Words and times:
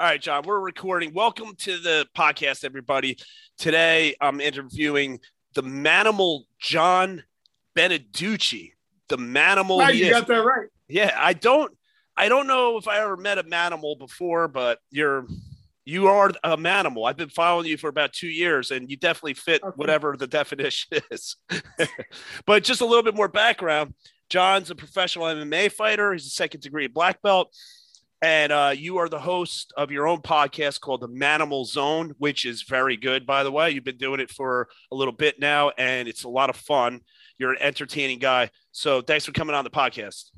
All 0.00 0.06
right, 0.06 0.22
John, 0.22 0.44
we're 0.44 0.60
recording. 0.60 1.12
Welcome 1.12 1.56
to 1.56 1.76
the 1.76 2.06
podcast, 2.16 2.64
everybody. 2.64 3.18
Today 3.56 4.14
I'm 4.20 4.40
interviewing 4.40 5.18
the 5.54 5.64
manimal 5.64 6.42
John 6.60 7.24
Beneducci. 7.76 8.74
The 9.08 9.16
manimal. 9.16 9.78
Wow, 9.78 9.88
you 9.88 10.10
got 10.10 10.28
that 10.28 10.44
right. 10.44 10.68
Yeah, 10.86 11.16
I 11.18 11.32
don't 11.32 11.76
I 12.16 12.28
don't 12.28 12.46
know 12.46 12.76
if 12.76 12.86
I 12.86 13.00
ever 13.00 13.16
met 13.16 13.38
a 13.38 13.42
manimal 13.42 13.98
before, 13.98 14.46
but 14.46 14.78
you're 14.92 15.26
you 15.84 16.06
are 16.06 16.30
a 16.44 16.56
manimal. 16.56 17.08
I've 17.08 17.16
been 17.16 17.28
following 17.28 17.66
you 17.66 17.76
for 17.76 17.88
about 17.88 18.12
two 18.12 18.28
years, 18.28 18.70
and 18.70 18.88
you 18.88 18.96
definitely 18.96 19.34
fit 19.34 19.64
okay. 19.64 19.74
whatever 19.74 20.16
the 20.16 20.26
definition 20.28 21.00
is. 21.10 21.34
but 22.46 22.62
just 22.62 22.82
a 22.82 22.86
little 22.86 23.02
bit 23.02 23.16
more 23.16 23.26
background. 23.26 23.94
John's 24.30 24.70
a 24.70 24.76
professional 24.76 25.24
MMA 25.24 25.72
fighter. 25.72 26.12
He's 26.12 26.26
a 26.26 26.30
second 26.30 26.60
degree 26.60 26.86
black 26.86 27.20
belt. 27.20 27.52
And 28.20 28.50
uh, 28.50 28.74
you 28.76 28.98
are 28.98 29.08
the 29.08 29.20
host 29.20 29.72
of 29.76 29.92
your 29.92 30.08
own 30.08 30.22
podcast 30.22 30.80
called 30.80 31.02
The 31.02 31.08
Manimal 31.08 31.64
Zone, 31.64 32.14
which 32.18 32.44
is 32.44 32.62
very 32.62 32.96
good, 32.96 33.26
by 33.26 33.44
the 33.44 33.52
way. 33.52 33.70
You've 33.70 33.84
been 33.84 33.96
doing 33.96 34.18
it 34.18 34.30
for 34.30 34.68
a 34.90 34.96
little 34.96 35.12
bit 35.12 35.38
now, 35.38 35.70
and 35.78 36.08
it's 36.08 36.24
a 36.24 36.28
lot 36.28 36.50
of 36.50 36.56
fun. 36.56 37.02
You're 37.38 37.52
an 37.52 37.58
entertaining 37.60 38.18
guy. 38.18 38.50
So 38.72 39.02
thanks 39.02 39.24
for 39.24 39.30
coming 39.30 39.54
on 39.54 39.62
the 39.62 39.70
podcast. 39.70 40.30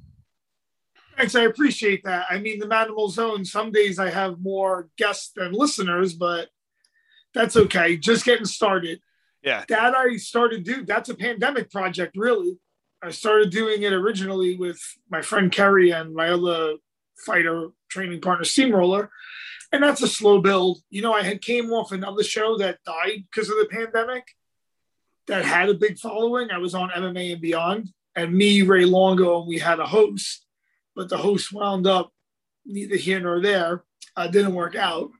Thanks. 1.17 1.35
I 1.35 1.43
appreciate 1.43 2.05
that. 2.05 2.27
I 2.29 2.39
mean, 2.39 2.59
The 2.59 2.67
Manimal 2.67 3.11
Zone, 3.11 3.45
some 3.47 3.73
days 3.73 3.99
I 3.99 4.11
have 4.11 4.41
more 4.41 4.89
guests 4.99 5.33
than 5.35 5.53
listeners, 5.53 6.13
but 6.13 6.49
that's 7.33 7.57
okay. 7.57 7.97
Just 7.97 8.27
getting 8.27 8.45
started. 8.45 9.01
Yeah. 9.43 9.65
That 9.69 9.97
I 9.97 10.17
started 10.17 10.65
do. 10.65 10.85
That's 10.85 11.09
a 11.09 11.15
pandemic 11.15 11.71
project, 11.71 12.15
really. 12.17 12.59
I 13.03 13.11
started 13.11 13.51
doing 13.51 13.83
it 13.83 13.95
originally 13.95 14.57
with 14.57 14.81
my 15.11 15.23
friend 15.23 15.51
Kerry 15.51 15.91
and 15.93 16.15
my 16.15 16.29
other 16.29 16.75
fighter 17.25 17.69
training 17.89 18.21
partner 18.21 18.45
Steamroller. 18.45 19.11
And 19.73 19.83
that's 19.83 20.03
a 20.03 20.09
slow 20.09 20.41
build. 20.41 20.81
You 20.91 21.03
know, 21.03 21.13
I 21.13 21.23
had 21.23 21.41
came 21.41 21.71
off 21.73 21.93
another 21.93 22.25
show 22.25 22.59
that 22.59 22.79
died 22.85 23.25
because 23.31 23.49
of 23.49 23.57
the 23.59 23.69
pandemic 23.71 24.25
that 25.29 25.45
had 25.45 25.69
a 25.69 25.75
big 25.75 25.99
following. 25.99 26.51
I 26.51 26.59
was 26.59 26.75
on 26.75 26.91
MMA 26.91 27.33
and 27.33 27.41
Beyond, 27.41 27.89
and 28.17 28.35
me, 28.35 28.63
Ray 28.63 28.85
Longo, 28.85 29.39
and 29.39 29.49
we 29.49 29.59
had 29.59 29.79
a 29.79 29.87
host, 29.87 30.45
but 30.97 31.09
the 31.09 31.17
host 31.17 31.53
wound 31.53 31.87
up 31.87 32.13
neither 32.67 32.97
here 32.97 33.21
nor 33.21 33.41
there. 33.41 33.85
Uh, 34.17 34.27
didn't 34.27 34.55
work 34.55 34.75
out. 34.75 35.11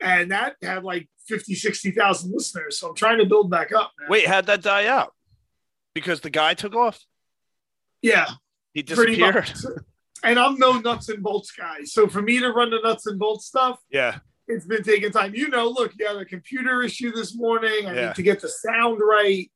And 0.00 0.32
that 0.32 0.56
had 0.62 0.82
like 0.82 1.08
50, 1.28 1.54
60,000 1.54 2.32
listeners. 2.32 2.78
So 2.78 2.88
I'm 2.88 2.94
trying 2.94 3.18
to 3.18 3.26
build 3.26 3.50
back 3.50 3.72
up. 3.72 3.92
Man. 4.00 4.10
Wait, 4.10 4.26
how'd 4.26 4.46
that 4.46 4.62
die 4.62 4.86
out? 4.86 5.14
Because 5.94 6.20
the 6.20 6.30
guy 6.30 6.54
took 6.54 6.74
off? 6.74 7.00
Yeah. 8.02 8.26
He 8.72 8.82
disappeared 8.82 9.52
and 10.22 10.38
I'm 10.38 10.58
no 10.58 10.78
nuts 10.78 11.08
and 11.08 11.22
bolts 11.22 11.52
guy. 11.52 11.84
So 11.84 12.08
for 12.08 12.22
me 12.22 12.40
to 12.40 12.50
run 12.50 12.70
the 12.70 12.80
nuts 12.82 13.06
and 13.06 13.18
bolts 13.18 13.46
stuff, 13.46 13.78
yeah, 13.90 14.18
it's 14.46 14.66
been 14.66 14.82
taking 14.82 15.10
time. 15.10 15.34
You 15.34 15.48
know, 15.48 15.68
look, 15.68 15.92
you 15.98 16.06
had 16.06 16.16
a 16.16 16.24
computer 16.24 16.82
issue 16.82 17.12
this 17.12 17.36
morning. 17.36 17.86
I 17.86 17.94
yeah. 17.94 18.06
need 18.06 18.14
to 18.16 18.22
get 18.22 18.40
the 18.40 18.48
sound 18.48 19.00
right. 19.00 19.50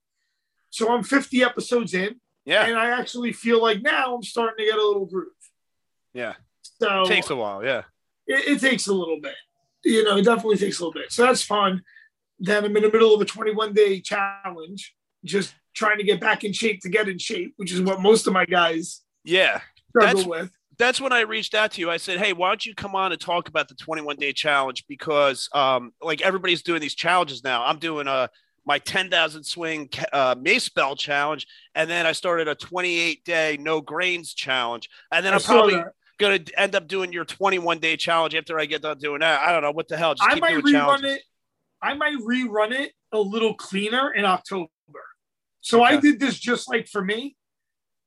So 0.70 0.92
I'm 0.92 1.02
50 1.02 1.42
episodes 1.42 1.94
in. 1.94 2.16
Yeah. 2.44 2.66
And 2.66 2.76
I 2.76 2.90
actually 2.98 3.32
feel 3.32 3.60
like 3.62 3.82
now 3.82 4.14
I'm 4.14 4.22
starting 4.22 4.64
to 4.64 4.70
get 4.70 4.78
a 4.78 4.86
little 4.86 5.06
groove. 5.06 5.28
Yeah. 6.12 6.34
So 6.80 7.02
it 7.02 7.08
takes 7.08 7.30
a 7.30 7.36
while. 7.36 7.64
Yeah. 7.64 7.82
It, 8.26 8.56
it 8.56 8.60
takes 8.60 8.88
a 8.88 8.92
little 8.92 9.20
bit. 9.20 9.34
You 9.84 10.04
know, 10.04 10.16
it 10.16 10.24
definitely 10.24 10.58
takes 10.58 10.80
a 10.80 10.84
little 10.84 11.00
bit. 11.00 11.12
So 11.12 11.22
that's 11.22 11.42
fun. 11.42 11.82
Then 12.38 12.64
I'm 12.64 12.76
in 12.76 12.82
the 12.82 12.90
middle 12.90 13.14
of 13.14 13.20
a 13.20 13.24
21 13.24 13.74
day 13.74 14.00
challenge, 14.00 14.94
just 15.24 15.54
trying 15.74 15.98
to 15.98 16.04
get 16.04 16.20
back 16.20 16.44
in 16.44 16.52
shape 16.52 16.80
to 16.82 16.88
get 16.88 17.08
in 17.08 17.18
shape, 17.18 17.54
which 17.56 17.72
is 17.72 17.80
what 17.80 18.00
most 18.00 18.26
of 18.26 18.32
my 18.32 18.44
guys 18.44 19.02
yeah 19.24 19.60
struggle 19.92 20.16
that's, 20.16 20.26
with. 20.28 20.50
That's 20.78 21.00
when 21.00 21.12
I 21.12 21.20
reached 21.20 21.54
out 21.54 21.72
to 21.72 21.80
you. 21.80 21.90
I 21.90 21.96
said, 21.96 22.18
"Hey, 22.18 22.32
why 22.32 22.48
don't 22.48 22.64
you 22.64 22.74
come 22.74 22.94
on 22.94 23.12
and 23.12 23.20
talk 23.20 23.48
about 23.48 23.68
the 23.68 23.74
21 23.74 24.16
day 24.16 24.32
challenge? 24.32 24.84
Because 24.88 25.48
um, 25.52 25.92
like 26.02 26.22
everybody's 26.22 26.62
doing 26.62 26.80
these 26.80 26.94
challenges 26.94 27.44
now. 27.44 27.64
I'm 27.64 27.78
doing 27.78 28.06
a 28.06 28.28
my 28.64 28.78
10,000 28.78 29.42
swing 29.42 29.90
uh, 30.12 30.36
mace 30.40 30.68
bell 30.68 30.94
challenge, 30.94 31.46
and 31.74 31.90
then 31.90 32.06
I 32.06 32.12
started 32.12 32.46
a 32.46 32.54
28 32.54 33.24
day 33.24 33.58
no 33.60 33.80
grains 33.80 34.34
challenge, 34.34 34.88
and 35.10 35.24
then 35.24 35.32
I 35.32 35.36
am 35.36 35.42
probably." 35.42 35.74
That 35.74 35.92
gonna 36.22 36.40
end 36.56 36.74
up 36.74 36.86
doing 36.86 37.12
your 37.12 37.24
21 37.24 37.78
day 37.80 37.96
challenge 37.96 38.34
after 38.34 38.58
I 38.58 38.64
get 38.66 38.82
done 38.82 38.98
doing 38.98 39.20
that. 39.20 39.40
I 39.40 39.52
don't 39.52 39.62
know 39.62 39.72
what 39.72 39.88
the 39.88 39.96
hell. 39.96 40.14
Just 40.14 40.30
I 40.30 40.36
might 40.36 40.62
rerun 40.62 40.72
challenges. 40.72 41.16
it. 41.16 41.22
I 41.82 41.94
might 41.94 42.16
rerun 42.18 42.72
it 42.72 42.92
a 43.12 43.18
little 43.18 43.54
cleaner 43.54 44.12
in 44.12 44.24
October. 44.24 44.70
So 45.60 45.84
okay. 45.84 45.96
I 45.96 46.00
did 46.00 46.20
this 46.20 46.38
just 46.38 46.68
like 46.68 46.88
for 46.88 47.04
me. 47.04 47.36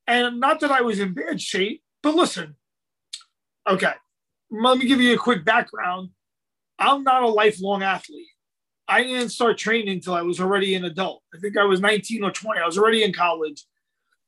And 0.08 0.40
not 0.40 0.60
that 0.60 0.72
I 0.72 0.82
was 0.82 1.00
in 1.00 1.14
bad 1.14 1.42
shape, 1.42 1.82
but 2.04 2.16
listen, 2.16 2.56
okay, 3.68 3.94
let 4.52 4.78
me 4.78 4.86
give 4.86 5.02
you 5.02 5.14
a 5.14 5.18
quick 5.18 5.44
background. 5.44 6.10
I'm 6.78 7.04
not 7.04 7.24
a 7.24 7.28
lifelong 7.28 7.84
athlete. 7.84 8.28
I 8.88 9.04
didn't 9.04 9.30
start 9.30 9.58
training 9.58 9.90
until 9.90 10.14
I 10.14 10.22
was 10.22 10.40
already 10.40 10.76
an 10.76 10.86
adult. 10.86 11.24
I 11.34 11.40
think 11.40 11.58
I 11.58 11.64
was 11.64 11.80
19 11.80 12.24
or 12.24 12.32
20. 12.32 12.62
I 12.62 12.66
was 12.66 12.78
already 12.78 13.04
in 13.04 13.14
college. 13.14 13.66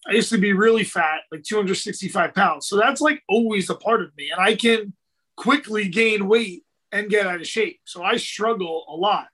I 0.08 0.14
used 0.14 0.30
to 0.32 0.38
be 0.38 0.54
really 0.54 0.84
fat, 0.84 1.22
like 1.32 1.44
265 1.44 2.34
pounds. 2.34 2.68
So 2.68 2.78
that's 2.78 3.02
like 3.02 3.22
always 3.30 3.70
a 3.70 3.76
part 3.76 4.02
of 4.02 4.16
me. 4.18 4.32
And 4.32 4.42
I 4.42 4.56
can 4.56 4.94
quickly 5.36 5.90
gain 5.90 6.28
weight 6.28 6.64
and 6.92 7.10
get 7.10 7.28
out 7.28 7.42
of 7.42 7.48
shape. 7.48 7.82
So 7.86 8.04
I 8.04 8.18
struggle 8.18 8.86
a 8.90 8.96
lot. 8.96 9.28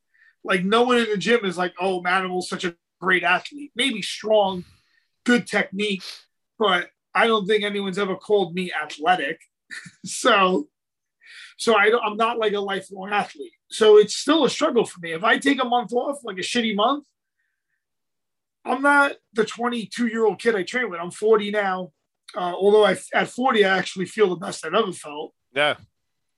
Like 0.43 0.65
no 0.65 0.83
one 0.83 0.97
in 0.97 1.09
the 1.09 1.17
gym 1.17 1.45
is 1.45 1.57
like, 1.57 1.73
oh, 1.79 2.01
Manimal's 2.01 2.49
such 2.49 2.65
a 2.65 2.75
great 2.99 3.23
athlete. 3.23 3.71
Maybe 3.75 4.01
strong, 4.01 4.65
good 5.25 5.47
technique, 5.47 6.03
but 6.57 6.89
I 7.13 7.27
don't 7.27 7.45
think 7.45 7.63
anyone's 7.63 7.99
ever 7.99 8.15
called 8.15 8.55
me 8.55 8.71
athletic. 8.73 9.39
so, 10.05 10.67
so 11.57 11.75
I 11.75 11.89
don't, 11.89 12.03
I'm 12.03 12.17
not 12.17 12.37
like 12.37 12.53
a 12.53 12.59
lifelong 12.59 13.11
athlete. 13.11 13.53
So 13.69 13.97
it's 13.97 14.15
still 14.15 14.45
a 14.45 14.49
struggle 14.49 14.85
for 14.85 14.99
me. 14.99 15.13
If 15.13 15.23
I 15.23 15.37
take 15.37 15.61
a 15.61 15.65
month 15.65 15.93
off, 15.93 16.23
like 16.23 16.37
a 16.37 16.41
shitty 16.41 16.75
month, 16.75 17.05
I'm 18.65 18.81
not 18.81 19.13
the 19.33 19.45
22 19.45 20.07
year 20.07 20.25
old 20.25 20.39
kid 20.39 20.55
I 20.55 20.63
train 20.63 20.89
with. 20.89 20.99
I'm 20.99 21.11
40 21.11 21.51
now. 21.51 21.91
Uh, 22.35 22.53
although 22.55 22.85
I, 22.85 22.97
at 23.13 23.27
40, 23.27 23.65
I 23.65 23.77
actually 23.77 24.05
feel 24.05 24.29
the 24.29 24.35
best 24.35 24.65
I've 24.65 24.73
ever 24.73 24.91
felt. 24.91 25.33
Yeah. 25.53 25.75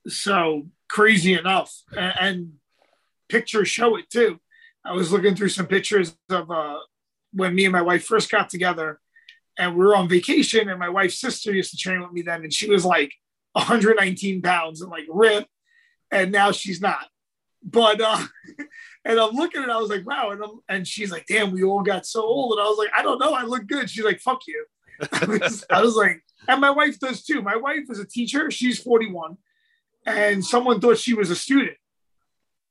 So 0.08 0.66
crazy 0.88 1.34
enough. 1.34 1.72
And, 1.96 2.14
and 2.20 2.52
pictures 3.28 3.68
show 3.68 3.96
it 3.96 4.10
too. 4.10 4.38
I 4.84 4.92
was 4.92 5.10
looking 5.10 5.34
through 5.34 5.48
some 5.48 5.66
pictures 5.66 6.16
of 6.30 6.50
uh, 6.50 6.78
when 7.32 7.54
me 7.54 7.64
and 7.64 7.72
my 7.72 7.82
wife 7.82 8.04
first 8.04 8.30
got 8.30 8.48
together 8.48 9.00
and 9.58 9.76
we 9.76 9.84
were 9.84 9.96
on 9.96 10.08
vacation 10.08 10.68
and 10.68 10.78
my 10.78 10.88
wife's 10.88 11.18
sister 11.18 11.52
used 11.52 11.70
to 11.70 11.76
train 11.76 12.00
with 12.00 12.12
me 12.12 12.22
then 12.22 12.42
and 12.42 12.52
she 12.52 12.68
was 12.68 12.84
like 12.84 13.12
119 13.52 14.42
pounds 14.42 14.82
and 14.82 14.90
like 14.90 15.06
rip 15.08 15.46
and 16.10 16.30
now 16.30 16.52
she's 16.52 16.80
not 16.80 17.06
but 17.62 18.00
uh 18.00 18.22
and 19.04 19.18
i'm 19.18 19.34
looking 19.34 19.62
at 19.62 19.68
it 19.68 19.72
i 19.72 19.78
was 19.78 19.90
like 19.90 20.06
wow 20.06 20.30
and, 20.30 20.42
I'm, 20.42 20.60
and 20.68 20.86
she's 20.86 21.10
like 21.10 21.26
damn 21.26 21.52
we 21.52 21.62
all 21.62 21.82
got 21.82 22.06
so 22.06 22.22
old 22.22 22.58
and 22.58 22.66
i 22.66 22.68
was 22.68 22.78
like 22.78 22.90
i 22.96 23.02
don't 23.02 23.18
know 23.18 23.32
i 23.32 23.42
look 23.42 23.66
good 23.66 23.88
she's 23.88 24.04
like 24.04 24.20
fuck 24.20 24.40
you 24.46 24.66
I, 25.12 25.24
was, 25.26 25.64
I 25.70 25.82
was 25.82 25.94
like 25.94 26.22
and 26.48 26.60
my 26.60 26.70
wife 26.70 26.98
does 26.98 27.22
too 27.22 27.42
my 27.42 27.56
wife 27.56 27.84
is 27.90 27.98
a 27.98 28.06
teacher 28.06 28.50
she's 28.50 28.78
41 28.78 29.36
and 30.06 30.44
someone 30.44 30.80
thought 30.80 30.98
she 30.98 31.14
was 31.14 31.30
a 31.30 31.36
student 31.36 31.76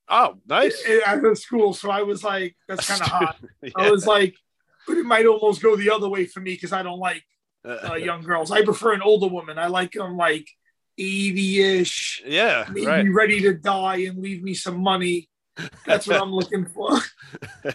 Oh, 0.08 0.36
nice. 0.48 0.84
At 1.06 1.22
the 1.22 1.36
school. 1.36 1.74
So 1.74 1.90
I 1.90 2.04
was 2.04 2.24
like, 2.24 2.56
that's 2.68 2.88
kind 2.88 3.02
of 3.02 3.08
hot. 3.08 3.38
yeah. 3.62 3.72
I 3.76 3.90
was 3.90 4.06
like, 4.06 4.36
but 4.88 4.98
it 4.98 5.06
might 5.06 5.26
almost 5.26 5.62
go 5.62 5.76
the 5.76 5.90
other 5.90 6.10
way 6.10 6.26
for 6.26 6.40
me 6.40 6.54
because 6.54 6.74
I 6.74 6.84
don't 6.84 7.00
like 7.00 7.24
uh, 7.66 7.96
young 8.00 8.22
girls. 8.22 8.52
I 8.52 8.64
prefer 8.64 8.94
an 8.94 9.02
older 9.02 9.28
woman. 9.28 9.58
I 9.58 9.68
like 9.68 9.94
them 9.94 10.18
like 10.18 10.48
80-ish. 11.00 12.24
Yeah, 12.26 12.66
maybe 12.70 12.88
right. 12.88 13.06
ready 13.12 13.42
to 13.42 13.54
die 13.54 13.98
and 13.98 14.22
leave 14.22 14.44
me 14.44 14.54
some 14.54 14.80
money. 14.80 15.30
That's 15.86 16.08
what 16.08 16.22
I'm 16.22 16.32
looking 16.32 16.66
for. 16.66 17.00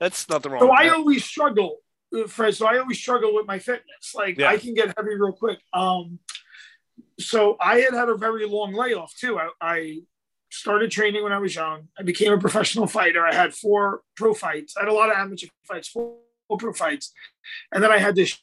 That's 0.00 0.28
not 0.28 0.42
the 0.42 0.50
wrong. 0.50 0.60
So 0.60 0.70
I 0.70 0.88
always 0.88 1.24
struggle, 1.24 1.78
uh, 2.16 2.26
Fred. 2.26 2.54
So 2.54 2.66
I 2.66 2.78
always 2.78 2.98
struggle 2.98 3.34
with 3.34 3.46
my 3.46 3.58
fitness. 3.58 4.14
Like 4.14 4.38
yeah. 4.38 4.50
I 4.50 4.58
can 4.58 4.74
get 4.74 4.94
heavy 4.96 5.14
real 5.14 5.32
quick. 5.32 5.58
Um, 5.72 6.20
so 7.18 7.56
I 7.60 7.80
had 7.80 7.94
had 7.94 8.08
a 8.08 8.16
very 8.16 8.46
long 8.46 8.72
layoff 8.72 9.14
too. 9.16 9.38
I, 9.38 9.48
I 9.60 10.00
started 10.50 10.90
training 10.90 11.22
when 11.22 11.32
I 11.32 11.38
was 11.38 11.54
young. 11.54 11.88
I 11.98 12.02
became 12.02 12.32
a 12.32 12.38
professional 12.38 12.86
fighter. 12.86 13.26
I 13.26 13.34
had 13.34 13.54
four 13.54 14.02
pro 14.16 14.34
fights. 14.34 14.76
I 14.76 14.80
had 14.80 14.88
a 14.88 14.92
lot 14.92 15.10
of 15.10 15.16
amateur 15.16 15.48
fights, 15.66 15.88
four 15.88 16.16
pro 16.56 16.72
fights. 16.72 17.12
And 17.72 17.82
then 17.82 17.90
I 17.90 17.98
had 17.98 18.14
this 18.14 18.38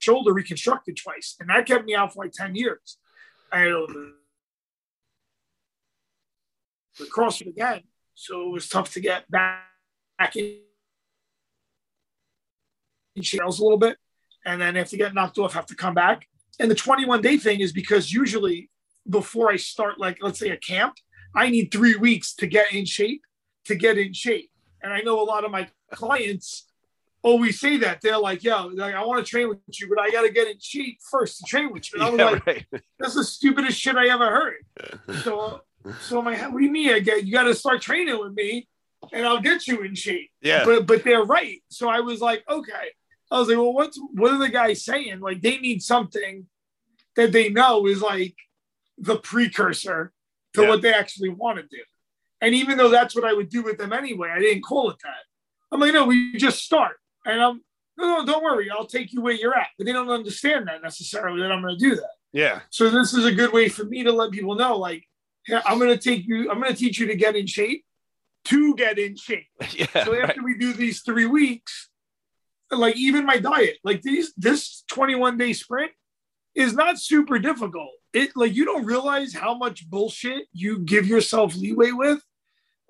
shoulder 0.00 0.32
reconstructed 0.32 0.96
twice. 0.96 1.36
And 1.40 1.50
that 1.50 1.66
kept 1.66 1.84
me 1.84 1.94
out 1.94 2.12
for 2.12 2.24
like 2.24 2.32
10 2.32 2.54
years. 2.54 2.98
I 3.52 3.58
had 3.60 3.68
the, 3.68 4.14
CrossFit 7.14 7.48
again. 7.48 7.82
So 8.14 8.48
it 8.48 8.52
was 8.52 8.68
tough 8.68 8.92
to 8.92 9.00
get 9.00 9.28
back, 9.30 9.64
back 10.18 10.36
in 10.36 10.60
shells 13.20 13.58
a 13.58 13.62
little 13.62 13.78
bit. 13.78 13.96
And 14.44 14.60
then 14.60 14.76
if 14.76 14.92
you 14.92 14.98
get 14.98 15.14
knocked 15.14 15.38
off, 15.38 15.54
have 15.54 15.66
to 15.66 15.74
come 15.74 15.94
back. 15.94 16.28
And 16.60 16.70
the 16.70 16.74
21 16.74 17.22
day 17.22 17.36
thing 17.36 17.60
is 17.60 17.72
because 17.72 18.12
usually 18.12 18.70
before 19.08 19.50
I 19.50 19.56
start, 19.56 19.98
like 19.98 20.18
let's 20.20 20.38
say 20.38 20.50
a 20.50 20.56
camp, 20.56 20.94
I 21.34 21.50
need 21.50 21.70
three 21.70 21.96
weeks 21.96 22.34
to 22.36 22.46
get 22.46 22.72
in 22.72 22.84
shape, 22.84 23.22
to 23.66 23.74
get 23.74 23.98
in 23.98 24.12
shape. 24.12 24.50
And 24.82 24.92
I 24.92 25.00
know 25.00 25.20
a 25.20 25.24
lot 25.24 25.44
of 25.44 25.50
my 25.50 25.68
clients 25.94 26.66
oh, 27.24 27.30
always 27.30 27.58
say 27.58 27.78
that. 27.78 28.00
They're 28.02 28.18
like, 28.18 28.44
yo, 28.44 28.66
like, 28.66 28.94
I 28.94 29.04
want 29.04 29.24
to 29.24 29.28
train 29.28 29.48
with 29.48 29.58
you, 29.80 29.88
but 29.88 29.98
I 29.98 30.10
got 30.10 30.22
to 30.22 30.30
get 30.30 30.46
in 30.46 30.58
shape 30.60 30.98
first 31.10 31.38
to 31.38 31.44
train 31.44 31.72
with 31.72 31.92
you. 31.92 32.00
And 32.00 32.04
I 32.04 32.10
was 32.10 32.18
yeah, 32.18 32.24
like, 32.26 32.46
right. 32.46 32.66
that's 32.98 33.14
the 33.14 33.24
stupidest 33.24 33.80
shit 33.80 33.96
I 33.96 34.08
ever 34.08 34.30
heard. 34.30 35.22
So, 35.22 35.62
so 36.02 36.18
I'm 36.18 36.24
like, 36.26 36.40
what 36.52 36.58
do 36.58 36.64
you 36.64 36.70
mean? 36.70 36.90
I 36.90 37.00
get, 37.00 37.24
you 37.24 37.32
got 37.32 37.44
to 37.44 37.54
start 37.54 37.80
training 37.80 38.18
with 38.18 38.34
me 38.34 38.68
and 39.12 39.26
I'll 39.26 39.40
get 39.40 39.66
you 39.66 39.82
in 39.82 39.94
shape. 39.94 40.30
Yeah. 40.42 40.64
But, 40.64 40.86
but 40.86 41.02
they're 41.02 41.24
right. 41.24 41.62
So 41.68 41.88
I 41.88 42.00
was 42.00 42.20
like, 42.20 42.44
okay. 42.48 42.90
I 43.30 43.38
was 43.38 43.48
like, 43.48 43.56
well, 43.56 43.72
what's, 43.72 43.98
what 44.12 44.32
are 44.32 44.38
the 44.38 44.50
guys 44.50 44.84
saying? 44.84 45.20
Like, 45.20 45.40
they 45.40 45.58
need 45.58 45.82
something 45.82 46.46
that 47.16 47.32
they 47.32 47.48
know 47.48 47.86
is 47.86 48.02
like 48.02 48.34
the 48.98 49.16
precursor 49.16 50.12
to 50.54 50.62
yeah. 50.62 50.68
what 50.68 50.82
they 50.82 50.92
actually 50.92 51.30
want 51.30 51.58
to 51.58 51.62
do. 51.62 51.82
And 52.40 52.54
even 52.54 52.76
though 52.76 52.90
that's 52.90 53.14
what 53.14 53.24
I 53.24 53.32
would 53.32 53.48
do 53.48 53.62
with 53.62 53.78
them 53.78 53.92
anyway, 53.92 54.28
I 54.30 54.38
didn't 54.38 54.62
call 54.62 54.90
it 54.90 54.98
that. 55.02 55.24
I'm 55.72 55.80
like, 55.80 55.92
no, 55.92 56.06
we 56.06 56.36
just 56.36 56.62
start. 56.62 56.96
And 57.24 57.40
I'm, 57.40 57.60
no, 57.96 58.18
no, 58.18 58.26
don't 58.26 58.44
worry. 58.44 58.70
I'll 58.70 58.86
take 58.86 59.12
you 59.12 59.20
where 59.20 59.34
you're 59.34 59.56
at. 59.56 59.68
But 59.78 59.86
they 59.86 59.92
don't 59.92 60.10
understand 60.10 60.68
that 60.68 60.82
necessarily 60.82 61.40
that 61.42 61.52
I'm 61.52 61.62
going 61.62 61.78
to 61.78 61.84
do 61.84 61.94
that. 61.96 62.10
Yeah. 62.32 62.60
So 62.70 62.90
this 62.90 63.14
is 63.14 63.24
a 63.24 63.32
good 63.32 63.52
way 63.52 63.68
for 63.68 63.84
me 63.84 64.02
to 64.02 64.12
let 64.12 64.32
people 64.32 64.56
know, 64.56 64.76
like, 64.76 65.04
yeah, 65.48 65.62
I'm 65.64 65.78
going 65.78 65.96
to 65.96 66.02
take 66.02 66.26
you, 66.26 66.50
I'm 66.50 66.58
going 66.60 66.72
to 66.72 66.78
teach 66.78 66.98
you 66.98 67.06
to 67.06 67.16
get 67.16 67.36
in 67.36 67.46
shape, 67.46 67.84
to 68.46 68.74
get 68.74 68.98
in 68.98 69.16
shape. 69.16 69.46
Yeah. 69.72 69.86
So 70.04 70.14
after 70.14 70.40
right. 70.40 70.44
we 70.44 70.58
do 70.58 70.72
these 70.72 71.02
three 71.02 71.26
weeks, 71.26 71.90
like 72.70 72.96
even 72.96 73.24
my 73.24 73.38
diet, 73.38 73.78
like 73.84 74.02
these, 74.02 74.32
this 74.36 74.84
21 74.88 75.38
day 75.38 75.52
sprint 75.52 75.92
is 76.54 76.74
not 76.74 76.98
super 76.98 77.38
difficult. 77.38 77.90
It 78.12 78.30
like 78.36 78.54
you 78.54 78.64
don't 78.64 78.84
realize 78.84 79.34
how 79.34 79.54
much 79.54 79.88
bullshit 79.88 80.46
you 80.52 80.78
give 80.78 81.06
yourself 81.06 81.56
leeway 81.56 81.90
with 81.90 82.20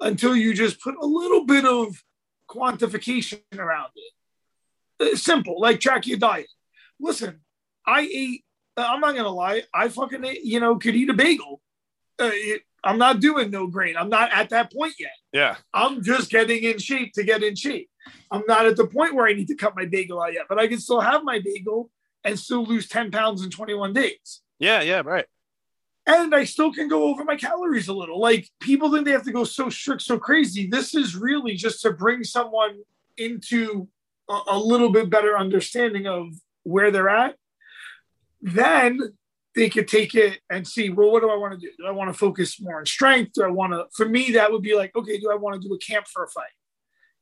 until 0.01 0.37
you 0.37 0.55
just 0.55 0.81
put 0.81 0.95
a 1.01 1.07
little 1.07 1.47
bit 1.47 1.65
of 1.65 2.03
quantification 2.49 3.41
around 3.59 3.91
it. 3.97 4.13
It's 5.01 5.23
simple, 5.23 5.61
like 5.61 5.81
track 5.81 6.07
your 6.07 6.19
diet. 6.19 6.47
Listen, 7.01 7.41
I 7.87 8.09
ate. 8.13 8.45
I'm 8.77 9.01
not 9.01 9.15
gonna 9.15 9.29
lie. 9.29 9.63
I 9.73 9.89
fucking 9.89 10.25
ate, 10.25 10.45
you 10.45 10.61
know 10.61 10.77
could 10.77 10.95
eat 10.95 11.11
a 11.11 11.15
bagel. 11.15 11.61
Uh, 12.21 12.31
it, 12.33 12.63
I'm 12.85 12.99
not 12.99 13.21
doing 13.21 13.51
no 13.51 13.67
grain. 13.67 13.97
I'm 13.97 14.09
not 14.09 14.31
at 14.33 14.51
that 14.51 14.73
point 14.73 14.95
yet. 14.99 15.17
Yeah. 15.33 15.57
I'm 15.73 16.03
just 16.03 16.31
getting 16.31 16.63
in 16.63 16.79
shape 16.79 17.15
to 17.15 17.25
get 17.25 17.43
in 17.43 17.57
shape. 17.57 17.89
I'm 18.31 18.43
not 18.47 18.67
at 18.67 18.77
the 18.77 18.87
point 18.87 19.15
where 19.15 19.27
I 19.27 19.33
need 19.33 19.49
to 19.49 19.55
cut 19.55 19.75
my 19.75 19.87
bagel 19.87 20.23
out 20.23 20.35
yet, 20.35 20.45
but 20.49 20.59
I 20.59 20.67
can 20.67 20.79
still 20.79 21.01
have 21.01 21.25
my 21.25 21.41
bagel 21.43 21.91
and 22.23 22.39
still 22.39 22.65
lose 22.65 22.89
10 22.89 23.11
pounds 23.11 23.43
in 23.43 23.51
21 23.51 23.95
days. 23.95 24.43
Yeah, 24.59 24.83
yeah, 24.83 25.03
right. 25.05 25.25
And 26.07 26.35
I 26.35 26.45
still 26.45 26.73
can 26.73 26.89
go 26.89 27.05
over 27.05 27.25
my 27.25 27.37
calories 27.37 27.89
a 27.89 27.95
little. 27.95 28.21
Like 28.21 28.49
people 28.61 28.93
think 28.93 29.07
they 29.07 29.13
have 29.13 29.25
to 29.25 29.33
go 29.33 29.45
so 29.45 29.71
strict, 29.71 30.03
so 30.03 30.19
crazy. 30.19 30.67
This 30.67 30.95
is 30.95 31.17
really 31.17 31.55
just 31.55 31.81
to 31.83 31.93
bring 31.93 32.25
someone 32.25 32.81
into 33.17 33.89
a, 34.29 34.39
a 34.49 34.59
little 34.59 34.91
bit 34.91 35.09
better 35.09 35.37
understanding 35.37 36.07
of 36.07 36.29
where 36.63 36.91
they're 36.91 37.09
at, 37.09 37.37
then 38.43 39.01
they 39.55 39.71
could 39.71 39.89
take 39.89 40.15
it 40.15 40.41
and 40.51 40.67
see, 40.67 40.91
well, 40.91 41.11
what 41.11 41.23
do 41.23 41.31
I 41.31 41.37
want 41.37 41.55
to 41.55 41.59
do? 41.59 41.71
Do 41.79 41.87
I 41.87 41.93
want 41.93 42.13
to 42.13 42.19
focus 42.19 42.61
more 42.61 42.79
on 42.79 42.87
strength? 42.87 43.33
Do 43.35 43.45
I 43.45 43.51
want 43.51 43.73
to, 43.73 43.87
for 43.93 44.07
me, 44.07 44.33
that 44.33 44.51
would 44.51 44.63
be 44.63 44.75
like, 44.75 44.95
okay, 44.97 45.19
do 45.19 45.31
I 45.31 45.37
want 45.37 45.61
to 45.61 45.67
do 45.67 45.75
a 45.75 45.79
camp 45.79 46.07
for 46.07 46.25
a 46.25 46.29
fight? 46.29 46.51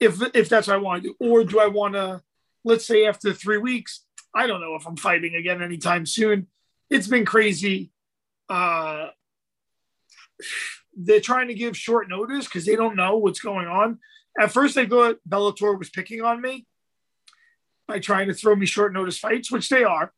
If, 0.00 0.20
if 0.34 0.48
that's 0.48 0.66
what 0.66 0.74
I 0.74 0.78
want 0.78 1.02
to 1.02 1.10
do. 1.10 1.14
Or 1.20 1.44
do 1.44 1.60
I 1.60 1.68
want 1.68 1.94
to, 1.94 2.22
let's 2.64 2.86
say 2.86 3.06
after 3.06 3.32
three 3.32 3.58
weeks, 3.58 4.04
I 4.34 4.46
don't 4.46 4.60
know 4.60 4.74
if 4.74 4.86
I'm 4.86 4.96
fighting 4.96 5.34
again 5.36 5.62
anytime 5.62 6.06
soon. 6.06 6.48
It's 6.90 7.06
been 7.06 7.24
crazy. 7.24 7.91
Uh, 8.52 9.08
they're 10.94 11.20
trying 11.20 11.48
to 11.48 11.54
give 11.54 11.74
short 11.74 12.08
notice 12.08 12.44
because 12.44 12.66
they 12.66 12.76
don't 12.76 12.96
know 12.96 13.16
what's 13.16 13.40
going 13.40 13.66
on. 13.66 13.98
At 14.38 14.52
first, 14.52 14.74
they 14.74 14.86
thought 14.86 15.20
Bellator 15.26 15.78
was 15.78 15.88
picking 15.88 16.20
on 16.20 16.42
me 16.42 16.66
by 17.88 17.98
trying 17.98 18.28
to 18.28 18.34
throw 18.34 18.54
me 18.54 18.66
short 18.66 18.92
notice 18.92 19.18
fights, 19.18 19.50
which 19.50 19.70
they 19.70 19.84
are, 19.84 20.12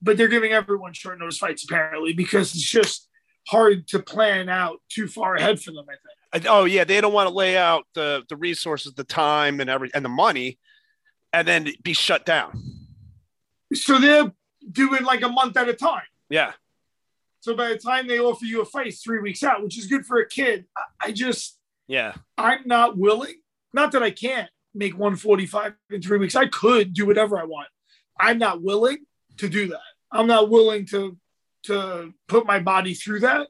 but 0.00 0.16
they're 0.16 0.28
giving 0.28 0.52
everyone 0.52 0.94
short 0.94 1.18
notice 1.18 1.38
fights 1.38 1.64
apparently 1.64 2.14
because 2.14 2.54
it's 2.54 2.70
just 2.70 3.08
hard 3.48 3.86
to 3.88 3.98
plan 3.98 4.48
out 4.48 4.80
too 4.88 5.06
far 5.06 5.36
ahead 5.36 5.60
for 5.60 5.72
them. 5.72 5.84
I 5.86 6.40
think. 6.40 6.46
Oh 6.48 6.64
yeah, 6.64 6.84
they 6.84 7.00
don't 7.02 7.12
want 7.12 7.28
to 7.28 7.34
lay 7.34 7.56
out 7.56 7.84
the 7.94 8.24
the 8.30 8.36
resources, 8.36 8.94
the 8.94 9.04
time, 9.04 9.60
and 9.60 9.68
every 9.68 9.90
and 9.94 10.04
the 10.04 10.08
money, 10.08 10.58
and 11.34 11.46
then 11.46 11.68
be 11.82 11.92
shut 11.92 12.24
down. 12.24 12.62
So 13.74 13.98
they're 13.98 14.32
doing 14.70 15.04
like 15.04 15.22
a 15.22 15.28
month 15.28 15.56
at 15.58 15.68
a 15.68 15.74
time. 15.74 16.02
Yeah. 16.30 16.52
So 17.44 17.54
by 17.54 17.68
the 17.68 17.76
time 17.76 18.08
they 18.08 18.18
offer 18.18 18.46
you 18.46 18.62
a 18.62 18.64
fight, 18.64 18.94
three 18.94 19.20
weeks 19.20 19.42
out, 19.42 19.62
which 19.62 19.76
is 19.76 19.84
good 19.84 20.06
for 20.06 20.18
a 20.18 20.26
kid. 20.26 20.64
I, 20.74 21.08
I 21.08 21.12
just 21.12 21.58
yeah, 21.86 22.14
I'm 22.38 22.62
not 22.64 22.96
willing. 22.96 23.34
Not 23.74 23.92
that 23.92 24.02
I 24.02 24.12
can't 24.12 24.48
make 24.74 24.94
145 24.94 25.74
in 25.90 26.00
three 26.00 26.16
weeks. 26.16 26.36
I 26.36 26.46
could 26.46 26.94
do 26.94 27.04
whatever 27.04 27.38
I 27.38 27.44
want. 27.44 27.68
I'm 28.18 28.38
not 28.38 28.62
willing 28.62 29.00
to 29.36 29.50
do 29.50 29.68
that. 29.68 29.90
I'm 30.10 30.26
not 30.26 30.48
willing 30.48 30.86
to 30.86 31.18
to 31.64 32.14
put 32.28 32.46
my 32.46 32.60
body 32.60 32.94
through 32.94 33.20
that 33.20 33.48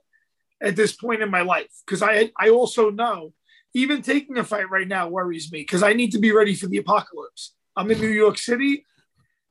at 0.61 0.75
this 0.75 0.91
point 0.91 1.23
in 1.23 1.31
my 1.31 1.43
life 1.43 1.71
because 1.87 2.03
I 2.03 2.33
I 2.37 2.49
also 2.49 2.91
know 2.91 3.33
even 3.75 4.03
taking 4.03 4.39
a 4.39 4.43
fight 4.43 4.71
right 4.71 4.89
now 4.89 5.07
worries 5.07 5.53
me 5.53 5.61
because 5.61 5.85
I 5.85 5.93
need 5.93 6.11
to 6.11 6.19
be 6.19 6.33
ready 6.33 6.57
for 6.57 6.67
the 6.67 6.79
apocalypse. 6.79 7.55
I'm 7.77 7.93
in 7.93 8.01
New 8.01 8.09
York 8.09 8.39
City. 8.39 8.85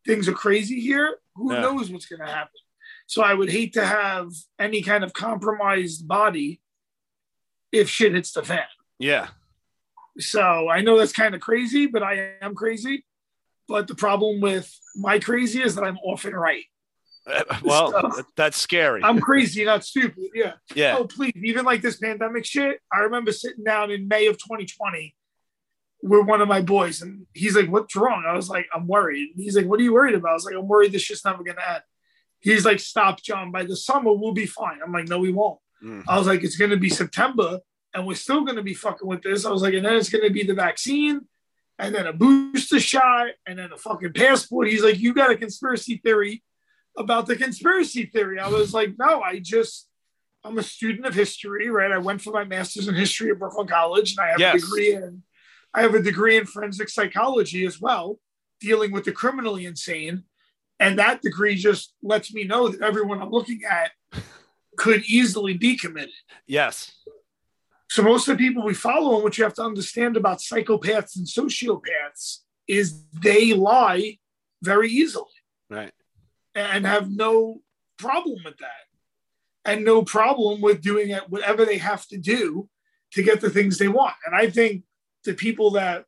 Things 0.06 0.28
are 0.28 0.34
crazy 0.34 0.81
here. 0.81 1.19
Who 1.36 1.54
yeah. 1.54 1.62
knows 1.62 1.89
what's 1.89 2.07
going 2.07 2.19
to 2.19 2.28
happen? 2.28 2.60
So 3.08 3.22
I 3.22 3.34
would 3.34 3.50
hate 3.50 3.74
to 3.74 3.86
have 3.86 4.30
any 4.60 4.82
kind 4.82 5.04
of 5.04 5.14
compromised 5.14 6.08
body 6.08 6.62
if 7.72 7.90
shit 7.90 8.14
hits 8.14 8.32
the 8.32 8.44
fan. 8.44 8.66
Yeah. 9.00 9.28
So 10.20 10.70
I 10.70 10.82
know 10.82 10.98
that's 10.98 11.12
kind 11.12 11.36
of 11.36 11.42
crazy, 11.42 11.88
but 11.88 12.04
I 12.04 12.34
am 12.42 12.56
crazy. 12.56 13.06
But 13.68 13.88
the 13.88 13.96
problem 13.96 14.42
with 14.42 14.72
my 14.96 15.20
crazy 15.20 15.62
is 15.62 15.76
that 15.76 15.84
I'm 15.84 15.98
often 15.98 16.36
right. 16.36 16.66
Uh, 17.26 17.44
well, 17.64 17.92
so, 17.92 18.24
that's 18.36 18.58
scary. 18.58 19.04
I'm 19.04 19.20
crazy, 19.20 19.64
not 19.66 19.84
stupid. 19.84 20.26
Yeah. 20.34 20.54
Yeah. 20.76 20.98
Oh, 20.98 21.06
please. 21.06 21.34
Even 21.36 21.66
like 21.66 21.82
this 21.82 21.98
pandemic 21.98 22.46
shit, 22.46 22.80
I 22.92 23.00
remember 23.00 23.32
sitting 23.32 23.64
down 23.64 23.92
in 23.92 24.08
May 24.08 24.28
of 24.28 24.38
2020 24.38 25.16
with 26.04 26.28
one 26.28 26.42
of 26.42 26.50
my 26.50 26.62
boys, 26.62 27.02
and 27.02 27.26
he's 27.34 27.56
like, 27.56 27.70
What's 27.70 27.96
wrong? 27.96 28.26
I 28.28 28.34
was 28.34 28.50
like, 28.50 28.68
I'm 28.74 28.88
worried. 28.88 29.30
And 29.34 29.44
he's 29.44 29.56
like, 29.56 29.66
What 29.66 29.80
are 29.80 29.84
you 29.84 29.94
worried 29.94 30.16
about? 30.16 30.32
I 30.32 30.34
was 30.34 30.46
like, 30.46 30.56
I'm 30.56 30.68
worried 30.68 30.92
this 30.92 31.02
shit's 31.02 31.26
never 31.26 31.44
going 31.44 31.58
to 31.58 31.70
end. 31.70 31.84
He's 32.44 32.66
like, 32.66 32.80
Stop, 32.80 33.24
John. 33.24 33.51
By 33.51 33.63
the 33.63 33.75
summer, 33.75 34.13
we'll 34.13 34.34
be 34.34 34.45
fine. 34.45 34.80
I'm 34.86 34.92
like, 34.92 35.07
No, 35.07 35.18
we 35.18 35.31
won't. 35.31 35.60
Mm. 35.84 36.04
I 36.07 36.18
was 36.18 36.28
like, 36.28 36.44
It's 36.44 36.57
going 36.57 36.72
to 36.72 36.78
be 36.78 36.90
September 36.90 37.60
and 37.94 38.07
we're 38.07 38.16
still 38.16 38.44
going 38.44 38.56
to 38.56 38.63
be 38.63 38.74
fucking 38.74 39.07
with 39.07 39.22
this. 39.22 39.45
I 39.45 39.51
was 39.51 39.62
like, 39.62 39.74
and 39.74 39.86
then 39.86 39.95
it's 39.95 40.10
going 40.10 40.24
to 40.24 40.34
be 40.34 40.44
the 40.44 40.54
vaccine, 40.54 41.22
and 41.78 41.94
then 41.94 42.07
a 42.07 42.13
booster 42.13 42.80
shot, 42.80 43.28
and 43.45 43.60
then 43.60 43.72
a 43.72 43.78
fucking 43.78 44.13
passport. 44.13 44.68
He's 44.68 44.84
like, 44.84 45.00
you 45.00 45.13
got 45.13 45.31
a 45.31 45.38
conspiracy 45.38 45.98
theory 45.98 46.44
about 46.98 47.28
the 47.28 47.36
conspiracy 47.36 48.06
theory. 48.06 48.40
I 48.40 48.48
was 48.48 48.74
like, 48.74 48.96
no, 48.98 49.22
I 49.22 49.39
just, 49.39 49.88
I'm 50.44 50.58
a 50.58 50.63
student 50.63 51.06
of 51.06 51.13
history, 51.13 51.70
right? 51.70 51.91
I 51.91 51.98
went 52.00 52.22
for 52.22 52.32
my 52.32 52.44
master's 52.44 52.88
in 52.88 52.96
history 52.96 53.32
at 53.32 53.39
Brooklyn 53.39 53.68
College, 53.68 54.15
and 54.18 54.20
I 54.20 54.29
have 54.29 54.39
yes. 54.39 54.56
a 54.56 54.60
degree 54.60 54.94
in, 54.94 55.24
I 55.74 55.82
have 55.82 55.94
a 55.94 56.01
degree 56.01 56.38
in 56.38 56.46
forensic 56.46 56.89
psychology 56.89 57.65
as 57.65 57.79
well, 57.79 58.20
dealing 58.60 58.91
with 58.91 59.06
the 59.06 59.12
criminally 59.12 59.65
insane. 59.65 60.24
And 60.84 61.00
that 61.00 61.22
degree 61.22 61.56
just 61.56 61.94
lets 62.04 62.34
me 62.34 62.44
know 62.44 62.68
that 62.68 62.82
everyone 62.82 63.22
I'm 63.22 63.32
looking 63.32 63.62
at 63.63 63.92
could 64.78 65.04
easily 65.06 65.56
be 65.56 65.78
committed. 65.78 66.13
Yes. 66.46 66.92
So 67.90 68.04
most 68.04 68.28
of 68.28 68.38
the 68.38 68.44
people 68.44 68.63
we 68.63 68.74
follow 68.74 69.16
and 69.16 69.24
what 69.24 69.38
you 69.38 69.44
have 69.44 69.54
to 69.56 69.63
understand 69.63 70.18
about 70.18 70.40
psychopaths 70.40 71.16
and 71.16 71.28
sociopaths 71.28 72.40
is 72.68 73.04
they 73.13 73.54
lie 73.54 74.18
very 74.62 74.90
easily. 74.90 75.25
Right. 75.70 75.94
And 76.56 76.86
have 76.86 77.10
no 77.10 77.62
problem 77.98 78.40
with 78.44 78.58
that. 78.58 78.70
And 79.66 79.86
no 79.86 80.04
problem 80.04 80.60
with 80.60 80.82
doing 80.82 81.12
it 81.12 81.30
whatever 81.30 81.66
they 81.66 81.78
have 81.78 82.06
to 82.08 82.18
do 82.18 82.68
to 83.13 83.24
get 83.24 83.42
the 83.42 83.50
things 83.50 83.78
they 83.78 83.88
want. 83.88 84.16
And 84.25 84.36
I 84.36 84.50
think 84.50 84.84
the 85.24 85.34
people 85.34 85.72
that 85.72 86.06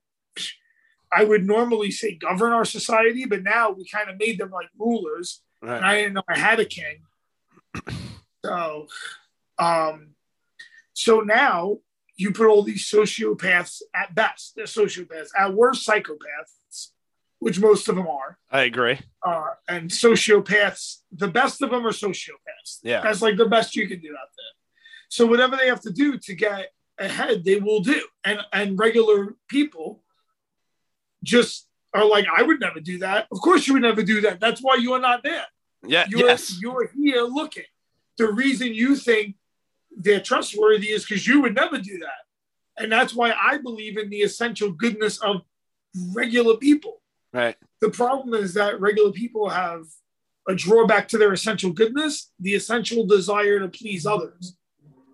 I 1.16 1.24
would 1.24 1.46
normally 1.46 1.92
say 1.92 2.16
govern 2.16 2.52
our 2.52 2.66
society, 2.66 3.26
but 3.26 3.44
now 3.44 3.72
we 3.72 3.88
kind 3.88 4.10
of 4.10 4.18
made 4.20 4.38
them 4.38 4.52
like 4.52 4.70
rulers. 4.78 5.42
Right. 5.62 5.78
And 5.78 5.86
I 5.86 5.96
didn't 5.96 6.14
know 6.14 6.24
I 6.28 6.38
had 6.38 6.60
a 6.60 6.66
king. 6.66 7.04
So 8.44 8.88
um 9.58 10.16
so 10.94 11.22
now 11.22 11.80
you 12.16 12.32
put 12.32 12.48
all 12.48 12.64
these 12.64 12.90
sociopaths 12.90 13.82
at 13.94 14.16
best, 14.16 14.54
they're 14.56 14.66
sociopaths, 14.66 15.30
at 15.38 15.54
worst, 15.54 15.88
psychopaths, 15.88 16.92
which 17.40 17.60
most 17.60 17.90
of 17.90 17.96
them 17.96 18.08
are. 18.08 18.38
I 18.50 18.62
agree. 18.62 19.00
Uh, 19.22 19.50
and 19.68 19.90
sociopaths, 19.90 21.02
the 21.12 21.28
best 21.28 21.62
of 21.62 21.72
them 21.72 21.86
are 21.86 21.92
sociopaths. 21.92 22.80
Yeah. 22.84 23.02
That's 23.02 23.22
like 23.22 23.38
the 23.38 23.48
best 23.48 23.76
you 23.76 23.88
can 23.88 24.00
do 24.00 24.12
out 24.12 24.30
there. 24.38 24.54
So 25.10 25.26
whatever 25.26 25.58
they 25.58 25.68
have 25.68 25.82
to 25.82 25.92
do 25.92 26.18
to 26.18 26.34
get 26.34 26.72
ahead, 26.98 27.44
they 27.44 27.58
will 27.60 27.82
do. 27.82 28.02
And 28.24 28.40
and 28.54 28.80
regular 28.80 29.36
people 29.50 30.02
just 31.26 31.68
are 31.94 32.06
like, 32.06 32.26
I 32.34 32.44
would 32.44 32.60
never 32.60 32.80
do 32.80 33.00
that. 33.00 33.28
Of 33.32 33.40
course 33.42 33.68
you 33.68 33.74
would 33.74 33.82
never 33.82 34.04
do 34.04 34.22
that. 34.22 34.40
That's 34.40 34.62
why 34.62 34.76
you're 34.76 35.00
not 35.00 35.24
there. 35.24 35.46
Yeah. 35.86 36.06
You're, 36.10 36.28
yes. 36.28 36.60
You're 36.62 36.92
here 36.96 37.22
looking. 37.22 37.64
The 38.18 38.32
reason 38.32 38.74
you 38.74 38.96
think 38.96 39.36
they're 39.96 40.20
trustworthy 40.20 40.92
is 40.92 41.06
because 41.06 41.26
you 41.28 41.42
would 41.42 41.56
never 41.56 41.78
do 41.78 42.00
that. 42.00 42.84
And 42.84 42.92
that's 42.92 43.14
why 43.14 43.32
I 43.32 43.58
believe 43.58 43.98
in 43.98 44.10
the 44.10 44.22
essential 44.22 44.72
goodness 44.72 45.22
of 45.22 45.42
regular 46.14 46.58
people. 46.58 47.02
Right. 47.34 47.56
The 47.80 47.90
problem 47.90 48.34
is 48.34 48.54
that 48.56 48.80
regular 48.80 49.12
people 49.12 49.50
have 49.50 49.84
a 50.48 50.56
drawback 50.56 51.08
to 51.10 51.18
their 51.18 51.34
essential 51.34 51.72
goodness, 51.72 52.32
the 52.40 52.56
essential 52.56 53.06
desire 53.06 53.60
to 53.60 53.68
please 53.70 54.06
others, 54.06 54.58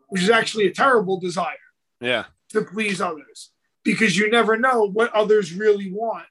which 0.09 0.23
is 0.23 0.29
actually 0.29 0.67
a 0.67 0.71
terrible 0.71 1.19
desire. 1.19 1.55
Yeah. 1.99 2.25
To 2.49 2.63
please 2.63 3.01
others 3.01 3.51
because 3.83 4.17
you 4.17 4.29
never 4.29 4.57
know 4.57 4.87
what 4.87 5.13
others 5.13 5.53
really 5.53 5.91
want 5.91 6.25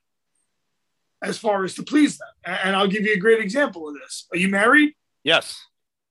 as 1.23 1.39
far 1.39 1.65
as 1.65 1.75
to 1.75 1.83
please 1.83 2.19
them. 2.19 2.29
And 2.45 2.75
I'll 2.75 2.89
give 2.89 3.05
you 3.05 3.15
a 3.15 3.19
great 3.19 3.41
example 3.41 3.89
of 3.89 3.95
this. 3.95 4.27
Are 4.33 4.39
you 4.39 4.49
married? 4.49 4.95
Yes. 5.23 5.63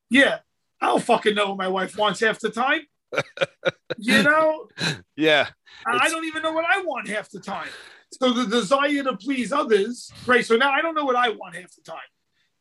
Yeah. 0.09 0.39
I 0.81 0.87
don't 0.87 1.03
fucking 1.03 1.35
know 1.35 1.49
what 1.49 1.57
my 1.57 1.67
wife 1.67 1.97
wants 1.97 2.19
half 2.19 2.39
the 2.39 2.49
time. 2.49 2.81
you 3.97 4.23
know? 4.23 4.67
Yeah. 5.15 5.47
I 5.85 6.09
don't 6.09 6.25
even 6.25 6.43
know 6.43 6.53
what 6.53 6.65
I 6.65 6.81
want 6.81 7.07
half 7.07 7.29
the 7.29 7.39
time. 7.39 7.69
So 8.13 8.33
the 8.33 8.45
desire 8.45 9.03
to 9.03 9.17
please 9.17 9.51
others, 9.51 10.11
right? 10.25 10.45
So 10.45 10.55
now 10.57 10.71
I 10.71 10.81
don't 10.81 10.95
know 10.95 11.05
what 11.05 11.15
I 11.15 11.29
want 11.29 11.55
half 11.55 11.75
the 11.75 11.81
time. 11.81 11.97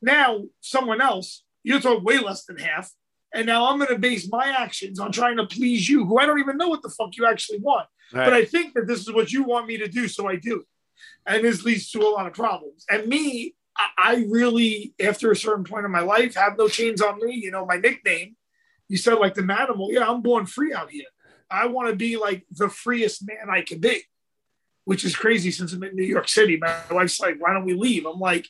Now 0.00 0.42
someone 0.60 1.00
else, 1.00 1.44
you're 1.62 1.80
talking 1.80 2.04
way 2.04 2.18
less 2.18 2.44
than 2.44 2.58
half. 2.58 2.90
And 3.34 3.46
now 3.46 3.68
I'm 3.68 3.78
going 3.78 3.90
to 3.90 3.98
base 3.98 4.28
my 4.30 4.46
actions 4.46 4.98
on 4.98 5.12
trying 5.12 5.36
to 5.36 5.46
please 5.46 5.88
you, 5.88 6.06
who 6.06 6.18
I 6.18 6.26
don't 6.26 6.38
even 6.38 6.56
know 6.56 6.68
what 6.68 6.82
the 6.82 6.88
fuck 6.88 7.16
you 7.16 7.26
actually 7.26 7.58
want. 7.58 7.86
Right. 8.12 8.24
But 8.24 8.32
I 8.32 8.44
think 8.44 8.74
that 8.74 8.86
this 8.86 9.00
is 9.00 9.12
what 9.12 9.32
you 9.32 9.42
want 9.42 9.66
me 9.66 9.76
to 9.78 9.88
do, 9.88 10.08
so 10.08 10.26
I 10.28 10.36
do 10.36 10.60
it. 10.60 10.66
And 11.26 11.44
this 11.44 11.64
leads 11.64 11.90
to 11.90 12.00
a 12.00 12.08
lot 12.08 12.26
of 12.26 12.32
problems. 12.32 12.86
And 12.90 13.06
me, 13.06 13.54
I 13.96 14.26
really, 14.28 14.94
after 14.98 15.30
a 15.30 15.36
certain 15.36 15.64
point 15.64 15.84
in 15.84 15.92
my 15.92 16.00
life, 16.00 16.34
have 16.34 16.58
no 16.58 16.68
chains 16.68 17.00
on 17.00 17.18
me. 17.24 17.34
You 17.34 17.50
know, 17.50 17.66
my 17.66 17.76
nickname, 17.76 18.34
you 18.88 18.96
said 18.96 19.14
like 19.14 19.34
the 19.34 19.42
manimal. 19.42 19.92
Yeah, 19.92 20.08
I'm 20.08 20.22
born 20.22 20.46
free 20.46 20.72
out 20.72 20.90
here. 20.90 21.04
I 21.50 21.66
want 21.66 21.90
to 21.90 21.96
be 21.96 22.16
like 22.16 22.44
the 22.50 22.68
freest 22.68 23.26
man 23.26 23.50
I 23.50 23.62
can 23.62 23.78
be, 23.78 24.02
which 24.84 25.04
is 25.04 25.14
crazy 25.14 25.50
since 25.50 25.72
I'm 25.72 25.82
in 25.82 25.94
New 25.94 26.04
York 26.04 26.28
City. 26.28 26.56
My 26.56 26.74
wife's 26.90 27.20
like, 27.20 27.36
why 27.38 27.52
don't 27.52 27.64
we 27.64 27.74
leave? 27.74 28.06
I'm 28.06 28.18
like, 28.18 28.48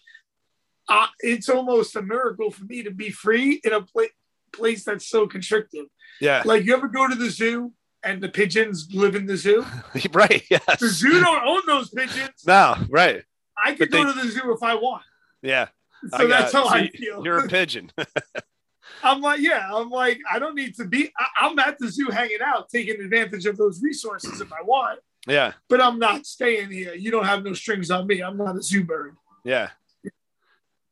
uh, 0.88 1.08
it's 1.20 1.49
almost 1.49 1.97
a 1.97 2.02
miracle 2.02 2.50
for 2.50 2.64
me 2.64 2.82
to 2.85 2.90
be 2.90 3.11
free 3.11 3.61
in 3.62 3.73
a 3.73 3.82
place 3.82 4.11
place 4.52 4.85
that's 4.85 5.07
so 5.09 5.26
constrictive. 5.26 5.87
Yeah. 6.21 6.43
Like 6.45 6.64
you 6.64 6.75
ever 6.75 6.88
go 6.88 7.09
to 7.09 7.14
the 7.14 7.31
zoo 7.31 7.73
and 8.02 8.23
the 8.23 8.28
pigeons 8.28 8.88
live 8.93 9.14
in 9.14 9.26
the 9.26 9.37
zoo? 9.37 9.64
right. 10.12 10.43
Yes. 10.50 10.81
The 10.81 10.88
zoo 10.88 11.21
don't 11.21 11.47
own 11.47 11.62
those 11.67 11.90
pigeons. 11.90 12.45
No. 12.47 12.76
Right. 12.88 13.25
I 13.62 13.75
could 13.75 13.90
go 13.90 14.05
to 14.05 14.12
the 14.12 14.28
zoo 14.28 14.52
if 14.52 14.62
I 14.62 14.75
want. 14.75 15.02
Yeah. 15.43 15.69
So 16.17 16.28
that's 16.28 16.52
how 16.52 16.64
so 16.64 16.71
I 16.71 16.88
feel. 16.88 17.25
You're 17.25 17.45
a 17.45 17.49
pigeon. 17.49 17.90
I'm 19.02 19.21
like, 19.21 19.40
yeah, 19.40 19.69
I'm 19.73 19.90
like, 19.90 20.19
I 20.31 20.38
don't 20.38 20.55
need 20.55 20.75
to 20.76 20.85
be. 20.85 21.12
I, 21.17 21.47
am 21.47 21.59
at 21.59 21.78
the 21.78 21.88
zoo 21.88 22.09
hanging 22.11 22.38
out, 22.45 22.69
taking 22.69 23.00
advantage 23.00 23.47
of 23.47 23.57
those 23.57 23.83
resources 23.83 24.40
if 24.40 24.52
I 24.52 24.62
want. 24.62 25.00
Yeah. 25.26 25.52
But 25.69 25.81
I'm 25.81 25.99
not 25.99 26.26
staying 26.26 26.71
here. 26.71 26.95
You 26.95 27.11
don't 27.11 27.26
have 27.26 27.45
no 27.45 27.52
strings 27.52 27.90
on 27.90 28.07
me. 28.07 28.21
I'm 28.21 28.37
not 28.37 28.57
a 28.57 28.62
zoo 28.62 28.85
bird. 28.85 29.17
Yeah. 29.45 29.71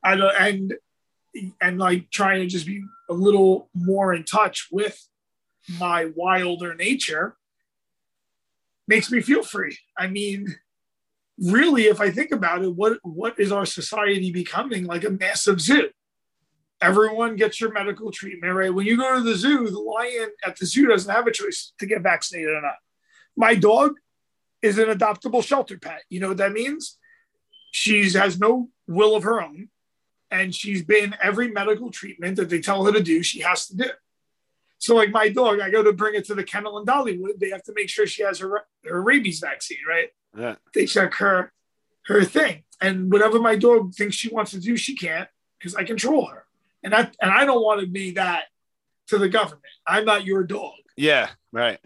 I 0.02 0.14
don't, 0.14 0.34
and 0.38 0.74
and 1.60 1.78
like 1.78 2.10
trying 2.10 2.40
to 2.40 2.46
just 2.46 2.66
be 2.66 2.82
a 3.08 3.14
little 3.14 3.68
more 3.74 4.14
in 4.14 4.24
touch 4.24 4.68
with 4.70 5.08
my 5.78 6.06
wilder 6.14 6.74
nature 6.74 7.36
makes 8.88 9.10
me 9.10 9.20
feel 9.20 9.42
free. 9.42 9.76
I 9.96 10.06
mean, 10.06 10.56
really, 11.38 11.84
if 11.84 12.00
I 12.00 12.10
think 12.10 12.30
about 12.32 12.62
it, 12.62 12.74
what 12.74 12.98
what 13.02 13.38
is 13.38 13.52
our 13.52 13.66
society 13.66 14.30
becoming 14.30 14.84
like 14.84 15.04
a 15.04 15.10
massive 15.10 15.60
zoo? 15.60 15.90
Everyone 16.80 17.36
gets 17.36 17.60
your 17.60 17.72
medical 17.72 18.10
treatment, 18.10 18.52
right? 18.52 18.72
When 18.72 18.86
you 18.86 18.96
go 18.96 19.16
to 19.16 19.22
the 19.22 19.34
zoo, 19.34 19.70
the 19.70 19.78
lion 19.78 20.28
at 20.44 20.58
the 20.58 20.66
zoo 20.66 20.86
doesn't 20.86 21.12
have 21.12 21.26
a 21.26 21.32
choice 21.32 21.72
to 21.78 21.86
get 21.86 22.02
vaccinated 22.02 22.50
or 22.50 22.60
not. 22.60 22.76
My 23.34 23.54
dog 23.54 23.94
is 24.62 24.78
an 24.78 24.88
adoptable 24.88 25.42
shelter 25.42 25.78
pet. 25.78 26.02
You 26.10 26.20
know 26.20 26.28
what 26.28 26.36
that 26.36 26.52
means? 26.52 26.98
She 27.72 28.10
has 28.12 28.38
no 28.38 28.68
will 28.86 29.16
of 29.16 29.22
her 29.22 29.42
own 29.42 29.68
and 30.30 30.54
she's 30.54 30.82
been 30.82 31.14
every 31.22 31.48
medical 31.48 31.90
treatment 31.90 32.36
that 32.36 32.50
they 32.50 32.60
tell 32.60 32.84
her 32.84 32.92
to 32.92 33.02
do, 33.02 33.22
she 33.22 33.40
has 33.40 33.66
to 33.68 33.76
do. 33.76 33.90
So, 34.78 34.94
like 34.94 35.10
my 35.10 35.28
dog, 35.28 35.60
I 35.60 35.70
go 35.70 35.82
to 35.82 35.92
bring 35.92 36.14
it 36.14 36.26
to 36.26 36.34
the 36.34 36.44
kennel 36.44 36.78
in 36.78 36.84
Dollywood. 36.84 37.38
They 37.38 37.50
have 37.50 37.62
to 37.64 37.72
make 37.74 37.88
sure 37.88 38.06
she 38.06 38.22
has 38.22 38.38
her, 38.40 38.66
her 38.84 39.02
rabies 39.02 39.40
vaccine, 39.40 39.78
right? 39.88 40.10
Yeah. 40.36 40.56
They 40.74 40.86
check 40.86 41.14
her 41.14 41.52
her 42.06 42.24
thing, 42.24 42.62
and 42.80 43.10
whatever 43.10 43.40
my 43.40 43.56
dog 43.56 43.94
thinks 43.94 44.14
she 44.14 44.28
wants 44.28 44.52
to 44.52 44.60
do, 44.60 44.76
she 44.76 44.94
can't 44.94 45.28
because 45.58 45.74
I 45.74 45.84
control 45.84 46.26
her, 46.26 46.46
and 46.82 46.94
I 46.94 47.10
and 47.20 47.30
I 47.30 47.44
don't 47.44 47.62
want 47.62 47.80
to 47.80 47.86
be 47.86 48.12
that 48.12 48.44
to 49.08 49.18
the 49.18 49.28
government. 49.28 49.64
I'm 49.86 50.04
not 50.04 50.24
your 50.24 50.44
dog. 50.44 50.74
Yeah, 50.96 51.30
right. 51.52 51.80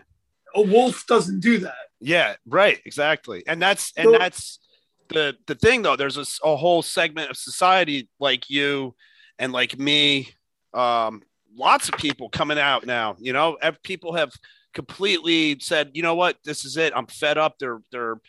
A 0.54 0.62
wolf 0.62 1.06
doesn't 1.06 1.40
do 1.40 1.58
that. 1.58 1.74
Yeah, 2.00 2.34
right, 2.46 2.80
exactly, 2.84 3.44
and 3.46 3.62
that's 3.62 3.92
and 3.96 4.06
so, 4.06 4.18
that's 4.18 4.58
the 5.10 5.36
the 5.46 5.54
thing 5.54 5.82
though 5.82 5.96
there's 5.96 6.16
a, 6.16 6.24
a, 6.44 6.56
whole 6.56 6.82
segment 6.82 7.30
of 7.30 7.36
society 7.36 8.08
like 8.18 8.48
you 8.48 8.94
and 9.38 9.52
like 9.52 9.78
me 9.78 10.28
um 10.74 11.22
lots 11.54 11.88
of 11.88 11.96
people 11.96 12.28
coming 12.28 12.58
out 12.58 12.86
now 12.86 13.16
you 13.18 13.32
know? 13.32 13.58
People 13.82 14.14
have 14.14 14.32
completely 14.72 15.58
said 15.60 15.90
you 15.94 16.02
know 16.02 16.14
what? 16.14 16.36
This 16.44 16.64
is 16.64 16.76
it. 16.76 16.92
I'm 16.94 17.06
fed 17.06 17.38
up. 17.38 17.58
They're 17.58 17.80
they're 17.90 18.20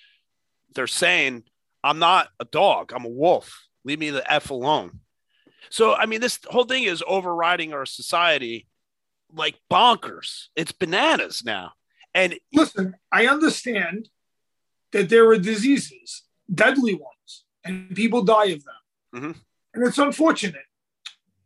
they're 0.73 0.87
saying 0.87 1.43
i'm 1.83 1.99
not 1.99 2.29
a 2.39 2.45
dog. 2.45 2.91
I'm 2.93 3.05
a 3.05 3.09
wolf. 3.09 3.67
Leave 3.83 3.99
me 3.99 4.09
the 4.09 4.31
f 4.31 4.49
alone. 4.49 4.99
So 5.69 5.93
i 5.93 6.05
mean 6.05 6.21
this 6.21 6.39
whole 6.47 6.65
thing 6.65 6.83
is 6.83 7.03
overriding 7.05 7.73
our 7.73 7.85
society 7.85 8.67
like 9.33 9.55
bonkers. 9.71 10.47
It's 10.55 10.71
bananas 10.71 11.43
now. 11.45 11.71
And 12.13 12.35
listen 12.53 12.95
i 13.11 13.27
understand 13.27 14.09
that 14.91 15.07
there 15.07 15.29
are 15.29 15.37
diseases 15.37 16.23
deadly 16.53 16.93
ones, 16.93 17.45
and 17.63 17.95
people 17.95 18.21
die 18.23 18.45
of 18.45 18.63
them. 18.63 18.75
Mm-hmm. 19.15 19.31
And 19.73 19.87
it's 19.87 19.97
unfortunate. 19.97 20.65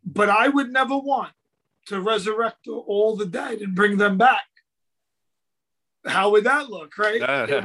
But 0.03 0.29
I 0.29 0.47
would 0.47 0.71
never 0.71 0.97
want 0.97 1.33
to 1.87 2.01
resurrect 2.01 2.67
all 2.67 3.15
the 3.15 3.25
dead 3.25 3.61
and 3.61 3.75
bring 3.75 3.97
them 3.97 4.17
back. 4.17 4.45
How 6.05 6.31
would 6.31 6.43
that 6.43 6.69
look, 6.69 6.97
right? 6.97 7.21
Uh, 7.21 7.61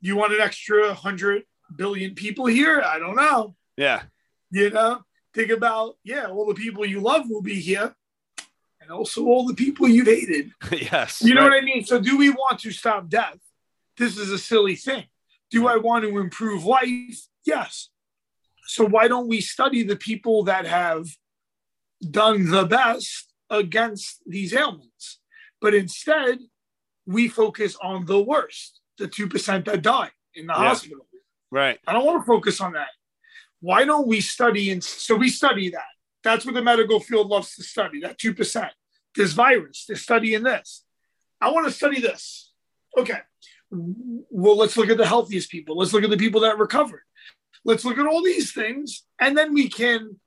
you 0.00 0.16
want 0.16 0.32
an 0.32 0.40
extra 0.40 0.86
100 0.86 1.42
billion 1.74 2.14
people 2.14 2.46
here? 2.46 2.80
I 2.80 2.98
don't 2.98 3.16
know. 3.16 3.54
Yeah. 3.76 4.02
You 4.50 4.70
know, 4.70 5.02
think 5.34 5.50
about, 5.50 5.96
yeah, 6.04 6.26
all 6.26 6.46
the 6.46 6.54
people 6.54 6.86
you 6.86 7.00
love 7.00 7.28
will 7.28 7.42
be 7.42 7.60
here 7.60 7.94
and 8.80 8.90
also 8.90 9.24
all 9.24 9.46
the 9.46 9.54
people 9.54 9.88
you've 9.88 10.06
hated. 10.06 10.52
yes. 10.72 11.22
You 11.22 11.34
know 11.34 11.42
right. 11.42 11.50
what 11.50 11.62
I 11.62 11.64
mean? 11.64 11.84
So, 11.84 12.00
do 12.00 12.16
we 12.16 12.30
want 12.30 12.60
to 12.60 12.70
stop 12.70 13.08
death? 13.08 13.38
This 13.98 14.16
is 14.16 14.30
a 14.30 14.38
silly 14.38 14.76
thing. 14.76 15.04
Do 15.50 15.68
I 15.68 15.76
want 15.76 16.04
to 16.04 16.18
improve 16.18 16.64
life? 16.64 17.20
Yes. 17.44 17.90
So 18.66 18.84
why 18.84 19.08
don't 19.08 19.28
we 19.28 19.40
study 19.40 19.82
the 19.82 19.96
people 19.96 20.44
that 20.44 20.66
have 20.66 21.06
done 22.10 22.50
the 22.50 22.64
best 22.64 23.32
against 23.48 24.22
these 24.26 24.52
ailments? 24.52 25.20
But 25.60 25.74
instead, 25.74 26.38
we 27.06 27.28
focus 27.28 27.76
on 27.80 28.06
the 28.06 28.20
worst, 28.20 28.80
the 28.98 29.06
2% 29.06 29.64
that 29.66 29.82
die 29.82 30.10
in 30.34 30.46
the 30.46 30.52
yeah. 30.52 30.58
hospital. 30.58 31.06
Right. 31.50 31.78
I 31.86 31.92
don't 31.92 32.04
want 32.04 32.22
to 32.22 32.26
focus 32.26 32.60
on 32.60 32.72
that. 32.72 32.88
Why 33.60 33.84
don't 33.84 34.08
we 34.08 34.20
study? 34.20 34.72
And 34.72 34.82
so 34.82 35.14
we 35.14 35.28
study 35.28 35.70
that. 35.70 35.80
That's 36.24 36.44
what 36.44 36.54
the 36.54 36.62
medical 36.62 36.98
field 36.98 37.28
loves 37.28 37.54
to 37.54 37.62
study, 37.62 38.00
that 38.00 38.18
2%. 38.18 38.70
This 39.14 39.32
virus, 39.32 39.84
they're 39.86 39.96
studying 39.96 40.42
this. 40.42 40.84
I 41.40 41.50
want 41.50 41.66
to 41.66 41.72
study 41.72 42.00
this. 42.00 42.52
Okay 42.98 43.20
well, 43.70 44.56
let's 44.56 44.76
look 44.76 44.90
at 44.90 44.96
the 44.96 45.06
healthiest 45.06 45.50
people. 45.50 45.76
Let's 45.76 45.92
look 45.92 46.04
at 46.04 46.10
the 46.10 46.16
people 46.16 46.40
that 46.42 46.58
recovered. 46.58 47.02
Let's 47.64 47.84
look 47.84 47.98
at 47.98 48.06
all 48.06 48.22
these 48.22 48.52
things. 48.52 49.04
And 49.20 49.36
then 49.36 49.52
we 49.52 49.68
can 49.68 50.20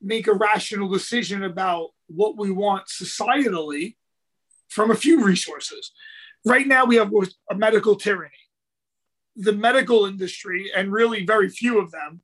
make 0.00 0.26
a 0.26 0.32
rational 0.32 0.88
decision 0.88 1.42
about 1.42 1.90
what 2.06 2.36
we 2.36 2.50
want 2.50 2.86
societally 2.86 3.96
from 4.68 4.90
a 4.90 4.94
few 4.94 5.24
resources. 5.24 5.92
Right 6.44 6.66
now, 6.66 6.84
we 6.84 6.96
have 6.96 7.12
a 7.50 7.54
medical 7.54 7.96
tyranny. 7.96 8.32
The 9.36 9.52
medical 9.52 10.06
industry, 10.06 10.70
and 10.74 10.92
really 10.92 11.24
very 11.24 11.48
few 11.48 11.78
of 11.78 11.90
them, 11.90 12.22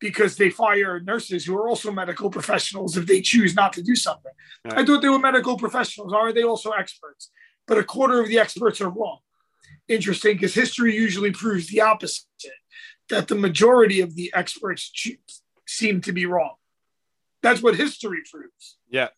because 0.00 0.36
they 0.36 0.50
fire 0.50 1.00
nurses 1.00 1.44
who 1.44 1.56
are 1.56 1.68
also 1.68 1.90
medical 1.90 2.30
professionals 2.30 2.96
if 2.96 3.06
they 3.06 3.20
choose 3.20 3.54
not 3.54 3.72
to 3.72 3.82
do 3.82 3.96
something. 3.96 4.32
Right. 4.64 4.78
I 4.78 4.84
thought 4.84 5.00
they 5.00 5.08
were 5.08 5.18
medical 5.18 5.56
professionals. 5.56 6.12
Are 6.12 6.32
they 6.32 6.42
also 6.42 6.70
experts? 6.70 7.30
But 7.66 7.78
a 7.78 7.84
quarter 7.84 8.20
of 8.20 8.28
the 8.28 8.38
experts 8.38 8.80
are 8.80 8.90
wrong. 8.90 9.18
Interesting, 9.88 10.36
because 10.36 10.54
history 10.54 10.94
usually 10.94 11.30
proves 11.30 11.68
the 11.68 11.80
opposite 11.80 12.24
that 13.10 13.28
the 13.28 13.34
majority 13.34 14.00
of 14.00 14.14
the 14.14 14.32
experts 14.34 14.90
seem 15.66 16.00
to 16.02 16.12
be 16.12 16.26
wrong. 16.26 16.54
That's 17.42 17.62
what 17.62 17.76
history 17.76 18.22
proves. 18.30 18.78
Yeah. 18.88 19.08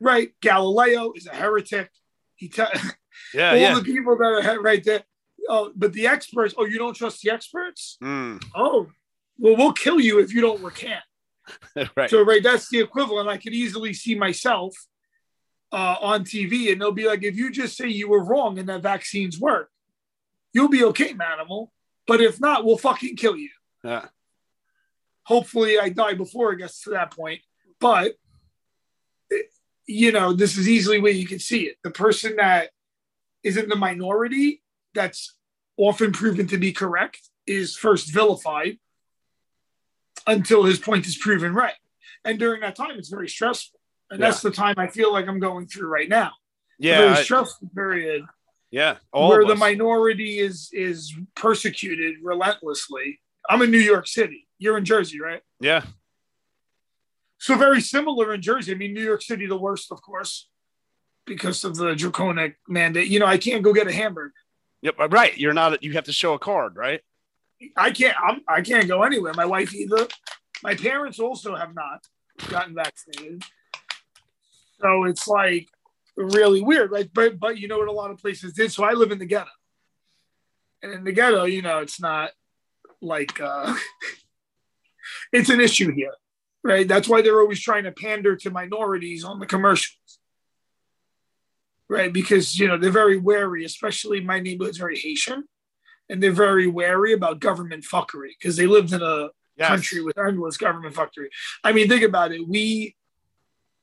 Right. 0.00 0.32
Galileo 0.40 1.12
is 1.14 1.26
a 1.26 1.34
heretic. 1.34 1.90
He 2.36 2.48
te- 2.48 2.62
yeah, 3.34 3.50
all 3.50 3.56
yeah. 3.56 3.74
the 3.74 3.82
people 3.82 4.16
that 4.16 4.24
are 4.24 4.60
right 4.60 4.82
there. 4.82 5.02
Oh, 5.48 5.72
but 5.74 5.92
the 5.92 6.06
experts, 6.06 6.54
oh, 6.56 6.64
you 6.64 6.78
don't 6.78 6.94
trust 6.94 7.22
the 7.22 7.30
experts? 7.30 7.96
Mm. 8.02 8.42
Oh, 8.54 8.88
well, 9.38 9.56
we'll 9.56 9.72
kill 9.72 10.00
you 10.00 10.20
if 10.20 10.32
you 10.32 10.40
don't 10.40 10.62
recant. 10.62 11.02
right. 11.96 12.10
So, 12.10 12.22
right, 12.22 12.42
that's 12.42 12.68
the 12.68 12.80
equivalent. 12.80 13.28
I 13.28 13.36
could 13.36 13.52
easily 13.52 13.92
see 13.92 14.14
myself 14.14 14.74
uh, 15.72 15.96
on 16.00 16.24
TV, 16.24 16.72
and 16.72 16.80
they'll 16.80 16.92
be 16.92 17.06
like, 17.06 17.22
if 17.22 17.36
you 17.36 17.50
just 17.50 17.76
say 17.76 17.88
you 17.88 18.08
were 18.08 18.24
wrong 18.24 18.58
and 18.58 18.68
that 18.68 18.82
vaccines 18.82 19.38
work, 19.38 19.70
you'll 20.52 20.68
be 20.68 20.84
okay, 20.84 21.14
manimal. 21.14 21.68
But 22.06 22.20
if 22.20 22.40
not, 22.40 22.64
we'll 22.64 22.78
fucking 22.78 23.16
kill 23.16 23.36
you. 23.36 23.50
Yeah. 23.84 24.06
Hopefully, 25.24 25.78
I 25.78 25.90
die 25.90 26.14
before 26.14 26.52
it 26.52 26.58
gets 26.58 26.82
to 26.82 26.90
that 26.90 27.10
point. 27.10 27.40
But 27.80 28.14
you 29.88 30.12
know, 30.12 30.34
this 30.34 30.56
is 30.56 30.68
easily 30.68 31.00
where 31.00 31.12
you 31.12 31.26
can 31.26 31.38
see 31.38 31.62
it. 31.62 31.78
The 31.82 31.90
person 31.90 32.36
that 32.36 32.70
is 33.42 33.56
in 33.56 33.68
the 33.68 33.76
minority 33.76 34.62
that's 34.94 35.34
often 35.76 36.12
proven 36.12 36.46
to 36.48 36.58
be 36.58 36.72
correct 36.72 37.30
is 37.46 37.74
first 37.74 38.12
vilified 38.12 38.78
until 40.26 40.64
his 40.64 40.78
point 40.78 41.06
is 41.06 41.16
proven 41.16 41.54
right. 41.54 41.74
And 42.24 42.38
during 42.38 42.60
that 42.60 42.76
time, 42.76 42.98
it's 42.98 43.08
very 43.08 43.28
stressful. 43.28 43.77
And 44.10 44.20
yeah. 44.20 44.26
that's 44.26 44.42
the 44.42 44.50
time 44.50 44.74
I 44.78 44.86
feel 44.86 45.12
like 45.12 45.28
I'm 45.28 45.38
going 45.38 45.66
through 45.66 45.88
right 45.88 46.08
now. 46.08 46.32
Yeah. 46.78 47.14
Stressful 47.14 47.70
period. 47.74 48.24
Yeah. 48.70 48.96
where 49.12 49.46
the 49.46 49.56
minority 49.56 50.38
is 50.38 50.70
is 50.72 51.14
persecuted 51.34 52.16
relentlessly. 52.22 53.20
I'm 53.48 53.62
in 53.62 53.70
New 53.70 53.78
York 53.78 54.06
City. 54.06 54.46
You're 54.58 54.76
in 54.76 54.84
Jersey, 54.84 55.20
right? 55.20 55.42
Yeah. 55.60 55.84
So 57.38 57.56
very 57.56 57.80
similar 57.80 58.34
in 58.34 58.42
Jersey. 58.42 58.72
I 58.72 58.74
mean, 58.74 58.92
New 58.92 59.02
York 59.02 59.22
City, 59.22 59.46
the 59.46 59.56
worst, 59.56 59.92
of 59.92 60.02
course, 60.02 60.48
because 61.24 61.64
of 61.64 61.76
the 61.76 61.94
draconic 61.94 62.56
mandate. 62.66 63.08
You 63.08 63.20
know, 63.20 63.26
I 63.26 63.38
can't 63.38 63.62
go 63.62 63.72
get 63.72 63.86
a 63.86 63.92
hamburger. 63.92 64.34
Yep, 64.82 64.96
uh, 65.00 65.08
right. 65.08 65.36
You're 65.36 65.54
not. 65.54 65.82
You 65.82 65.92
have 65.94 66.04
to 66.04 66.12
show 66.12 66.34
a 66.34 66.38
card, 66.38 66.76
right? 66.76 67.00
I 67.76 67.90
can't. 67.90 68.16
I'm, 68.22 68.40
I 68.48 68.60
can't 68.60 68.88
go 68.88 69.02
anywhere. 69.02 69.32
My 69.34 69.46
wife 69.46 69.74
either. 69.74 70.06
My 70.62 70.74
parents 70.74 71.18
also 71.20 71.54
have 71.54 71.74
not 71.74 72.04
gotten 72.48 72.74
vaccinated. 72.74 73.44
So 74.80 75.04
it's 75.04 75.26
like 75.26 75.68
really 76.16 76.62
weird, 76.62 76.90
right? 76.90 77.08
But 77.12 77.38
but 77.38 77.58
you 77.58 77.68
know 77.68 77.78
what 77.78 77.88
a 77.88 77.92
lot 77.92 78.10
of 78.10 78.18
places 78.18 78.52
did. 78.52 78.72
So 78.72 78.84
I 78.84 78.92
live 78.92 79.10
in 79.10 79.18
the 79.18 79.26
ghetto, 79.26 79.50
and 80.82 80.92
in 80.92 81.04
the 81.04 81.12
ghetto, 81.12 81.44
you 81.44 81.62
know, 81.62 81.78
it's 81.78 82.00
not 82.00 82.30
like 83.00 83.40
uh, 83.40 83.74
it's 85.32 85.50
an 85.50 85.60
issue 85.60 85.92
here 85.92 86.12
right? 86.62 86.86
That's 86.86 87.08
why 87.08 87.22
they're 87.22 87.40
always 87.40 87.60
trying 87.60 87.84
to 87.84 87.92
pander 87.92 88.36
to 88.36 88.50
minorities 88.50 89.24
on 89.24 89.38
the 89.38 89.46
commercials, 89.46 90.18
right? 91.88 92.12
Because 92.12 92.58
you 92.58 92.68
know 92.68 92.76
they're 92.76 92.90
very 92.90 93.16
wary, 93.16 93.64
especially 93.64 94.20
my 94.20 94.40
neighborhood's 94.40 94.78
very 94.78 94.98
Haitian, 94.98 95.44
and 96.08 96.22
they're 96.22 96.32
very 96.32 96.66
wary 96.66 97.12
about 97.12 97.40
government 97.40 97.84
fuckery 97.84 98.30
because 98.38 98.56
they 98.56 98.66
lived 98.66 98.92
in 98.92 99.02
a 99.02 99.30
yes. 99.56 99.68
country 99.68 100.02
with 100.02 100.18
endless 100.18 100.56
government 100.56 100.94
fuckery. 100.94 101.28
I 101.64 101.72
mean, 101.72 101.88
think 101.88 102.02
about 102.02 102.32
it. 102.32 102.46
We, 102.46 102.94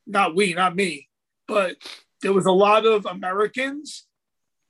not 0.06 0.36
we, 0.36 0.54
not 0.54 0.76
me, 0.76 1.10
but 1.48 1.78
there 2.22 2.34
was 2.34 2.46
a 2.46 2.52
lot 2.52 2.86
of 2.86 3.06
Americans 3.06 4.08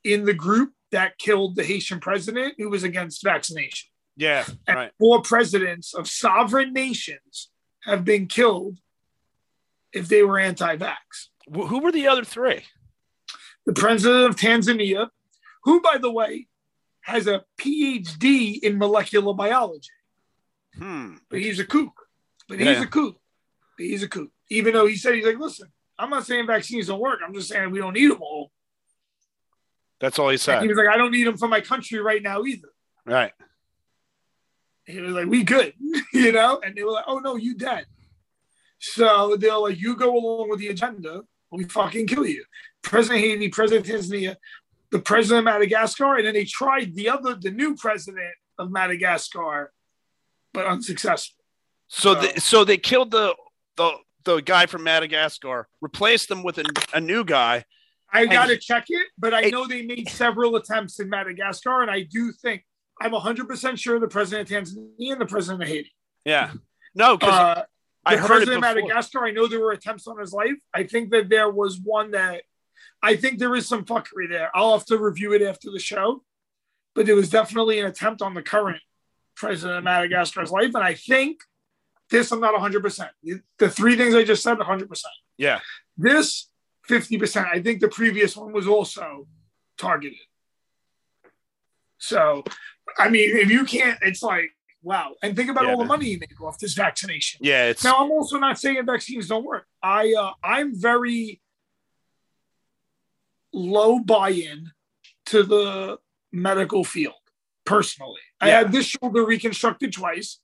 in 0.03 0.25
the 0.25 0.33
group 0.33 0.71
that 0.91 1.17
killed 1.17 1.55
the 1.55 1.63
Haitian 1.63 1.99
president 1.99 2.55
who 2.57 2.69
was 2.69 2.83
against 2.83 3.23
vaccination. 3.23 3.89
Yeah, 4.17 4.45
and 4.67 4.77
right. 4.77 4.91
Four 4.99 5.21
presidents 5.21 5.93
of 5.93 6.07
sovereign 6.07 6.71
nations 6.71 7.49
have 7.83 8.05
been 8.05 8.27
killed 8.27 8.79
if 9.91 10.07
they 10.07 10.23
were 10.23 10.39
anti-vax. 10.39 11.27
Who 11.53 11.79
were 11.79 11.91
the 11.91 12.07
other 12.07 12.23
three? 12.23 12.63
The 13.65 13.73
president 13.73 14.25
of 14.25 14.35
Tanzania, 14.35 15.09
who, 15.63 15.81
by 15.81 15.97
the 15.97 16.11
way, 16.11 16.47
has 17.01 17.27
a 17.27 17.43
PhD 17.59 18.59
in 18.59 18.77
molecular 18.77 19.33
biology. 19.33 19.89
Hmm. 20.77 21.15
But 21.29 21.39
he's 21.39 21.59
a 21.59 21.65
kook. 21.65 21.93
But 22.47 22.59
he's 22.59 22.67
yeah. 22.67 22.83
a 22.83 22.87
kook. 22.87 23.19
But 23.77 23.85
he's 23.85 24.03
a 24.03 24.07
kook. 24.07 24.31
Even 24.49 24.73
though 24.73 24.85
he 24.85 24.95
said 24.95 25.15
he's 25.15 25.25
like, 25.25 25.39
listen, 25.39 25.71
I'm 25.97 26.09
not 26.09 26.25
saying 26.25 26.47
vaccines 26.47 26.87
don't 26.87 26.99
work. 26.99 27.19
I'm 27.25 27.33
just 27.33 27.49
saying 27.49 27.71
we 27.71 27.79
don't 27.79 27.93
need 27.93 28.11
them 28.11 28.21
all. 28.21 28.51
That's 29.99 30.19
all 30.19 30.29
he 30.29 30.37
said. 30.37 30.55
And 30.55 30.63
he 30.63 30.67
was 30.67 30.77
like, 30.77 30.93
I 30.93 30.97
don't 30.97 31.11
need 31.11 31.25
them 31.25 31.37
for 31.37 31.47
my 31.47 31.61
country 31.61 31.99
right 31.99 32.21
now 32.21 32.43
either. 32.43 32.67
Right. 33.05 33.31
He 34.85 34.99
was 34.99 35.13
like, 35.13 35.27
"We 35.27 35.43
good," 35.43 35.73
you 36.13 36.31
know, 36.31 36.61
and 36.63 36.75
they 36.75 36.83
were 36.83 36.91
like, 36.91 37.05
"Oh 37.07 37.19
no, 37.19 37.35
you 37.35 37.55
dead." 37.55 37.85
So 38.79 39.35
they're 39.35 39.57
like, 39.57 39.79
"You 39.79 39.95
go 39.95 40.15
along 40.15 40.49
with 40.49 40.59
the 40.59 40.67
agenda, 40.67 41.23
we 41.51 41.63
fucking 41.63 42.07
kill 42.07 42.25
you." 42.25 42.45
President 42.83 43.21
Haiti, 43.21 43.49
President 43.49 43.85
Tanzania, 43.87 44.35
the 44.91 44.99
president 44.99 45.39
of 45.39 45.45
Madagascar, 45.45 46.17
and 46.17 46.27
then 46.27 46.35
they 46.35 46.45
tried 46.45 46.93
the 46.93 47.09
other, 47.09 47.35
the 47.35 47.49
new 47.49 47.75
president 47.75 48.33
of 48.59 48.71
Madagascar, 48.71 49.73
but 50.53 50.67
unsuccessful. 50.67 51.43
So, 51.87 52.13
so, 52.13 52.21
the, 52.21 52.41
so 52.41 52.63
they 52.63 52.77
killed 52.77 53.11
the 53.11 53.35
the 53.77 53.91
the 54.25 54.41
guy 54.41 54.65
from 54.65 54.83
Madagascar, 54.83 55.67
replaced 55.81 56.29
them 56.29 56.43
with 56.43 56.57
a, 56.57 56.65
a 56.93 56.99
new 56.99 57.23
guy. 57.23 57.63
I 58.11 58.25
got 58.27 58.47
to 58.47 58.57
check 58.57 58.85
it, 58.89 59.07
but 59.17 59.33
I 59.33 59.45
it, 59.45 59.51
know 59.51 59.67
they 59.67 59.81
made 59.81 60.09
several 60.09 60.55
attempts 60.55 60.99
in 60.99 61.09
Madagascar, 61.09 61.81
and 61.81 61.91
I 61.91 62.01
do 62.01 62.31
think 62.31 62.63
I'm 63.01 63.11
100% 63.11 63.77
sure 63.77 63.99
the 63.99 64.07
president 64.07 64.51
of 64.51 64.57
Tanzania 64.57 65.11
and 65.13 65.21
the 65.21 65.25
president 65.25 65.63
of 65.63 65.69
Haiti. 65.69 65.91
Yeah. 66.23 66.51
No, 66.93 67.17
because 67.17 67.33
uh, 67.33 67.63
I 68.05 68.15
heard 68.15 68.27
president 68.27 68.57
of 68.57 68.61
Madagascar, 68.61 69.25
I 69.25 69.31
know 69.31 69.47
there 69.47 69.59
were 69.59 69.71
attempts 69.71 70.07
on 70.07 70.19
his 70.19 70.31
life. 70.31 70.53
I 70.73 70.83
think 70.83 71.11
that 71.11 71.29
there 71.29 71.49
was 71.49 71.79
one 71.79 72.11
that 72.11 72.43
I 73.01 73.15
think 73.15 73.39
there 73.39 73.55
is 73.55 73.67
some 73.67 73.85
fuckery 73.85 74.29
there. 74.29 74.49
I'll 74.55 74.77
have 74.77 74.85
to 74.87 74.97
review 74.97 75.33
it 75.33 75.41
after 75.41 75.71
the 75.71 75.79
show. 75.79 76.23
But 76.93 77.05
there 77.05 77.15
was 77.15 77.29
definitely 77.29 77.79
an 77.79 77.87
attempt 77.87 78.21
on 78.21 78.33
the 78.33 78.41
current 78.41 78.81
president 79.35 79.79
of 79.79 79.83
Madagascar's 79.83 80.51
life. 80.51 80.73
And 80.73 80.83
I 80.83 80.93
think 80.93 81.41
this, 82.09 82.31
I'm 82.31 82.39
not 82.39 82.53
100%. 82.53 83.09
The 83.57 83.69
three 83.69 83.95
things 83.95 84.15
I 84.15 84.23
just 84.23 84.43
said, 84.43 84.57
100%. 84.57 85.03
Yeah. 85.37 85.59
This, 85.97 86.49
50%. 86.89 87.47
I 87.51 87.61
think 87.61 87.81
the 87.81 87.87
previous 87.87 88.37
one 88.37 88.53
was 88.53 88.67
also 88.67 89.27
targeted. 89.77 90.19
So 91.97 92.43
I 92.97 93.09
mean, 93.09 93.35
if 93.35 93.49
you 93.49 93.65
can't, 93.65 93.97
it's 94.01 94.21
like, 94.21 94.51
wow. 94.81 95.13
And 95.21 95.35
think 95.35 95.49
about 95.49 95.65
yeah, 95.65 95.71
all 95.71 95.77
the 95.77 95.85
money 95.85 96.09
you 96.09 96.19
make 96.19 96.39
off 96.41 96.59
this 96.59 96.73
vaccination. 96.73 97.39
Yeah. 97.43 97.65
It's... 97.65 97.83
Now, 97.83 97.97
I'm 97.97 98.11
also 98.11 98.37
not 98.37 98.59
saying 98.59 98.85
vaccines 98.85 99.27
don't 99.27 99.45
work. 99.45 99.65
I, 99.81 100.13
uh, 100.17 100.31
I'm 100.43 100.79
very 100.79 101.41
low 103.53 103.99
buy-in 103.99 104.71
to 105.27 105.43
the 105.43 105.97
medical 106.31 106.83
field 106.83 107.13
personally. 107.65 108.21
Yeah. 108.41 108.47
I 108.47 108.49
had 108.49 108.71
this 108.71 108.85
shoulder 108.85 109.25
reconstructed 109.25 109.93
twice, 109.93 110.39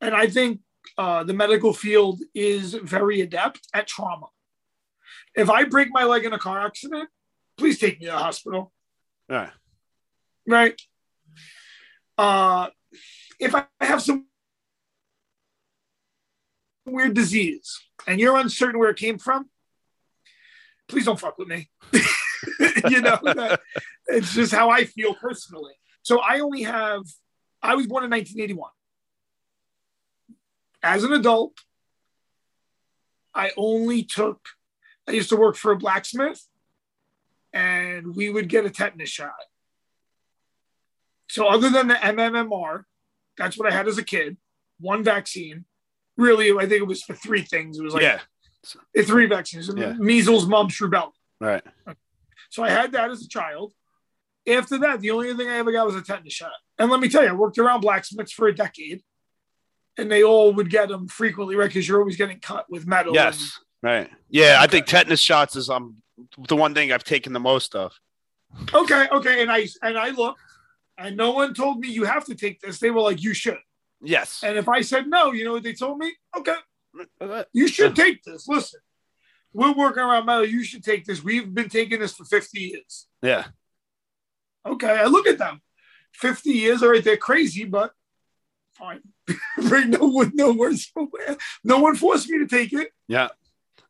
and 0.00 0.14
I 0.14 0.26
think 0.26 0.60
uh, 0.98 1.24
the 1.24 1.34
medical 1.34 1.72
field 1.72 2.20
is 2.34 2.74
very 2.74 3.20
adept 3.20 3.66
at 3.74 3.86
trauma. 3.86 4.26
If 5.34 5.50
I 5.50 5.64
break 5.64 5.88
my 5.90 6.04
leg 6.04 6.24
in 6.24 6.32
a 6.32 6.38
car 6.38 6.64
accident, 6.64 7.08
please 7.56 7.78
take 7.78 8.00
me 8.00 8.06
to 8.06 8.12
the 8.12 8.18
hospital. 8.18 8.72
Right. 9.28 9.50
Right. 10.46 10.80
Uh, 12.16 12.68
if 13.38 13.54
I 13.54 13.66
have 13.80 14.00
some 14.00 14.26
weird 16.86 17.14
disease 17.14 17.78
and 18.06 18.20
you're 18.20 18.36
uncertain 18.36 18.78
where 18.78 18.90
it 18.90 18.96
came 18.96 19.18
from, 19.18 19.50
please 20.88 21.04
don't 21.04 21.20
fuck 21.20 21.36
with 21.38 21.48
me. 21.48 21.68
you 22.88 23.00
know, 23.00 23.18
that, 23.22 23.60
it's 24.06 24.32
just 24.32 24.52
how 24.52 24.70
I 24.70 24.84
feel 24.84 25.14
personally. 25.14 25.74
So 26.02 26.20
I 26.20 26.40
only 26.40 26.62
have, 26.62 27.02
I 27.62 27.74
was 27.74 27.86
born 27.86 28.04
in 28.04 28.10
1981. 28.10 28.70
As 30.82 31.04
an 31.04 31.12
adult, 31.12 31.58
I 33.34 33.50
only 33.56 34.02
took, 34.02 34.40
I 35.08 35.12
used 35.12 35.28
to 35.30 35.36
work 35.36 35.56
for 35.56 35.72
a 35.72 35.76
blacksmith 35.76 36.46
and 37.52 38.14
we 38.14 38.30
would 38.30 38.48
get 38.48 38.66
a 38.66 38.70
tetanus 38.70 39.10
shot. 39.10 39.32
So 41.28 41.46
other 41.48 41.70
than 41.70 41.88
the 41.88 41.94
MMR, 41.94 42.84
that's 43.36 43.58
what 43.58 43.70
I 43.70 43.74
had 43.74 43.88
as 43.88 43.98
a 43.98 44.04
kid. 44.04 44.36
One 44.78 45.02
vaccine. 45.02 45.64
Really, 46.16 46.52
I 46.52 46.66
think 46.66 46.82
it 46.82 46.86
was 46.86 47.02
for 47.02 47.14
three 47.14 47.42
things. 47.42 47.78
It 47.78 47.82
was 47.82 47.94
like 47.94 48.02
yeah. 48.02 48.20
three 49.04 49.26
vaccines: 49.26 49.70
yeah. 49.76 49.92
measles, 49.94 50.46
mumps, 50.46 50.80
rubella. 50.80 51.12
Right. 51.40 51.62
So 52.48 52.62
I 52.62 52.70
had 52.70 52.92
that 52.92 53.10
as 53.10 53.22
a 53.22 53.28
child. 53.28 53.74
After 54.48 54.78
that, 54.78 55.00
the 55.00 55.10
only 55.10 55.34
thing 55.34 55.48
I 55.48 55.56
ever 55.56 55.72
got 55.72 55.86
was 55.86 55.96
a 55.96 56.02
tetanus 56.02 56.32
shot. 56.32 56.52
And 56.78 56.90
let 56.90 57.00
me 57.00 57.08
tell 57.08 57.22
you, 57.22 57.30
I 57.30 57.32
worked 57.32 57.58
around 57.58 57.80
blacksmiths 57.80 58.32
for 58.32 58.46
a 58.46 58.54
decade, 58.54 59.02
and 59.98 60.10
they 60.10 60.22
all 60.22 60.52
would 60.52 60.70
get 60.70 60.88
them 60.88 61.08
frequently, 61.08 61.56
right? 61.56 61.68
Because 61.68 61.88
you're 61.88 61.98
always 61.98 62.16
getting 62.16 62.40
cut 62.40 62.70
with 62.70 62.86
metal. 62.86 63.14
Yes. 63.14 63.58
And, 63.82 63.92
right. 63.92 64.10
Yeah, 64.28 64.58
I 64.60 64.66
think 64.66 64.86
tetanus 64.86 65.20
shots 65.20 65.56
is 65.56 65.70
um 65.70 65.96
the 66.48 66.56
one 66.56 66.74
thing 66.74 66.92
I've 66.92 67.04
taken 67.04 67.32
the 67.32 67.40
most 67.40 67.74
of. 67.74 67.92
Okay. 68.72 69.06
Okay. 69.10 69.42
And 69.42 69.50
I 69.50 69.66
and 69.82 69.98
I 69.98 70.10
looked 70.10 70.40
and 70.98 71.16
no 71.16 71.32
one 71.32 71.54
told 71.54 71.80
me 71.80 71.88
you 71.88 72.04
have 72.04 72.24
to 72.26 72.34
take 72.34 72.60
this. 72.60 72.78
They 72.78 72.90
were 72.90 73.02
like, 73.02 73.22
you 73.22 73.34
should. 73.34 73.58
Yes. 74.02 74.42
And 74.42 74.56
if 74.56 74.68
I 74.68 74.80
said 74.82 75.08
no, 75.08 75.32
you 75.32 75.44
know 75.44 75.52
what 75.52 75.62
they 75.62 75.72
told 75.72 75.98
me? 75.98 76.12
Okay, 76.36 76.54
you 77.52 77.68
should 77.68 77.96
take 77.96 78.22
this. 78.24 78.46
Listen, 78.48 78.80
we're 79.52 79.74
working 79.74 80.02
around 80.02 80.26
metal. 80.26 80.44
You 80.44 80.62
should 80.64 80.84
take 80.84 81.04
this. 81.04 81.22
We've 81.22 81.52
been 81.52 81.68
taking 81.68 82.00
this 82.00 82.14
for 82.14 82.24
50 82.24 82.58
years. 82.58 83.06
Yeah. 83.22 83.44
Okay, 84.66 84.90
I 84.90 85.04
look 85.06 85.26
at 85.26 85.38
them. 85.38 85.60
50 86.14 86.50
years, 86.50 86.82
all 86.82 86.90
right, 86.90 87.04
they're 87.04 87.16
crazy, 87.16 87.64
but 87.64 87.92
fine. 88.74 89.00
right? 89.70 89.86
No 89.86 90.06
one, 90.06 90.32
no 90.34 90.52
one, 90.52 90.76
no 91.64 91.78
one 91.78 91.96
forced 91.96 92.28
me 92.28 92.38
to 92.38 92.46
take 92.46 92.72
it. 92.72 92.92
Yeah. 93.08 93.28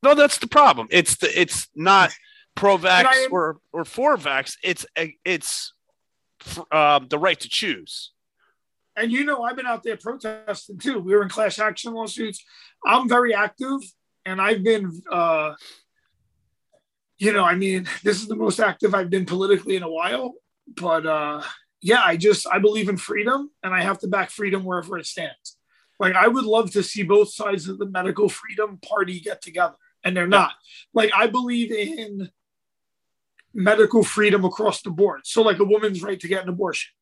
No, 0.03 0.15
that's 0.15 0.39
the 0.39 0.47
problem. 0.47 0.89
It's 0.91 1.17
the 1.17 1.41
it's 1.41 1.69
not 1.75 2.13
pro 2.55 2.79
vax 2.79 3.31
or 3.31 3.59
or 3.73 3.85
for 3.85 4.17
vax. 4.17 4.57
It's 4.63 4.87
it's 5.25 5.73
um, 6.71 7.09
the 7.09 7.19
right 7.19 7.39
to 7.41 7.49
choose. 7.49 8.13
And 8.97 9.13
you 9.13 9.25
know, 9.25 9.43
I've 9.43 9.57
been 9.57 9.67
out 9.67 9.83
there 9.83 9.97
protesting 9.97 10.79
too. 10.79 11.01
We 11.01 11.15
were 11.15 11.23
in 11.23 11.29
class 11.29 11.59
action 11.59 11.93
lawsuits. 11.93 12.43
I'm 12.85 13.09
very 13.09 13.35
active, 13.35 13.81
and 14.25 14.41
I've 14.41 14.65
been, 14.65 15.03
uh, 15.11 15.55
you 17.19 17.33
know, 17.33 17.45
I 17.45 17.57
mean, 17.57 17.89
this 18.03 18.21
is 18.23 18.29
the 18.29 18.37
most 18.37 18.59
active 18.59 18.95
I've 18.95 19.11
been 19.11 19.27
politically 19.27 19.77
in 19.77 19.83
a 19.83 19.91
while. 19.91 20.35
But 20.67 21.07
uh, 21.07 21.43
yeah, 21.81 22.03
I 22.03 22.17
just 22.17 22.47
I 22.51 22.59
believe 22.59 22.89
in 22.89 22.97
freedom, 22.97 23.51
and 23.63 23.75
I 23.75 23.83
have 23.83 23.99
to 24.01 24.09
back 24.09 24.31
freedom 24.31 24.65
wherever 24.65 24.99
it 24.99 25.07
stands. 25.07 25.57
Like 25.99 26.15
I 26.15 26.29
would 26.29 26.45
love 26.45 26.71
to 26.73 26.83
see 26.83 27.03
both 27.03 27.33
sides 27.33 27.69
of 27.69 27.79
the 27.79 27.87
medical 27.87 28.29
freedom 28.29 28.79
party 28.79 29.21
get 29.21 29.43
together, 29.43 29.77
and 30.05 30.17
they're 30.17 30.27
not. 30.27 30.53
Like 30.95 31.11
I 31.15 31.27
believe 31.27 31.73
in 31.73 32.31
medical 33.55 34.03
freedom 34.03 34.45
across 34.45 34.83
the 34.83 34.91
board. 34.91 35.23
So 35.25 35.43
like 35.43 35.59
a 35.59 35.65
woman's 35.65 36.03
right 36.03 36.21
to 36.21 36.29
get 36.29 36.43
an 36.43 36.49
abortion. 36.49 36.93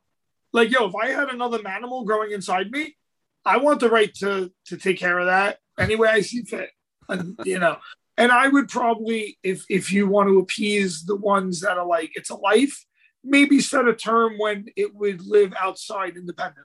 Like 0.52 0.70
yo, 0.70 0.88
if 0.88 0.94
I 0.94 1.08
had 1.08 1.28
another 1.28 1.66
animal 1.66 2.04
growing 2.04 2.30
inside 2.32 2.70
me, 2.70 2.96
I 3.44 3.58
want 3.58 3.80
the 3.80 3.90
right 3.90 4.12
to 4.16 4.52
to 4.66 4.76
take 4.76 4.98
care 4.98 5.18
of 5.18 5.26
that 5.26 5.58
any 5.78 5.96
way 5.96 6.08
I 6.08 6.20
see 6.20 6.42
fit. 6.42 6.70
And 7.08 7.38
you 7.44 7.58
know, 7.58 7.78
and 8.16 8.32
I 8.32 8.48
would 8.48 8.68
probably 8.68 9.38
if 9.42 9.64
if 9.68 9.92
you 9.92 10.08
want 10.08 10.28
to 10.28 10.38
appease 10.38 11.04
the 11.04 11.16
ones 11.16 11.60
that 11.60 11.78
are 11.78 11.86
like 11.86 12.12
it's 12.14 12.30
a 12.30 12.36
life, 12.36 12.84
maybe 13.24 13.60
set 13.60 13.88
a 13.88 13.94
term 13.94 14.34
when 14.38 14.66
it 14.76 14.94
would 14.94 15.26
live 15.26 15.52
outside 15.58 16.16
independently. 16.16 16.64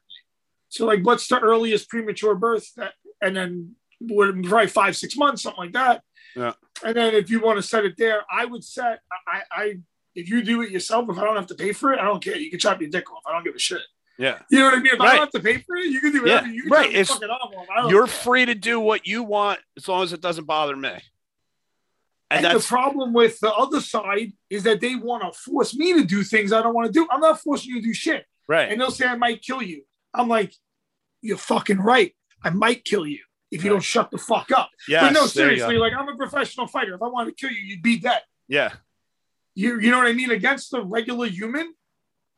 So 0.70 0.86
like 0.86 1.04
what's 1.04 1.28
the 1.28 1.40
earliest 1.40 1.90
premature 1.90 2.36
birth 2.36 2.74
that 2.76 2.94
and 3.22 3.36
then 3.36 3.76
would 4.02 4.44
probably 4.44 4.68
five, 4.68 4.96
six 4.96 5.18
months, 5.18 5.44
something 5.44 5.64
like 5.66 5.74
that. 5.74 6.04
Yeah. 6.36 6.54
And 6.86 6.96
then 6.96 7.16
if 7.16 7.30
you 7.30 7.40
want 7.42 7.58
to 7.58 7.64
set 7.64 7.86
it 7.86 7.96
there, 7.98 8.22
I 8.32 8.46
would 8.46 8.64
set 8.64 9.00
I 9.28 9.42
I 9.52 9.74
if 10.16 10.30
you 10.30 10.44
do 10.44 10.62
it 10.62 10.72
yourself, 10.72 11.10
if 11.10 11.18
I 11.18 11.24
don't 11.24 11.36
have 11.36 11.48
to 11.48 11.56
pay 11.56 11.72
for 11.74 11.94
it, 11.94 12.00
I 12.00 12.06
don't 12.06 12.24
care. 12.24 12.38
You 12.38 12.50
can 12.50 12.60
chop 12.60 12.82
your 12.82 12.90
dick 12.90 13.12
off. 13.12 13.24
I 13.28 13.32
don't 13.34 13.44
give 13.44 13.56
a 13.56 13.60
shit. 13.60 13.82
Yeah. 14.18 14.40
You 14.52 14.60
know 14.60 14.66
what 14.66 14.74
I 14.74 14.80
mean? 14.82 14.94
If 14.94 15.00
I 15.02 15.12
don't 15.12 15.20
have 15.20 15.32
to 15.32 15.40
pay 15.40 15.60
for 15.60 15.76
it, 15.78 15.86
you 15.86 16.02
can 16.02 16.12
do 16.12 16.22
whatever 16.22 16.48
Yeah, 16.48 16.54
you 16.54 16.64
can 16.64 16.72
right. 16.72 16.90
It's- 16.90 17.08
fucking 17.10 17.30
off. 17.30 17.90
You're 17.90 18.06
care. 18.06 18.14
free 18.14 18.46
to 18.46 18.54
do 18.56 18.80
what 18.80 19.08
you 19.08 19.24
want 19.24 19.60
as 19.78 19.88
long 19.88 20.04
as 20.04 20.12
it 20.14 20.20
doesn't 20.22 20.46
bother 20.46 20.76
me. 20.76 20.92
And, 22.32 22.46
And, 22.46 22.60
the 22.60 22.64
problem 22.64 23.12
with 23.14 23.40
the 23.40 23.52
other 23.54 23.82
side 23.82 24.34
is 24.50 24.64
that 24.64 24.82
they 24.82 24.96
want 24.96 25.24
to 25.24 25.38
force 25.40 25.76
me 25.76 25.94
to 25.94 26.04
do 26.04 26.24
things 26.24 26.54
I 26.54 26.62
don't 26.62 26.76
want 26.76 26.86
to 26.88 26.92
do. 26.94 27.08
I'm 27.10 27.22
not 27.22 27.40
forcing 27.42 27.72
you 27.76 27.82
to 27.82 27.88
do 27.88 27.94
shit. 27.94 28.26
right. 28.48 28.70
And 28.72 28.80
they'll 28.80 28.92
say 28.92 29.08
I 29.08 29.16
might 29.16 29.42
kill 29.42 29.62
you. 29.64 29.84
I'm 30.14 30.28
like, 30.28 30.54
you're 31.22 31.38
fucking 31.38 31.80
right. 31.80 32.16
I 32.44 32.52
might 32.52 32.86
kill 32.86 33.06
you 33.08 33.20
if 33.52 33.64
you 33.64 33.70
Right. 33.72 33.76
don't 33.76 33.82
shut 33.84 34.12
the 34.12 34.18
fuck 34.20 34.52
up. 34.52 34.70
Yes, 34.88 35.02
but 35.02 35.14
no, 35.14 35.26
there 35.28 35.52
you 35.52 35.58
go. 35.58 35.66
seriously, 35.66 35.78
like 35.78 35.94
I'm 35.94 36.08
a 36.08 36.16
professional 36.16 36.68
fighter. 36.68 36.94
If 36.96 37.02
I 37.02 37.08
wanted 37.08 37.36
to 37.36 37.48
kill 37.48 37.52
you, 37.56 37.62
you'd 37.64 37.82
be 37.84 37.98
dead. 38.00 38.22
Yeah. 38.48 38.74
You, 39.56 39.80
you 39.80 39.90
know 39.92 39.98
what 39.98 40.08
I 40.08 40.14
mean? 40.14 40.32
Against 40.32 40.72
the 40.72 40.84
regular 40.84 41.28
human, 41.28 41.74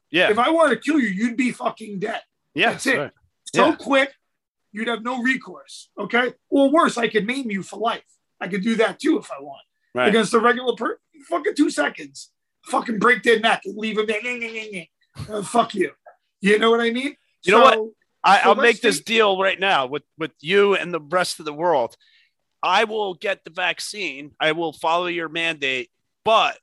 Yeah. 0.09 0.31
if 0.31 0.39
I 0.39 0.49
wanted 0.49 0.75
to 0.75 0.81
kill 0.81 0.99
you, 0.99 1.07
you'd 1.09 1.37
be 1.37 1.51
fucking 1.51 1.99
dead. 1.99 2.21
Yeah. 2.55 2.71
that's 2.71 2.87
it. 2.87 2.97
right. 2.97 3.11
So 3.53 3.67
Yeah. 3.67 3.75
quick, 3.75 4.13
you'd 4.71 4.87
have 4.87 5.03
no 5.03 5.21
recourse. 5.21 5.89
Okay. 5.99 6.33
Or 6.49 6.69
worse, 6.71 6.97
I 6.97 7.07
could 7.09 7.25
maim 7.27 7.51
you 7.51 7.61
for 7.61 7.77
life. 7.77 8.03
I 8.39 8.47
could 8.47 8.63
do 8.63 8.75
that 8.75 8.99
too 8.99 9.17
if 9.19 9.29
I 9.31 9.39
want. 9.41 9.61
Right. 9.93 10.09
Against 10.09 10.33
a 10.33 10.39
regular 10.39 10.75
person, 10.75 10.97
fucking 11.27 11.55
two 11.55 11.69
seconds. 11.69 12.31
Fucking 12.65 12.99
break 12.99 13.23
their 13.23 13.39
neck 13.39 13.63
and 13.65 13.77
leave 13.77 13.97
them 13.97 14.05
there. 14.07 14.85
Uh, 15.29 15.41
fuck 15.41 15.73
you. 15.75 15.91
You 16.41 16.59
know 16.59 16.71
what 16.71 16.79
I 16.79 16.91
mean? 16.91 17.15
You 17.43 17.53
know 17.53 17.61
what? 17.61 17.79
I, 18.23 18.41
So 18.43 18.49
I'll 18.49 18.55
let's 18.55 18.61
make 18.61 18.81
this 18.81 19.01
deal 19.01 19.41
right 19.41 19.59
now 19.59 19.87
with 19.87 20.03
with 20.17 20.31
you 20.41 20.75
and 20.75 20.93
the 20.93 21.01
rest 21.01 21.39
of 21.39 21.45
the 21.45 21.53
world. 21.53 21.95
I 22.63 22.83
will 22.83 23.15
get 23.15 23.43
the 23.43 23.49
vaccine. 23.49 24.31
I 24.39 24.51
will 24.51 24.73
follow 24.73 25.07
your 25.07 25.29
mandate, 25.29 25.89
but 26.23 26.57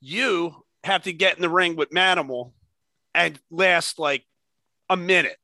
you 0.00 0.64
have 0.82 1.04
to 1.04 1.12
get 1.12 1.36
in 1.36 1.42
the 1.42 1.48
ring 1.48 1.76
with 1.76 1.90
Manimal 1.90 2.52
and 3.14 3.38
last 3.50 3.98
like 3.98 4.24
a 4.90 4.96
minute. 4.96 5.36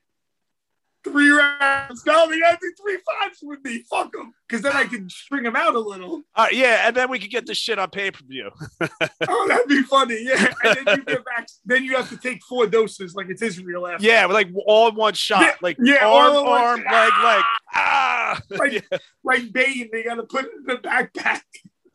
Three 1.05 1.31
rounds. 1.31 2.07
No, 2.07 2.31
they 2.31 2.39
gotta 2.39 2.59
do 2.61 2.73
three 2.81 2.97
fives 3.05 3.39
with 3.43 3.65
me. 3.65 3.83
Fuck 3.91 4.13
them. 4.13 4.33
Because 4.49 4.63
then 4.63 4.73
I 4.73 4.85
can 4.85 5.09
string 5.11 5.43
them 5.43 5.57
out 5.57 5.75
a 5.75 5.81
little. 5.81 6.23
Uh, 6.37 6.47
yeah, 6.53 6.87
and 6.87 6.95
then 6.97 7.11
we 7.11 7.19
could 7.19 7.31
get 7.31 7.45
this 7.45 7.59
shit 7.59 7.79
on 7.79 7.91
pay 7.91 8.11
per 8.13 8.25
view. 8.25 8.51
Oh, 9.29 9.47
that'd 9.49 9.69
be 9.69 9.83
funny. 9.83 10.23
Yeah. 10.25 10.53
And 10.65 10.77
then 10.87 10.99
you 10.99 11.05
get 11.05 11.25
back. 11.25 11.49
Then 11.65 11.85
you 11.85 11.97
have 11.97 12.09
to 12.11 12.17
take 12.17 12.43
four 12.45 12.67
doses 12.67 13.15
like 13.15 13.29
it's 13.31 13.41
Israel 13.43 13.87
after. 13.87 14.05
Yeah, 14.07 14.27
like 14.27 14.49
all 14.67 14.89
in 14.89 14.95
one 14.95 15.15
shot, 15.15 15.43
Yeah, 15.43 15.53
like 15.63 15.77
yeah, 15.83 16.05
arm, 16.07 16.33
all 16.35 16.41
in 16.41 16.47
one 16.47 16.61
arm, 16.61 16.79
leg, 16.81 17.13
leg. 17.25 17.45
Ah, 17.75 18.41
Like- 18.51 18.73
Yeah. 18.91 18.99
like 19.25 19.53
Bane, 19.53 19.89
they 19.93 20.03
got 20.05 20.17
to 20.17 20.25
put 20.25 20.45
it 20.45 20.51
in 20.57 20.65
the 20.67 20.77
backpack. 20.77 21.43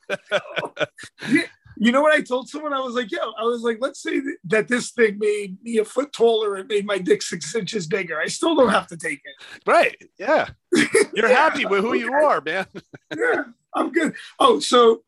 Yeah, 1.29 1.41
you 1.87 1.93
know 1.93 2.01
what 2.01 2.13
I 2.13 2.21
told 2.21 2.49
someone? 2.49 2.73
I 2.73 2.81
was 2.81 2.95
like, 2.95 3.09
yo, 3.09 3.31
I 3.39 3.43
was 3.43 3.61
like, 3.61 3.77
let's 3.79 4.03
say 4.03 4.21
that 4.43 4.67
this 4.67 4.91
thing 4.91 5.17
made 5.19 5.57
me 5.63 5.77
a 5.77 5.85
foot 5.85 6.11
taller 6.11 6.55
and 6.55 6.67
made 6.67 6.85
my 6.85 6.97
dick 6.97 7.21
six 7.21 7.55
inches 7.55 7.87
bigger. 7.87 8.19
I 8.19 8.27
still 8.27 8.55
don't 8.55 8.71
have 8.71 8.87
to 8.87 8.97
take 8.97 9.21
it. 9.23 9.61
right. 9.65 9.95
Yeah, 10.19 10.49
you're 10.73 10.85
Yeah, 11.15 11.27
happy 11.29 11.65
with 11.65 11.85
who 11.85 11.93
you 11.95 12.11
are, 12.11 12.41
man. 12.41 12.65
Yeah, 13.17 13.43
I'm 13.73 13.93
good. 13.93 14.15
Oh, 14.37 14.59
so 14.59 15.03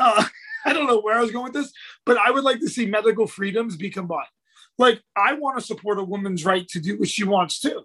uh, 0.00 0.24
I 0.66 0.72
don't 0.72 0.88
know 0.88 1.00
where 1.00 1.16
I 1.16 1.20
was 1.20 1.30
going 1.30 1.44
with 1.44 1.52
this, 1.52 1.72
but 2.04 2.16
I 2.16 2.32
would 2.32 2.42
like 2.42 2.58
to 2.58 2.68
see 2.68 2.86
medical 2.86 3.28
freedoms 3.28 3.76
be 3.76 3.88
combined. 3.88 4.26
Like, 4.78 5.00
I 5.16 5.34
want 5.34 5.58
to 5.60 5.64
support 5.64 6.00
a 6.00 6.04
woman's 6.04 6.44
right 6.44 6.66
to 6.70 6.80
do 6.80 6.98
what 6.98 7.08
she 7.08 7.22
wants 7.22 7.60
to. 7.60 7.82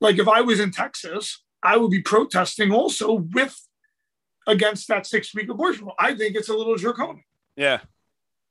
Like, 0.00 0.18
if 0.18 0.28
I 0.28 0.40
was 0.40 0.60
in 0.60 0.70
Texas, 0.70 1.42
I 1.62 1.76
would 1.76 1.90
be 1.90 2.00
protesting 2.00 2.72
also 2.72 3.12
with 3.34 3.67
against 4.48 4.88
that 4.88 5.06
six 5.06 5.32
week 5.34 5.48
abortion. 5.48 5.84
rule. 5.84 5.94
I 5.98 6.14
think 6.14 6.34
it's 6.34 6.48
a 6.48 6.54
little 6.54 6.74
draconian. 6.74 7.22
Yeah, 7.54 7.80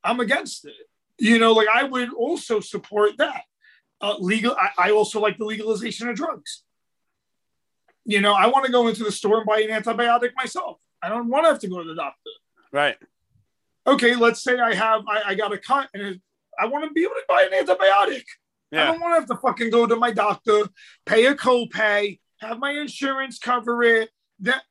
I'm 0.03 0.21
against 0.21 0.65
it. 0.65 0.73
You 1.17 1.39
know, 1.39 1.51
like 1.51 1.67
I 1.73 1.83
would 1.83 2.13
also 2.13 2.61
support 2.61 3.17
that. 3.17 3.41
Uh, 3.99 4.15
legal. 4.19 4.55
I, 4.55 4.89
I 4.89 4.91
also 4.91 5.19
like 5.19 5.37
the 5.37 5.45
legalization 5.45 6.07
of 6.07 6.15
drugs. 6.15 6.63
You 8.05 8.21
know, 8.21 8.33
I 8.33 8.47
want 8.47 8.65
to 8.65 8.71
go 8.71 8.87
into 8.87 9.03
the 9.03 9.11
store 9.11 9.37
and 9.37 9.45
buy 9.45 9.59
an 9.61 9.69
antibiotic 9.69 10.29
myself. 10.35 10.77
I 11.01 11.09
don't 11.09 11.29
want 11.29 11.45
to 11.45 11.49
have 11.49 11.59
to 11.59 11.67
go 11.67 11.81
to 11.81 11.87
the 11.89 11.95
doctor. 11.95 12.29
right. 12.71 12.95
Okay, 13.85 14.15
let's 14.15 14.43
say 14.43 14.59
I 14.59 14.73
have 14.75 15.03
I, 15.07 15.21
I 15.27 15.35
got 15.35 15.53
a 15.53 15.57
cut 15.57 15.89
and 15.93 16.19
I 16.59 16.65
want 16.65 16.83
to 16.85 16.91
be 16.91 17.03
able 17.03 17.13
to 17.13 17.23
buy 17.27 17.47
an 17.49 17.65
antibiotic. 17.65 18.23
Yeah. 18.71 18.83
I 18.83 18.85
don't 18.87 18.99
want 18.99 19.15
to 19.15 19.19
have 19.21 19.29
to 19.29 19.37
fucking 19.37 19.69
go 19.69 19.87
to 19.87 19.95
my 19.95 20.11
doctor, 20.11 20.67
pay 21.05 21.25
a 21.27 21.35
copay, 21.35 22.19
have 22.39 22.59
my 22.59 22.71
insurance 22.71 23.39
cover 23.39 23.83
it. 23.83 24.09
That 24.41 24.61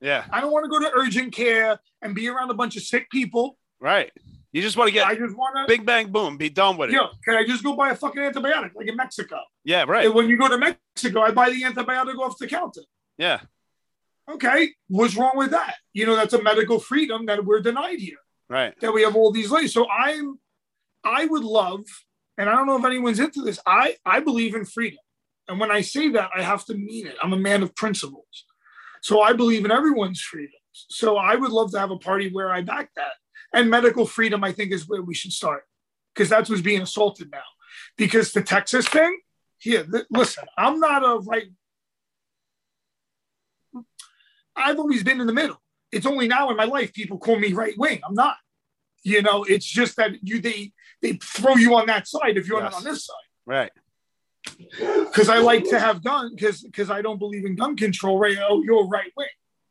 yeah, 0.00 0.24
I 0.30 0.40
don't 0.40 0.52
want 0.52 0.64
to 0.64 0.68
go 0.70 0.78
to 0.80 0.90
urgent 0.94 1.32
care 1.32 1.78
and 2.02 2.14
be 2.14 2.28
around 2.28 2.50
a 2.50 2.54
bunch 2.54 2.76
of 2.76 2.82
sick 2.82 3.10
people. 3.10 3.58
right. 3.80 4.10
You 4.52 4.62
just 4.62 4.76
want 4.76 4.88
to 4.88 4.92
get 4.92 5.06
I 5.06 5.14
just 5.14 5.36
want 5.36 5.54
to 5.56 5.64
big 5.68 5.86
bang 5.86 6.10
boom, 6.10 6.36
be 6.36 6.48
done 6.50 6.76
with 6.76 6.90
it. 6.90 6.94
Yeah, 6.94 7.06
can 7.24 7.36
I 7.36 7.46
just 7.46 7.62
go 7.62 7.76
buy 7.76 7.90
a 7.90 7.94
fucking 7.94 8.20
antibiotic 8.20 8.74
like 8.74 8.88
in 8.88 8.96
Mexico? 8.96 9.38
Yeah, 9.62 9.84
right. 9.86 10.06
And 10.06 10.14
when 10.14 10.28
you 10.28 10.36
go 10.36 10.48
to 10.48 10.58
Mexico, 10.58 11.20
I 11.22 11.30
buy 11.30 11.50
the 11.50 11.62
antibiotic 11.62 12.18
off 12.18 12.36
the 12.36 12.48
counter. 12.48 12.80
Yeah, 13.16 13.40
Okay, 14.28 14.70
what's 14.88 15.16
wrong 15.16 15.32
with 15.36 15.50
that? 15.52 15.74
You 15.92 16.06
know, 16.06 16.16
that's 16.16 16.32
a 16.34 16.42
medical 16.42 16.78
freedom 16.78 17.26
that 17.26 17.44
we're 17.44 17.60
denied 17.60 17.98
here. 17.98 18.18
right. 18.48 18.74
That 18.80 18.92
we 18.92 19.02
have 19.02 19.14
all 19.16 19.30
these 19.32 19.50
laws. 19.50 19.72
So 19.72 19.88
I'm, 19.88 20.38
I 21.04 21.26
would 21.26 21.44
love, 21.44 21.80
and 22.38 22.48
I 22.48 22.52
don't 22.54 22.66
know 22.66 22.76
if 22.76 22.84
anyone's 22.84 23.20
into 23.20 23.42
this. 23.42 23.58
I 23.66 23.96
I 24.04 24.20
believe 24.20 24.54
in 24.56 24.64
freedom, 24.64 24.98
and 25.48 25.58
when 25.60 25.70
I 25.70 25.80
say 25.80 26.08
that, 26.10 26.30
I 26.34 26.42
have 26.42 26.64
to 26.66 26.74
mean 26.74 27.06
it. 27.06 27.16
I'm 27.22 27.32
a 27.32 27.38
man 27.38 27.62
of 27.62 27.74
principles, 27.74 28.46
so 29.02 29.20
I 29.20 29.32
believe 29.32 29.64
in 29.64 29.70
everyone's 29.70 30.20
freedoms. 30.20 30.54
So 30.72 31.16
I 31.16 31.34
would 31.34 31.50
love 31.50 31.70
to 31.72 31.78
have 31.80 31.90
a 31.90 31.98
party 31.98 32.30
where 32.30 32.50
I 32.52 32.62
back 32.62 32.90
that. 32.96 33.12
And 33.52 33.68
medical 33.68 34.06
freedom, 34.06 34.44
I 34.44 34.52
think, 34.52 34.72
is 34.72 34.88
where 34.88 35.02
we 35.02 35.14
should 35.14 35.32
start 35.32 35.64
because 36.14 36.28
that's 36.28 36.48
what's 36.48 36.62
being 36.62 36.82
assaulted 36.82 37.30
now. 37.30 37.42
Because 37.96 38.32
the 38.32 38.42
Texas 38.42 38.86
thing, 38.86 39.18
here, 39.58 39.84
li- 39.88 40.04
listen, 40.10 40.44
I'm 40.56 40.78
not 40.78 41.02
a 41.04 41.18
right. 41.20 41.48
I've 44.56 44.78
always 44.78 45.02
been 45.02 45.20
in 45.20 45.26
the 45.26 45.32
middle. 45.32 45.60
It's 45.92 46.06
only 46.06 46.28
now 46.28 46.50
in 46.50 46.56
my 46.56 46.64
life 46.64 46.92
people 46.92 47.18
call 47.18 47.38
me 47.38 47.52
right 47.52 47.76
wing. 47.76 48.00
I'm 48.06 48.14
not. 48.14 48.36
You 49.02 49.22
know, 49.22 49.44
it's 49.44 49.66
just 49.66 49.96
that 49.96 50.12
you 50.22 50.40
they 50.40 50.72
they 51.02 51.14
throw 51.14 51.56
you 51.56 51.74
on 51.74 51.86
that 51.86 52.06
side 52.06 52.36
if 52.36 52.46
you're 52.46 52.60
Yes. 52.62 52.72
not 52.72 52.78
on 52.78 52.84
this 52.84 53.06
side. 53.06 53.14
Right. 53.46 53.72
Because 54.78 55.28
I 55.28 55.38
like 55.38 55.64
to 55.70 55.78
have 55.78 56.02
gun 56.02 56.34
because 56.34 56.62
because 56.62 56.90
I 56.90 57.02
don't 57.02 57.18
believe 57.18 57.44
in 57.44 57.56
gun 57.56 57.76
control. 57.76 58.18
Right? 58.18 58.36
Oh, 58.40 58.62
you're 58.62 58.86
right 58.86 59.12
wing. 59.16 59.28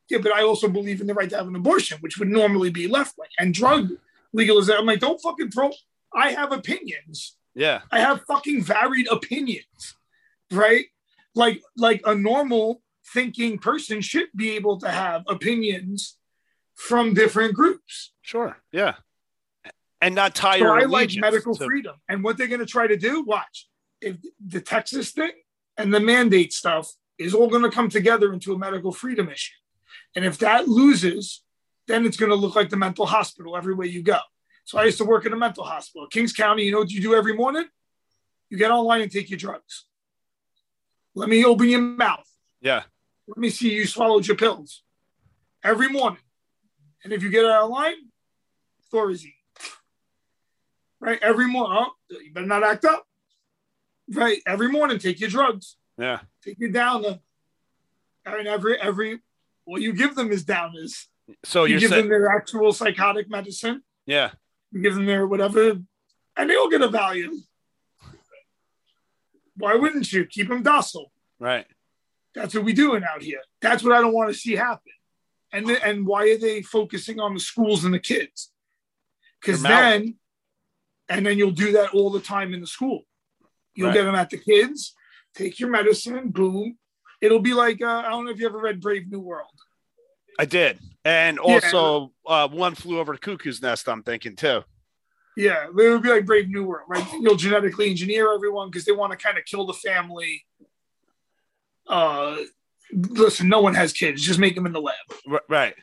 Yeah, 0.10 0.20
but 0.20 0.34
I 0.34 0.44
also 0.44 0.68
believe 0.68 1.02
in 1.02 1.08
the 1.08 1.14
right 1.14 1.30
to 1.30 1.38
have 1.38 1.48
an 1.48 1.56
abortion, 1.56 2.00
which 2.02 2.18
would 2.18 2.30
normally 2.30 2.70
be 2.72 2.88
left 2.88 3.18
wing, 3.18 3.30
and 3.40 3.54
drug 3.54 3.90
legalization. 4.34 4.80
I'm 4.80 4.86
like, 4.86 5.00
don't 5.00 5.22
fucking 5.22 5.52
throw. 5.52 5.72
I 6.14 6.32
have 6.32 6.52
opinions. 6.52 7.36
Yeah. 7.56 7.82
I 7.92 8.00
have 8.00 8.24
fucking 8.28 8.64
varied 8.64 9.08
opinions, 9.10 9.96
right? 10.52 10.86
Like 11.36 11.62
like 11.78 12.02
a 12.06 12.16
normal 12.16 12.82
thinking 13.14 13.58
person 13.58 14.02
should 14.02 14.30
be 14.36 14.52
able 14.52 14.80
to 14.80 14.90
have 14.90 15.24
opinions 15.28 16.18
from 16.76 17.14
different 17.14 17.54
groups. 17.54 18.14
Sure. 18.22 18.58
Yeah. 18.72 18.96
And 20.02 20.16
not 20.16 20.34
tie 20.36 20.60
So 20.60 20.68
I 20.68 20.86
like 20.86 21.12
medical 21.18 21.56
to- 21.56 21.66
freedom. 21.66 21.96
And 22.08 22.24
what 22.24 22.38
they're 22.38 22.48
going 22.48 22.62
to 22.62 22.66
try 22.66 22.88
to 22.88 22.96
do, 22.96 23.22
watch, 23.24 23.68
if 24.02 24.18
the 24.46 24.62
Texas 24.62 25.12
thing 25.12 25.32
and 25.78 25.94
the 25.94 26.00
mandate 26.00 26.54
stuff 26.54 26.92
is 27.18 27.34
all 27.34 27.50
going 27.50 27.64
to 27.64 27.72
come 27.72 27.90
together 27.90 28.34
into 28.34 28.54
a 28.54 28.58
medical 28.58 28.92
freedom 28.92 29.30
issue. 29.30 29.54
And 30.16 30.26
if 30.26 30.38
that 30.40 30.68
loses, 30.68 31.44
then 31.88 32.06
it's 32.06 32.18
going 32.18 32.30
to 32.30 32.36
look 32.36 32.56
like 32.56 32.70
the 32.70 32.78
mental 32.78 33.06
hospital 33.06 33.58
everywhere 33.58 33.88
you 33.88 34.02
go. 34.02 34.20
So 34.64 34.78
I 34.78 34.86
used 34.86 35.00
to 35.00 35.06
work 35.06 35.26
in 35.26 35.34
a 35.34 35.38
mental 35.38 35.64
hospital. 35.64 36.08
Kings 36.08 36.32
County, 36.32 36.64
you 36.64 36.72
know 36.72 36.80
what 36.80 36.92
you 36.92 37.02
do 37.02 37.16
every 37.16 37.34
morning? 37.34 37.66
You 38.50 38.58
get 38.58 38.72
online 38.72 39.02
and 39.02 39.12
take 39.12 39.30
your 39.30 39.38
drugs. 39.38 39.86
Let 41.16 41.30
me 41.30 41.44
open 41.44 41.70
your 41.70 41.82
mouth. 41.82 42.28
Yeah. 42.62 42.84
Let 43.28 43.38
me 43.38 43.50
see 43.50 43.74
you 43.74 43.86
swallowed 43.86 44.28
your 44.28 44.38
pills 44.38 44.84
every 45.64 45.90
morning. 45.90 46.22
And 47.04 47.14
if 47.14 47.24
you 47.24 47.30
get 47.30 47.46
out 47.46 47.64
of 47.64 47.70
line, 47.70 47.96
Thorazine. 48.94 49.34
Right? 51.00 51.20
Every 51.22 51.48
morning. 51.48 51.78
Oh, 51.82 51.92
you 52.24 52.32
better 52.34 52.48
not 52.48 52.64
act 52.64 52.86
up. 52.86 53.06
Right? 54.12 54.42
Every 54.48 54.70
morning, 54.70 54.98
take 55.00 55.20
your 55.20 55.30
drugs. 55.30 55.76
Yeah. 55.98 56.20
Take 56.44 56.60
your 56.60 56.72
downer. 56.72 57.20
And 58.26 58.48
every 58.48 58.80
every 58.80 59.20
what 59.66 59.82
you 59.82 59.94
give 59.94 60.16
them 60.16 60.32
is 60.32 60.44
downers. 60.46 61.06
So 61.44 61.66
you 61.66 61.80
give 61.80 61.90
them 61.92 62.10
their 62.10 62.30
actual 62.30 62.72
psychotic 62.74 63.30
medicine. 63.30 63.84
yeah, 64.06 64.32
You 64.72 64.82
give 64.82 64.96
them 64.96 65.06
their 65.06 65.28
whatever, 65.28 65.78
and 66.36 66.50
they 66.50 66.56
all 66.56 66.70
get 66.70 66.82
a 66.82 66.88
Valium. 66.90 67.36
Why 69.56 69.76
wouldn't 69.76 70.12
you 70.12 70.26
keep 70.26 70.48
them 70.50 70.64
docile? 70.64 71.12
right. 71.40 71.66
That's 72.36 72.54
what 72.54 72.64
we're 72.64 72.76
doing 72.76 73.04
out 73.04 73.24
here. 73.24 73.42
That's 73.60 73.84
what 73.84 73.94
I 73.94 74.02
don't 74.02 74.14
want 74.14 74.32
to 74.32 74.38
see 74.40 74.56
happen. 74.56 74.92
And 75.52 75.66
th- 75.66 75.80
and 75.84 76.06
why 76.06 76.30
are 76.30 76.38
they 76.38 76.62
focusing 76.62 77.20
on 77.20 77.34
the 77.34 77.40
schools 77.40 77.84
and 77.84 77.94
the 77.94 78.00
kids? 78.00 78.52
Because 79.42 79.62
then, 79.64 80.16
and 81.10 81.26
then 81.26 81.38
you'll 81.40 81.52
do 81.52 81.72
that 81.74 81.90
all 81.96 82.12
the 82.12 82.20
time 82.20 82.54
in 82.54 82.62
the 82.62 82.68
school. 82.68 83.02
You'll 83.76 83.88
Right. 83.88 83.94
get 83.94 84.04
them 84.06 84.16
at 84.16 84.30
the 84.30 84.38
kids. 84.38 84.94
Take 85.36 85.60
your 85.60 85.70
medicine. 85.70 86.30
Boom. 86.30 86.78
It'll 87.22 87.40
be 87.40 87.54
like 87.54 87.82
uh, 87.82 88.04
I 88.06 88.10
don't 88.10 88.26
know 88.26 88.32
if 88.32 88.40
you 88.40 88.46
ever 88.48 88.60
read 88.60 88.82
Brave 88.82 89.10
New 89.12 89.20
World. 89.20 89.52
I 90.38 90.46
did. 90.46 90.80
And 91.06 91.38
Yeah. 91.38 91.54
also, 91.54 92.14
uh, 92.26 92.48
one 92.48 92.76
flew 92.76 93.00
over 93.00 93.14
the 93.14 93.20
cuckoo's 93.20 93.62
nest, 93.62 93.88
I'm 93.90 94.04
thinking 94.04 94.36
too. 94.36 94.64
Yeah, 95.38 95.66
it 95.68 95.74
would 95.74 96.02
be 96.02 96.10
like 96.10 96.26
Brave 96.26 96.50
New 96.50 96.66
World, 96.66 96.86
right? 96.90 97.06
You'll 97.20 97.36
genetically 97.36 97.90
engineer 97.90 98.34
everyone 98.34 98.70
because 98.70 98.86
they 98.86 98.92
want 98.92 99.12
to 99.12 99.18
kind 99.18 99.38
of 99.38 99.46
kill 99.46 99.66
the 99.66 99.74
family. 99.74 100.46
Uh, 101.88 102.38
listen, 102.94 103.48
no 103.48 103.62
one 103.62 103.74
has 103.76 103.94
kids. 103.94 104.22
Just 104.22 104.40
make 104.40 104.56
them 104.56 104.66
in 104.66 104.74
the 104.74 104.82
lab. 104.82 104.96
Right. 105.48 105.76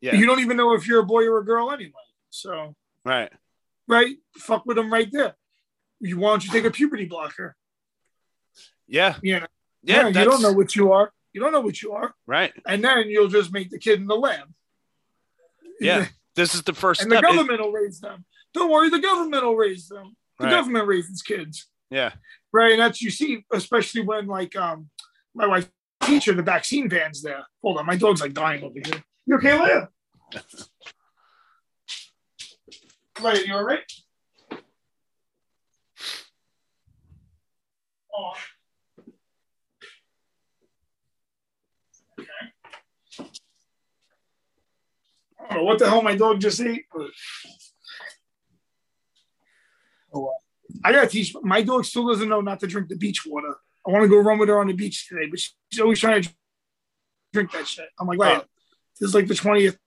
Yeah. 0.00 0.14
You 0.16 0.26
don't 0.26 0.40
even 0.40 0.56
know 0.56 0.72
if 0.74 0.86
you're 0.86 1.00
a 1.00 1.06
boy 1.06 1.24
or 1.26 1.38
a 1.38 1.44
girl 1.44 1.70
anyway. 1.70 1.92
So, 2.30 2.74
Right. 3.04 3.30
right, 3.86 4.16
fuck 4.38 4.64
with 4.66 4.76
them 4.76 4.92
right 4.92 5.08
there. 5.12 5.34
You 6.02 6.18
why 6.18 6.30
don't 6.30 6.44
you 6.44 6.50
take 6.50 6.64
a 6.64 6.70
puberty 6.70 7.06
blocker? 7.06 7.56
Yeah. 8.86 9.16
Yeah, 9.22 9.46
Yeah. 9.82 10.08
yeah. 10.08 10.08
You 10.08 10.24
don't 10.30 10.42
know 10.42 10.52
what 10.52 10.74
you 10.76 10.92
are. 10.92 11.12
You 11.32 11.40
don't 11.40 11.52
know 11.52 11.60
what 11.62 11.80
you 11.80 11.92
are, 11.92 12.14
Right. 12.26 12.52
and 12.66 12.84
then 12.84 13.08
you'll 13.08 13.28
just 13.28 13.50
make 13.52 13.70
the 13.70 13.78
kid 13.78 13.98
in 14.00 14.06
the 14.06 14.16
lab. 14.16 14.52
Yeah. 15.80 16.06
This 16.34 16.54
is 16.54 16.62
the 16.62 16.72
first 16.72 17.02
and 17.02 17.10
the 17.12 17.16
step. 17.18 17.30
It- 17.30 17.36
government 17.36 17.60
will 17.60 17.72
raise 17.72 18.00
them. 18.00 18.24
Don't 18.54 18.70
worry, 18.70 18.88
the 18.88 18.98
government 18.98 19.44
will 19.44 19.54
raise 19.56 19.86
them. 19.88 20.16
The 20.38 20.44
Right. 20.46 20.50
government 20.50 20.86
raises 20.88 21.20
kids. 21.22 21.66
yeah. 21.90 22.12
Right. 22.52 22.72
And 22.72 22.80
that's 22.80 23.00
you 23.02 23.10
see, 23.10 23.44
especially 23.52 24.00
when 24.02 24.26
like 24.26 24.56
um 24.56 24.88
my 25.34 25.46
wife 25.46 25.70
teacher, 26.02 26.32
the 26.34 26.42
vaccine 26.42 26.88
van's 26.88 27.20
there. 27.22 27.46
Hold 27.62 27.78
on, 27.78 27.86
my 27.86 27.96
dog's 27.96 28.20
like 28.22 28.32
dying 28.34 28.62
over 28.64 28.78
here. 28.84 29.02
You 29.26 29.36
okay, 29.36 29.54
Leah? 29.62 29.88
right, 33.20 33.46
you 33.46 33.54
all 33.54 33.64
right? 33.64 33.80
Oh. 38.14 38.32
Okay. 42.20 42.28
I 45.40 45.54
don't 45.54 45.56
know 45.56 45.64
what 45.64 45.78
the 45.78 45.88
hell 45.88 46.02
my 46.02 46.16
dog 46.16 46.40
just 46.40 46.60
ate. 46.60 46.84
But... 46.94 47.10
Oh. 50.14 50.32
I 50.84 50.92
gotta 50.92 51.06
teach 51.06 51.34
my 51.42 51.62
dog 51.62 51.84
still 51.84 52.06
doesn't 52.08 52.28
know 52.28 52.40
not 52.40 52.60
to 52.60 52.66
drink 52.66 52.88
the 52.88 52.96
beach 52.96 53.24
water. 53.26 53.56
I 53.86 53.90
want 53.90 54.04
to 54.04 54.08
go 54.08 54.18
run 54.18 54.38
with 54.38 54.48
her 54.48 54.60
on 54.60 54.68
the 54.68 54.72
beach 54.74 55.08
today, 55.08 55.26
but 55.28 55.40
she's 55.40 55.80
always 55.80 55.98
trying 55.98 56.22
to 56.22 56.30
drink 57.32 57.50
that 57.52 57.66
shit. 57.66 57.88
I'm 57.98 58.06
like, 58.06 58.18
Oh. 58.20 58.44
this 59.00 59.08
is 59.08 59.14
like 59.14 59.26
the 59.26 59.34
twentieth 59.34 59.78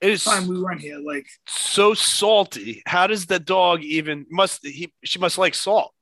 It 0.00 0.10
is 0.10 0.24
time 0.24 0.46
we 0.46 0.56
run 0.56 0.78
here. 0.78 0.98
Like, 0.98 1.26
so 1.46 1.94
salty. 1.94 2.82
How 2.86 3.06
does 3.06 3.26
the 3.26 3.40
dog 3.40 3.82
even 3.82 4.26
must 4.30 4.64
he 4.64 4.92
she 5.04 5.18
must 5.18 5.38
like 5.38 5.54
salt? 5.54 5.92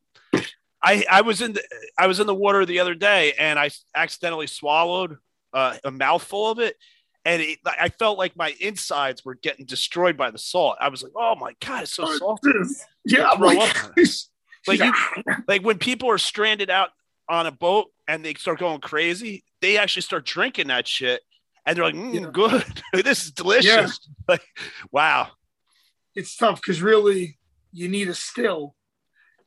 I 0.82 1.04
I 1.10 1.20
was 1.22 1.42
in 1.42 1.52
the 1.54 1.62
I 1.98 2.06
was 2.06 2.20
in 2.20 2.26
the 2.26 2.34
water 2.34 2.64
the 2.64 2.80
other 2.80 2.94
day 2.94 3.32
and 3.38 3.58
I 3.58 3.70
accidentally 3.94 4.46
swallowed 4.46 5.16
uh, 5.52 5.76
a 5.84 5.90
mouthful 5.90 6.50
of 6.50 6.58
it 6.58 6.76
and 7.24 7.42
it, 7.42 7.58
I 7.66 7.90
felt 7.90 8.18
like 8.18 8.34
my 8.36 8.54
insides 8.60 9.24
were 9.24 9.34
getting 9.34 9.66
destroyed 9.66 10.16
by 10.16 10.30
the 10.30 10.38
salt. 10.38 10.78
I 10.80 10.88
was 10.88 11.02
like, 11.02 11.12
"Oh 11.14 11.36
my 11.36 11.54
god, 11.60 11.82
it's 11.82 11.94
so 11.94 12.06
salty." 12.16 12.50
yeah, 13.04 13.30
like. 13.30 13.76
Like 14.66 14.80
you 14.80 14.92
like 15.48 15.62
when 15.62 15.78
people 15.78 16.10
are 16.10 16.18
stranded 16.18 16.70
out 16.70 16.90
on 17.28 17.46
a 17.46 17.50
boat 17.50 17.90
and 18.08 18.24
they 18.24 18.34
start 18.34 18.58
going 18.58 18.80
crazy, 18.80 19.44
they 19.60 19.78
actually 19.78 20.02
start 20.02 20.26
drinking 20.26 20.68
that 20.68 20.86
shit 20.86 21.22
and 21.64 21.76
they're 21.76 21.84
like, 21.84 21.94
mm, 21.94 22.14
Yeah. 22.14 22.30
"Good. 22.32 22.64
this 23.04 23.24
is 23.24 23.32
delicious." 23.32 23.98
Like, 24.28 24.42
wow. 24.92 25.28
it's 26.14 26.36
tough 26.36 26.60
because 26.60 26.82
really 26.82 27.38
you 27.72 27.88
need 27.88 28.08
a 28.08 28.14
still 28.14 28.74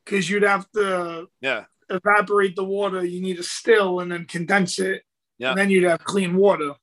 because 0.04 0.28
you'd 0.28 0.42
have 0.42 0.70
to 0.72 1.28
Yeah. 1.40 1.64
evaporate 1.90 2.56
the 2.56 2.64
water. 2.64 3.04
You 3.04 3.20
need 3.20 3.38
a 3.38 3.42
still 3.42 4.00
and 4.00 4.10
then 4.12 4.24
condense 4.26 4.78
it, 4.78 5.02
Yeah. 5.38 5.50
and 5.50 5.58
then 5.58 5.70
you'd 5.70 5.84
have 5.84 6.04
clean 6.04 6.36
water. 6.36 6.70
A 6.70 6.76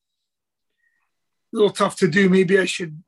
little 1.51 1.69
tough 1.71 1.97
to 1.97 2.07
do. 2.07 2.29
Maybe 2.29 2.57
I 2.59 2.65
should 2.65 3.03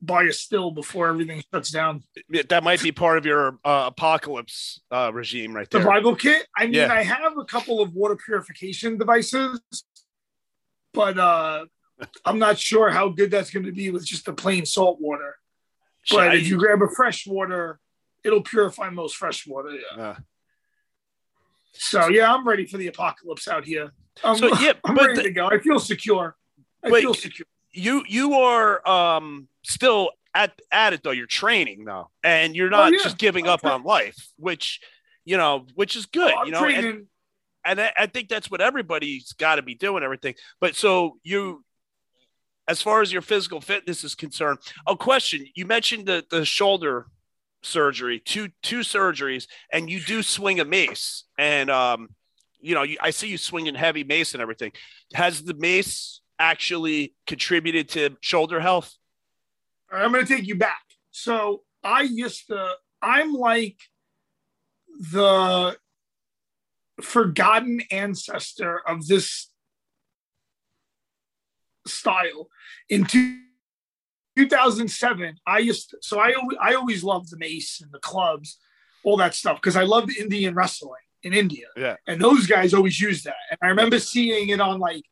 buy 0.00 0.22
a 0.24 0.32
still 0.32 0.70
before 0.70 1.08
everything 1.08 1.42
shuts 1.52 1.70
down. 1.70 2.04
that 2.48 2.62
might 2.62 2.80
be 2.82 2.92
part 2.92 3.18
of 3.18 3.26
your 3.26 3.58
uh, 3.64 3.84
apocalypse 3.88 4.80
uh, 4.92 5.10
regime 5.12 5.52
right 5.52 5.68
there. 5.70 5.82
Survival 5.82 6.14
kit. 6.14 6.46
I 6.56 6.66
mean, 6.66 6.74
Yeah. 6.74 6.92
I 6.92 7.02
have 7.02 7.36
a 7.36 7.44
couple 7.44 7.80
of 7.80 7.94
water 7.94 8.14
purification 8.16 8.96
devices, 8.96 9.60
but 10.94 11.18
uh, 11.18 11.66
I'm 12.24 12.38
not 12.38 12.58
sure 12.58 12.90
how 12.90 13.08
good 13.08 13.32
that's 13.32 13.50
going 13.50 13.66
to 13.66 13.72
be 13.72 13.90
with 13.90 14.06
just 14.06 14.24
the 14.26 14.32
plain 14.32 14.64
salt 14.66 15.00
water. 15.00 15.36
But 16.10 16.36
if 16.36 16.46
you 16.48 16.56
grab 16.56 16.80
a 16.80 16.88
fresh 16.88 17.26
water, 17.26 17.80
it'll 18.28 18.42
purify 18.42 18.90
most 18.90 19.16
fresh 19.16 19.44
water. 19.46 19.70
Yeah. 19.96 20.02
Uh, 20.10 20.14
So 21.72 22.08
yeah, 22.08 22.32
I'm 22.32 22.46
ready 22.46 22.66
for 22.66 22.76
the 22.76 22.86
apocalypse 22.88 23.48
out 23.48 23.64
here. 23.64 23.92
I'm, 24.24 24.36
So, 24.36 24.48
yeah, 24.60 24.72
I'm 24.84 24.94
but 24.94 25.06
ready 25.08 25.16
the- 25.16 25.22
to 25.24 25.30
go. 25.30 25.46
I 25.48 25.58
feel 25.58 25.78
secure. 25.78 26.36
I 26.84 26.90
Wait, 26.90 27.02
feel 27.02 27.14
secure. 27.14 27.46
you 27.72 28.04
you 28.06 28.34
are 28.34 28.86
um, 28.88 29.48
still 29.64 30.10
at 30.34 30.52
at 30.70 30.92
it 30.92 31.02
though. 31.02 31.10
You're 31.10 31.26
training 31.26 31.84
though, 31.84 32.10
and 32.22 32.54
you're 32.54 32.70
not 32.70 32.92
Oh, 32.92 32.96
yeah. 32.96 33.02
just 33.02 33.18
giving 33.18 33.48
up 33.48 33.64
Okay. 33.64 33.72
on 33.74 33.82
life, 33.82 34.16
which 34.36 34.80
you 35.24 35.36
know, 35.36 35.66
which 35.74 35.96
is 35.96 36.06
good. 36.06 36.32
Oh, 36.32 36.38
I'm 36.38 36.46
you 36.46 36.52
know, 36.52 36.64
and, 36.64 36.74
training. 36.74 37.06
and 37.64 37.80
I, 37.80 37.92
I 37.96 38.06
think 38.06 38.28
that's 38.28 38.50
what 38.50 38.60
everybody's 38.60 39.32
got 39.32 39.56
to 39.56 39.62
be 39.62 39.74
doing. 39.74 40.02
Everything, 40.04 40.34
but 40.60 40.74
so 40.76 41.18
you. 41.22 41.64
As 42.68 42.82
far 42.82 43.00
as 43.00 43.10
your 43.10 43.22
physical 43.22 43.62
fitness 43.62 44.04
is 44.04 44.14
concerned, 44.14 44.58
a 44.86 44.94
question 44.94 45.46
you 45.54 45.64
mentioned 45.64 46.04
the, 46.04 46.22
the 46.30 46.44
shoulder 46.44 47.06
surgery, 47.62 48.20
two 48.20 48.48
two 48.62 48.80
surgeries, 48.80 49.46
and 49.72 49.90
you 49.90 50.00
do 50.00 50.22
swing 50.22 50.60
a 50.60 50.64
mace, 50.64 51.24
and 51.38 51.70
um, 51.70 52.08
you 52.60 52.74
know, 52.74 52.82
you, 52.82 52.98
I 53.00 53.10
see 53.10 53.28
you 53.28 53.38
swinging 53.38 53.74
heavy 53.74 54.04
mace 54.04 54.34
and 54.34 54.42
everything. 54.42 54.72
Has 55.14 55.42
the 55.42 55.54
mace 55.54 56.20
actually 56.38 57.14
contributed 57.26 57.88
to 57.90 58.16
shoulder 58.20 58.60
health? 58.60 58.94
I'm 59.90 60.12
going 60.12 60.24
to 60.24 60.36
take 60.36 60.46
you 60.46 60.56
back. 60.56 60.82
So 61.10 61.62
I 61.82 62.02
used 62.02 62.48
to. 62.48 62.72
I'm 63.00 63.32
like 63.32 63.76
the 65.12 65.76
forgotten 67.00 67.80
ancestor 67.90 68.80
of 68.86 69.06
this 69.06 69.50
style. 71.86 72.48
In 72.88 73.04
two, 73.04 73.38
2007, 74.38 75.36
I 75.46 75.58
used 75.58 75.90
to, 75.90 75.98
so 76.00 76.18
I 76.18 76.32
always, 76.32 76.58
I 76.60 76.74
always 76.74 77.04
loved 77.04 77.30
the 77.30 77.38
mace 77.38 77.80
and 77.80 77.92
the 77.92 77.98
clubs, 77.98 78.58
all 79.04 79.16
that 79.18 79.34
stuff 79.34 79.56
because 79.60 79.76
I 79.76 79.82
loved 79.82 80.16
Indian 80.16 80.54
wrestling 80.54 81.02
in 81.22 81.32
India. 81.32 81.66
Yeah. 81.76 81.96
And 82.06 82.20
those 82.20 82.46
guys 82.46 82.74
always 82.74 83.00
used 83.00 83.24
that. 83.24 83.36
And 83.50 83.58
I 83.62 83.68
remember 83.68 83.98
seeing 83.98 84.48
it 84.48 84.60
on 84.60 84.78
like 84.78 85.04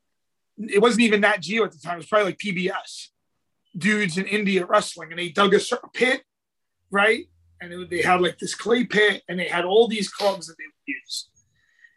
it 0.58 0.80
wasn't 0.80 1.02
even 1.02 1.20
Nat 1.20 1.40
Geo 1.40 1.64
at 1.64 1.72
the 1.72 1.78
time. 1.78 1.94
It 1.94 1.98
was 1.98 2.06
probably 2.06 2.26
like 2.26 2.38
PBS 2.38 3.08
dudes 3.76 4.16
in 4.16 4.26
India 4.26 4.64
wrestling, 4.64 5.10
and 5.10 5.18
they 5.18 5.28
dug 5.28 5.54
a 5.54 5.60
certain 5.60 5.90
pit, 5.92 6.22
right? 6.90 7.26
And 7.60 7.72
it, 7.72 7.90
they 7.90 8.02
had 8.02 8.20
like 8.20 8.38
this 8.38 8.54
clay 8.54 8.84
pit, 8.84 9.22
and 9.28 9.38
they 9.38 9.48
had 9.48 9.64
all 9.64 9.88
these 9.88 10.08
clubs 10.08 10.46
that 10.46 10.56
they 10.58 10.64
would 10.64 11.00
use. 11.02 11.28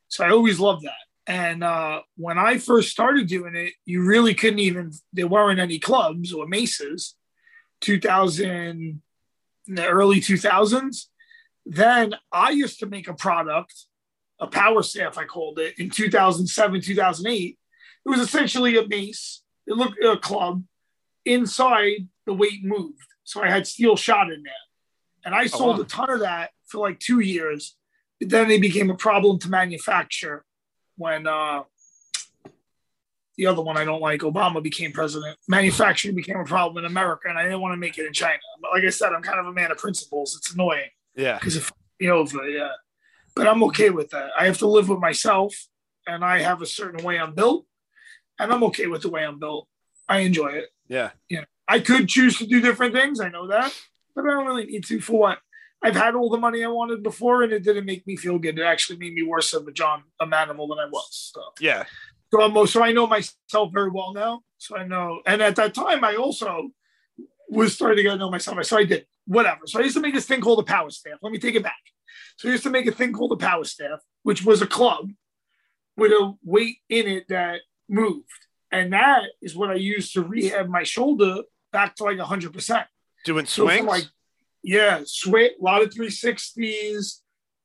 So 0.07 0.25
I 0.25 0.31
always 0.31 0.59
loved 0.59 0.83
that. 0.83 0.93
And 1.27 1.63
uh, 1.63 2.01
when 2.17 2.37
I 2.37 2.57
first 2.57 2.89
started 2.89 3.27
doing 3.27 3.55
it, 3.55 3.73
you 3.85 4.03
really 4.03 4.33
couldn't 4.33 4.59
even. 4.59 4.91
There 5.13 5.27
weren't 5.27 5.59
any 5.59 5.79
clubs 5.79 6.33
or 6.33 6.47
maces. 6.47 7.15
2000, 7.81 9.01
in 9.69 9.75
the 9.75 9.87
early 9.87 10.19
2000s. 10.19 11.05
Then 11.65 12.15
I 12.31 12.49
used 12.49 12.79
to 12.79 12.87
make 12.87 13.07
a 13.07 13.13
product, 13.13 13.73
a 14.39 14.47
power 14.47 14.81
staff, 14.81 15.17
I 15.17 15.25
called 15.25 15.59
it, 15.59 15.77
in 15.77 15.89
2007, 15.89 16.81
2008. 16.81 17.57
It 18.05 18.09
was 18.09 18.19
essentially 18.19 18.77
a 18.77 18.87
mace. 18.87 19.43
It 19.67 19.73
looked 19.73 20.03
a 20.03 20.17
club. 20.17 20.63
Inside, 21.25 22.07
the 22.25 22.33
weight 22.33 22.63
moved. 22.63 23.05
So 23.23 23.43
I 23.43 23.49
had 23.49 23.67
steel 23.67 23.95
shot 23.95 24.31
in 24.31 24.41
there. 24.43 24.53
And 25.25 25.35
I 25.35 25.45
sold 25.45 25.77
wow. 25.77 25.83
a 25.83 25.85
ton 25.85 26.09
of 26.09 26.19
that 26.21 26.51
for 26.65 26.79
like 26.79 26.99
two 26.99 27.19
years. 27.19 27.75
But 28.19 28.29
then 28.29 28.47
they 28.47 28.57
became 28.57 28.89
a 28.89 28.95
problem 28.95 29.37
to 29.39 29.49
manufacture 29.49 30.43
when 30.95 31.27
uh, 31.27 31.63
the 33.39 33.45
other 33.45 33.61
one 33.61 33.77
I 33.77 33.85
don't 33.85 34.01
like, 34.01 34.19
Obama 34.19 34.61
became 34.61 34.91
president. 34.91 35.37
Manufacturing 35.47 36.13
became 36.13 36.35
a 36.35 36.43
problem 36.43 36.83
in 36.83 36.91
America, 36.91 37.29
and 37.29 37.37
I 37.37 37.43
didn't 37.43 37.61
want 37.61 37.71
to 37.71 37.77
make 37.77 37.97
it 37.97 38.05
in 38.05 38.11
China. 38.11 38.37
But 38.61 38.71
like 38.73 38.83
I 38.83 38.89
said, 38.89 39.13
I'm 39.13 39.21
kind 39.21 39.39
of 39.39 39.45
a 39.45 39.53
man 39.53 39.71
of 39.71 39.77
principles. 39.77 40.35
It's 40.35 40.53
annoying. 40.53 40.89
Yeah. 41.15 41.39
Because 41.39 41.55
if 41.55 41.71
you 42.01 42.09
know, 42.09 42.25
yeah. 42.43 42.71
But 43.37 43.47
I'm 43.47 43.63
okay 43.63 43.91
with 43.91 44.09
that. 44.09 44.31
I 44.37 44.45
have 44.45 44.57
to 44.57 44.67
live 44.67 44.89
with 44.89 44.99
myself, 44.99 45.55
and 46.05 46.25
I 46.25 46.39
have 46.39 46.61
a 46.61 46.65
certain 46.65 47.01
way 47.01 47.17
I'm 47.17 47.33
built, 47.33 47.65
and 48.37 48.51
I'm 48.51 48.61
okay 48.65 48.87
with 48.87 49.03
the 49.03 49.09
way 49.09 49.23
I'm 49.25 49.39
built. 49.39 49.69
I 50.09 50.19
enjoy 50.19 50.49
it. 50.49 50.65
Yeah. 50.89 51.11
Yeah. 51.29 51.45
I 51.65 51.79
could 51.79 52.09
choose 52.09 52.37
to 52.39 52.45
do 52.45 52.59
different 52.59 52.93
things. 52.93 53.21
I 53.21 53.29
know 53.29 53.47
that, 53.47 53.73
but 54.15 54.25
I 54.25 54.31
don't 54.31 54.47
really 54.47 54.65
need 54.65 54.83
to. 54.83 54.99
For 54.99 55.17
what? 55.17 55.37
I've 55.81 55.95
had 55.95 56.13
all 56.13 56.29
the 56.29 56.37
money 56.37 56.61
I 56.61 56.67
wanted 56.67 57.03
before, 57.03 57.43
and 57.43 57.53
it 57.53 57.63
didn't 57.63 57.85
make 57.85 58.05
me 58.05 58.17
feel 58.17 58.37
good. 58.37 58.59
It 58.59 58.63
actually 58.63 58.99
made 58.99 59.13
me 59.13 59.23
worse 59.23 59.53
of 59.53 59.65
a 59.65 59.71
John, 59.71 60.03
a 60.19 60.25
manimal 60.25 60.67
than 60.67 60.77
I 60.77 60.89
was. 60.91 61.31
So. 61.33 61.41
Yeah. 61.61 61.85
So 62.31 62.41
I'm 62.41 62.67
so 62.67 62.83
I 62.83 62.91
know 62.91 63.07
myself 63.07 63.71
very 63.73 63.89
well 63.89 64.13
now. 64.13 64.41
So 64.57 64.77
I 64.77 64.85
know, 64.85 65.21
and 65.25 65.41
at 65.41 65.55
that 65.55 65.73
time, 65.73 66.03
I 66.03 66.15
also 66.15 66.69
was 67.49 67.73
starting 67.73 67.97
to 67.97 68.03
get 68.03 68.11
to 68.11 68.17
know 68.17 68.29
myself. 68.29 68.63
So 68.65 68.77
I 68.77 68.83
did 68.83 69.05
whatever. 69.25 69.61
So 69.65 69.79
I 69.79 69.83
used 69.83 69.95
to 69.95 70.01
make 70.01 70.13
this 70.13 70.25
thing 70.25 70.41
called 70.41 70.59
the 70.59 70.63
Power 70.63 70.89
Staff. 70.89 71.19
Let 71.21 71.31
me 71.31 71.39
take 71.39 71.55
it 71.55 71.63
back. 71.63 71.79
So 72.37 72.47
I 72.47 72.51
used 72.51 72.63
to 72.63 72.69
make 72.69 72.85
a 72.87 72.91
thing 72.91 73.13
called 73.13 73.31
the 73.31 73.37
Power 73.37 73.63
Staff, 73.63 73.99
which 74.23 74.43
was 74.43 74.61
a 74.61 74.67
club 74.67 75.09
with 75.97 76.11
a 76.11 76.33
weight 76.43 76.77
in 76.89 77.07
it 77.07 77.27
that 77.29 77.61
moved, 77.89 78.29
and 78.71 78.93
that 78.93 79.23
is 79.41 79.55
what 79.55 79.69
I 79.69 79.75
used 79.75 80.13
to 80.13 80.21
rehab 80.21 80.67
my 80.67 80.83
shoulder 80.83 81.43
back 81.71 81.95
to 81.95 82.03
like 82.03 82.19
hundred 82.19 82.53
percent. 82.53 82.87
Doing 83.25 83.45
swings, 83.45 83.81
so 83.81 83.87
like 83.87 84.05
yeah, 84.63 85.01
swing, 85.05 85.51
a 85.59 85.63
lot 85.63 85.81
of 85.81 85.93
three 85.93 86.09
sixties, 86.09 87.21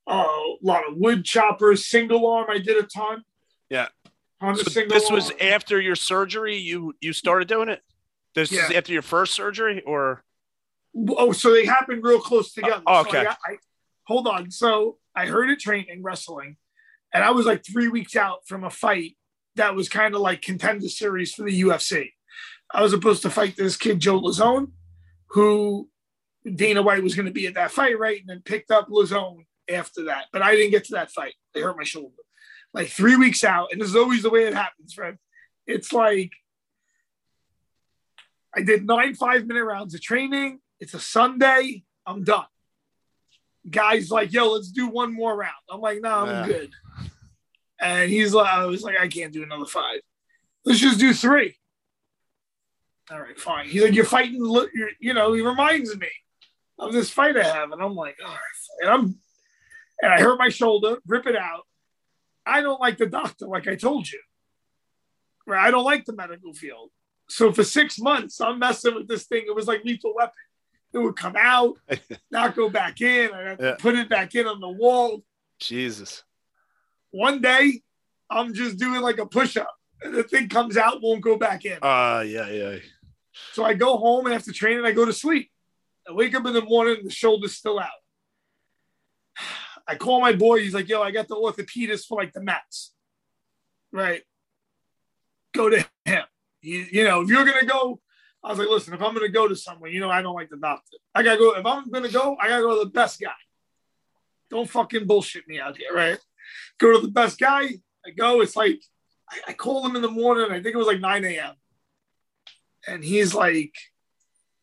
uh, 0.06 0.12
a 0.12 0.56
lot 0.62 0.88
of 0.88 0.96
wood 0.96 1.24
choppers, 1.24 1.86
single 1.86 2.26
arm. 2.26 2.46
I 2.48 2.58
did 2.58 2.82
a 2.82 2.86
ton. 2.86 3.24
Yeah. 4.46 4.54
So 4.54 4.84
this 4.88 5.10
was 5.10 5.32
after 5.40 5.80
your 5.80 5.96
surgery. 5.96 6.56
You 6.56 6.94
you 7.00 7.12
started 7.12 7.48
doing 7.48 7.68
it. 7.68 7.82
This 8.34 8.50
yeah. 8.50 8.66
is 8.66 8.72
after 8.72 8.92
your 8.92 9.02
first 9.02 9.34
surgery, 9.34 9.82
or 9.86 10.24
oh, 11.08 11.32
so 11.32 11.52
they 11.52 11.66
happened 11.66 12.02
real 12.02 12.20
close 12.20 12.52
together. 12.52 12.82
Uh, 12.86 13.00
okay. 13.02 13.24
So 13.24 13.28
I, 13.28 13.52
I, 13.52 13.56
hold 14.06 14.26
on. 14.26 14.50
So 14.50 14.98
I 15.14 15.26
heard 15.26 15.50
it 15.50 15.60
training 15.60 16.02
wrestling, 16.02 16.56
and 17.12 17.22
I 17.22 17.30
was 17.30 17.46
like 17.46 17.64
three 17.64 17.88
weeks 17.88 18.16
out 18.16 18.46
from 18.46 18.64
a 18.64 18.70
fight 18.70 19.16
that 19.56 19.74
was 19.74 19.88
kind 19.88 20.14
of 20.14 20.20
like 20.20 20.42
contender 20.42 20.88
series 20.88 21.32
for 21.32 21.44
the 21.44 21.62
UFC. 21.62 22.10
I 22.72 22.82
was 22.82 22.90
supposed 22.90 23.22
to 23.22 23.30
fight 23.30 23.56
this 23.56 23.76
kid 23.76 24.00
Joe 24.00 24.20
Lauzon, 24.20 24.72
who 25.28 25.88
Dana 26.52 26.82
White 26.82 27.02
was 27.02 27.14
going 27.14 27.26
to 27.26 27.32
be 27.32 27.46
at 27.46 27.54
that 27.54 27.70
fight, 27.70 27.98
right? 27.98 28.18
And 28.18 28.28
then 28.28 28.42
picked 28.44 28.72
up 28.72 28.88
Lauzon 28.88 29.44
after 29.70 30.04
that, 30.04 30.26
but 30.32 30.42
I 30.42 30.56
didn't 30.56 30.72
get 30.72 30.84
to 30.86 30.94
that 30.94 31.12
fight. 31.12 31.34
They 31.54 31.60
hurt 31.60 31.76
my 31.76 31.84
shoulder 31.84 32.23
like 32.74 32.88
three 32.88 33.16
weeks 33.16 33.44
out, 33.44 33.68
and 33.72 33.80
this 33.80 33.88
is 33.88 33.96
always 33.96 34.22
the 34.22 34.30
way 34.30 34.44
it 34.44 34.52
happens, 34.52 34.92
Fred. 34.92 35.16
It's 35.66 35.92
like 35.92 36.32
I 38.54 38.62
did 38.62 38.84
nine 38.86 39.14
five 39.14 39.46
minute 39.46 39.64
rounds 39.64 39.94
of 39.94 40.02
training. 40.02 40.58
It's 40.80 40.92
a 40.92 41.00
Sunday. 41.00 41.84
I'm 42.04 42.24
done. 42.24 42.44
Guys 43.70 44.10
like, 44.10 44.32
yo, 44.32 44.52
let's 44.52 44.70
do 44.70 44.88
one 44.88 45.14
more 45.14 45.34
round. 45.34 45.54
I'm 45.70 45.80
like, 45.80 46.02
no, 46.02 46.10
nah, 46.10 46.20
I'm 46.22 46.28
yeah. 46.28 46.46
good. 46.46 46.70
And 47.80 48.10
he's 48.10 48.34
like, 48.34 48.52
I 48.52 48.66
was 48.66 48.82
like, 48.82 48.98
I 49.00 49.08
can't 49.08 49.32
do 49.32 49.42
another 49.42 49.64
five. 49.64 50.00
Let's 50.64 50.80
just 50.80 51.00
do 51.00 51.14
three. 51.14 51.56
All 53.10 53.20
right, 53.20 53.38
fine. 53.38 53.66
He's 53.68 53.82
like, 53.82 53.94
you're 53.94 54.04
fighting. 54.04 54.36
You're, 54.44 54.90
you 54.98 55.14
know, 55.14 55.32
he 55.32 55.42
reminds 55.42 55.96
me 55.96 56.08
of 56.78 56.92
this 56.92 57.10
fight 57.10 57.36
I 57.36 57.44
have, 57.44 57.72
and 57.72 57.80
I'm 57.82 57.94
like, 57.94 58.16
all 58.22 58.32
right. 58.32 58.40
And 58.80 58.90
I'm, 58.90 59.18
and 60.02 60.12
I 60.12 60.20
hurt 60.20 60.38
my 60.38 60.48
shoulder, 60.48 60.98
rip 61.06 61.26
it 61.26 61.36
out. 61.36 61.66
I 62.46 62.60
don't 62.60 62.80
like 62.80 62.98
the 62.98 63.06
doctor, 63.06 63.46
like 63.46 63.68
I 63.68 63.76
told 63.76 64.10
you. 64.10 64.20
Right? 65.46 65.66
I 65.66 65.70
don't 65.70 65.84
like 65.84 66.04
the 66.04 66.14
medical 66.14 66.54
field. 66.54 66.90
So 67.28 67.52
for 67.52 67.64
six 67.64 67.98
months, 67.98 68.40
I'm 68.40 68.58
messing 68.58 68.94
with 68.94 69.08
this 69.08 69.24
thing. 69.24 69.44
It 69.46 69.54
was 69.54 69.66
like 69.66 69.84
lethal 69.84 70.14
weapon. 70.14 70.34
It 70.92 70.98
would 70.98 71.16
come 71.16 71.34
out, 71.36 71.76
not 72.30 72.54
go 72.54 72.68
back 72.68 73.00
in. 73.00 73.32
I 73.32 73.42
had 73.42 73.58
to 73.58 73.64
yeah. 73.64 73.74
put 73.78 73.96
it 73.96 74.08
back 74.08 74.34
in 74.34 74.46
on 74.46 74.60
the 74.60 74.68
wall. 74.68 75.22
Jesus. 75.58 76.22
One 77.10 77.40
day, 77.40 77.82
I'm 78.30 78.54
just 78.54 78.78
doing 78.78 79.00
like 79.00 79.18
a 79.18 79.26
push 79.26 79.56
up, 79.56 79.74
and 80.02 80.14
the 80.14 80.22
thing 80.22 80.48
comes 80.48 80.76
out, 80.76 81.02
won't 81.02 81.20
go 81.20 81.36
back 81.36 81.64
in. 81.64 81.78
Uh, 81.82 82.24
yeah, 82.26 82.48
yeah. 82.48 82.76
So 83.52 83.64
I 83.64 83.74
go 83.74 83.96
home 83.96 84.26
and 84.26 84.34
after 84.34 84.52
training, 84.52 84.84
I 84.84 84.92
go 84.92 85.04
to 85.04 85.12
sleep. 85.12 85.50
I 86.08 86.12
wake 86.12 86.34
up 86.34 86.46
in 86.46 86.52
the 86.52 86.62
morning, 86.62 86.98
the 87.02 87.10
shoulder's 87.10 87.54
still 87.54 87.80
out. 87.80 87.88
I 89.86 89.96
call 89.96 90.20
my 90.20 90.32
boy. 90.32 90.60
He's 90.60 90.74
like, 90.74 90.88
yo, 90.88 91.02
I 91.02 91.10
got 91.10 91.28
the 91.28 91.36
orthopedist 91.36 92.06
for 92.06 92.18
like 92.18 92.32
the 92.32 92.42
Mets. 92.42 92.92
Right. 93.92 94.22
Go 95.52 95.68
to 95.70 95.86
him. 96.04 96.24
You, 96.62 96.86
you 96.90 97.04
know, 97.04 97.20
if 97.20 97.28
you're 97.28 97.44
going 97.44 97.60
to 97.60 97.66
go, 97.66 98.00
I 98.42 98.50
was 98.50 98.58
like, 98.58 98.68
listen, 98.68 98.94
if 98.94 99.02
I'm 99.02 99.14
going 99.14 99.26
to 99.26 99.32
go 99.32 99.46
to 99.46 99.56
somewhere, 99.56 99.90
you 99.90 100.00
know, 100.00 100.10
I 100.10 100.22
don't 100.22 100.34
like 100.34 100.50
the 100.50 100.56
doctor. 100.56 100.96
I 101.14 101.22
got 101.22 101.34
to 101.34 101.38
go. 101.38 101.54
If 101.54 101.66
I'm 101.66 101.90
going 101.90 102.04
to 102.04 102.12
go, 102.12 102.36
I 102.40 102.48
got 102.48 102.56
to 102.58 102.62
go 102.62 102.78
to 102.78 102.84
the 102.84 102.90
best 102.90 103.20
guy. 103.20 103.30
Don't 104.50 104.68
fucking 104.68 105.06
bullshit 105.06 105.46
me 105.46 105.60
out 105.60 105.76
here. 105.76 105.94
Right. 105.94 106.18
Go 106.78 106.92
to 106.92 107.06
the 107.06 107.12
best 107.12 107.38
guy. 107.38 107.68
I 108.06 108.10
go. 108.16 108.40
It's 108.40 108.56
like, 108.56 108.80
I, 109.30 109.38
I 109.48 109.52
call 109.52 109.86
him 109.86 109.96
in 109.96 110.02
the 110.02 110.10
morning. 110.10 110.46
I 110.50 110.62
think 110.62 110.74
it 110.74 110.78
was 110.78 110.86
like 110.86 111.00
9 111.00 111.24
a.m. 111.24 111.54
And 112.86 113.04
he's 113.04 113.34
like, 113.34 113.74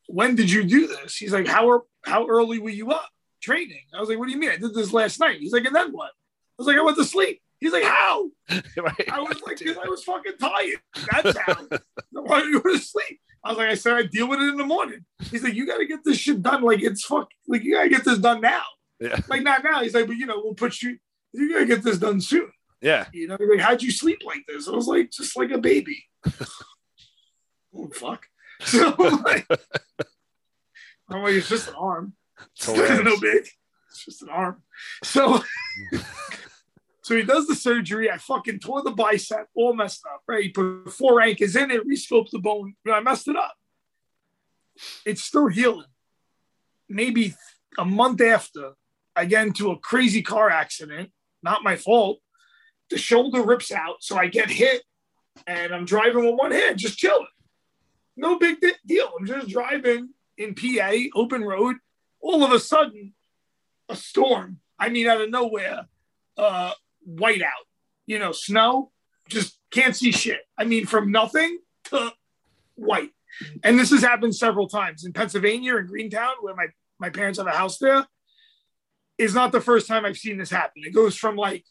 when 0.07 0.36
did 0.36 0.51
you 0.51 0.63
do 0.63 0.88
this? 0.88 1.15
He's 1.15 1.34
like, 1.34 1.47
how, 1.47 1.69
are, 1.69 1.84
how 2.05 2.27
early 2.27 2.60
were 2.60 2.69
you 2.69 2.91
up? 2.91 3.10
Training. 3.41 3.84
I 3.93 3.99
was 3.99 4.10
like, 4.10 4.17
what 4.17 4.27
do 4.27 4.34
you 4.34 4.39
mean? 4.39 4.51
I 4.51 4.58
did 4.58 4.73
this 4.73 4.93
last 4.93 5.19
night. 5.19 5.39
He's 5.39 5.54
like, 5.54 5.65
and 5.65 5.75
then 5.75 5.91
what? 5.91 6.10
I 6.10 6.56
was 6.58 6.67
like, 6.67 6.77
I 6.77 6.82
went 6.82 6.97
to 6.97 7.04
sleep. 7.04 7.41
He's 7.60 7.73
like, 7.73 7.84
how? 7.84 8.30
right. 8.49 9.12
I 9.12 9.19
was 9.19 9.41
like, 9.45 9.60
because 9.60 9.77
I 9.77 9.88
was 9.88 10.04
fucking 10.04 10.34
tired. 10.39 10.80
That's 11.12 11.38
how. 11.45 11.67
Why 12.12 12.41
did 12.41 12.49
you 12.49 12.62
go 12.62 12.73
to 12.73 12.80
sleep? 12.80 13.19
I 13.43 13.49
was 13.49 13.58
like, 13.58 13.69
I 13.69 13.75
said, 13.75 13.93
I 13.93 14.04
deal 14.04 14.27
with 14.27 14.39
it 14.39 14.49
in 14.49 14.58
the 14.58 14.65
morning. 14.65 15.06
He's 15.30 15.43
like, 15.43 15.54
you 15.54 15.65
got 15.65 15.77
to 15.77 15.86
get 15.86 16.04
this 16.04 16.17
shit 16.17 16.41
done. 16.41 16.62
Like, 16.62 16.82
it's 16.82 17.04
fuck. 17.04 17.30
Like, 17.47 17.63
you 17.63 17.73
got 17.73 17.84
to 17.84 17.89
get 17.89 18.06
this 18.06 18.19
done 18.19 18.41
now. 18.41 18.63
Yeah. 18.99 19.19
Like, 19.27 19.41
not 19.41 19.63
now. 19.63 19.82
He's 19.82 19.95
like, 19.95 20.08
but 20.08 20.17
you 20.17 20.27
know, 20.27 20.41
we'll 20.43 20.54
put 20.54 20.82
you. 20.82 20.97
You 21.34 21.51
got 21.51 21.60
to 21.60 21.65
get 21.65 21.84
this 21.84 21.97
done 21.97 22.21
soon. 22.21 22.51
Yeah. 22.82 23.06
You 23.13 23.27
know, 23.27 23.38
like, 23.39 23.60
how'd 23.60 23.82
you 23.82 23.91
sleep 23.91 24.21
like 24.25 24.43
this? 24.47 24.67
I 24.67 24.71
was 24.71 24.88
like, 24.88 25.12
just 25.12 25.38
like 25.38 25.51
a 25.51 25.58
baby. 25.58 26.06
oh 27.75 27.89
fuck. 27.93 28.25
So 28.62 28.95
like, 28.97 29.47
I'm 31.10 31.23
like, 31.23 31.34
it's 31.34 31.49
just 31.49 31.69
an 31.69 31.75
arm. 31.75 32.13
It's 32.56 32.67
no 33.04 33.17
big. 33.19 33.47
It's 33.89 34.06
just 34.06 34.21
an 34.21 34.30
arm. 34.30 34.62
So, 35.04 35.43
so 37.01 37.15
he 37.15 37.23
does 37.23 37.47
the 37.47 37.56
surgery. 37.56 38.10
I 38.10 38.17
fucking 38.17 38.60
tore 38.60 38.82
the 38.82 38.91
bicep, 38.91 39.47
all 39.54 39.73
messed 39.73 40.04
up. 40.12 40.21
Right, 40.27 40.43
he 40.43 40.49
put 40.49 40.91
four 40.91 41.21
anchors 41.21 41.56
in 41.56 41.71
it, 41.71 41.88
rescoped 41.88 42.32
the 42.32 42.39
bone. 42.39 42.75
I 42.91 43.01
messed 43.01 43.27
it 43.27 43.36
up. 43.36 43.56
It's 45.06 45.23
still 45.23 45.47
healing. 45.47 45.88
Maybe 46.88 47.34
a 47.77 47.86
month 47.86 48.21
after, 48.21 48.73
I 49.15 49.25
get 49.25 49.47
into 49.47 49.71
a 49.71 49.80
crazy 49.80 50.21
car 50.21 50.49
accident. 50.49 51.12
Not 51.43 51.63
my 51.63 51.75
fault. 51.75 52.19
The 52.89 52.97
shoulder 52.97 53.41
rips 53.43 53.71
out, 53.71 53.97
so 54.01 54.17
I 54.17 54.27
get 54.27 54.49
hit, 54.49 54.84
and 55.47 55.73
I'm 55.73 55.86
driving 55.86 56.25
with 56.25 56.36
one 56.36 56.51
hand, 56.51 56.77
just 56.77 56.97
chilling. 56.97 57.25
No 58.17 58.38
big 58.38 58.58
deal. 58.86 59.12
I'm 59.17 59.25
just 59.25 59.47
driving 59.47 60.10
in 60.38 60.54
PA, 60.56 60.91
open 61.15 61.43
road 61.43 61.77
all 62.21 62.43
of 62.43 62.51
a 62.51 62.60
sudden, 62.60 63.13
a 63.89 63.95
storm. 63.95 64.60
I 64.79 64.89
mean, 64.89 65.07
out 65.07 65.21
of 65.21 65.29
nowhere, 65.29 65.88
uh, 66.38 66.71
white 67.03 67.41
out. 67.41 67.67
You 68.05 68.19
know, 68.19 68.31
snow. 68.31 68.91
Just 69.27 69.60
can't 69.71 69.95
see 69.95 70.12
shit. 70.12 70.41
I 70.57 70.65
mean, 70.65 70.86
from 70.86 71.12
nothing 71.12 71.60
to 71.86 72.12
white. 72.75 73.12
And 73.63 73.79
this 73.79 73.91
has 73.91 74.01
happened 74.01 74.36
several 74.36 74.67
times 74.67 75.05
in 75.05 75.13
Pennsylvania, 75.13 75.77
in 75.77 75.88
Greentown, 75.88 76.36
where 76.41 76.55
my 76.55 76.67
my 76.99 77.10
parents 77.10 77.39
have 77.39 77.47
a 77.47 77.51
house 77.51 77.77
there. 77.77 78.05
Is 79.17 79.36
not 79.36 79.51
the 79.51 79.62
first 79.62 79.88
time 79.88 80.05
I've 80.05 80.17
seen 80.17 80.38
this 80.38 80.49
happen. 80.49 80.84
It 80.84 80.93
goes 80.93 81.15
from 81.15 81.35
like 81.35 81.65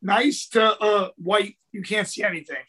nice 0.00 0.48
to 0.50 0.80
uh, 0.80 1.10
white. 1.16 1.56
You 1.72 1.82
can't 1.82 2.08
see 2.08 2.22
anything. 2.22 2.64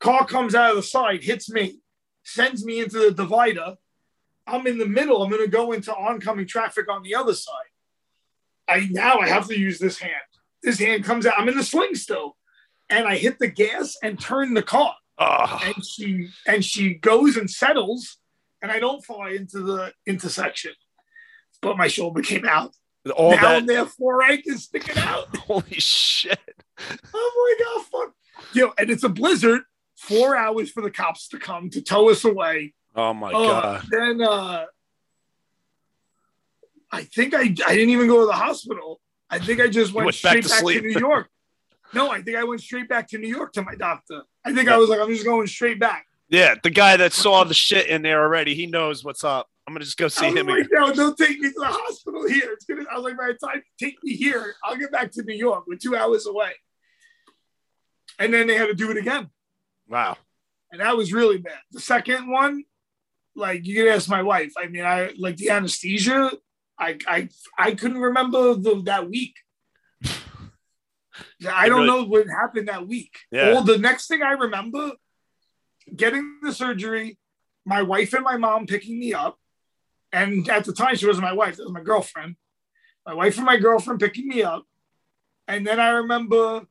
Car 0.00 0.26
comes 0.26 0.54
out 0.54 0.70
of 0.70 0.76
the 0.76 0.82
side, 0.82 1.22
hits 1.22 1.48
me, 1.50 1.80
sends 2.24 2.64
me 2.64 2.80
into 2.80 2.98
the 2.98 3.10
divider, 3.10 3.76
I'm 4.46 4.66
in 4.66 4.78
the 4.78 4.86
middle. 4.86 5.22
I'm 5.22 5.30
going 5.30 5.44
to 5.44 5.50
go 5.50 5.72
into 5.72 5.94
oncoming 5.94 6.46
traffic 6.46 6.90
on 6.90 7.02
the 7.02 7.14
other 7.14 7.34
side. 7.34 7.52
I 8.68 8.88
now 8.90 9.18
I 9.18 9.28
have 9.28 9.48
to 9.48 9.58
use 9.58 9.78
this 9.78 9.98
hand. 9.98 10.12
This 10.62 10.78
hand 10.78 11.04
comes 11.04 11.26
out. 11.26 11.34
I'm 11.38 11.48
in 11.48 11.56
the 11.56 11.64
swing 11.64 11.94
still, 11.94 12.36
and 12.88 13.06
I 13.06 13.16
hit 13.16 13.38
the 13.38 13.48
gas 13.48 13.96
and 14.02 14.20
turn 14.20 14.54
the 14.54 14.62
car. 14.62 14.94
Oh. 15.18 15.60
And 15.64 15.84
she 15.84 16.28
and 16.46 16.64
she 16.64 16.94
goes 16.94 17.36
and 17.36 17.50
settles, 17.50 18.18
and 18.62 18.72
I 18.72 18.78
don't 18.78 19.04
fly 19.04 19.30
into 19.30 19.60
the 19.60 19.92
intersection, 20.06 20.72
but 21.60 21.76
my 21.76 21.88
shoulder 21.88 22.22
came 22.22 22.46
out. 22.46 22.74
All 23.14 23.32
now 23.32 23.42
that... 23.42 23.56
I'm 23.56 23.66
there, 23.66 23.84
four 23.84 24.22
anchors 24.22 24.64
sticking 24.64 24.96
out. 24.96 25.36
Holy 25.36 25.78
shit! 25.78 26.38
I'm 26.78 26.94
like, 26.94 27.14
oh 27.14 27.84
fuck, 27.92 28.14
yo! 28.54 28.72
And 28.78 28.90
it's 28.90 29.04
a 29.04 29.08
blizzard. 29.08 29.62
Four 29.96 30.36
hours 30.36 30.70
for 30.70 30.82
the 30.82 30.90
cops 30.90 31.28
to 31.28 31.38
come 31.38 31.70
to 31.70 31.80
tow 31.80 32.10
us 32.10 32.24
away 32.24 32.74
Oh 32.94 33.12
my 33.12 33.28
uh, 33.28 33.32
god! 33.32 33.84
Then 33.90 34.22
uh, 34.22 34.64
I 36.92 37.02
think 37.02 37.34
I 37.34 37.40
I 37.40 37.74
didn't 37.74 37.90
even 37.90 38.06
go 38.06 38.20
to 38.20 38.26
the 38.26 38.32
hospital. 38.32 39.00
I 39.28 39.38
think 39.38 39.60
I 39.60 39.68
just 39.68 39.92
went, 39.94 40.06
went 40.06 40.14
straight 40.14 40.44
back, 40.44 40.58
to, 40.58 40.64
back 40.64 40.74
to, 40.74 40.80
New 40.80 40.98
York. 40.98 41.28
No, 41.92 42.10
I 42.10 42.22
think 42.22 42.36
I 42.36 42.44
went 42.44 42.60
straight 42.60 42.88
back 42.88 43.08
to 43.08 43.18
New 43.18 43.28
York 43.28 43.52
to 43.54 43.62
my 43.62 43.74
doctor. 43.74 44.22
I 44.44 44.52
think 44.52 44.68
yeah. 44.68 44.74
I 44.74 44.76
was 44.78 44.88
like, 44.88 45.00
I'm 45.00 45.08
just 45.08 45.24
going 45.24 45.46
straight 45.46 45.78
back. 45.78 46.06
Yeah, 46.28 46.54
the 46.62 46.70
guy 46.70 46.96
that 46.96 47.12
saw 47.12 47.44
the 47.44 47.54
shit 47.54 47.86
in 47.86 48.02
there 48.02 48.22
already, 48.22 48.54
he 48.54 48.66
knows 48.66 49.04
what's 49.04 49.24
up. 49.24 49.48
I'm 49.66 49.74
gonna 49.74 49.84
just 49.84 49.96
go 49.96 50.08
see 50.08 50.30
him. 50.30 50.46
Like, 50.46 50.66
no, 50.70 50.92
don't 50.92 51.16
take 51.16 51.40
me 51.40 51.48
to 51.48 51.54
the 51.58 51.66
hospital 51.66 52.28
here. 52.28 52.52
It's 52.52 52.64
gonna. 52.64 52.84
I 52.90 52.96
was 52.96 53.04
like, 53.04 53.16
by 53.16 53.28
the 53.28 53.34
time 53.34 53.56
you 53.56 53.88
take 53.88 54.02
me 54.02 54.14
here, 54.14 54.54
I'll 54.62 54.76
get 54.76 54.92
back 54.92 55.10
to 55.12 55.22
New 55.22 55.34
York. 55.34 55.64
We're 55.66 55.76
two 55.76 55.96
hours 55.96 56.26
away. 56.26 56.52
And 58.18 58.32
then 58.32 58.46
they 58.46 58.54
had 58.54 58.66
to 58.66 58.74
do 58.74 58.90
it 58.90 58.96
again. 58.96 59.30
Wow. 59.88 60.16
And 60.70 60.80
that 60.80 60.96
was 60.96 61.12
really 61.12 61.38
bad. 61.38 61.58
The 61.72 61.80
second 61.80 62.28
one, 62.28 62.64
like 63.36 63.66
you 63.66 63.74
can 63.76 63.88
ask 63.88 64.08
my 64.08 64.22
wife. 64.22 64.52
I 64.56 64.66
mean, 64.66 64.84
I 64.84 65.12
like 65.18 65.36
the 65.36 65.50
anesthesia. 65.50 66.32
I 66.78 66.98
I 67.06 67.28
I 67.58 67.74
couldn't 67.74 68.00
remember 68.00 68.54
the, 68.54 68.82
that 68.86 69.08
week. 69.08 69.36
I 71.48 71.68
don't 71.68 71.82
really, 71.82 71.86
know 71.86 72.04
what 72.04 72.26
happened 72.28 72.68
that 72.68 72.86
week. 72.86 73.16
Yeah. 73.30 73.52
Well, 73.52 73.62
the 73.62 73.78
next 73.78 74.08
thing 74.08 74.22
I 74.22 74.32
remember, 74.32 74.92
getting 75.94 76.38
the 76.42 76.52
surgery, 76.52 77.18
my 77.64 77.82
wife 77.82 78.12
and 78.14 78.24
my 78.24 78.36
mom 78.36 78.66
picking 78.66 78.98
me 78.98 79.14
up, 79.14 79.38
and 80.12 80.48
at 80.48 80.64
the 80.64 80.72
time 80.72 80.96
she 80.96 81.06
wasn't 81.06 81.24
my 81.24 81.32
wife; 81.32 81.58
it 81.58 81.64
was 81.64 81.72
my 81.72 81.82
girlfriend. 81.82 82.36
My 83.06 83.14
wife 83.14 83.36
and 83.36 83.46
my 83.46 83.58
girlfriend 83.58 84.00
picking 84.00 84.28
me 84.28 84.42
up, 84.42 84.64
and 85.46 85.66
then 85.66 85.78
I 85.78 85.90
remember 85.90 86.62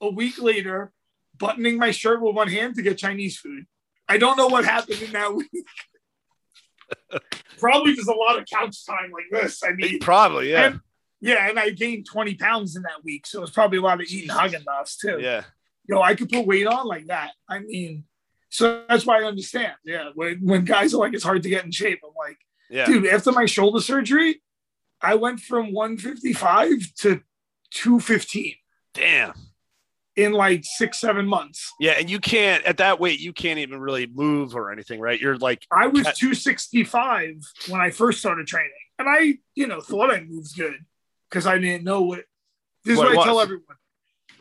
a 0.00 0.10
week 0.10 0.40
later 0.40 0.92
buttoning 1.36 1.78
my 1.78 1.90
shirt 1.90 2.20
with 2.20 2.34
one 2.34 2.48
hand 2.48 2.74
to 2.76 2.82
get 2.82 2.98
Chinese 2.98 3.36
food. 3.36 3.66
I 4.12 4.18
don't 4.18 4.36
know 4.36 4.48
what 4.48 4.66
happened 4.66 5.00
in 5.00 5.12
that 5.12 5.34
week. 5.34 5.48
probably 7.58 7.94
just 7.94 8.08
a 8.08 8.12
lot 8.12 8.38
of 8.38 8.44
couch 8.44 8.84
time 8.84 9.10
like 9.10 9.24
this. 9.30 9.62
I 9.64 9.72
mean, 9.72 10.00
probably, 10.00 10.50
yeah. 10.50 10.66
And, 10.66 10.80
yeah, 11.22 11.48
and 11.48 11.58
I 11.58 11.70
gained 11.70 12.04
20 12.04 12.34
pounds 12.34 12.76
in 12.76 12.82
that 12.82 13.02
week. 13.02 13.26
So 13.26 13.38
it 13.38 13.40
was 13.40 13.50
probably 13.52 13.78
a 13.78 13.80
lot 13.80 14.02
of 14.02 14.06
eating 14.06 14.28
Haagen 14.28 14.64
Dazs 14.64 14.98
too. 14.98 15.18
Yeah. 15.18 15.44
You 15.88 15.94
know, 15.94 16.02
I 16.02 16.14
could 16.14 16.28
put 16.28 16.46
weight 16.46 16.66
on 16.66 16.86
like 16.86 17.06
that. 17.06 17.30
I 17.48 17.60
mean, 17.60 18.04
so 18.50 18.84
that's 18.86 19.06
why 19.06 19.22
I 19.22 19.24
understand. 19.24 19.72
Yeah. 19.82 20.10
When, 20.14 20.44
when 20.44 20.66
guys 20.66 20.92
are 20.92 20.98
like, 20.98 21.14
it's 21.14 21.24
hard 21.24 21.42
to 21.42 21.48
get 21.48 21.64
in 21.64 21.70
shape, 21.70 22.00
I'm 22.04 22.12
like, 22.14 22.36
yeah. 22.68 22.84
dude, 22.84 23.06
after 23.06 23.32
my 23.32 23.46
shoulder 23.46 23.80
surgery, 23.80 24.42
I 25.00 25.14
went 25.14 25.40
from 25.40 25.72
155 25.72 26.68
to 26.98 27.22
215. 27.70 28.56
Damn 28.92 29.32
in 30.16 30.32
like 30.32 30.64
six, 30.64 31.00
seven 31.00 31.26
months. 31.26 31.72
Yeah, 31.80 31.92
and 31.92 32.10
you 32.10 32.20
can't 32.20 32.64
at 32.64 32.78
that 32.78 33.00
weight, 33.00 33.20
you 33.20 33.32
can't 33.32 33.58
even 33.58 33.80
really 33.80 34.06
move 34.06 34.54
or 34.54 34.70
anything, 34.70 35.00
right? 35.00 35.20
You're 35.20 35.38
like 35.38 35.66
I 35.70 35.86
was 35.86 36.04
265 36.04 37.34
when 37.68 37.80
I 37.80 37.90
first 37.90 38.20
started 38.20 38.46
training. 38.46 38.70
And 38.98 39.08
I, 39.08 39.38
you 39.54 39.66
know, 39.66 39.80
thought 39.80 40.12
I 40.12 40.20
moved 40.20 40.56
good 40.56 40.76
because 41.28 41.46
I 41.46 41.58
didn't 41.58 41.84
know 41.84 42.02
what 42.02 42.24
this 42.84 42.98
what 42.98 43.10
is 43.10 43.16
what 43.16 43.22
I 43.22 43.24
tell 43.26 43.40
everyone. 43.40 43.76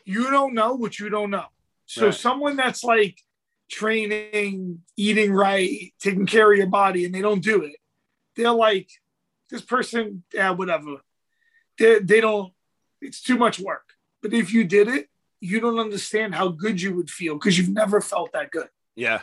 You 0.06 0.30
don't 0.30 0.54
know 0.54 0.76
what 0.76 1.00
you 1.00 1.10
don't 1.10 1.30
know. 1.30 1.46
So 1.86 2.06
right. 2.06 2.14
someone 2.14 2.58
that's 2.58 2.84
like 2.84 3.18
training, 3.70 4.82
eating 4.98 5.32
right, 5.32 5.94
taking 6.00 6.26
care 6.26 6.52
of 6.52 6.58
your 6.58 6.68
body, 6.68 7.06
and 7.06 7.16
they 7.16 7.22
don't 7.22 7.44
do 7.44 7.64
it, 7.64 7.76
they're 8.36 8.52
like, 8.52 8.90
this 9.50 9.62
person, 9.62 10.24
yeah, 10.34 10.52
whatever. 10.52 10.98
They, 11.78 12.00
they 12.00 12.22
don't, 12.22 12.54
it's 13.02 13.22
too 13.22 13.38
much 13.38 13.60
work. 13.60 13.94
But 14.22 14.34
if 14.34 14.54
you 14.54 14.64
did 14.64 14.88
it, 14.88 15.10
you 15.42 15.60
don't 15.60 15.80
understand 15.80 16.36
how 16.36 16.50
good 16.50 16.82
you 16.82 16.96
would 16.96 17.10
feel 17.10 17.34
because 17.34 17.58
you've 17.58 17.70
never 17.70 18.00
felt 18.00 18.32
that 18.32 18.52
good. 18.52 18.70
Yeah. 18.96 19.22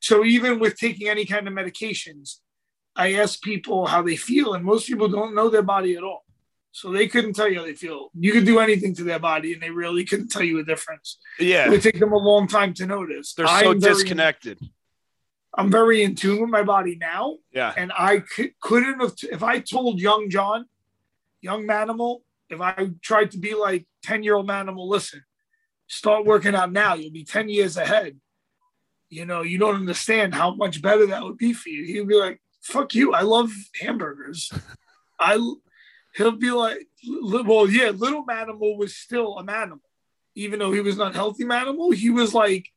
So 0.00 0.24
even 0.24 0.58
with 0.58 0.78
taking 0.78 1.08
any 1.08 1.26
kind 1.26 1.46
of 1.46 1.52
medications, 1.52 2.38
I 2.96 3.14
ask 3.14 3.42
people 3.42 3.86
how 3.86 4.02
they 4.02 4.16
feel, 4.16 4.54
and 4.54 4.64
most 4.64 4.86
people 4.86 5.08
don't 5.08 5.34
know 5.34 5.48
their 5.48 5.62
body 5.62 5.96
at 5.96 6.02
all. 6.02 6.24
So 6.70 6.90
they 6.90 7.06
couldn't 7.06 7.34
tell 7.34 7.48
you 7.48 7.58
how 7.58 7.64
they 7.64 7.74
feel. 7.74 8.10
You 8.18 8.32
could 8.32 8.46
do 8.46 8.58
anything 8.58 8.94
to 8.94 9.04
their 9.04 9.18
body, 9.18 9.52
and 9.52 9.62
they 9.62 9.70
really 9.70 10.04
couldn't 10.04 10.28
tell 10.28 10.42
you 10.42 10.58
a 10.58 10.64
difference. 10.64 11.18
Yeah, 11.38 11.66
it 11.66 11.70
would 11.70 11.82
take 11.82 12.00
them 12.00 12.12
a 12.12 12.18
long 12.18 12.48
time 12.48 12.72
to 12.74 12.86
notice. 12.86 13.34
They're 13.34 13.46
so 13.46 13.72
I'm 13.72 13.78
disconnected. 13.78 14.58
Very, 14.58 14.72
I'm 15.54 15.70
very 15.70 16.02
in 16.02 16.14
tune 16.14 16.40
with 16.40 16.50
my 16.50 16.62
body 16.62 16.96
now. 16.98 17.36
Yeah, 17.52 17.74
and 17.76 17.92
I 17.92 18.22
c- 18.34 18.54
couldn't 18.60 19.00
have. 19.00 19.14
If 19.22 19.42
I 19.42 19.58
told 19.60 20.00
young 20.00 20.30
John, 20.30 20.66
young 21.42 21.64
Manimal, 21.64 22.20
if 22.48 22.60
I 22.60 22.90
tried 23.02 23.32
to 23.32 23.38
be 23.38 23.54
like 23.54 23.86
ten 24.02 24.22
year 24.22 24.34
old 24.34 24.48
Manimal, 24.48 24.88
listen, 24.88 25.22
start 25.92 26.24
working 26.24 26.54
out 26.54 26.72
now. 26.72 26.94
You'll 26.94 27.12
be 27.12 27.24
10 27.24 27.48
years 27.50 27.76
ahead. 27.76 28.18
You 29.10 29.26
know, 29.26 29.42
you 29.42 29.58
don't 29.58 29.74
understand 29.76 30.34
how 30.34 30.54
much 30.54 30.80
better 30.80 31.06
that 31.08 31.22
would 31.22 31.36
be 31.36 31.52
for 31.52 31.68
you. 31.68 31.84
He'd 31.84 32.08
be 32.08 32.14
like, 32.14 32.40
fuck 32.62 32.94
you. 32.94 33.12
I 33.12 33.20
love 33.20 33.50
hamburgers. 33.78 34.50
I, 35.20 35.38
he'll 36.14 36.32
be 36.32 36.50
like, 36.50 36.88
well, 37.06 37.68
yeah, 37.68 37.90
little 37.90 38.24
Manimal 38.24 38.78
was 38.78 38.96
still 38.96 39.38
a 39.38 39.44
Manimal. 39.44 39.80
Even 40.34 40.58
though 40.58 40.72
he 40.72 40.80
was 40.80 40.96
not 40.96 41.14
healthy 41.14 41.44
Manimal, 41.44 41.94
he 41.94 42.08
was 42.08 42.32
like 42.32 42.70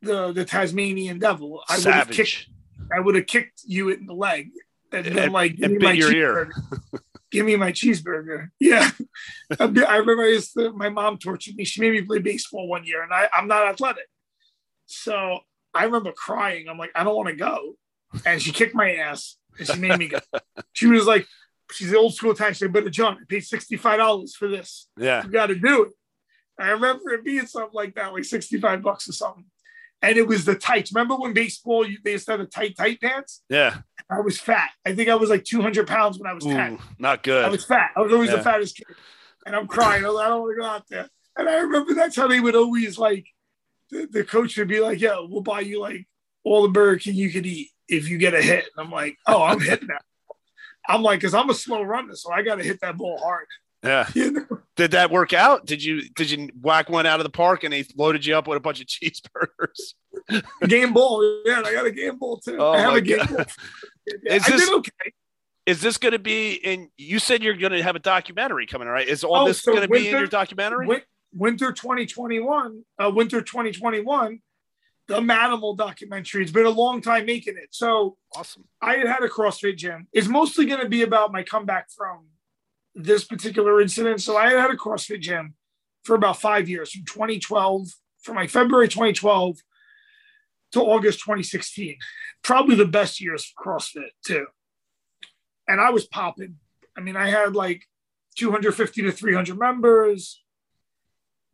the, 0.00 0.32
the 0.32 0.46
Tasmanian 0.46 1.18
devil. 1.18 1.62
I 1.68 1.76
would 1.76 1.84
have 1.84 2.10
kicked, 2.10 2.48
I 2.90 3.00
would 3.00 3.14
have 3.14 3.26
kicked 3.26 3.60
you 3.66 3.90
in 3.90 4.06
the 4.06 4.14
leg 4.14 4.50
and 4.90 5.04
then 5.04 5.32
like, 5.32 5.58
and 5.58 5.78
bit 5.78 5.96
your 5.96 6.14
ear. 6.14 6.50
give 7.30 7.46
me 7.46 7.56
my 7.56 7.72
cheeseburger. 7.72 8.48
Yeah. 8.60 8.90
I 9.60 9.64
remember 9.64 10.22
I 10.22 10.28
used 10.28 10.54
to, 10.54 10.72
my 10.72 10.88
mom 10.88 11.18
tortured 11.18 11.56
me. 11.56 11.64
She 11.64 11.80
made 11.80 11.92
me 11.92 12.02
play 12.02 12.18
baseball 12.18 12.68
one 12.68 12.84
year 12.84 13.02
and 13.02 13.12
I, 13.12 13.28
I'm 13.36 13.48
not 13.48 13.66
athletic. 13.66 14.06
So 14.86 15.40
I 15.74 15.84
remember 15.84 16.12
crying. 16.12 16.68
I'm 16.68 16.78
like, 16.78 16.92
I 16.94 17.04
don't 17.04 17.16
want 17.16 17.28
to 17.28 17.36
go. 17.36 17.76
And 18.24 18.40
she 18.40 18.52
kicked 18.52 18.74
my 18.74 18.94
ass 18.94 19.36
and 19.58 19.68
she 19.68 19.78
made 19.78 19.98
me 19.98 20.08
go. 20.08 20.18
she 20.72 20.86
was 20.86 21.06
like, 21.06 21.26
she's 21.72 21.90
the 21.90 21.98
old 21.98 22.14
school 22.14 22.34
type. 22.34 22.54
She 22.54 22.60
said, 22.60 22.72
but 22.72 22.90
John, 22.90 23.18
I 23.20 23.24
paid 23.28 23.42
$65 23.42 24.32
for 24.34 24.48
this. 24.48 24.88
Yeah. 24.96 25.24
You 25.24 25.30
got 25.30 25.46
to 25.46 25.54
do 25.54 25.84
it. 25.84 25.92
I 26.58 26.70
remember 26.70 27.10
it 27.10 27.24
being 27.24 27.46
something 27.46 27.70
like 27.72 27.94
that, 27.94 28.12
like 28.12 28.24
65 28.24 28.82
bucks 28.82 29.08
or 29.08 29.12
something. 29.12 29.44
And 30.00 30.16
it 30.16 30.26
was 30.26 30.44
the 30.44 30.54
tights. 30.54 30.92
Remember 30.92 31.16
when 31.16 31.32
baseball, 31.32 31.86
you, 31.86 31.98
they 32.04 32.12
used 32.12 32.26
to 32.26 32.32
have 32.32 32.40
the 32.40 32.46
tight, 32.46 32.76
tight 32.76 33.00
pants? 33.00 33.42
Yeah. 33.48 33.78
I 34.10 34.20
was 34.20 34.38
fat. 34.40 34.70
I 34.86 34.94
think 34.94 35.08
I 35.08 35.16
was 35.16 35.28
like 35.28 35.44
200 35.44 35.86
pounds 35.86 36.18
when 36.18 36.30
I 36.30 36.34
was 36.34 36.46
Ooh, 36.46 36.52
10. 36.52 36.78
Not 36.98 37.22
good. 37.22 37.44
I 37.44 37.48
was 37.48 37.64
fat. 37.64 37.90
I 37.96 38.00
was 38.00 38.12
always 38.12 38.30
yeah. 38.30 38.36
the 38.36 38.42
fattest 38.42 38.76
kid. 38.76 38.86
And 39.44 39.56
I'm 39.56 39.66
crying. 39.66 40.04
I, 40.04 40.08
I 40.08 40.28
don't 40.28 40.42
want 40.42 40.56
to 40.56 40.60
go 40.60 40.66
out 40.66 40.84
there. 40.88 41.08
And 41.36 41.48
I 41.48 41.56
remember 41.58 41.94
that's 41.94 42.16
how 42.16 42.28
they 42.28 42.40
would 42.40 42.54
always 42.54 42.98
like, 42.98 43.26
the, 43.90 44.06
the 44.10 44.24
coach 44.24 44.56
would 44.56 44.68
be 44.68 44.80
like, 44.80 45.00
yo, 45.00 45.26
we'll 45.28 45.40
buy 45.40 45.60
you 45.60 45.80
like 45.80 46.06
all 46.44 46.62
the 46.62 46.68
Burger 46.68 46.98
King 46.98 47.14
you 47.14 47.30
could 47.30 47.46
eat 47.46 47.68
if 47.88 48.08
you 48.08 48.18
get 48.18 48.34
a 48.34 48.42
hit. 48.42 48.66
And 48.76 48.86
I'm 48.86 48.92
like, 48.92 49.16
oh, 49.26 49.42
I'm 49.42 49.60
hitting 49.60 49.88
that. 49.88 50.02
I'm 50.88 51.02
like, 51.02 51.20
because 51.20 51.34
I'm 51.34 51.50
a 51.50 51.54
slow 51.54 51.82
runner, 51.82 52.14
so 52.14 52.32
I 52.32 52.42
got 52.42 52.56
to 52.56 52.64
hit 52.64 52.80
that 52.80 52.96
ball 52.96 53.18
hard. 53.18 53.46
Yeah. 53.82 54.08
You 54.14 54.32
know? 54.32 54.46
Did 54.76 54.92
that 54.92 55.10
work 55.10 55.32
out? 55.32 55.66
Did 55.66 55.82
you 55.82 56.08
did 56.10 56.30
you 56.30 56.50
whack 56.60 56.88
one 56.88 57.04
out 57.04 57.18
of 57.18 57.24
the 57.24 57.30
park 57.30 57.64
and 57.64 57.72
they 57.72 57.84
loaded 57.96 58.24
you 58.24 58.36
up 58.36 58.46
with 58.46 58.56
a 58.56 58.60
bunch 58.60 58.80
of 58.80 58.86
cheeseburgers? 58.86 59.94
game 60.68 60.92
ball, 60.92 61.42
yeah. 61.44 61.62
I 61.64 61.72
got 61.72 61.86
a 61.86 61.90
game 61.90 62.16
ball 62.16 62.38
too. 62.38 62.56
Oh 62.58 62.72
I 62.72 62.80
have 62.80 62.94
a 62.94 63.00
game 63.00 63.18
God. 63.18 63.28
ball. 63.28 63.44
Is 64.26 64.44
I 64.44 64.50
this 64.50 64.70
okay? 64.70 65.12
Is 65.66 65.82
this 65.82 65.98
going 65.98 66.12
to 66.12 66.18
be 66.18 66.54
in? 66.54 66.88
You 66.96 67.18
said 67.18 67.42
you're 67.42 67.56
going 67.56 67.72
to 67.72 67.82
have 67.82 67.94
a 67.96 67.98
documentary 67.98 68.66
coming, 68.66 68.88
right? 68.88 69.06
Is 69.06 69.22
all 69.22 69.42
oh, 69.42 69.48
this 69.48 69.62
so 69.62 69.72
going 69.72 69.82
to 69.82 69.88
be 69.88 70.08
in 70.08 70.14
your 70.16 70.26
documentary? 70.26 71.02
Winter 71.34 71.72
2021, 71.72 72.84
uh, 72.98 73.10
winter 73.14 73.42
2021, 73.42 74.40
the 75.08 75.20
Manimal 75.20 75.76
documentary. 75.76 76.42
It's 76.42 76.52
been 76.52 76.64
a 76.64 76.70
long 76.70 77.02
time 77.02 77.26
making 77.26 77.58
it. 77.58 77.68
So 77.70 78.16
awesome. 78.34 78.64
I 78.80 78.94
had 78.94 79.06
had 79.06 79.22
a 79.22 79.28
CrossFit 79.28 79.76
gym. 79.76 80.06
It's 80.12 80.26
mostly 80.26 80.64
going 80.64 80.80
to 80.80 80.88
be 80.88 81.02
about 81.02 81.32
my 81.32 81.42
comeback 81.42 81.90
from 81.90 82.24
this 82.98 83.24
particular 83.24 83.80
incident. 83.80 84.20
So 84.20 84.36
I 84.36 84.50
had 84.50 84.70
a 84.70 84.76
CrossFit 84.76 85.20
gym 85.20 85.54
for 86.04 86.16
about 86.16 86.40
five 86.40 86.68
years, 86.68 86.90
from 86.92 87.04
2012, 87.04 87.88
from 88.22 88.36
like 88.36 88.50
February 88.50 88.88
2012 88.88 89.56
to 90.72 90.80
August 90.80 91.20
2016. 91.20 91.96
Probably 92.42 92.74
the 92.74 92.84
best 92.84 93.20
years 93.20 93.44
for 93.44 93.78
CrossFit 93.78 94.10
too. 94.26 94.46
And 95.68 95.80
I 95.80 95.90
was 95.90 96.06
popping. 96.06 96.56
I 96.96 97.00
mean, 97.00 97.16
I 97.16 97.28
had 97.28 97.54
like 97.54 97.84
250 98.36 99.02
to 99.02 99.12
300 99.12 99.58
members, 99.58 100.42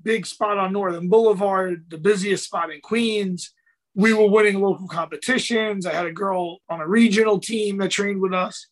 big 0.03 0.26
spot 0.26 0.57
on 0.57 0.72
Northern 0.72 1.09
Boulevard, 1.09 1.84
the 1.88 1.99
busiest 1.99 2.45
spot 2.45 2.72
in 2.72 2.80
Queens. 2.80 3.53
We 3.95 4.12
were 4.14 4.28
winning 4.28 4.61
local 4.61 4.88
competitions. 4.88 5.86
I 5.86 5.92
had 5.92 6.07
a 6.07 6.12
girl 6.12 6.59
on 6.68 6.80
a 6.80 6.88
regional 6.88 7.38
team 7.38 7.78
that 7.78 7.90
trained 7.90 8.20
with 8.20 8.32
us. 8.32 8.68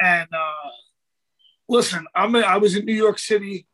And 0.00 0.28
uh, 0.32 0.70
listen, 1.68 2.06
I'm 2.14 2.34
a, 2.34 2.40
I 2.40 2.56
was 2.56 2.76
in 2.76 2.84
New 2.84 2.94
York 2.94 3.18
City 3.18 3.66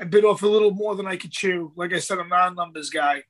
I 0.00 0.04
bit 0.04 0.24
off 0.24 0.42
a 0.42 0.48
little 0.48 0.72
more 0.72 0.96
than 0.96 1.06
I 1.06 1.16
could 1.16 1.30
chew. 1.30 1.72
Like 1.76 1.92
I 1.92 1.98
said, 1.98 2.18
I'm 2.18 2.28
not 2.28 2.52
a 2.52 2.54
numbers 2.54 2.90
guy. 2.90 3.22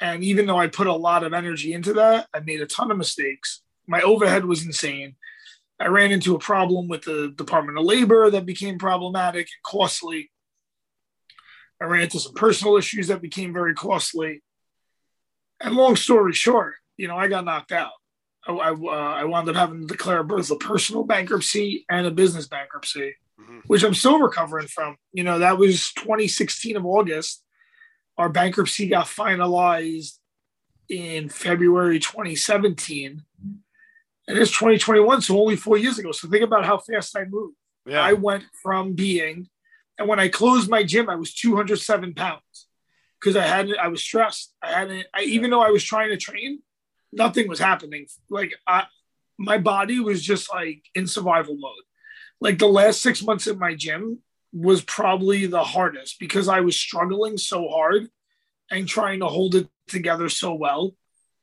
And 0.00 0.22
even 0.22 0.46
though 0.46 0.58
I 0.58 0.68
put 0.68 0.86
a 0.86 0.92
lot 0.92 1.24
of 1.24 1.32
energy 1.32 1.72
into 1.72 1.94
that, 1.94 2.28
I 2.32 2.40
made 2.40 2.60
a 2.60 2.66
ton 2.66 2.90
of 2.90 2.98
mistakes. 2.98 3.62
My 3.86 4.02
overhead 4.02 4.44
was 4.44 4.64
insane. 4.64 5.16
I 5.80 5.86
ran 5.86 6.12
into 6.12 6.34
a 6.34 6.38
problem 6.38 6.88
with 6.88 7.02
the 7.02 7.32
Department 7.36 7.78
of 7.78 7.84
Labor 7.84 8.30
that 8.30 8.46
became 8.46 8.78
problematic 8.78 9.46
and 9.46 9.62
costly. 9.64 10.30
I 11.80 11.86
ran 11.86 12.02
into 12.02 12.20
some 12.20 12.34
personal 12.34 12.76
issues 12.76 13.08
that 13.08 13.20
became 13.20 13.52
very 13.52 13.74
costly. 13.74 14.42
And 15.60 15.74
long 15.74 15.96
story 15.96 16.32
short, 16.34 16.74
you 16.96 17.08
know, 17.08 17.16
I 17.16 17.28
got 17.28 17.44
knocked 17.44 17.72
out. 17.72 17.92
I, 18.46 18.52
I, 18.52 18.70
uh, 18.70 19.14
I 19.20 19.24
wound 19.24 19.48
up 19.48 19.56
having 19.56 19.82
to 19.82 19.86
declare 19.86 20.22
both 20.22 20.50
a 20.50 20.56
personal 20.56 21.04
bankruptcy 21.04 21.84
and 21.88 22.06
a 22.06 22.10
business 22.10 22.46
bankruptcy, 22.46 23.14
mm-hmm. 23.40 23.60
which 23.66 23.82
I'm 23.82 23.94
still 23.94 24.18
recovering 24.18 24.68
from. 24.68 24.96
You 25.12 25.24
know, 25.24 25.38
that 25.38 25.58
was 25.58 25.92
2016 25.94 26.76
of 26.76 26.86
August. 26.86 27.42
Our 28.18 28.28
bankruptcy 28.28 28.88
got 28.88 29.06
finalized 29.06 30.18
in 30.88 31.28
February 31.28 31.98
2017. 31.98 33.22
And 34.28 34.38
it's 34.38 34.50
2021, 34.50 35.22
so 35.22 35.40
only 35.40 35.56
four 35.56 35.78
years 35.78 35.98
ago. 35.98 36.12
So 36.12 36.28
think 36.28 36.42
about 36.42 36.64
how 36.64 36.78
fast 36.78 37.16
I 37.16 37.24
moved. 37.24 37.56
Yeah. 37.86 38.02
I 38.02 38.14
went 38.14 38.44
from 38.62 38.94
being, 38.94 39.48
and 39.98 40.08
when 40.08 40.18
I 40.18 40.28
closed 40.28 40.68
my 40.68 40.82
gym, 40.82 41.08
I 41.08 41.14
was 41.14 41.32
207 41.32 42.14
pounds 42.14 42.66
because 43.20 43.36
I 43.36 43.46
hadn't, 43.46 43.78
I 43.78 43.88
was 43.88 44.02
stressed. 44.02 44.52
I 44.60 44.72
hadn't, 44.72 45.06
I, 45.14 45.22
even 45.22 45.50
though 45.50 45.62
I 45.62 45.70
was 45.70 45.84
trying 45.84 46.10
to 46.10 46.16
train, 46.16 46.60
nothing 47.12 47.48
was 47.48 47.58
happening. 47.58 48.06
Like 48.30 48.54
I, 48.66 48.84
my 49.38 49.58
body 49.58 50.00
was 50.00 50.22
just 50.22 50.52
like 50.52 50.82
in 50.94 51.06
survival 51.06 51.56
mode. 51.56 51.72
Like 52.40 52.58
the 52.58 52.66
last 52.66 53.02
six 53.02 53.22
months 53.22 53.46
at 53.46 53.58
my 53.58 53.74
gym 53.74 54.18
was 54.52 54.82
probably 54.82 55.46
the 55.46 55.64
hardest 55.64 56.18
because 56.18 56.48
I 56.48 56.60
was 56.60 56.76
struggling 56.76 57.36
so 57.36 57.68
hard 57.68 58.08
and 58.70 58.88
trying 58.88 59.20
to 59.20 59.26
hold 59.26 59.54
it 59.54 59.68
together 59.88 60.28
so 60.28 60.54
well 60.54 60.94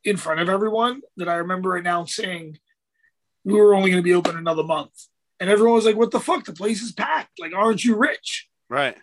in 0.03 0.17
front 0.17 0.39
of 0.41 0.49
everyone 0.49 1.01
that 1.17 1.29
I 1.29 1.35
remember 1.35 1.75
announcing 1.75 2.57
we 3.45 3.53
were 3.53 3.75
only 3.75 3.91
going 3.91 4.01
to 4.01 4.07
be 4.07 4.13
open 4.13 4.37
another 4.37 4.63
month. 4.63 5.07
And 5.39 5.49
everyone 5.49 5.75
was 5.75 5.85
like, 5.85 5.95
what 5.95 6.11
the 6.11 6.19
fuck? 6.19 6.45
The 6.45 6.53
place 6.53 6.81
is 6.81 6.91
packed. 6.91 7.39
Like, 7.39 7.53
aren't 7.53 7.83
you 7.83 7.95
rich? 7.95 8.47
Right. 8.69 8.95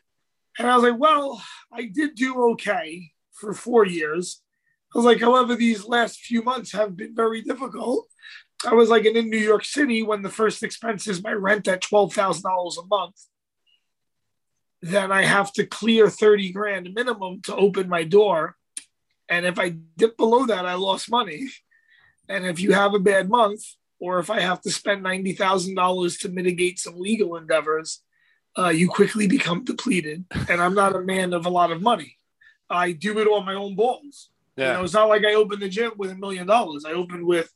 And 0.59 0.69
I 0.69 0.75
was 0.75 0.85
like, 0.85 0.99
well, 0.99 1.43
I 1.73 1.85
did 1.85 2.15
do 2.15 2.51
okay 2.53 3.13
for 3.33 3.53
four 3.53 3.87
years. 3.87 4.43
I 4.95 4.99
was 4.99 5.05
like, 5.05 5.21
however, 5.21 5.55
these 5.55 5.87
last 5.87 6.21
few 6.21 6.43
months 6.43 6.73
have 6.73 6.97
been 6.97 7.15
very 7.15 7.43
difficult. 7.43 8.09
I 8.67 8.75
was 8.75 8.89
like, 8.89 9.05
and 9.05 9.17
in 9.17 9.31
New 9.31 9.39
York 9.39 9.65
City, 9.65 10.03
when 10.03 10.23
the 10.23 10.29
first 10.29 10.63
expense 10.63 11.07
is 11.07 11.23
my 11.23 11.33
rent 11.33 11.69
at 11.69 11.83
$12,000 11.83 12.79
a 12.79 12.87
month, 12.87 13.17
then 14.83 15.13
I 15.13 15.23
have 15.23 15.53
to 15.55 15.67
clear 15.67 16.09
30 16.09 16.53
grand 16.53 16.95
minimum 16.95 17.41
to 17.43 17.55
open 17.55 17.89
my 17.89 18.05
door. 18.05 18.57
And 19.29 19.47
if 19.47 19.59
I 19.59 19.71
dip 19.97 20.17
below 20.17 20.47
that, 20.47 20.67
I 20.67 20.75
lost 20.75 21.11
money. 21.11 21.49
And 22.29 22.45
if 22.45 22.61
you 22.61 22.73
have 22.73 22.95
a 22.95 22.99
bad 22.99 23.29
month, 23.29 23.63
or 24.01 24.19
if 24.19 24.31
I 24.31 24.41
have 24.41 24.61
to 24.63 24.71
spend 24.71 25.05
$90,000 25.05 26.21
to 26.21 26.29
mitigate 26.31 26.79
some 26.79 26.99
legal 26.99 27.37
endeavors, 27.37 28.03
uh, 28.59 28.69
you 28.69 28.89
quickly 28.89 29.29
become 29.29 29.65
depleted. 29.65 30.25
And 30.49 30.61
I'm 30.61 30.75
not 30.75 30.97
a 30.97 31.01
man 31.01 31.33
of 31.33 31.47
a 31.47 31.51
lot 31.51 31.71
of 31.71 31.83
money. 31.83 32.17
I 32.69 32.93
do 32.93 33.19
it 33.19 33.27
on 33.27 33.45
my 33.45 33.55
own 33.55 33.75
balls. 33.75 34.31
Yeah. 34.61 34.67
You 34.67 34.73
know, 34.75 34.85
it's 34.85 34.93
not 34.93 35.09
like 35.09 35.25
I 35.25 35.35
opened 35.35 35.63
the 35.63 35.69
gym 35.69 35.93
with 35.97 36.11
a 36.11 36.15
million 36.15 36.47
dollars. 36.47 36.85
I 36.85 36.93
opened 36.93 37.25
with 37.25 37.51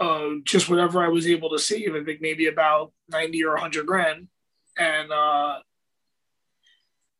uh, 0.00 0.30
just 0.44 0.70
whatever 0.70 1.04
I 1.04 1.08
was 1.08 1.26
able 1.26 1.50
to 1.50 1.58
save. 1.58 1.94
I 1.94 2.02
think 2.02 2.20
maybe 2.22 2.46
about 2.46 2.92
90 3.10 3.44
or 3.44 3.52
100 3.52 3.86
grand. 3.86 4.28
And, 4.78 5.12
uh, 5.12 5.58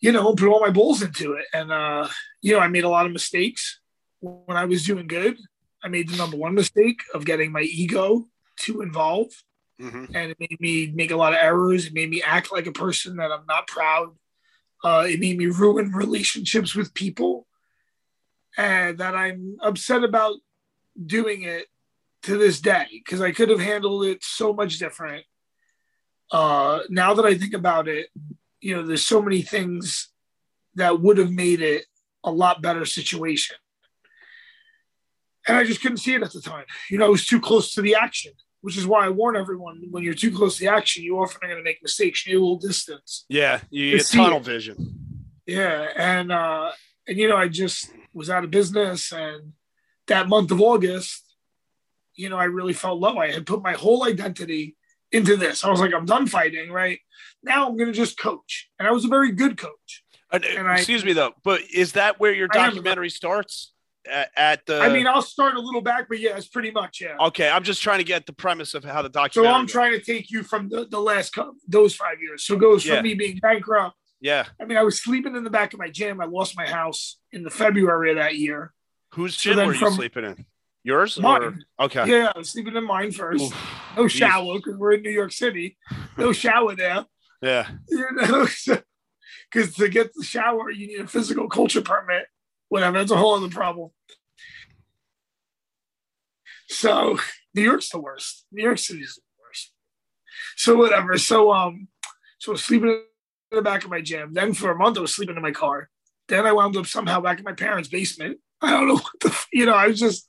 you 0.00 0.10
know, 0.10 0.34
put 0.34 0.48
all 0.48 0.60
my 0.60 0.70
balls 0.70 1.02
into 1.02 1.34
it. 1.34 1.44
And, 1.52 1.70
uh, 1.70 2.08
you 2.40 2.54
know, 2.54 2.60
I 2.60 2.68
made 2.68 2.84
a 2.84 2.88
lot 2.88 3.06
of 3.06 3.12
mistakes 3.12 3.80
when 4.20 4.56
I 4.56 4.64
was 4.64 4.84
doing 4.84 5.06
good. 5.06 5.36
I 5.82 5.88
made 5.88 6.08
the 6.08 6.16
number 6.16 6.38
one 6.38 6.54
mistake 6.54 7.00
of 7.12 7.26
getting 7.26 7.52
my 7.52 7.60
ego 7.60 8.26
too 8.56 8.80
involved. 8.80 9.34
Mm-hmm. 9.80 10.16
And 10.16 10.30
it 10.30 10.40
made 10.40 10.60
me 10.60 10.92
make 10.94 11.10
a 11.10 11.16
lot 11.16 11.34
of 11.34 11.40
errors. 11.42 11.86
It 11.86 11.92
made 11.92 12.08
me 12.08 12.22
act 12.22 12.52
like 12.52 12.66
a 12.66 12.72
person 12.72 13.16
that 13.16 13.30
I'm 13.30 13.44
not 13.46 13.66
proud. 13.66 14.16
Uh, 14.82 15.06
it 15.08 15.20
made 15.20 15.36
me 15.36 15.46
ruin 15.46 15.92
relationships 15.92 16.74
with 16.74 16.94
people. 16.94 17.46
And 18.56 18.98
that 18.98 19.14
I'm 19.14 19.56
upset 19.60 20.04
about 20.04 20.36
doing 21.04 21.42
it 21.42 21.66
to 22.22 22.38
this 22.38 22.60
day 22.60 22.86
because 22.90 23.20
I 23.20 23.32
could 23.32 23.50
have 23.50 23.60
handled 23.60 24.04
it 24.06 24.22
so 24.22 24.52
much 24.52 24.78
different. 24.78 25.24
Uh, 26.30 26.80
now 26.88 27.14
that 27.14 27.24
I 27.24 27.36
think 27.36 27.54
about 27.54 27.88
it, 27.88 28.08
you 28.60 28.74
know, 28.74 28.86
there's 28.86 29.06
so 29.06 29.20
many 29.20 29.42
things 29.42 30.08
that 30.76 31.00
would 31.00 31.18
have 31.18 31.30
made 31.30 31.60
it 31.60 31.84
a 32.22 32.30
lot 32.30 32.62
better 32.62 32.84
situation. 32.84 33.56
And 35.46 35.56
I 35.58 35.64
just 35.64 35.82
couldn't 35.82 35.98
see 35.98 36.14
it 36.14 36.22
at 36.22 36.32
the 36.32 36.40
time. 36.40 36.64
You 36.88 36.98
know, 36.98 37.06
it 37.06 37.10
was 37.10 37.26
too 37.26 37.40
close 37.40 37.74
to 37.74 37.82
the 37.82 37.96
action 37.96 38.32
which 38.64 38.78
is 38.78 38.86
why 38.86 39.04
I 39.04 39.10
warn 39.10 39.36
everyone 39.36 39.82
when 39.90 40.02
you're 40.02 40.14
too 40.14 40.34
close 40.34 40.56
to 40.56 40.60
the 40.62 40.70
action, 40.70 41.02
you 41.02 41.18
often 41.18 41.38
are 41.42 41.48
going 41.48 41.60
to 41.60 41.62
make 41.62 41.82
mistakes. 41.82 42.24
You 42.24 42.32
need 42.32 42.38
a 42.38 42.40
little 42.40 42.58
distance. 42.58 43.26
Yeah, 43.28 43.60
you 43.68 43.98
get 43.98 44.06
tunnel 44.06 44.38
it. 44.38 44.44
vision. 44.44 45.20
Yeah, 45.44 45.88
and 45.94 46.32
uh, 46.32 46.70
and 47.06 47.18
you 47.18 47.28
know, 47.28 47.36
I 47.36 47.48
just 47.48 47.92
was 48.14 48.30
out 48.30 48.44
of 48.44 48.50
business, 48.50 49.12
and 49.12 49.52
that 50.06 50.28
month 50.28 50.50
of 50.50 50.60
August, 50.60 51.22
you 52.14 52.28
know, 52.28 52.36
I 52.36 52.44
really 52.44 52.72
felt 52.72 53.00
low. 53.00 53.18
I 53.18 53.32
had 53.32 53.46
put 53.46 53.62
my 53.62 53.72
whole 53.72 54.04
identity 54.04 54.76
into 55.12 55.36
this. 55.36 55.64
I 55.64 55.70
was 55.70 55.80
like, 55.80 55.92
I'm 55.92 56.06
done 56.06 56.26
fighting. 56.26 56.70
Right 56.70 57.00
now, 57.42 57.68
I'm 57.68 57.76
going 57.76 57.92
to 57.92 57.96
just 57.96 58.18
coach, 58.18 58.70
and 58.78 58.88
I 58.88 58.92
was 58.92 59.04
a 59.04 59.08
very 59.08 59.32
good 59.32 59.56
coach. 59.56 60.04
Uh, 60.32 60.40
and 60.56 60.68
excuse 60.70 61.02
I, 61.02 61.06
me 61.06 61.12
though, 61.12 61.32
but 61.44 61.60
is 61.72 61.92
that 61.92 62.18
where 62.18 62.32
your 62.32 62.48
documentary 62.48 63.10
starts? 63.10 63.72
at, 64.10 64.30
at, 64.36 64.66
the. 64.66 64.80
I 64.80 64.88
mean, 64.92 65.06
I'll 65.06 65.22
start 65.22 65.54
a 65.54 65.60
little 65.60 65.80
back, 65.80 66.08
but 66.08 66.20
yeah, 66.20 66.36
it's 66.36 66.48
pretty 66.48 66.70
much 66.70 67.00
yeah. 67.00 67.16
Okay, 67.20 67.48
I'm 67.48 67.62
just 67.62 67.82
trying 67.82 67.98
to 67.98 68.04
get 68.04 68.26
the 68.26 68.32
premise 68.32 68.74
of 68.74 68.84
how 68.84 69.02
the 69.02 69.08
documentary. 69.08 69.52
So 69.52 69.58
I'm 69.58 69.66
trying 69.66 69.92
to 69.92 70.00
take 70.00 70.30
you 70.30 70.42
from 70.42 70.68
the, 70.68 70.86
the 70.86 71.00
last 71.00 71.36
those 71.66 71.94
five 71.94 72.20
years. 72.20 72.44
So 72.44 72.54
it 72.54 72.60
goes 72.60 72.84
from 72.84 72.96
yeah. 72.96 73.02
me 73.02 73.14
being 73.14 73.38
bankrupt. 73.38 73.96
Yeah. 74.24 74.46
I 74.58 74.64
mean, 74.64 74.78
I 74.78 74.82
was 74.82 75.02
sleeping 75.02 75.36
in 75.36 75.44
the 75.44 75.50
back 75.50 75.74
of 75.74 75.78
my 75.78 75.90
gym. 75.90 76.18
I 76.18 76.24
lost 76.24 76.56
my 76.56 76.66
house 76.66 77.18
in 77.30 77.42
the 77.42 77.50
February 77.50 78.10
of 78.10 78.16
that 78.16 78.36
year. 78.36 78.72
Whose 79.12 79.36
gym 79.36 79.56
so 79.56 79.66
were 79.66 79.74
you 79.74 79.90
sleeping 79.90 80.24
in? 80.24 80.46
Yours? 80.82 81.20
Mine. 81.20 81.42
Or? 81.42 81.84
Okay. 81.84 82.08
Yeah, 82.08 82.32
I 82.34 82.38
was 82.38 82.48
sleeping 82.48 82.74
in 82.74 82.86
mine 82.86 83.12
first. 83.12 83.44
Oof. 83.44 83.70
No 83.98 84.08
shower 84.08 84.54
because 84.54 84.78
we're 84.78 84.94
in 84.94 85.02
New 85.02 85.10
York 85.10 85.30
City. 85.30 85.76
No 86.16 86.32
shower 86.44 86.74
there. 86.74 87.04
Yeah. 87.42 87.68
You 87.90 88.06
know, 88.12 88.46
because 89.52 89.74
to 89.74 89.88
get 89.90 90.14
the 90.14 90.24
shower, 90.24 90.70
you 90.70 90.86
need 90.86 91.00
a 91.00 91.06
physical 91.06 91.46
culture 91.50 91.82
permit 91.82 92.24
whatever. 92.70 92.96
That's 92.96 93.10
a 93.10 93.18
whole 93.18 93.34
other 93.34 93.50
problem. 93.50 93.90
So 96.68 97.18
New 97.54 97.62
York's 97.62 97.90
the 97.90 98.00
worst. 98.00 98.46
New 98.50 98.64
York 98.64 98.78
City's 98.78 99.16
the 99.16 99.22
worst. 99.46 99.72
So 100.56 100.76
whatever. 100.76 101.18
So 101.18 101.52
um, 101.52 101.88
so 102.38 102.54
sleeping 102.54 102.88
in 102.88 103.02
the 103.54 103.62
back 103.62 103.84
of 103.84 103.90
my 103.90 104.00
gym. 104.00 104.32
Then 104.32 104.54
for 104.54 104.70
a 104.70 104.76
month 104.76 104.98
I 104.98 105.00
was 105.00 105.14
sleeping 105.14 105.36
in 105.36 105.42
my 105.42 105.52
car. 105.52 105.88
Then 106.28 106.46
I 106.46 106.52
wound 106.52 106.76
up 106.76 106.86
somehow 106.86 107.20
back 107.20 107.38
in 107.38 107.44
my 107.44 107.52
parents' 107.52 107.88
basement. 107.88 108.38
I 108.62 108.70
don't 108.70 108.88
know 108.88 108.94
what 108.94 109.20
the 109.20 109.46
you 109.52 109.66
know. 109.66 109.74
I 109.74 109.88
was 109.88 110.00
just, 110.00 110.28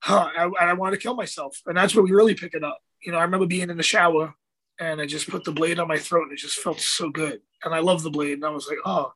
huh? 0.00 0.28
I, 0.36 0.50
I 0.60 0.72
wanted 0.74 0.96
to 0.96 1.02
kill 1.02 1.14
myself, 1.14 1.60
and 1.66 1.76
that's 1.76 1.94
where 1.94 2.04
we 2.04 2.10
really 2.10 2.34
pick 2.34 2.54
it 2.54 2.64
up. 2.64 2.78
You 3.02 3.12
know, 3.12 3.18
I 3.18 3.22
remember 3.22 3.46
being 3.46 3.70
in 3.70 3.76
the 3.76 3.82
shower 3.82 4.34
and 4.78 5.00
I 5.00 5.06
just 5.06 5.30
put 5.30 5.44
the 5.44 5.52
blade 5.52 5.78
on 5.78 5.88
my 5.88 5.98
throat 5.98 6.24
and 6.24 6.32
it 6.32 6.38
just 6.38 6.58
felt 6.58 6.80
so 6.80 7.08
good. 7.08 7.40
And 7.64 7.74
I 7.74 7.78
love 7.78 8.02
the 8.02 8.10
blade. 8.10 8.34
And 8.34 8.44
I 8.44 8.50
was 8.50 8.68
like, 8.68 8.78
oh, 8.84 9.12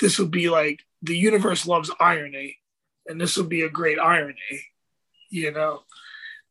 this 0.00 0.18
would 0.18 0.30
be 0.30 0.48
like 0.48 0.80
the 1.02 1.16
universe 1.16 1.66
loves 1.66 1.90
irony, 2.00 2.58
and 3.06 3.20
this 3.20 3.36
would 3.36 3.48
be 3.48 3.62
a 3.62 3.68
great 3.68 3.98
irony, 3.98 4.36
you 5.30 5.52
know. 5.52 5.82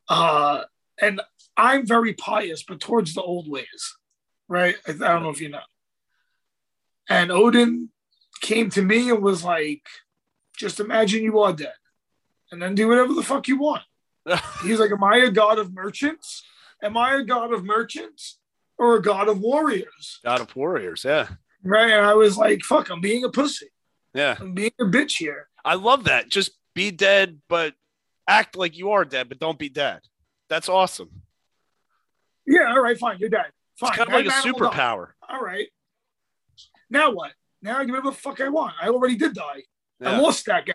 Uh, 0.08 0.64
and 1.02 1.22
I'm 1.58 1.86
very 1.86 2.14
pious, 2.14 2.64
but 2.64 2.80
towards 2.80 3.14
the 3.14 3.22
old 3.22 3.50
ways, 3.50 3.98
right? 4.48 4.76
I, 4.88 4.92
I 4.92 4.94
don't 4.94 5.24
know 5.24 5.30
if 5.30 5.42
you 5.42 5.50
know. 5.50 5.60
And 7.12 7.32
Odin 7.32 7.90
came 8.42 8.70
to 8.72 8.82
me 8.82 9.10
and 9.10 9.22
was 9.22 9.44
like, 9.44 9.86
just 10.58 10.80
imagine 10.80 11.24
you 11.24 11.40
are 11.40 11.54
dead 11.54 11.74
and 12.52 12.62
then 12.62 12.76
do 12.76 12.88
whatever 12.88 13.14
the 13.14 13.24
fuck 13.24 13.48
you 13.48 13.60
want. 13.60 13.84
He's 14.64 14.80
like, 14.80 14.92
Am 14.92 15.04
I 15.04 15.18
a 15.18 15.32
god 15.32 15.60
of 15.60 15.74
merchants? 15.74 16.44
Am 16.84 16.98
I 16.98 17.16
a 17.16 17.24
god 17.24 17.54
of 17.54 17.64
merchants 17.64 18.40
or 18.78 18.96
a 18.96 19.02
god 19.02 19.28
of 19.28 19.40
warriors? 19.40 20.20
God 20.24 20.42
of 20.42 20.56
warriors, 20.56 21.04
yeah. 21.04 21.28
Right. 21.64 21.92
And 21.92 22.06
I 22.06 22.16
was 22.16 22.38
like, 22.38 22.62
fuck, 22.64 22.90
I'm 22.90 23.02
being 23.02 23.24
a 23.24 23.30
pussy. 23.30 23.68
Yeah. 24.14 24.36
I'm 24.40 24.54
being 24.54 24.72
a 24.80 24.86
bitch 24.86 25.18
here. 25.18 25.48
I 25.64 25.76
love 25.76 26.06
that. 26.06 26.30
Just 26.30 26.52
be 26.74 26.92
dead, 26.92 27.40
but 27.48 27.76
act 28.28 28.56
like 28.56 28.78
you 28.78 28.92
are 28.92 29.06
dead, 29.06 29.30
but 29.30 29.40
don't 29.40 29.60
be 29.60 29.70
dead. 29.70 30.00
That's 30.50 30.70
awesome. 30.70 31.22
Yeah. 32.48 32.72
All 32.72 32.82
right. 32.82 32.98
Fine. 32.98 33.18
You're 33.20 33.30
dead. 33.30 33.52
Fine. 33.78 33.90
It's 33.90 33.98
kind 33.98 34.10
of 34.10 34.14
like 34.14 34.26
a 34.26 34.48
superpower. 34.48 35.10
All 35.30 35.42
right. 35.42 35.68
Now 36.92 37.12
what? 37.12 37.32
Now 37.62 37.80
I 37.80 37.86
do 37.86 37.94
whatever 37.94 38.12
the 38.12 38.18
fuck 38.18 38.40
I 38.42 38.50
want. 38.50 38.76
I 38.80 38.90
already 38.90 39.16
did 39.16 39.34
die. 39.34 39.64
Yeah. 40.00 40.12
I 40.12 40.18
lost 40.18 40.46
that 40.46 40.66
guy. 40.66 40.74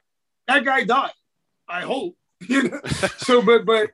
That 0.49 0.65
guy 0.65 0.85
died. 0.85 1.13
I 1.69 1.83
hope. 1.83 2.17
You 2.49 2.65
know? 2.65 2.81
so, 3.17 3.41
but, 3.41 3.65
but, 3.65 3.93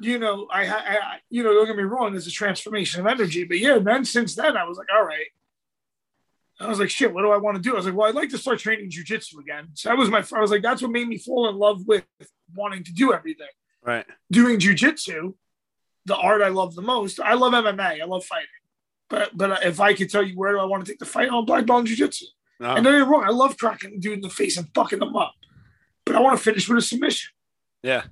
you 0.00 0.18
know, 0.18 0.48
I, 0.50 0.66
I, 0.66 0.96
you 1.28 1.42
know, 1.42 1.52
don't 1.52 1.66
get 1.66 1.76
me 1.76 1.82
wrong. 1.82 2.12
There's 2.12 2.26
a 2.26 2.30
transformation 2.30 3.00
of 3.00 3.06
energy, 3.06 3.44
but 3.44 3.58
yeah. 3.58 3.78
Then 3.78 4.06
since 4.06 4.34
then, 4.34 4.56
I 4.56 4.64
was 4.64 4.78
like, 4.78 4.86
all 4.90 5.04
right, 5.04 5.26
I 6.60 6.66
was 6.66 6.78
like, 6.78 6.88
shit, 6.88 7.12
what 7.12 7.22
do 7.22 7.30
I 7.30 7.36
want 7.36 7.56
to 7.56 7.62
do? 7.62 7.72
I 7.74 7.76
was 7.76 7.84
like, 7.84 7.94
well, 7.94 8.08
I'd 8.08 8.14
like 8.14 8.30
to 8.30 8.38
start 8.38 8.58
training 8.58 8.90
jujitsu 8.90 9.38
again. 9.38 9.68
So 9.74 9.90
that 9.90 9.98
was 9.98 10.08
my, 10.08 10.24
I 10.34 10.40
was 10.40 10.50
like, 10.50 10.62
that's 10.62 10.80
what 10.80 10.92
made 10.92 11.08
me 11.08 11.18
fall 11.18 11.48
in 11.48 11.56
love 11.56 11.86
with 11.86 12.04
wanting 12.54 12.84
to 12.84 12.92
do 12.92 13.12
everything. 13.12 13.48
Right. 13.82 14.06
Doing 14.30 14.58
jujitsu, 14.58 15.34
the 16.06 16.16
art 16.16 16.42
I 16.42 16.48
love 16.48 16.74
the 16.74 16.82
most. 16.82 17.20
I 17.20 17.34
love 17.34 17.52
MMA. 17.52 18.00
I 18.00 18.04
love 18.04 18.24
fighting. 18.24 18.48
But 19.14 19.36
but 19.36 19.64
if 19.64 19.78
I 19.78 19.94
could 19.94 20.10
tell 20.10 20.24
you 20.24 20.36
where 20.36 20.52
do 20.52 20.58
I 20.58 20.64
want 20.64 20.84
to 20.84 20.90
take 20.90 20.98
the 20.98 21.04
fight 21.04 21.28
on 21.28 21.44
black 21.44 21.66
belt 21.66 21.86
jujitsu. 21.86 22.24
No. 22.58 22.70
Ah. 22.70 22.74
And 22.74 22.84
don't 22.84 22.98
get 22.98 23.08
wrong, 23.08 23.24
I 23.24 23.30
love 23.30 23.56
cracking 23.56 23.92
the 23.92 23.98
dude 23.98 24.14
in 24.14 24.20
the 24.22 24.28
face 24.28 24.56
and 24.56 24.68
fucking 24.74 24.98
them 24.98 25.14
up. 25.14 25.34
But 26.04 26.16
I 26.16 26.20
want 26.20 26.36
to 26.36 26.42
finish 26.42 26.68
with 26.68 26.78
a 26.78 26.82
submission. 26.82 27.30
Yeah. 27.82 28.04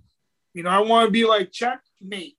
You 0.55 0.63
know, 0.63 0.71
I 0.71 0.79
want 0.79 1.09
to 1.09 1.11
be 1.11 1.25
like 1.25 1.51
check, 1.51 1.81
mate, 2.01 2.37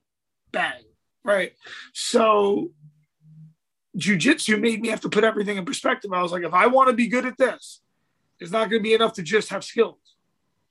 bang, 0.52 0.84
right? 1.26 1.54
So 1.94 2.72
jujitsu 3.98 4.60
made 4.62 4.82
me 4.82 4.88
have 4.90 5.02
to 5.02 5.10
put 5.10 5.26
everything 5.26 5.58
in 5.58 5.66
perspective. 5.66 6.14
I 6.14 6.22
was 6.22 6.32
like, 6.32 6.44
if 6.44 6.54
I 6.54 6.68
want 6.68 6.88
to 6.88 6.94
be 6.94 7.08
good 7.08 7.26
at 7.26 7.38
this, 7.38 7.82
it's 8.40 8.52
not 8.52 8.70
going 8.70 8.82
to 8.82 8.84
be 8.84 8.94
enough 8.94 9.14
to 9.14 9.24
just 9.24 9.50
have 9.50 9.66
skills. 9.66 9.98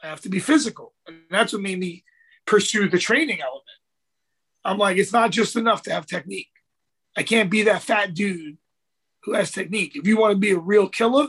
I 0.02 0.06
have 0.06 0.22
to 0.22 0.30
be 0.30 0.38
physical, 0.38 0.94
and 1.06 1.16
that's 1.30 1.52
what 1.52 1.62
made 1.62 1.78
me 1.78 2.04
pursue 2.46 2.88
the 2.88 2.98
training 2.98 3.40
element. 3.40 3.64
I'm 4.64 4.78
like, 4.78 4.96
it's 4.96 5.12
not 5.12 5.30
just 5.30 5.56
enough 5.56 5.82
to 5.82 5.92
have 5.92 6.06
technique. 6.06 6.48
I 7.16 7.22
can't 7.22 7.50
be 7.50 7.64
that 7.64 7.82
fat 7.82 8.14
dude 8.14 8.56
who 9.24 9.34
has 9.34 9.50
technique. 9.50 9.96
If 9.96 10.06
you 10.06 10.16
want 10.16 10.32
to 10.32 10.38
be 10.38 10.52
a 10.52 10.58
real 10.58 10.88
killer, 10.88 11.28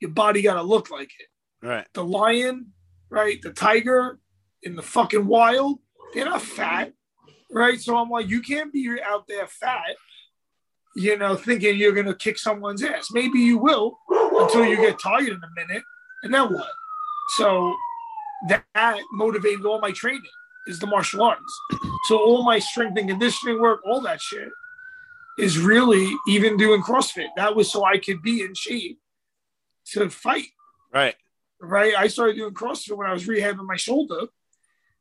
your 0.00 0.10
body 0.10 0.42
got 0.42 0.54
to 0.54 0.62
look 0.62 0.90
like 0.90 1.10
it. 1.18 1.66
Right. 1.66 1.86
The 1.94 2.04
lion, 2.04 2.72
right? 3.10 3.40
The 3.42 3.52
tiger 3.52 4.18
in 4.62 4.76
the 4.76 4.82
fucking 4.82 5.26
wild, 5.26 5.78
they're 6.12 6.24
not 6.24 6.42
fat, 6.42 6.92
right? 7.50 7.80
So 7.80 7.96
I'm 7.96 8.10
like, 8.10 8.28
you 8.28 8.40
can't 8.40 8.72
be 8.72 8.98
out 9.04 9.26
there 9.28 9.46
fat, 9.46 9.96
you 10.96 11.18
know, 11.18 11.36
thinking 11.36 11.76
you're 11.76 11.92
going 11.92 12.06
to 12.06 12.14
kick 12.14 12.38
someone's 12.38 12.82
ass. 12.82 13.08
Maybe 13.12 13.40
you 13.40 13.58
will 13.58 13.98
until 14.10 14.64
you 14.64 14.76
get 14.76 14.98
tired 14.98 15.28
in 15.28 15.34
a 15.34 15.66
minute. 15.66 15.82
And 16.22 16.32
then 16.32 16.52
what? 16.52 16.70
So 17.36 17.74
that, 18.48 18.64
that 18.74 19.00
motivated 19.12 19.64
all 19.66 19.80
my 19.80 19.90
training 19.92 20.22
is 20.66 20.78
the 20.78 20.86
martial 20.86 21.22
arts. 21.22 21.60
So 22.04 22.18
all 22.18 22.42
my 22.44 22.58
strength 22.58 22.98
and 22.98 23.08
conditioning 23.08 23.60
work, 23.60 23.80
all 23.84 24.00
that 24.02 24.20
shit 24.20 24.48
is 25.38 25.58
really 25.58 26.10
even 26.28 26.56
doing 26.56 26.82
CrossFit. 26.82 27.28
That 27.36 27.56
was 27.56 27.70
so 27.70 27.84
I 27.84 27.98
could 27.98 28.22
be 28.22 28.42
in 28.42 28.54
shape 28.54 29.00
to 29.92 30.08
fight. 30.10 30.48
Right. 30.92 31.16
Right. 31.60 31.94
I 31.96 32.08
started 32.08 32.36
doing 32.36 32.54
CrossFit 32.54 32.96
when 32.96 33.08
I 33.08 33.12
was 33.12 33.26
rehabbing 33.26 33.66
my 33.66 33.76
shoulder 33.76 34.26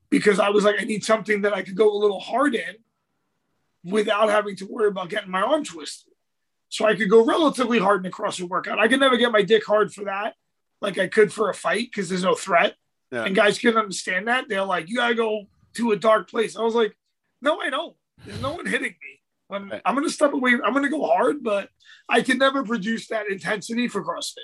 because 0.09 0.39
I 0.39 0.49
was 0.49 0.63
like, 0.63 0.75
I 0.79 0.85
need 0.85 1.03
something 1.03 1.41
that 1.41 1.53
I 1.53 1.61
could 1.61 1.75
go 1.75 1.91
a 1.91 1.97
little 1.97 2.19
hard 2.19 2.55
in 2.55 2.75
without 3.83 4.29
having 4.29 4.55
to 4.57 4.65
worry 4.65 4.87
about 4.87 5.09
getting 5.09 5.31
my 5.31 5.41
arm 5.41 5.63
twisted. 5.63 6.13
So 6.69 6.85
I 6.85 6.95
could 6.95 7.09
go 7.09 7.23
relatively 7.23 7.79
hard 7.79 8.05
in 8.05 8.11
a 8.11 8.15
CrossFit 8.15 8.49
workout. 8.49 8.79
I 8.79 8.87
could 8.87 8.99
never 8.99 9.17
get 9.17 9.31
my 9.31 9.43
dick 9.43 9.65
hard 9.65 9.93
for 9.93 10.05
that, 10.05 10.33
like 10.81 10.97
I 10.97 11.07
could 11.07 11.31
for 11.31 11.49
a 11.49 11.53
fight 11.53 11.89
because 11.91 12.09
there's 12.09 12.23
no 12.23 12.35
threat. 12.35 12.75
Yeah. 13.11 13.25
And 13.25 13.35
guys 13.35 13.59
can 13.59 13.77
understand 13.77 14.27
that. 14.27 14.49
They're 14.49 14.63
like, 14.63 14.89
you 14.89 14.95
gotta 14.95 15.13
go 15.13 15.45
to 15.75 15.91
a 15.91 15.95
dark 15.95 16.29
place. 16.29 16.55
I 16.55 16.61
was 16.61 16.73
like, 16.73 16.97
no, 17.41 17.59
I 17.59 17.69
don't. 17.69 17.95
There's 18.25 18.41
no 18.41 18.53
one 18.53 18.65
hitting 18.65 18.95
me. 19.01 19.21
I'm, 19.53 19.69
Right. 19.69 19.81
I'm 19.85 19.95
gonna 19.95 20.09
step 20.09 20.33
away. 20.33 20.51
I'm 20.63 20.73
gonna 20.73 20.89
go 20.89 21.05
hard, 21.05 21.43
but 21.43 21.69
I 22.09 22.21
can 22.21 22.37
never 22.37 22.63
produce 22.63 23.07
that 23.07 23.27
intensity 23.29 23.87
for 23.87 24.03
CrossFit. 24.03 24.37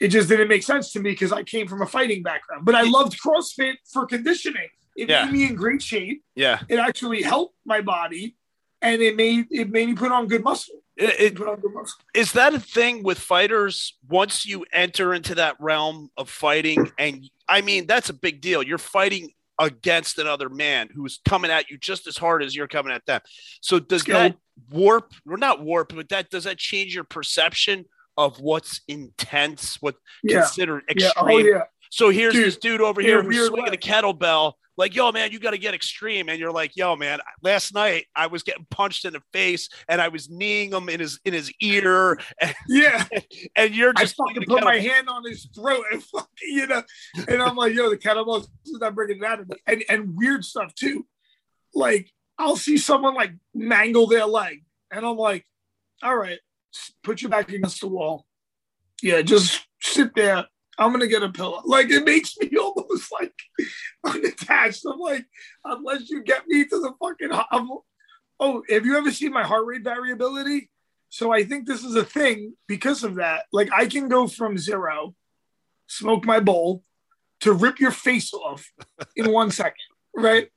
It 0.00 0.08
just 0.08 0.28
didn't 0.28 0.48
make 0.48 0.62
sense 0.64 0.92
to 0.92 1.00
me 1.00 1.10
because 1.10 1.32
I 1.32 1.42
came 1.44 1.68
from 1.68 1.80
a 1.82 1.86
fighting 1.86 2.22
background. 2.22 2.64
But 2.64 2.74
I 2.74 2.82
loved 2.82 3.18
CrossFit 3.20 3.74
for 3.92 4.04
conditioning. 4.06 4.68
It 4.96 5.08
Yeah. 5.08 5.24
made 5.24 5.32
me 5.32 5.46
in 5.46 5.54
great 5.54 5.80
shape. 5.82 6.22
Yeah. 6.34 6.60
It 6.68 6.78
actually 6.78 7.22
helped 7.22 7.56
my 7.64 7.80
body, 7.80 8.36
and 8.82 9.00
it 9.00 9.16
made 9.16 9.46
it 9.50 9.70
made 9.70 9.88
me 9.88 9.94
put 9.94 10.10
on 10.12 10.26
good 10.26 10.42
muscle. 10.42 10.74
It, 10.96 11.20
it, 11.20 11.34
Put 11.36 11.48
on 11.48 11.58
good 11.60 11.72
muscle. 11.72 11.98
is 12.14 12.32
that 12.32 12.52
a 12.52 12.60
thing 12.60 13.02
with 13.02 13.18
fighters 13.18 13.96
once 14.08 14.44
you 14.44 14.66
enter 14.74 15.14
into 15.14 15.34
that 15.36 15.56
realm 15.58 16.10
of 16.18 16.28
fighting 16.28 16.92
and 16.98 17.30
i 17.48 17.62
mean 17.62 17.86
that's 17.86 18.10
a 18.10 18.12
big 18.12 18.42
deal 18.42 18.62
you're 18.62 18.76
fighting 18.76 19.32
against 19.62 20.18
another 20.18 20.48
man 20.48 20.88
who's 20.94 21.20
coming 21.28 21.50
at 21.50 21.70
you 21.70 21.78
just 21.78 22.06
as 22.08 22.16
hard 22.16 22.42
as 22.42 22.54
you're 22.56 22.66
coming 22.66 22.92
at 22.92 23.06
them 23.06 23.20
so 23.60 23.78
does 23.78 24.00
Skill. 24.02 24.18
that 24.18 24.36
warp 24.70 25.12
or 25.28 25.36
not 25.36 25.62
warp 25.62 25.94
but 25.94 26.08
that 26.08 26.28
does 26.30 26.44
that 26.44 26.58
change 26.58 26.94
your 26.94 27.04
perception 27.04 27.84
of 28.18 28.40
what's 28.40 28.80
intense 28.88 29.76
what 29.80 29.94
Yeah. 30.24 30.40
considered 30.40 30.82
Yeah. 30.96 31.10
Oh, 31.16 31.28
extreme 31.28 31.46
Oh 31.46 31.56
yeah. 31.58 31.62
So 31.92 32.08
here's 32.08 32.32
Dude, 32.32 32.46
this 32.46 32.56
dude 32.56 32.80
over 32.80 33.00
here 33.00 33.22
who's 33.22 33.48
swinging 33.48 33.74
a 33.74 33.76
kettlebell 33.76 34.54
like 34.76 34.94
yo 34.94 35.12
man 35.12 35.30
you 35.30 35.38
got 35.38 35.50
to 35.50 35.58
get 35.58 35.74
extreme 35.74 36.28
and 36.28 36.38
you're 36.38 36.50
like 36.50 36.74
yo 36.74 36.96
man 36.96 37.18
last 37.42 37.74
night 37.74 38.06
i 38.16 38.26
was 38.26 38.42
getting 38.42 38.66
punched 38.70 39.04
in 39.04 39.12
the 39.12 39.20
face 39.32 39.68
and 39.88 40.00
i 40.00 40.08
was 40.08 40.30
kneeing 40.30 40.72
him 40.72 40.88
in 40.88 40.98
his 40.98 41.20
in 41.26 41.34
his 41.34 41.52
ear 41.60 42.18
and, 42.40 42.54
Yeah. 42.66 43.04
and 43.56 43.74
you're 43.74 43.92
I 43.94 44.02
just 44.02 44.16
fucking 44.16 44.36
swinging 44.36 44.50
a 44.50 44.54
put 44.54 44.64
my 44.64 44.78
hand 44.78 45.08
on 45.08 45.24
his 45.24 45.48
throat 45.54 45.84
and 45.92 46.02
fucking, 46.14 46.28
you 46.42 46.66
know, 46.66 46.82
and 47.28 47.42
I'm 47.42 47.56
like, 47.56 47.74
yo, 47.74 47.90
the 47.90 47.98
kettlebell's 47.98 48.48
is 48.64 48.78
not 48.80 48.94
bringing 48.94 49.18
it 49.18 49.24
out 49.24 49.40
of 49.40 49.48
me. 49.48 49.56
And, 49.66 49.84
and 49.88 50.16
weird 50.16 50.44
stuff 50.44 50.74
too. 50.74 51.06
Like, 51.74 52.10
I'll 52.38 52.56
see 52.56 52.78
someone 52.78 53.14
like 53.14 53.32
mangle 53.54 54.06
their 54.06 54.26
leg, 54.26 54.64
and 54.90 55.06
I'm 55.06 55.16
like, 55.16 55.46
all 56.02 56.16
right, 56.16 56.38
put 57.02 57.22
your 57.22 57.30
back 57.30 57.50
against 57.50 57.80
the 57.80 57.88
wall. 57.88 58.26
Yeah, 59.02 59.22
just 59.22 59.66
sit 59.80 60.14
there. 60.14 60.46
I'm 60.78 60.92
gonna 60.92 61.06
get 61.06 61.22
a 61.22 61.28
pillow. 61.30 61.62
Like, 61.64 61.90
it 61.90 62.04
makes 62.04 62.36
me 62.38 62.50
almost 62.60 63.12
like 63.12 63.34
unattached. 64.06 64.84
I'm 64.86 64.98
like, 64.98 65.26
unless 65.64 66.10
you 66.10 66.22
get 66.22 66.46
me 66.46 66.64
to 66.64 66.80
the 66.80 66.92
fucking. 67.00 67.30
I'm, 67.50 67.68
oh, 68.40 68.62
have 68.68 68.86
you 68.86 68.96
ever 68.96 69.10
seen 69.10 69.32
my 69.32 69.44
heart 69.44 69.66
rate 69.66 69.84
variability? 69.84 70.70
So 71.12 71.30
I 71.30 71.44
think 71.44 71.66
this 71.66 71.84
is 71.84 71.94
a 71.94 72.04
thing 72.04 72.54
because 72.66 73.04
of 73.04 73.16
that. 73.16 73.44
Like 73.52 73.68
I 73.70 73.86
can 73.86 74.08
go 74.08 74.26
from 74.26 74.56
zero, 74.56 75.14
smoke 75.86 76.24
my 76.24 76.40
bowl, 76.40 76.82
to 77.40 77.52
rip 77.52 77.80
your 77.80 77.90
face 77.90 78.32
off 78.32 78.72
in 79.16 79.30
one 79.30 79.50
second, 79.50 79.74
right? 80.16 80.48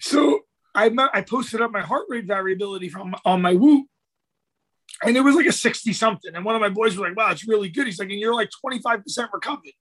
So 0.00 0.40
I 0.74 0.90
I 1.14 1.22
posted 1.22 1.62
up 1.62 1.70
my 1.70 1.80
heart 1.80 2.04
rate 2.08 2.26
variability 2.26 2.88
from 2.90 3.14
on 3.24 3.40
my 3.40 3.54
Whoop, 3.54 3.86
and 5.04 5.16
it 5.16 5.20
was 5.20 5.34
like 5.34 5.46
a 5.46 5.52
sixty 5.52 5.92
something. 5.92 6.34
And 6.34 6.44
one 6.44 6.54
of 6.54 6.60
my 6.60 6.68
boys 6.68 6.96
was 6.96 7.08
like, 7.08 7.16
"Wow, 7.16 7.30
it's 7.30 7.46
really 7.46 7.68
good." 7.68 7.86
He's 7.86 7.98
like, 7.98 8.10
"And 8.10 8.18
you're 8.20 8.34
like 8.34 8.50
twenty 8.60 8.78
five 8.80 9.02
percent 9.02 9.30
recovered." 9.32 9.72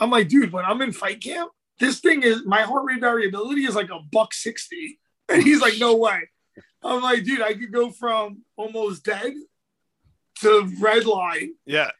I'm 0.00 0.10
like, 0.10 0.28
"Dude, 0.28 0.52
when 0.52 0.64
I'm 0.64 0.80
in 0.82 0.92
fight 0.92 1.22
camp, 1.22 1.50
this 1.78 2.00
thing 2.00 2.22
is 2.22 2.44
my 2.44 2.62
heart 2.62 2.84
rate 2.84 3.00
variability 3.00 3.64
is 3.64 3.74
like 3.74 3.90
a 3.90 4.00
buck 4.12 4.34
sixty. 4.34 4.98
And 5.28 5.42
he's 5.42 5.60
like, 5.60 5.74
"No 5.78 5.96
way." 5.96 6.28
I'm 6.82 7.02
like, 7.02 7.24
dude, 7.24 7.40
I 7.40 7.54
could 7.54 7.72
go 7.72 7.90
from 7.90 8.42
almost 8.56 9.04
dead 9.04 9.32
to 10.40 10.70
red 10.80 11.06
line. 11.06 11.54
yeah 11.64 11.90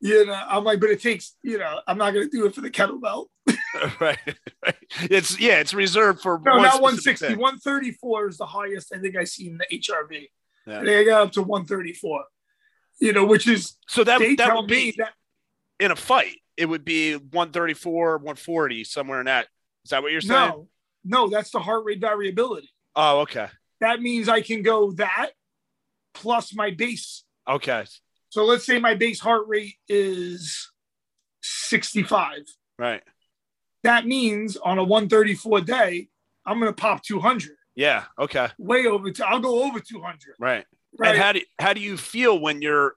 You 0.00 0.26
know, 0.26 0.32
I'm 0.48 0.64
like, 0.64 0.80
but 0.80 0.90
it 0.90 1.02
takes, 1.02 1.36
you 1.42 1.58
know, 1.58 1.80
I'm 1.86 1.98
not 1.98 2.14
gonna 2.14 2.28
do 2.28 2.46
it 2.46 2.54
for 2.54 2.60
the 2.62 2.70
kettlebell. 2.70 3.26
right, 4.00 4.18
right. 4.64 4.76
It's 5.10 5.38
yeah, 5.38 5.60
it's 5.60 5.74
reserved 5.74 6.22
for 6.22 6.40
No, 6.44 6.52
one 6.54 6.62
not 6.62 6.74
specific 6.74 7.20
160. 7.20 7.26
thing. 7.26 7.38
134 7.38 8.28
is 8.28 8.38
the 8.38 8.46
highest 8.46 8.92
I 8.94 8.98
think 8.98 9.16
I 9.16 9.24
see 9.24 9.48
in 9.48 9.58
the 9.58 9.66
HRV. 9.70 10.28
Yeah. 10.66 10.80
I 10.80 11.04
got 11.04 11.22
up 11.22 11.32
to 11.32 11.42
134. 11.42 12.24
You 13.00 13.12
know, 13.12 13.26
which 13.26 13.48
is 13.48 13.76
So 13.88 14.04
that 14.04 14.20
that 14.38 14.54
would 14.56 14.68
be 14.68 14.94
that 14.98 15.12
in 15.80 15.90
a 15.90 15.96
fight. 15.96 16.36
It 16.56 16.66
would 16.66 16.84
be 16.84 17.14
134, 17.14 18.18
140, 18.18 18.84
somewhere 18.84 19.18
in 19.20 19.26
that. 19.26 19.48
Is 19.84 19.90
that 19.90 20.02
what 20.02 20.12
you're 20.12 20.20
saying? 20.20 20.50
no, 20.50 20.68
no, 21.04 21.28
that's 21.28 21.50
the 21.50 21.58
heart 21.58 21.84
rate 21.84 22.00
variability. 22.00 22.70
Oh, 22.94 23.20
okay, 23.22 23.48
That 23.80 24.00
means 24.00 24.28
I 24.28 24.40
can 24.40 24.62
go 24.62 24.92
that 24.92 25.30
plus 26.14 26.54
my 26.54 26.70
base. 26.70 27.24
okay, 27.48 27.84
So 28.28 28.44
let's 28.44 28.64
say 28.64 28.78
my 28.78 28.94
base 28.94 29.18
heart 29.18 29.48
rate 29.48 29.74
is 29.88 30.70
65. 31.42 32.42
right. 32.78 33.02
that 33.82 34.06
means 34.06 34.56
on 34.56 34.78
a 34.78 34.84
134 34.84 35.60
day, 35.62 36.08
I'm 36.46 36.60
going 36.60 36.72
to 36.72 36.80
pop 36.80 37.02
200. 37.02 37.50
Yeah, 37.76 38.04
okay, 38.18 38.48
Way 38.58 38.86
over. 38.86 39.10
To, 39.10 39.26
I'll 39.28 39.40
go 39.40 39.64
over 39.64 39.80
200. 39.80 40.34
right. 40.38 40.64
Right. 40.96 41.10
And 41.10 41.18
how 41.18 41.32
do 41.32 41.40
how 41.58 41.72
do 41.72 41.80
you 41.80 41.96
feel 41.96 42.38
when 42.38 42.62
you're 42.62 42.94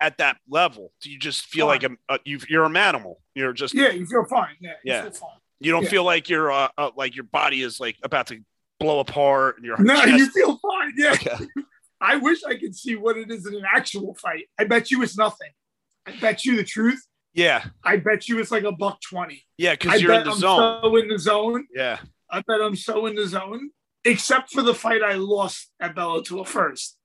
at 0.00 0.18
that 0.18 0.36
level? 0.48 0.92
Do 1.02 1.10
you 1.10 1.18
just 1.18 1.46
feel 1.46 1.66
like 1.66 1.82
a, 1.82 1.90
a 2.08 2.20
you 2.24 2.38
you're 2.48 2.64
a 2.64 2.68
manimal? 2.68 3.16
You're 3.34 3.52
just 3.52 3.74
yeah, 3.74 3.90
you 3.90 4.06
feel 4.06 4.24
fine. 4.24 4.54
Yeah. 4.60 4.70
You 4.84 4.92
Yeah. 4.92 5.02
Feel 5.02 5.10
fine. 5.10 5.30
you 5.58 5.72
don't 5.72 5.82
yeah. 5.82 5.88
feel 5.88 6.04
like 6.04 6.28
you're 6.28 6.52
uh, 6.52 6.68
uh, 6.78 6.90
like 6.96 7.16
your 7.16 7.24
body 7.24 7.62
is 7.62 7.80
like 7.80 7.96
about 8.04 8.28
to 8.28 8.38
blow 8.78 9.00
apart 9.00 9.56
and 9.56 9.64
your 9.66 9.76
No, 9.82 9.96
chest. 9.96 10.16
you 10.16 10.30
feel 10.30 10.58
fine. 10.58 10.92
Yeah. 10.96 11.12
Okay. 11.14 11.46
I 12.00 12.16
wish 12.16 12.44
I 12.44 12.54
could 12.56 12.74
see 12.76 12.94
what 12.94 13.16
it 13.18 13.30
is 13.32 13.46
in 13.46 13.54
an 13.54 13.64
actual 13.74 14.14
fight. 14.14 14.48
I 14.58 14.62
bet 14.64 14.92
you 14.92 15.02
it's 15.02 15.18
nothing. 15.18 15.50
I 16.06 16.12
bet 16.20 16.44
you 16.44 16.54
the 16.56 16.64
truth. 16.64 17.04
Yeah, 17.34 17.64
I 17.84 17.96
bet 17.96 18.28
you 18.28 18.38
it's 18.38 18.50
like 18.52 18.64
a 18.64 18.72
buck 18.72 19.00
20. 19.02 19.44
yeah, 19.58 19.72
because 19.74 20.00
you're 20.00 20.10
bet 20.12 20.20
in 20.22 20.26
the 20.28 20.32
I'm 20.34 20.38
zone. 20.38 20.80
so 20.82 20.96
in 20.96 21.08
the 21.08 21.18
zone. 21.18 21.66
Yeah, 21.74 21.98
I 22.30 22.42
bet 22.46 22.60
I'm 22.62 22.74
so 22.76 23.06
in 23.06 23.16
the 23.16 23.26
zone, 23.26 23.70
except 24.04 24.52
for 24.52 24.62
the 24.62 24.74
fight 24.74 25.02
I 25.02 25.14
lost 25.14 25.70
at 25.80 25.94
Bellator 25.94 26.46
first. 26.46 26.96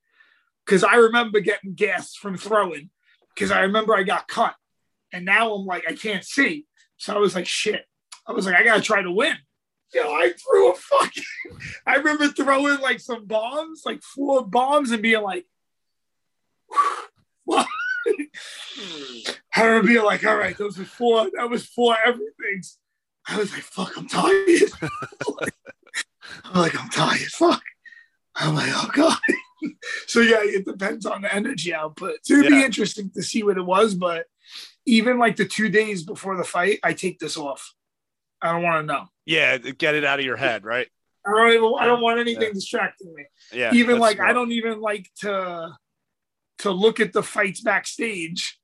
Because 0.65 0.83
I 0.83 0.95
remember 0.95 1.39
getting 1.39 1.73
gassed 1.73 2.17
from 2.17 2.37
throwing, 2.37 2.89
because 3.33 3.51
I 3.51 3.61
remember 3.61 3.95
I 3.95 4.03
got 4.03 4.27
cut. 4.27 4.55
And 5.13 5.25
now 5.25 5.53
I'm 5.53 5.65
like, 5.65 5.83
I 5.87 5.93
can't 5.93 6.23
see. 6.23 6.65
So 6.97 7.13
I 7.13 7.19
was 7.19 7.35
like, 7.35 7.47
shit. 7.47 7.85
I 8.27 8.31
was 8.31 8.45
like, 8.45 8.55
I 8.55 8.63
got 8.63 8.75
to 8.77 8.81
try 8.81 9.01
to 9.01 9.11
win. 9.11 9.35
Know, 9.93 10.11
I 10.11 10.33
threw 10.33 10.71
a 10.71 10.75
fucking, 10.75 11.23
I 11.87 11.95
remember 11.95 12.27
throwing 12.27 12.81
like 12.81 12.99
some 12.99 13.25
bombs, 13.25 13.83
like 13.85 14.01
four 14.03 14.45
bombs, 14.45 14.91
and 14.91 15.01
being 15.01 15.21
like, 15.21 15.45
what? 17.45 17.67
I 19.55 19.63
remember 19.63 19.87
being 19.87 20.03
like, 20.03 20.25
all 20.25 20.35
right, 20.35 20.57
those 20.57 20.77
were 20.77 20.83
four, 20.83 21.29
that 21.37 21.49
was 21.49 21.65
four 21.65 21.95
everythings. 22.03 22.77
I 23.27 23.37
was 23.37 23.53
like, 23.53 23.61
fuck, 23.61 23.97
I'm 23.97 24.07
tired. 24.07 24.71
I'm 26.55 26.61
like, 26.61 26.81
I'm 26.81 26.89
tired. 26.89 27.19
Fuck. 27.19 27.61
I'm 28.35 28.55
like, 28.55 28.71
oh 28.71 28.89
god. 28.93 29.17
so 30.07 30.21
yeah, 30.21 30.39
it 30.39 30.65
depends 30.65 31.05
on 31.05 31.21
the 31.21 31.33
energy 31.33 31.73
output. 31.73 32.19
So 32.23 32.35
it'd 32.35 32.49
be 32.49 32.63
interesting 32.63 33.11
to 33.11 33.21
see 33.21 33.43
what 33.43 33.57
it 33.57 33.65
was, 33.65 33.93
but 33.93 34.25
even 34.85 35.19
like 35.19 35.35
the 35.35 35.45
two 35.45 35.67
days 35.67 36.03
before 36.03 36.37
the 36.37 36.45
fight, 36.45 36.79
I 36.81 36.93
take 36.93 37.19
this 37.19 37.35
off. 37.35 37.73
I 38.41 38.53
don't 38.53 38.63
want 38.63 38.87
to 38.87 38.93
know. 38.93 39.05
Yeah, 39.25 39.57
get 39.57 39.95
it 39.95 40.05
out 40.05 40.19
of 40.19 40.25
your 40.25 40.37
head, 40.37 40.63
right? 40.63 40.87
I 41.27 41.31
don't 41.31 41.51
even, 41.51 41.73
I 41.77 41.85
don't 41.87 42.01
want 42.01 42.19
anything 42.19 42.43
yeah. 42.43 42.53
distracting 42.53 43.13
me. 43.13 43.25
Yeah. 43.51 43.73
Even 43.73 43.99
like. 43.99 44.21
I 44.21 44.31
don't 44.31 44.51
even 44.53 44.79
like 44.79 45.09
to 45.21 45.75
to 46.59 46.71
look 46.71 47.01
at 47.01 47.11
the 47.11 47.23
fights 47.23 47.59
backstage 47.59 48.57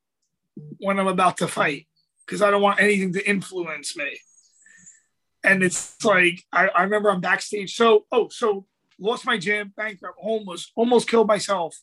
when 0.77 0.97
I'm 0.97 1.07
about 1.07 1.37
to 1.37 1.47
fight 1.47 1.87
because 2.25 2.41
I 2.41 2.51
don't 2.51 2.61
want 2.61 2.79
anything 2.79 3.11
to 3.13 3.29
influence 3.29 3.97
me. 3.97 4.17
And 5.43 5.63
it's 5.63 6.03
like 6.03 6.43
I, 6.51 6.67
I 6.67 6.83
remember 6.83 7.09
I'm 7.09 7.21
backstage. 7.21 7.75
So 7.75 8.05
oh, 8.11 8.29
so 8.29 8.65
lost 8.99 9.25
my 9.25 9.37
gym, 9.37 9.73
bankrupt, 9.75 10.19
homeless, 10.19 10.71
almost 10.75 11.09
killed 11.09 11.27
myself. 11.27 11.75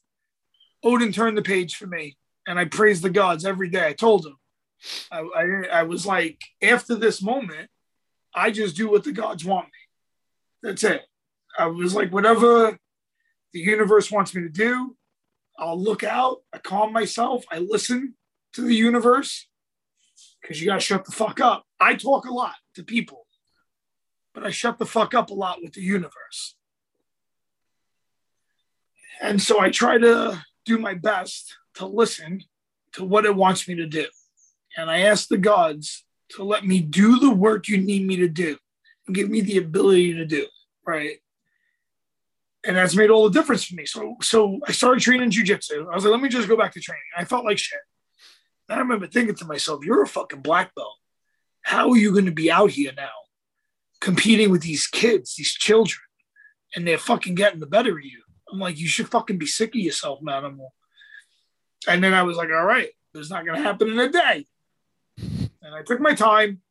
Odin 0.85 1.13
turned 1.13 1.37
the 1.37 1.43
page 1.43 1.77
for 1.77 1.87
me, 1.87 2.17
and 2.47 2.59
I 2.59 2.65
praised 2.65 3.03
the 3.03 3.11
gods 3.11 3.45
every 3.45 3.69
day. 3.69 3.87
I 3.87 3.93
told 3.93 4.27
him, 4.27 4.37
I, 5.11 5.21
I, 5.21 5.81
I 5.81 5.83
was 5.83 6.07
like, 6.07 6.41
after 6.63 6.95
this 6.95 7.21
moment, 7.21 7.69
I 8.35 8.51
just 8.51 8.77
do 8.77 8.89
what 8.89 9.05
the 9.05 9.13
gods 9.13 9.45
want 9.45 9.67
me. 9.67 9.73
That's 10.63 10.85
it. 10.85 11.03
I 11.59 11.67
was 11.67 11.95
like, 11.95 12.13
whatever 12.13 12.79
the 13.53 13.61
universe 13.61 14.11
wants 14.11 14.35
me 14.35 14.43
to 14.43 14.49
do, 14.49 14.97
I'll 15.59 15.81
look 15.81 16.05
out, 16.05 16.39
I 16.53 16.59
calm 16.59 16.93
myself, 16.93 17.45
I 17.51 17.59
listen 17.59 18.15
to 18.53 18.63
the 18.63 18.75
universe 18.75 19.49
because 20.41 20.61
you 20.61 20.69
got 20.69 20.75
to 20.77 20.81
shut 20.81 21.05
the 21.05 21.13
fuck 21.13 21.41
up. 21.41 21.65
I 21.81 21.95
talk 21.95 22.27
a 22.27 22.33
lot 22.33 22.55
to 22.77 22.85
people, 22.85 23.27
but 24.39 24.47
I 24.47 24.51
shut 24.51 24.79
the 24.79 24.87
fuck 24.87 25.15
up 25.15 25.31
a 25.31 25.35
lot 25.35 25.59
with 25.63 25.73
the 25.73 25.81
universe. 25.81 26.55
And 29.21 29.43
so 29.43 29.61
I 29.61 29.71
try 29.71 29.99
to 29.99 30.41
do 30.65 30.79
my 30.79 30.95
best 30.95 31.57
to 31.75 31.87
listen 31.87 32.45
to 32.93 33.05
what 33.05 33.25
it 33.25 33.35
wants 33.35 33.67
me 33.67 33.75
to 33.75 33.87
do. 33.87 34.07
And 34.77 34.89
I 34.89 35.01
ask 35.01 35.27
the 35.27 35.39
gods 35.39 36.05
to 36.31 36.45
let 36.45 36.65
me 36.65 36.81
do 36.81 37.19
the 37.19 37.33
work 37.33 37.67
you 37.67 37.79
need 37.79 38.07
me 38.07 38.15
to 38.17 38.29
do 38.29 38.57
and 39.07 39.17
give 39.17 39.29
me 39.29 39.41
the 39.41 39.59
ability 39.59 40.15
to 40.15 40.25
do. 40.25 40.47
Right. 40.87 41.19
And 42.65 42.77
that's 42.77 42.95
made 42.95 43.11
all 43.11 43.29
the 43.29 43.37
difference 43.37 43.65
for 43.65 43.75
me. 43.75 43.87
So 43.87 44.15
so 44.23 44.61
I 44.69 44.73
started 44.73 45.03
training 45.03 45.25
in 45.25 45.31
jujitsu. 45.31 45.91
I 45.91 45.97
was 45.97 46.05
like, 46.05 46.13
let 46.13 46.21
me 46.21 46.29
just 46.29 46.47
go 46.47 46.57
back 46.57 46.75
to 46.75 46.81
training. 46.81 47.03
I 47.17 47.25
felt 47.25 47.45
like 47.45 47.59
shit. 47.59 47.81
I 48.69 48.79
remember 48.79 49.09
thinking 49.09 49.35
to 49.37 49.47
myself, 49.47 49.85
you're 49.85 50.03
a 50.03 50.07
fucking 50.07 50.43
black 50.43 50.77
belt. 50.77 50.95
How 51.63 51.91
are 51.91 51.97
you 51.97 52.13
going 52.13 52.27
to 52.27 52.31
be 52.31 52.53
out 52.53 52.71
here 52.71 52.93
now 52.97 53.09
competing 54.01 54.51
with 54.51 54.63
these 54.63 54.87
kids, 54.87 55.35
these 55.37 55.53
children, 55.53 56.01
and 56.75 56.87
they're 56.87 56.99
fucking 56.99 57.35
getting 57.35 57.61
the 57.61 57.67
better 57.67 57.97
of 57.99 58.05
you? 58.05 58.23
I'm 58.51 58.59
like, 58.59 58.79
you 58.79 58.89
should 58.89 59.09
fucking 59.09 59.39
be 59.39 59.47
sick 59.47 59.71
of 59.71 59.81
yourself, 59.81 60.23
man. 60.23 60.59
And 61.87 62.03
then 62.03 62.15
I 62.15 62.23
was 62.23 62.37
like, 62.37 62.51
all 62.51 62.65
right, 62.65 62.89
it's 63.15 63.31
not 63.31 63.45
going 63.45 63.57
to 63.57 63.63
happen 63.63 63.91
in 63.91 63.99
a 63.99 64.09
day. 64.09 64.47
And 65.61 65.75
I 65.75 65.83
took 65.83 66.01
my 66.01 66.15
time. 66.15 66.63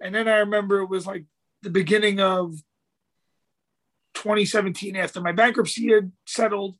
And 0.00 0.14
then 0.14 0.28
I 0.28 0.36
remember 0.36 0.78
it 0.78 0.88
was 0.88 1.08
like 1.08 1.24
the 1.62 1.70
beginning 1.70 2.20
of 2.20 2.52
2017 4.14 4.94
after 4.94 5.20
my 5.20 5.32
bankruptcy 5.32 5.92
had 5.92 6.12
settled. 6.24 6.76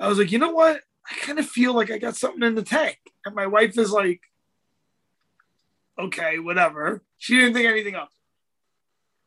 I 0.00 0.08
was 0.08 0.18
like, 0.18 0.32
you 0.32 0.38
know 0.38 0.50
what? 0.50 0.80
I 1.08 1.14
kind 1.20 1.38
of 1.38 1.46
feel 1.46 1.72
like 1.72 1.92
I 1.92 1.98
got 1.98 2.16
something 2.16 2.42
in 2.42 2.56
the 2.56 2.64
tank. 2.64 2.98
And 3.24 3.34
my 3.34 3.46
wife 3.46 3.78
is 3.78 3.92
like, 3.92 4.20
okay, 5.98 6.40
whatever. 6.40 7.02
She 7.18 7.36
didn't 7.36 7.54
think 7.54 7.68
anything 7.68 7.94
of. 7.94 8.08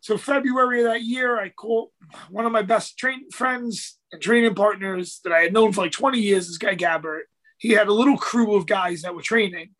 So 0.01 0.17
February 0.17 0.79
of 0.79 0.91
that 0.91 1.03
year, 1.03 1.39
I 1.39 1.49
called 1.49 1.89
one 2.29 2.45
of 2.45 2.51
my 2.51 2.61
best 2.61 2.97
train 2.97 3.29
friends 3.31 3.97
and 4.11 4.21
training 4.21 4.55
partners 4.55 5.19
that 5.23 5.33
I 5.33 5.41
had 5.41 5.53
known 5.53 5.73
for 5.73 5.81
like 5.81 5.91
20 5.91 6.19
years, 6.19 6.47
this 6.47 6.57
guy 6.57 6.75
Gabbert. 6.75 7.23
He 7.57 7.71
had 7.71 7.87
a 7.87 7.93
little 7.93 8.17
crew 8.17 8.55
of 8.55 8.65
guys 8.65 9.01
that 9.01 9.13
were 9.13 9.21
training. 9.21 9.71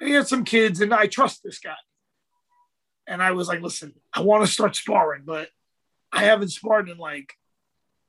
And 0.00 0.08
he 0.08 0.14
had 0.14 0.26
some 0.26 0.44
kids, 0.44 0.80
and 0.80 0.92
I 0.92 1.06
trust 1.06 1.42
this 1.44 1.58
guy. 1.58 1.76
And 3.06 3.22
I 3.22 3.32
was 3.32 3.48
like, 3.48 3.60
listen, 3.60 3.92
I 4.12 4.22
want 4.22 4.44
to 4.44 4.50
start 4.50 4.74
sparring, 4.74 5.22
but 5.24 5.48
I 6.10 6.24
haven't 6.24 6.48
sparred 6.48 6.88
in 6.88 6.96
like, 6.96 7.34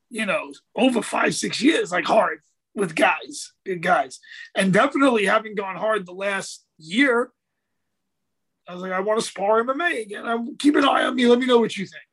you 0.10 0.26
know, 0.26 0.54
over 0.76 1.02
five, 1.02 1.36
six 1.36 1.62
years, 1.62 1.92
like 1.92 2.06
hard 2.06 2.40
with 2.74 2.96
guys, 2.96 3.52
big 3.64 3.82
guys. 3.82 4.20
And 4.56 4.72
definitely 4.72 5.26
haven't 5.26 5.58
gone 5.58 5.76
hard 5.76 6.06
the 6.06 6.14
last 6.14 6.66
year. 6.78 7.32
I 8.68 8.74
was 8.74 8.82
like, 8.82 8.92
I 8.92 9.00
want 9.00 9.20
to 9.20 9.26
spar 9.26 9.64
MMA 9.64 10.02
again. 10.02 10.26
I'm 10.26 10.58
keep 10.58 10.76
an 10.76 10.86
eye 10.86 11.04
on 11.04 11.16
me. 11.16 11.28
Let 11.28 11.40
me 11.40 11.46
know 11.46 11.60
what 11.60 11.78
you 11.78 11.86
think. 11.86 12.04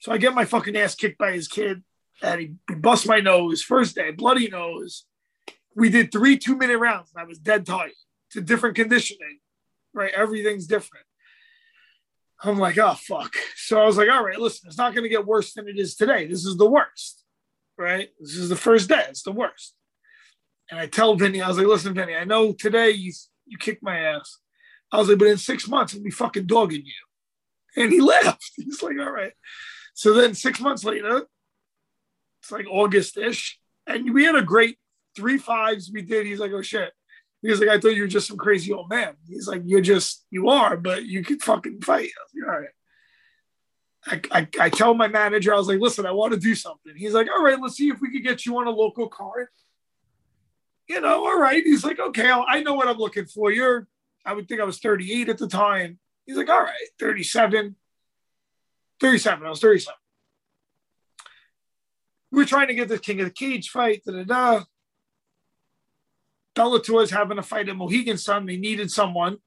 So 0.00 0.12
I 0.12 0.18
get 0.18 0.34
my 0.34 0.44
fucking 0.44 0.76
ass 0.76 0.94
kicked 0.94 1.18
by 1.18 1.32
his 1.32 1.48
kid, 1.48 1.82
and 2.22 2.40
he, 2.40 2.54
he 2.68 2.74
bust 2.76 3.06
my 3.06 3.20
nose 3.20 3.62
first 3.62 3.96
day, 3.96 4.12
bloody 4.12 4.48
nose. 4.48 5.04
We 5.74 5.90
did 5.90 6.12
three 6.12 6.38
two 6.38 6.56
minute 6.56 6.78
rounds, 6.78 7.10
and 7.14 7.20
I 7.20 7.26
was 7.26 7.38
dead 7.38 7.66
tired. 7.66 7.92
It's 8.28 8.36
a 8.36 8.40
different 8.40 8.76
conditioning, 8.76 9.38
right? 9.92 10.12
Everything's 10.14 10.66
different. 10.66 11.04
I'm 12.42 12.58
like, 12.58 12.78
oh 12.78 12.94
fuck. 12.94 13.34
So 13.56 13.80
I 13.80 13.84
was 13.84 13.98
like, 13.98 14.08
all 14.08 14.24
right, 14.24 14.38
listen, 14.38 14.68
it's 14.68 14.78
not 14.78 14.94
going 14.94 15.02
to 15.02 15.10
get 15.10 15.26
worse 15.26 15.52
than 15.52 15.68
it 15.68 15.78
is 15.78 15.94
today. 15.94 16.26
This 16.26 16.46
is 16.46 16.56
the 16.56 16.68
worst, 16.68 17.22
right? 17.76 18.08
This 18.18 18.36
is 18.36 18.48
the 18.48 18.56
first 18.56 18.88
day. 18.88 19.04
It's 19.08 19.22
the 19.22 19.32
worst. 19.32 19.74
And 20.70 20.80
I 20.80 20.86
tell 20.86 21.16
Vinny, 21.16 21.42
I 21.42 21.48
was 21.48 21.58
like, 21.58 21.66
listen, 21.66 21.92
Vinny, 21.92 22.14
I 22.14 22.24
know 22.24 22.52
today 22.52 22.90
you 22.90 23.12
you 23.46 23.58
kicked 23.58 23.82
my 23.82 23.98
ass. 23.98 24.38
I 24.90 24.98
was 24.98 25.08
like, 25.08 25.18
but 25.18 25.28
in 25.28 25.38
six 25.38 25.68
months 25.68 25.94
I'll 25.94 26.02
be 26.02 26.10
fucking 26.10 26.46
dogging 26.46 26.84
you. 26.84 27.82
And 27.82 27.92
he 27.92 28.00
laughed. 28.00 28.52
He's 28.56 28.82
like, 28.82 28.98
all 28.98 29.10
right. 29.10 29.32
So 29.94 30.14
then 30.14 30.34
six 30.34 30.60
months 30.60 30.84
later, 30.84 31.26
it's 32.40 32.52
like 32.52 32.66
August-ish, 32.70 33.58
and 33.86 34.14
we 34.14 34.24
had 34.24 34.36
a 34.36 34.42
great 34.42 34.78
three 35.16 35.38
fives 35.38 35.90
we 35.92 36.02
did. 36.02 36.24
He's 36.24 36.38
like, 36.38 36.52
oh 36.52 36.62
shit. 36.62 36.92
He's 37.42 37.60
like, 37.60 37.68
I 37.68 37.78
thought 37.78 37.94
you 37.94 38.02
were 38.02 38.08
just 38.08 38.26
some 38.26 38.36
crazy 38.36 38.72
old 38.72 38.88
man. 38.90 39.14
He's 39.28 39.46
like, 39.46 39.62
you're 39.64 39.80
just, 39.80 40.24
you 40.30 40.48
are, 40.48 40.76
but 40.76 41.04
you 41.04 41.22
can 41.22 41.38
fucking 41.38 41.82
fight. 41.82 42.10
Like, 42.34 42.48
all 42.48 42.60
right. 42.60 42.68
I, 44.06 44.40
I, 44.40 44.48
I 44.60 44.70
tell 44.70 44.94
my 44.94 45.08
manager, 45.08 45.52
I 45.54 45.56
was 45.56 45.68
like, 45.68 45.80
listen, 45.80 46.06
I 46.06 46.12
want 46.12 46.32
to 46.32 46.38
do 46.38 46.54
something. 46.54 46.94
He's 46.96 47.12
like, 47.12 47.28
all 47.28 47.42
right, 47.42 47.60
let's 47.60 47.76
see 47.76 47.90
if 47.90 48.00
we 48.00 48.10
could 48.10 48.24
get 48.24 48.46
you 48.46 48.56
on 48.58 48.66
a 48.66 48.70
local 48.70 49.08
card. 49.08 49.48
You 50.88 51.00
know, 51.00 51.26
all 51.26 51.38
right. 51.38 51.62
He's 51.62 51.84
like, 51.84 51.98
okay, 51.98 52.30
I'll, 52.30 52.44
I 52.48 52.60
know 52.62 52.74
what 52.74 52.88
I'm 52.88 52.98
looking 52.98 53.26
for. 53.26 53.52
You're, 53.52 53.86
I 54.28 54.34
would 54.34 54.46
think 54.46 54.60
I 54.60 54.64
was 54.64 54.78
38 54.78 55.30
at 55.30 55.38
the 55.38 55.48
time. 55.48 55.98
He's 56.26 56.36
like, 56.36 56.50
all 56.50 56.60
right, 56.60 56.74
37. 57.00 57.76
37. 59.00 59.46
I 59.46 59.48
was 59.48 59.60
37. 59.60 59.94
We 62.30 62.42
are 62.42 62.46
trying 62.46 62.68
to 62.68 62.74
get 62.74 62.88
the 62.88 62.98
King 62.98 63.20
of 63.20 63.28
the 63.28 63.32
Cage 63.32 63.70
fight. 63.70 64.02
Da, 64.04 64.12
da, 64.12 64.24
da. 64.24 64.64
Bellator 66.54 67.02
is 67.02 67.10
having 67.10 67.38
a 67.38 67.42
fight 67.42 67.70
at 67.70 67.76
Mohegan 67.76 68.18
Sun. 68.18 68.44
They 68.44 68.58
needed 68.58 68.90
someone 68.90 69.38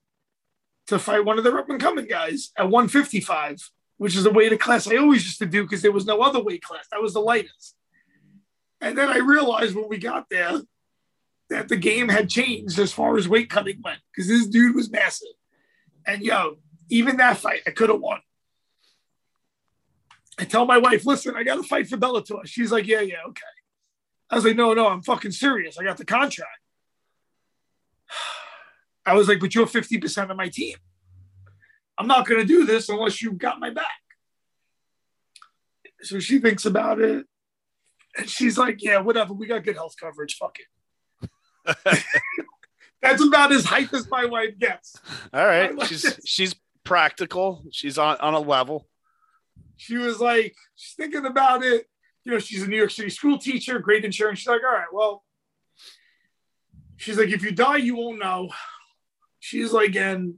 to 0.87 0.97
fight 0.97 1.25
one 1.25 1.37
of 1.37 1.43
their 1.43 1.59
up 1.59 1.69
and 1.69 1.79
coming 1.79 2.07
guys 2.07 2.49
at 2.57 2.63
155, 2.63 3.69
which 3.97 4.15
is 4.15 4.23
the 4.23 4.31
weight 4.31 4.51
of 4.51 4.57
class 4.57 4.87
I 4.87 4.97
always 4.97 5.23
used 5.23 5.37
to 5.39 5.45
do 5.45 5.61
because 5.61 5.83
there 5.83 5.91
was 5.91 6.07
no 6.07 6.21
other 6.21 6.41
weight 6.41 6.63
class. 6.63 6.87
That 6.91 7.03
was 7.03 7.13
the 7.13 7.21
lightest. 7.21 7.75
And 8.79 8.97
then 8.97 9.09
I 9.09 9.19
realized 9.19 9.75
when 9.75 9.89
we 9.89 9.99
got 9.99 10.27
there 10.31 10.59
that 11.51 11.67
the 11.67 11.75
game 11.75 12.09
had 12.09 12.29
changed 12.29 12.79
as 12.79 12.93
far 12.93 13.17
as 13.17 13.27
weight 13.27 13.49
cutting 13.49 13.81
went 13.83 13.99
because 14.11 14.27
this 14.27 14.47
dude 14.47 14.73
was 14.75 14.89
massive. 14.89 15.27
And 16.07 16.23
yo, 16.23 16.57
even 16.89 17.17
that 17.17 17.37
fight, 17.37 17.61
I 17.67 17.71
could 17.71 17.89
have 17.89 17.99
won. 17.99 18.19
I 20.39 20.45
tell 20.45 20.65
my 20.65 20.77
wife, 20.77 21.05
listen, 21.05 21.35
I 21.35 21.43
got 21.43 21.55
to 21.55 21.63
fight 21.63 21.87
for 21.87 21.97
Bellator. 21.97 22.45
She's 22.45 22.71
like, 22.71 22.87
yeah, 22.87 23.01
yeah, 23.01 23.17
okay. 23.27 23.43
I 24.29 24.35
was 24.35 24.45
like, 24.45 24.55
no, 24.55 24.73
no, 24.73 24.87
I'm 24.87 25.03
fucking 25.03 25.31
serious. 25.31 25.77
I 25.77 25.83
got 25.83 25.97
the 25.97 26.05
contract. 26.05 26.49
I 29.05 29.13
was 29.13 29.27
like, 29.27 29.41
but 29.41 29.53
you're 29.53 29.67
50% 29.67 30.31
of 30.31 30.37
my 30.37 30.47
team. 30.47 30.77
I'm 31.97 32.07
not 32.07 32.25
going 32.25 32.39
to 32.39 32.47
do 32.47 32.65
this 32.65 32.87
unless 32.87 33.21
you've 33.21 33.37
got 33.37 33.59
my 33.59 33.71
back. 33.71 33.85
So 36.01 36.19
she 36.19 36.39
thinks 36.39 36.65
about 36.65 37.01
it. 37.01 37.25
And 38.17 38.29
she's 38.29 38.57
like, 38.57 38.81
yeah, 38.81 38.99
whatever. 38.99 39.33
We 39.33 39.47
got 39.47 39.63
good 39.63 39.75
health 39.75 39.95
coverage. 39.99 40.37
Fuck 40.37 40.59
it. 40.59 40.65
That's 43.01 43.23
about 43.23 43.51
as 43.51 43.65
hype 43.65 43.93
as 43.93 44.09
my 44.09 44.25
wife 44.25 44.57
gets. 44.59 44.95
All 45.33 45.45
right. 45.45 45.71
She's 45.87 46.19
she's 46.23 46.55
practical. 46.83 47.63
She's 47.71 47.97
on, 47.97 48.17
on 48.17 48.33
a 48.33 48.39
level. 48.39 48.87
She 49.77 49.97
was 49.97 50.19
like, 50.19 50.55
she's 50.75 50.93
thinking 50.93 51.25
about 51.25 51.63
it. 51.63 51.87
You 52.23 52.33
know, 52.33 52.39
she's 52.39 52.61
a 52.61 52.67
New 52.67 52.77
York 52.77 52.91
City 52.91 53.09
school 53.09 53.39
teacher, 53.39 53.79
great 53.79 54.05
insurance. 54.05 54.39
She's 54.39 54.47
like, 54.47 54.61
all 54.63 54.71
right, 54.71 54.93
well, 54.93 55.23
she's 56.97 57.17
like, 57.17 57.29
if 57.29 57.43
you 57.43 57.51
die, 57.51 57.77
you 57.77 57.95
won't 57.95 58.19
know. 58.19 58.49
She's 59.39 59.73
like, 59.73 59.95
and 59.95 60.35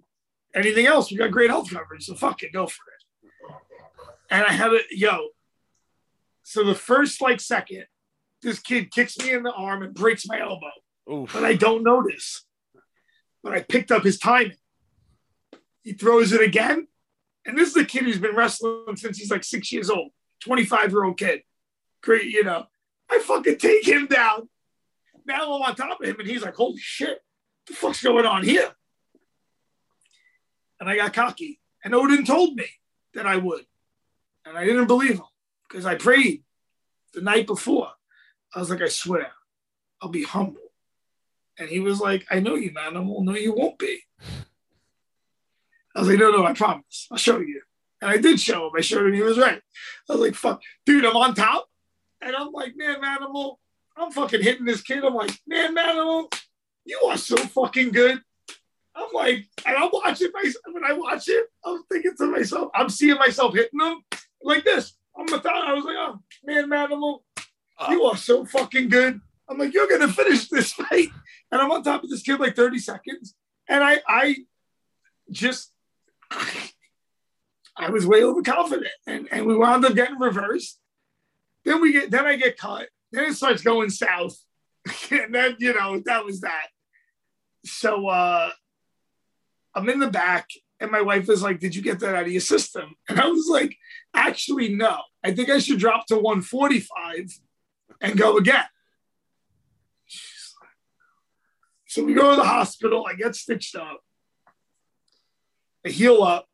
anything 0.55 0.85
else, 0.85 1.11
we 1.11 1.17
got 1.17 1.31
great 1.31 1.49
health 1.49 1.69
coverage. 1.69 2.05
So 2.05 2.15
fuck 2.15 2.41
it, 2.43 2.53
go 2.53 2.67
for 2.67 2.81
it. 2.87 3.55
And 4.29 4.45
I 4.45 4.53
had 4.53 4.71
a 4.71 4.79
yo. 4.91 5.27
So 6.43 6.63
the 6.63 6.75
first 6.75 7.21
like 7.21 7.41
second, 7.41 7.85
this 8.41 8.59
kid 8.59 8.91
kicks 8.91 9.17
me 9.19 9.31
in 9.33 9.43
the 9.43 9.51
arm 9.51 9.83
and 9.83 9.93
breaks 9.93 10.25
my 10.25 10.39
elbow. 10.39 10.71
Oof. 11.11 11.33
But 11.33 11.43
I 11.43 11.55
don't 11.55 11.83
notice. 11.83 12.45
But 13.43 13.53
I 13.53 13.61
picked 13.61 13.91
up 13.91 14.03
his 14.03 14.17
timing. 14.17 14.57
He 15.83 15.93
throws 15.93 16.31
it 16.31 16.41
again. 16.41 16.87
And 17.45 17.57
this 17.57 17.69
is 17.69 17.77
a 17.77 17.85
kid 17.85 18.03
who's 18.03 18.19
been 18.19 18.35
wrestling 18.35 18.95
since 18.95 19.17
he's 19.17 19.31
like 19.31 19.43
six 19.43 19.71
years 19.71 19.89
old, 19.89 20.11
25 20.41 20.91
year 20.91 21.03
old 21.03 21.17
kid. 21.17 21.41
Great, 22.01 22.25
you 22.25 22.43
know. 22.43 22.65
I 23.09 23.19
fucking 23.19 23.57
take 23.57 23.85
him 23.85 24.07
down. 24.07 24.47
Now 25.25 25.43
I'm 25.43 25.61
on 25.61 25.75
top 25.75 26.01
of 26.01 26.07
him, 26.07 26.19
and 26.19 26.27
he's 26.27 26.41
like, 26.41 26.55
holy 26.55 26.79
shit, 26.79 27.09
what 27.09 27.21
the 27.67 27.73
fuck's 27.73 28.03
going 28.03 28.25
on 28.25 28.43
here? 28.43 28.71
And 30.79 30.89
I 30.89 30.97
got 30.97 31.13
cocky 31.13 31.61
And 31.83 31.95
Odin 31.95 32.25
told 32.25 32.55
me 32.55 32.65
that 33.13 33.25
I 33.25 33.37
would. 33.37 33.65
And 34.45 34.57
I 34.57 34.65
didn't 34.65 34.87
believe 34.87 35.15
him 35.15 35.25
because 35.67 35.85
I 35.85 35.95
prayed 35.95 36.43
the 37.13 37.21
night 37.21 37.47
before. 37.47 37.89
I 38.53 38.59
was 38.59 38.69
like, 38.69 38.81
I 38.81 38.89
swear, 38.89 39.31
I'll 40.01 40.09
be 40.09 40.23
humble. 40.23 40.62
And 41.59 41.69
he 41.69 41.79
was 41.79 41.99
like, 41.99 42.25
I 42.31 42.39
know 42.39 42.55
you, 42.55 42.73
man. 42.73 42.97
I'm 42.97 43.07
no, 43.07 43.35
you 43.35 43.53
won't 43.53 43.77
be. 43.77 44.01
I 45.95 45.99
was 45.99 46.09
like, 46.09 46.19
no, 46.19 46.31
no, 46.31 46.45
I 46.45 46.53
promise. 46.53 47.07
I'll 47.11 47.17
show 47.17 47.39
you. 47.39 47.61
And 48.01 48.09
I 48.09 48.17
did 48.17 48.39
show 48.39 48.67
him. 48.67 48.71
I 48.75 48.81
showed 48.81 49.07
him 49.07 49.13
he 49.13 49.21
was 49.21 49.37
right. 49.37 49.61
I 50.09 50.13
was 50.13 50.21
like, 50.21 50.35
fuck, 50.35 50.61
dude, 50.85 51.05
I'm 51.05 51.15
on 51.15 51.35
top. 51.35 51.67
And 52.21 52.35
I'm 52.35 52.51
like, 52.51 52.73
man, 52.75 53.01
Manimal, 53.01 53.57
I'm 53.95 54.11
fucking 54.11 54.41
hitting 54.41 54.65
this 54.65 54.81
kid. 54.81 55.03
I'm 55.03 55.13
like, 55.13 55.31
man, 55.45 55.75
Manimal, 55.75 56.33
you 56.85 56.99
are 57.05 57.17
so 57.17 57.37
fucking 57.37 57.91
good. 57.91 58.19
I'm 58.95 59.07
like, 59.13 59.45
and 59.65 59.77
I'm 59.77 59.89
watching 59.91 60.29
myself. 60.33 60.63
When 60.71 60.83
I 60.83 60.93
watch 60.93 61.27
it, 61.27 61.47
I'm 61.65 61.83
thinking 61.91 62.15
to 62.17 62.25
myself, 62.27 62.71
I'm 62.75 62.89
seeing 62.89 63.17
myself 63.17 63.53
hitting 63.53 63.79
them 63.79 64.01
like 64.41 64.63
this. 64.63 64.93
I'm 65.17 65.31
a 65.33 65.39
thought. 65.39 65.67
I 65.67 65.73
was 65.73 65.85
like, 65.85 65.95
oh 65.97 66.19
man, 66.43 66.69
Manimal, 66.69 67.19
uh, 67.77 67.87
you 67.89 68.03
are 68.03 68.17
so 68.17 68.45
fucking 68.45 68.89
good. 68.89 69.19
I'm 69.49 69.57
like, 69.57 69.73
you're 69.73 69.87
gonna 69.87 70.07
finish 70.07 70.47
this 70.49 70.73
fight, 70.73 71.09
and 71.53 71.61
I'm 71.61 71.71
on 71.71 71.83
top 71.83 72.03
of 72.03 72.09
this 72.09 72.23
kid 72.23 72.39
like 72.39 72.55
30 72.55 72.79
seconds, 72.79 73.35
and 73.69 73.83
I, 73.83 73.99
I 74.07 74.37
just, 75.29 75.71
I 77.77 77.91
was 77.91 78.07
way 78.07 78.23
overconfident, 78.23 78.87
and 79.05 79.27
and 79.31 79.45
we 79.45 79.55
wound 79.55 79.85
up 79.85 79.93
getting 79.93 80.17
reversed. 80.17 80.79
Then 81.63 81.79
we 81.79 81.93
get, 81.93 82.09
then 82.09 82.25
I 82.25 82.37
get 82.37 82.57
cut. 82.57 82.89
Then 83.11 83.25
it 83.25 83.35
starts 83.35 83.61
going 83.61 83.91
south, 83.91 84.35
and 85.11 85.33
then 85.33 85.57
you 85.59 85.75
know 85.75 86.01
that 86.05 86.25
was 86.25 86.41
that. 86.41 86.67
So 87.65 88.07
uh 88.07 88.49
I'm 89.75 89.89
in 89.89 89.99
the 89.99 90.09
back, 90.09 90.49
and 90.79 90.89
my 90.89 91.01
wife 91.01 91.29
is 91.29 91.43
like, 91.43 91.59
Did 91.59 91.75
you 91.75 91.83
get 91.83 91.99
that 91.99 92.15
out 92.15 92.25
of 92.25 92.31
your 92.31 92.41
system? 92.41 92.95
And 93.07 93.19
I 93.19 93.27
was 93.27 93.47
like, 93.47 93.75
Actually, 94.15 94.73
no. 94.73 94.97
I 95.23 95.33
think 95.33 95.51
I 95.51 95.59
should 95.59 95.79
drop 95.79 96.07
to 96.07 96.15
145 96.15 97.29
and 98.01 98.17
go 98.17 98.37
again. 98.37 98.65
So 101.93 102.03
we 102.03 102.15
go 102.15 102.31
to 102.31 102.37
the 102.37 102.43
hospital. 102.43 103.05
I 103.07 103.13
get 103.13 103.35
stitched 103.35 103.75
up. 103.75 104.01
I 105.85 105.89
heal 105.89 106.23
up. 106.23 106.47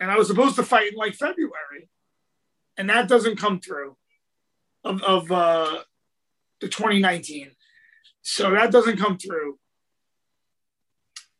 And 0.00 0.10
I 0.10 0.18
was 0.18 0.26
supposed 0.26 0.56
to 0.56 0.64
fight 0.64 0.90
in 0.90 0.98
like 0.98 1.14
February. 1.14 1.88
And 2.76 2.90
that 2.90 3.08
doesn't 3.08 3.38
come 3.38 3.60
through 3.60 3.96
of, 4.82 5.00
of 5.04 5.30
uh, 5.30 5.78
the 6.60 6.66
2019. 6.66 7.52
So 8.22 8.50
that 8.50 8.72
doesn't 8.72 8.98
come 8.98 9.16
through. 9.16 9.60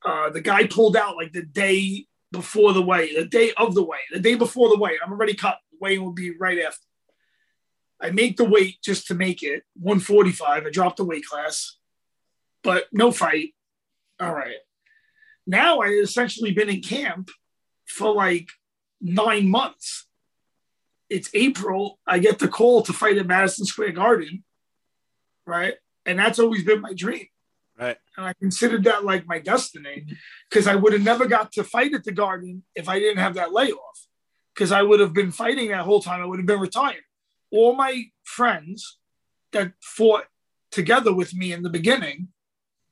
Uh, 0.06 0.30
the 0.30 0.40
guy 0.40 0.68
pulled 0.68 0.96
out 0.96 1.16
like 1.16 1.32
the 1.32 1.42
day 1.42 2.06
before 2.30 2.72
the 2.72 2.82
weigh, 2.82 3.16
the 3.16 3.26
day 3.26 3.50
of 3.56 3.74
the 3.74 3.82
weigh, 3.82 4.06
the 4.12 4.20
day 4.20 4.36
before 4.36 4.68
the 4.68 4.78
weigh. 4.78 4.96
I'm 5.04 5.10
already 5.10 5.34
cut. 5.34 5.58
The 5.72 5.78
weigh 5.80 5.98
will 5.98 6.12
be 6.12 6.30
right 6.38 6.60
after. 6.60 6.86
I 8.00 8.10
make 8.12 8.36
the 8.36 8.44
weight 8.44 8.76
just 8.80 9.08
to 9.08 9.14
make 9.14 9.42
it 9.42 9.64
145. 9.80 10.66
I 10.66 10.70
dropped 10.70 10.98
the 10.98 11.04
weight 11.04 11.26
class, 11.26 11.78
but 12.64 12.86
no 12.90 13.12
fight. 13.12 13.54
All 14.18 14.34
right. 14.34 14.56
Now 15.46 15.80
I 15.80 15.88
essentially 15.88 16.50
been 16.50 16.70
in 16.70 16.80
camp 16.80 17.30
for 17.86 18.12
like 18.12 18.48
nine 19.00 19.48
months. 19.48 20.06
It's 21.10 21.30
April. 21.34 22.00
I 22.06 22.18
get 22.18 22.38
the 22.38 22.48
call 22.48 22.82
to 22.82 22.92
fight 22.92 23.18
at 23.18 23.26
Madison 23.26 23.66
Square 23.66 23.92
Garden. 23.92 24.42
Right. 25.46 25.74
And 26.06 26.18
that's 26.18 26.38
always 26.38 26.64
been 26.64 26.80
my 26.80 26.94
dream. 26.94 27.26
Right. 27.78 27.98
And 28.16 28.26
I 28.26 28.32
considered 28.34 28.84
that 28.84 29.04
like 29.04 29.26
my 29.26 29.38
destiny 29.38 30.06
because 30.48 30.66
I 30.66 30.74
would 30.74 30.92
have 30.92 31.02
never 31.02 31.26
got 31.26 31.52
to 31.52 31.64
fight 31.64 31.92
at 31.92 32.04
the 32.04 32.12
Garden 32.12 32.62
if 32.74 32.88
I 32.88 32.98
didn't 32.98 33.18
have 33.18 33.34
that 33.34 33.52
layoff. 33.52 34.06
Because 34.54 34.72
I 34.72 34.82
would 34.82 35.00
have 35.00 35.12
been 35.12 35.32
fighting 35.32 35.68
that 35.68 35.80
whole 35.80 36.00
time. 36.00 36.22
I 36.22 36.26
would 36.26 36.38
have 36.38 36.46
been 36.46 36.60
retired. 36.60 37.02
All 37.50 37.74
my 37.74 38.04
friends 38.22 38.98
that 39.52 39.72
fought 39.80 40.24
together 40.70 41.12
with 41.12 41.34
me 41.34 41.52
in 41.52 41.62
the 41.62 41.70
beginning 41.70 42.28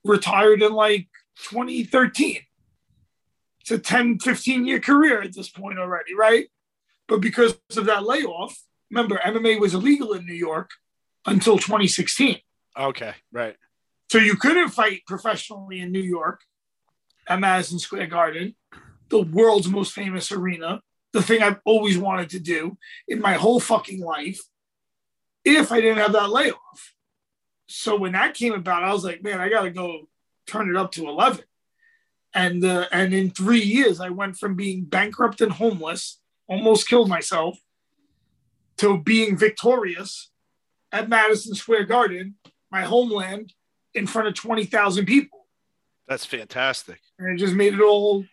retired 0.04 0.62
in 0.62 0.72
like 0.72 1.08
2013. 1.50 2.40
It's 3.60 3.70
a 3.70 3.78
10, 3.78 4.18
15 4.18 4.66
year 4.66 4.80
career 4.80 5.22
at 5.22 5.34
this 5.34 5.48
point 5.48 5.78
already, 5.78 6.14
right? 6.14 6.48
But 7.08 7.20
because 7.20 7.58
of 7.76 7.86
that 7.86 8.04
layoff, 8.04 8.58
remember, 8.90 9.20
MMA 9.24 9.60
was 9.60 9.74
illegal 9.74 10.12
in 10.12 10.26
New 10.26 10.34
York 10.34 10.70
until 11.26 11.58
2016. 11.58 12.38
Okay, 12.78 13.14
right. 13.32 13.56
So 14.10 14.18
you 14.18 14.36
couldn't 14.36 14.70
fight 14.70 15.02
professionally 15.06 15.80
in 15.80 15.92
New 15.92 16.02
York 16.02 16.40
at 17.28 17.40
Madison 17.40 17.78
Square 17.78 18.08
Garden, 18.08 18.54
the 19.08 19.22
world's 19.22 19.68
most 19.68 19.92
famous 19.92 20.32
arena, 20.32 20.80
the 21.12 21.22
thing 21.22 21.42
I've 21.42 21.60
always 21.64 21.98
wanted 21.98 22.30
to 22.30 22.40
do 22.40 22.76
in 23.06 23.20
my 23.20 23.34
whole 23.34 23.60
fucking 23.60 24.00
life, 24.00 24.40
if 25.44 25.70
I 25.70 25.80
didn't 25.80 25.98
have 25.98 26.12
that 26.12 26.30
layoff. 26.30 26.94
So 27.72 27.96
when 27.96 28.12
that 28.12 28.34
came 28.34 28.52
about, 28.52 28.84
I 28.84 28.92
was 28.92 29.04
like, 29.04 29.22
man, 29.22 29.40
I 29.40 29.48
got 29.48 29.62
to 29.62 29.70
go 29.70 30.08
turn 30.46 30.68
it 30.68 30.76
up 30.76 30.92
to 30.92 31.08
11. 31.08 31.42
And, 32.34 32.64
uh, 32.64 32.86
and 32.92 33.12
in 33.12 33.30
three 33.30 33.62
years, 33.62 34.00
I 34.00 34.10
went 34.10 34.36
from 34.36 34.56
being 34.56 34.84
bankrupt 34.84 35.40
and 35.40 35.52
homeless, 35.52 36.20
almost 36.48 36.88
killed 36.88 37.08
myself, 37.08 37.58
to 38.78 38.98
being 38.98 39.36
victorious 39.36 40.30
at 40.90 41.08
Madison 41.08 41.54
Square 41.54 41.84
Garden, 41.84 42.34
my 42.70 42.82
homeland, 42.82 43.54
in 43.94 44.06
front 44.06 44.28
of 44.28 44.34
20,000 44.34 45.06
people. 45.06 45.46
That's 46.08 46.26
fantastic. 46.26 47.00
And 47.18 47.32
it 47.32 47.38
just 47.38 47.54
made 47.54 47.74
it 47.74 47.80
all 47.80 48.24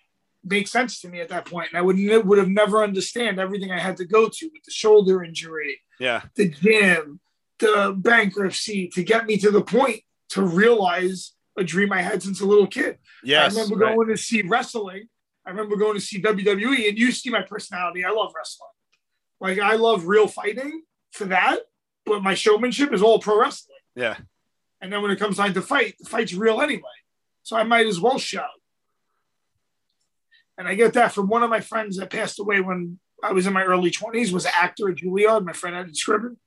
make 0.43 0.67
sense 0.67 1.01
to 1.01 1.09
me 1.09 1.19
at 1.19 1.29
that 1.29 1.45
point. 1.45 1.69
And 1.71 1.77
I 1.77 1.81
would, 1.81 1.97
would 2.25 2.37
have 2.37 2.49
never 2.49 2.83
understand 2.83 3.39
everything 3.39 3.71
I 3.71 3.79
had 3.79 3.97
to 3.97 4.05
go 4.05 4.29
to 4.29 4.45
with 4.53 4.63
the 4.63 4.71
shoulder 4.71 5.23
injury, 5.23 5.79
yeah, 5.99 6.21
the 6.35 6.49
gym, 6.49 7.19
the 7.59 7.95
bankruptcy 7.97 8.87
to 8.89 9.03
get 9.03 9.25
me 9.25 9.37
to 9.37 9.51
the 9.51 9.61
point 9.61 10.01
to 10.29 10.43
realize 10.43 11.33
a 11.57 11.63
dream 11.63 11.91
I 11.91 12.01
had 12.01 12.23
since 12.23 12.41
a 12.41 12.45
little 12.45 12.67
kid. 12.67 12.97
Yeah, 13.23 13.43
I 13.43 13.47
remember 13.47 13.75
right. 13.75 13.95
going 13.95 14.07
to 14.09 14.17
see 14.17 14.41
wrestling. 14.41 15.07
I 15.45 15.51
remember 15.51 15.75
going 15.75 15.95
to 15.95 16.01
see 16.01 16.21
WWE, 16.21 16.89
and 16.89 16.97
you 16.97 17.11
see 17.11 17.29
my 17.29 17.41
personality. 17.41 18.05
I 18.05 18.11
love 18.11 18.33
wrestling. 18.35 18.69
Like 19.41 19.59
I 19.59 19.75
love 19.75 20.05
real 20.05 20.27
fighting 20.27 20.83
for 21.11 21.25
that, 21.25 21.59
but 22.05 22.23
my 22.23 22.33
showmanship 22.33 22.93
is 22.93 23.01
all 23.01 23.19
pro 23.19 23.39
wrestling. 23.39 23.77
Yeah. 23.95 24.17
And 24.81 24.91
then 24.91 25.01
when 25.01 25.11
it 25.11 25.19
comes 25.19 25.37
time 25.37 25.53
to 25.53 25.61
fight, 25.61 25.95
the 25.99 26.09
fight's 26.09 26.33
real 26.33 26.61
anyway. 26.61 26.83
So 27.43 27.57
I 27.57 27.63
might 27.63 27.87
as 27.87 27.99
well 27.99 28.19
show. 28.19 28.45
And 30.57 30.67
I 30.67 30.75
get 30.75 30.93
that 30.93 31.13
from 31.13 31.27
one 31.27 31.41
of 31.41 31.49
my 31.49 31.61
friends 31.61 31.97
that 31.97 32.09
passed 32.09 32.39
away 32.39 32.61
when 32.61 32.99
I 33.23 33.31
was 33.31 33.47
in 33.47 33.53
my 33.53 33.63
early 33.63 33.91
20s, 33.91 34.31
was 34.31 34.45
an 34.45 34.51
actor 34.55 34.89
at 34.89 34.97
Juilliard, 34.97 35.45
my 35.45 35.53
friend 35.53 35.75
Eddie 35.75 35.93
Scriven. 35.93 36.37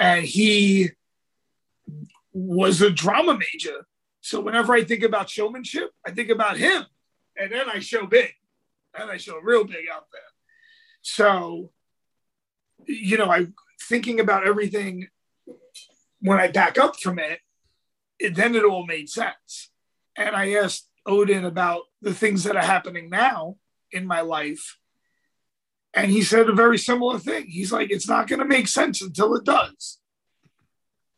And 0.00 0.24
he 0.24 0.90
was 2.32 2.82
a 2.82 2.90
drama 2.90 3.38
major. 3.38 3.86
So 4.20 4.40
whenever 4.40 4.74
I 4.74 4.84
think 4.84 5.02
about 5.02 5.30
showmanship, 5.30 5.90
I 6.06 6.10
think 6.10 6.30
about 6.30 6.56
him. 6.56 6.84
And 7.36 7.52
then 7.52 7.68
I 7.68 7.78
show 7.78 8.06
big. 8.06 8.32
And 8.98 9.10
I 9.10 9.16
show 9.16 9.38
real 9.38 9.64
big 9.64 9.86
out 9.92 10.06
there. 10.12 10.22
So, 11.02 11.70
you 12.86 13.18
know, 13.18 13.30
I 13.30 13.48
thinking 13.82 14.20
about 14.20 14.46
everything 14.46 15.08
when 16.20 16.38
I 16.38 16.48
back 16.48 16.78
up 16.78 16.98
from 16.98 17.18
it, 17.18 17.40
it, 18.18 18.34
then 18.34 18.54
it 18.54 18.64
all 18.64 18.86
made 18.86 19.10
sense. 19.10 19.70
And 20.16 20.34
I 20.34 20.52
asked 20.52 20.88
Odin 21.04 21.44
about 21.44 21.82
the 22.00 22.14
things 22.14 22.44
that 22.44 22.56
are 22.56 22.62
happening 22.62 23.10
now 23.10 23.56
in 23.92 24.06
my 24.06 24.22
life. 24.22 24.78
And 25.94 26.10
he 26.10 26.22
said 26.22 26.48
a 26.48 26.52
very 26.52 26.78
similar 26.78 27.18
thing. 27.18 27.46
He's 27.46 27.72
like, 27.72 27.90
it's 27.90 28.08
not 28.08 28.26
going 28.26 28.40
to 28.40 28.44
make 28.44 28.68
sense 28.68 29.00
until 29.00 29.34
it 29.36 29.44
does. 29.44 29.98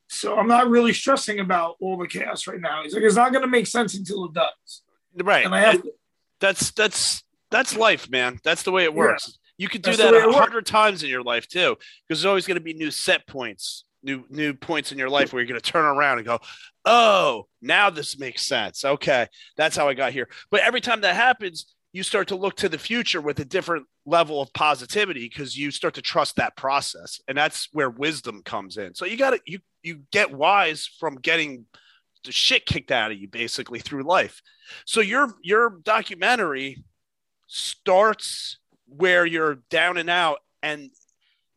So 0.09 0.39
I'm 0.39 0.49
not 0.49 0.69
really 0.69 0.93
stressing 0.93 1.41
about 1.41 1.77
all 1.81 1.97
the 1.97 2.07
chaos 2.07 2.47
right 2.47 2.61
now. 2.61 2.83
He's 2.83 2.95
like, 2.95 3.03
it's 3.03 3.17
not 3.17 3.33
going 3.33 3.43
to 3.43 3.49
make 3.49 3.67
sense 3.67 3.97
until 3.97 4.27
it 4.27 4.35
does. 4.35 4.83
Right. 5.17 5.45
And 5.45 5.55
I 5.55 5.61
have 5.61 5.83
to, 5.83 5.93
that's 6.41 6.71
that's 6.73 7.25
that's 7.51 7.77
life, 7.77 8.11
man. 8.11 8.39
That's 8.45 8.63
the 8.63 8.71
way 8.71 8.85
it 8.85 8.95
works. 8.95 9.29
Yeah. 9.29 9.35
You 9.59 9.69
could 9.69 9.83
do 9.83 9.97
that's 9.97 10.11
that 10.11 10.29
a 10.29 10.33
hundred 10.33 10.67
times 10.67 11.03
in 11.03 11.09
your 11.09 11.23
life 11.23 11.49
too, 11.49 11.77
because 12.07 12.21
there's 12.21 12.27
always 12.27 12.47
going 12.47 12.57
to 12.57 12.63
be 12.63 12.75
new 12.75 12.91
set 12.91 13.27
points 13.27 13.87
new 14.07 14.25
new 14.31 14.55
points 14.55 14.93
in 14.93 14.99
your 14.99 15.11
life 15.11 15.33
where 15.33 15.43
you're 15.43 15.49
going 15.49 15.61
to 15.61 15.73
turn 15.73 15.85
around 15.85 16.19
and 16.19 16.27
go, 16.27 16.39
"Oh, 16.85 17.47
now 17.61 17.91
this 17.91 18.19
makes 18.19 18.43
sense." 18.43 18.85
Okay, 18.85 19.27
that's 19.57 19.77
how 19.77 19.89
I 19.89 19.95
got 19.95 20.13
here. 20.13 20.29
But 20.51 20.61
every 20.61 20.81
time 20.81 21.03
that 21.03 21.17
happens, 21.17 21.75
you 21.97 22.03
start 22.03 22.29
to 22.29 22.37
look 22.37 22.55
to 22.57 22.69
the 22.69 22.77
future 22.77 23.23
with 23.23 23.41
a 23.41 23.45
different 23.45 23.87
level 24.05 24.43
of 24.43 24.53
positivity 24.53 25.31
because 25.31 25.57
you 25.57 25.71
start 25.71 25.95
to 25.95 26.03
trust 26.03 26.37
that 26.37 26.55
process, 26.55 27.23
and 27.27 27.39
that's 27.39 27.71
where 27.73 27.89
wisdom 27.89 28.43
comes 28.43 28.77
in. 28.77 28.95
So 28.95 29.07
you 29.07 29.17
got 29.17 29.31
to 29.31 29.41
you 29.47 29.61
you 29.83 30.03
get 30.13 30.31
wise 30.31 30.87
from 31.01 31.15
getting 31.17 31.65
the 32.25 32.33
shit 32.33 32.67
kicked 32.67 32.91
out 32.91 33.13
of 33.13 33.17
you 33.17 33.29
basically 33.29 33.79
through 33.79 34.03
life. 34.03 34.43
So 34.85 35.01
your 35.01 35.37
your 35.43 35.79
documentary 35.85 36.85
starts 37.47 38.59
where 38.89 39.25
you're 39.25 39.61
down 39.71 39.97
and 39.97 40.11
out 40.11 40.41
and 40.63 40.91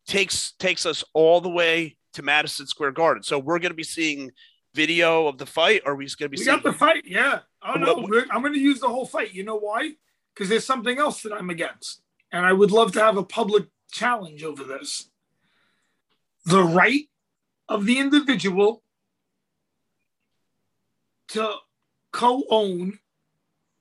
takes 0.07 0.53
takes 0.53 0.85
us 0.85 1.03
all 1.13 1.41
the 1.41 1.49
way 1.49 1.97
to 2.13 2.21
Madison 2.21 2.65
Square 2.65 2.93
Garden. 2.93 3.23
So 3.23 3.39
we're 3.39 3.59
going 3.59 3.71
to 3.71 3.75
be 3.75 3.83
seeing 3.83 4.31
video 4.73 5.27
of 5.27 5.37
the 5.37 5.45
fight, 5.45 5.81
or 5.85 5.91
are 5.91 5.95
we 5.95 6.05
just 6.05 6.17
going 6.17 6.27
to 6.27 6.29
be? 6.29 6.39
We 6.39 6.45
seeing- 6.45 6.55
got 6.55 6.63
the 6.63 6.71
fight, 6.71 7.03
yeah. 7.05 7.39
Oh 7.61 7.73
no, 7.73 8.07
I'm 8.31 8.41
going 8.41 8.53
to 8.53 8.59
use 8.59 8.79
the 8.79 8.87
whole 8.87 9.05
fight. 9.05 9.33
You 9.33 9.43
know 9.43 9.59
why? 9.59 9.95
Because 10.39 10.49
there's 10.49 10.65
something 10.65 10.99
else 10.99 11.21
that 11.23 11.33
I'm 11.33 11.49
against. 11.49 12.01
And 12.31 12.45
I 12.45 12.53
would 12.53 12.71
love 12.71 12.93
to 12.93 13.01
have 13.01 13.17
a 13.17 13.23
public 13.23 13.65
challenge 13.91 14.41
over 14.41 14.63
this. 14.63 15.09
The 16.45 16.63
right 16.63 17.09
of 17.67 17.85
the 17.85 17.99
individual 17.99 18.81
to 21.29 21.55
co 22.13 22.43
own 22.49 22.99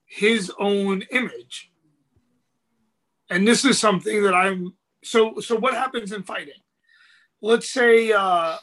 his 0.05 0.51
own 0.59 1.03
image. 1.11 1.71
And 3.29 3.47
this 3.47 3.63
is 3.63 3.79
something 3.79 4.21
that 4.23 4.33
I'm 4.33 4.73
so 5.01 5.39
so 5.39 5.55
what 5.55 5.73
happens 5.73 6.11
in 6.11 6.23
fighting? 6.23 6.61
Let's 7.41 7.69
say 7.69 8.11
uh 8.11 8.57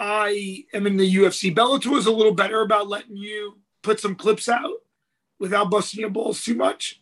I 0.00 0.64
am 0.74 0.88
in 0.88 0.96
the 0.96 1.14
UFC. 1.14 1.54
Bellator 1.54 1.96
is 1.96 2.06
a 2.06 2.12
little 2.12 2.34
better 2.34 2.62
about 2.62 2.88
letting 2.88 3.16
you 3.16 3.60
put 3.82 4.00
some 4.00 4.16
clips 4.16 4.48
out 4.48 4.80
without 5.38 5.70
busting 5.70 6.00
your 6.00 6.10
balls 6.10 6.42
too 6.42 6.54
much. 6.54 7.00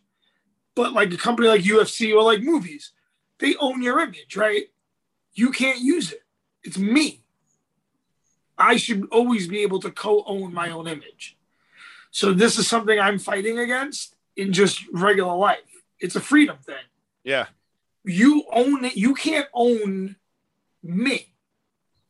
But 0.75 0.93
like 0.93 1.13
a 1.13 1.17
company 1.17 1.49
like 1.49 1.63
UFC 1.63 2.15
or 2.15 2.23
like 2.23 2.43
movies, 2.43 2.93
they 3.39 3.55
own 3.57 3.83
your 3.83 4.01
image, 4.01 4.37
right? 4.37 4.65
You 5.35 5.51
can't 5.51 5.81
use 5.81 6.13
it. 6.13 6.23
It's 6.63 6.79
me. 6.79 7.23
I 8.57 8.77
should 8.77 9.09
always 9.11 9.49
be 9.49 9.61
able 9.63 9.81
to 9.81 9.91
co-own 9.91 10.55
my 10.55 10.71
own 10.71 10.87
image. 10.87 11.37
So 12.11 12.33
this 12.33 12.59
is 12.59 12.69
something 12.69 12.99
I'm 12.99 13.19
fighting 13.19 13.59
against 13.59 14.15
in 14.37 14.53
just 14.53 14.85
regular 14.93 15.35
life. 15.37 15.59
It's 15.99 16.17
a 16.17 16.21
freedom 16.21 16.59
thing. 16.65 16.77
Yeah. 17.25 17.47
You 18.05 18.45
own 18.53 18.85
it. 18.85 18.97
You 18.97 19.15
can't 19.15 19.49
own 19.53 20.17
me. 20.83 21.33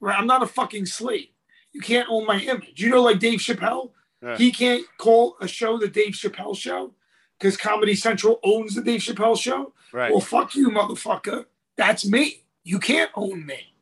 Right? 0.01 0.18
I'm 0.18 0.27
not 0.27 0.43
a 0.43 0.47
fucking 0.47 0.87
slave. 0.87 1.29
You 1.72 1.81
can't 1.81 2.09
own 2.11 2.27
my 2.27 2.39
image. 2.39 2.81
You 2.83 2.91
know, 2.91 3.03
like 3.03 3.18
Dave 3.18 3.41
Chappelle, 3.41 3.91
yeah. 4.25 4.37
he 4.37 4.51
can't 4.51 4.85
call 4.99 5.37
a 5.41 5.47
show 5.47 5.79
the 5.79 5.89
Dave 5.89 6.14
Chappelle 6.14 6.57
show 6.57 6.95
because 7.39 7.57
Comedy 7.57 7.95
Central 7.95 8.41
owns 8.43 8.75
the 8.75 8.83
Dave 8.83 9.01
Chappelle 9.01 9.39
show. 9.39 9.72
Right. 9.93 10.11
Well, 10.11 10.20
fuck 10.20 10.55
you, 10.55 10.70
motherfucker. 10.70 11.45
That's 11.77 12.07
me. 12.07 12.45
You 12.62 12.79
can't 12.79 13.11
own 13.14 13.45
me. 13.45 13.75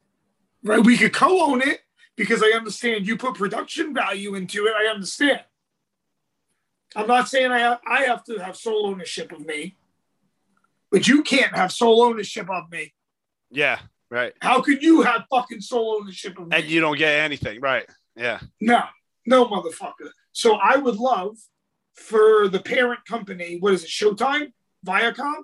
Right? 0.65 0.85
We 0.85 0.97
could 0.97 1.13
co-own 1.13 1.63
it 1.63 1.81
because 2.17 2.43
I 2.43 2.57
understand 2.57 3.07
you 3.07 3.17
put 3.17 3.35
production 3.35 3.95
value 3.95 4.35
into 4.35 4.67
it. 4.67 4.75
I 4.77 4.87
understand. 4.87 5.41
I'm 6.95 7.07
not 7.07 7.29
saying 7.29 7.51
I 7.51 7.59
have, 7.61 7.81
I 7.87 8.03
have 8.03 8.25
to 8.25 8.39
have 8.39 8.57
sole 8.57 8.87
ownership 8.87 9.33
of 9.33 9.47
me, 9.47 9.77
but 10.91 11.09
you 11.09 11.23
can't 11.23 11.55
have 11.57 11.73
sole 11.73 12.03
ownership 12.03 12.51
of 12.51 12.71
me. 12.71 12.93
Yeah. 13.51 13.79
Right. 14.11 14.35
How 14.41 14.61
could 14.61 14.83
you 14.83 15.01
have 15.03 15.25
fucking 15.31 15.63
sole 15.63 15.99
ownership 16.01 16.39
of 16.39 16.49
me? 16.49 16.57
And 16.57 16.67
you 16.67 16.81
don't 16.81 16.99
get 16.99 17.21
anything. 17.21 17.61
Right. 17.61 17.87
Yeah. 18.15 18.41
No, 18.61 18.83
no, 19.25 19.47
motherfucker. 19.47 20.11
So 20.33 20.57
I 20.57 20.77
would 20.77 20.97
love 20.97 21.37
for 21.95 22.49
the 22.49 22.61
parent 22.61 23.05
company, 23.07 23.59
what 23.61 23.75
is 23.75 23.85
it, 23.85 23.91
Showtime, 23.91 24.53
Viacom, 24.87 25.43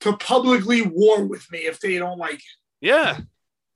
to 0.00 0.16
publicly 0.16 0.82
war 0.82 1.24
with 1.24 1.50
me 1.50 1.60
if 1.60 1.80
they 1.80 1.98
don't 1.98 2.18
like 2.18 2.34
it. 2.34 2.42
Yeah. 2.80 3.20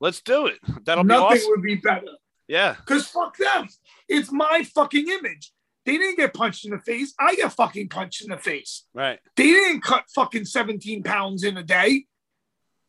Let's 0.01 0.23
do 0.23 0.47
it. 0.47 0.59
That'll 0.85 1.05
Nothing 1.05 1.29
be 1.29 1.35
awesome. 1.41 1.51
would 1.51 1.63
be 1.63 1.75
better. 1.77 2.07
Yeah. 2.49 2.77
Because 2.79 3.07
fuck 3.07 3.37
them. 3.37 3.69
It's 4.09 4.33
my 4.33 4.65
fucking 4.75 5.09
image. 5.09 5.53
They 5.85 5.99
didn't 5.99 6.17
get 6.17 6.35
punched 6.35 6.65
in 6.65 6.71
the 6.73 6.79
face. 6.79 7.15
I 7.19 7.35
got 7.37 7.53
fucking 7.55 7.89
punched 7.89 8.23
in 8.23 8.31
the 8.31 8.39
face. 8.39 8.87
Right. 8.95 9.19
They 9.37 9.45
didn't 9.45 9.83
cut 9.83 10.05
fucking 10.15 10.45
17 10.45 11.03
pounds 11.03 11.43
in 11.43 11.57
a 11.57 11.63
day. 11.63 12.05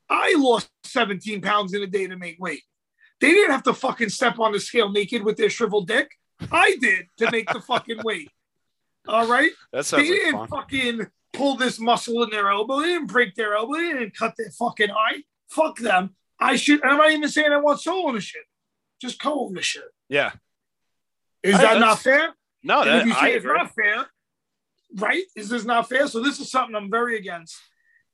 I 0.09 0.35
lost 0.37 0.69
17 0.85 1.41
pounds 1.41 1.73
in 1.73 1.81
a 1.81 1.87
day 1.87 2.07
to 2.07 2.17
make 2.17 2.37
weight. 2.39 2.63
They 3.21 3.31
didn't 3.31 3.51
have 3.51 3.63
to 3.63 3.73
fucking 3.73 4.09
step 4.09 4.39
on 4.39 4.51
the 4.51 4.59
scale 4.59 4.91
naked 4.91 5.23
with 5.23 5.37
their 5.37 5.49
shriveled 5.49 5.87
dick. 5.87 6.11
I 6.51 6.75
did 6.79 7.07
to 7.17 7.31
make 7.31 7.51
the 7.51 7.61
fucking 7.61 7.99
weight. 8.03 8.29
All 9.07 9.27
right. 9.27 9.51
That 9.73 9.85
They 9.85 9.97
like 9.97 10.05
didn't 10.07 10.31
fun. 10.33 10.47
fucking 10.47 11.07
pull 11.33 11.55
this 11.57 11.79
muscle 11.79 12.23
in 12.23 12.29
their 12.29 12.49
elbow. 12.49 12.79
They 12.81 12.87
didn't 12.87 13.07
break 13.07 13.35
their 13.35 13.55
elbow. 13.55 13.73
They 13.73 13.93
didn't 13.93 14.15
cut 14.15 14.35
their 14.37 14.51
fucking 14.51 14.91
eye. 14.91 15.23
Fuck 15.49 15.77
them. 15.79 16.15
I 16.39 16.55
should. 16.55 16.83
I'm 16.83 16.97
not 16.97 17.11
even 17.11 17.29
saying 17.29 17.51
I 17.51 17.57
want 17.57 17.81
sole 17.81 18.07
ownership. 18.07 18.41
Just 19.01 19.19
co-ownership. 19.21 19.89
Yeah. 20.09 20.31
Is 21.43 21.55
I- 21.55 21.61
that 21.61 21.79
not 21.79 21.99
fair? 21.99 22.35
No, 22.63 22.81
And 22.81 22.89
that, 22.89 23.01
if 23.01 23.07
you 23.07 23.13
I 23.13 23.27
it's 23.29 23.43
agree. 23.43 23.57
not 23.57 23.73
fair, 23.73 24.05
right? 24.97 25.23
Is 25.35 25.49
this 25.49 25.65
not 25.65 25.89
fair? 25.89 26.07
So 26.07 26.21
this 26.21 26.39
is 26.39 26.51
something 26.51 26.75
I'm 26.75 26.91
very 26.91 27.17
against. 27.17 27.57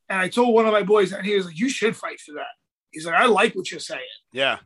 And 0.07 0.21
I 0.21 0.29
told 0.29 0.53
one 0.53 0.65
of 0.65 0.71
my 0.71 0.83
boys, 0.83 1.11
and 1.11 1.25
he 1.25 1.35
was 1.35 1.47
like, 1.47 1.59
"You 1.59 1.67
should 1.67 1.97
fight 1.97 2.21
for 2.21 2.31
that." 2.35 2.47
He's 2.91 3.05
like, 3.05 3.15
"I 3.15 3.25
like 3.25 3.55
what 3.55 3.69
you're 3.69 3.81
saying." 3.81 3.99
Yeah. 4.31 4.59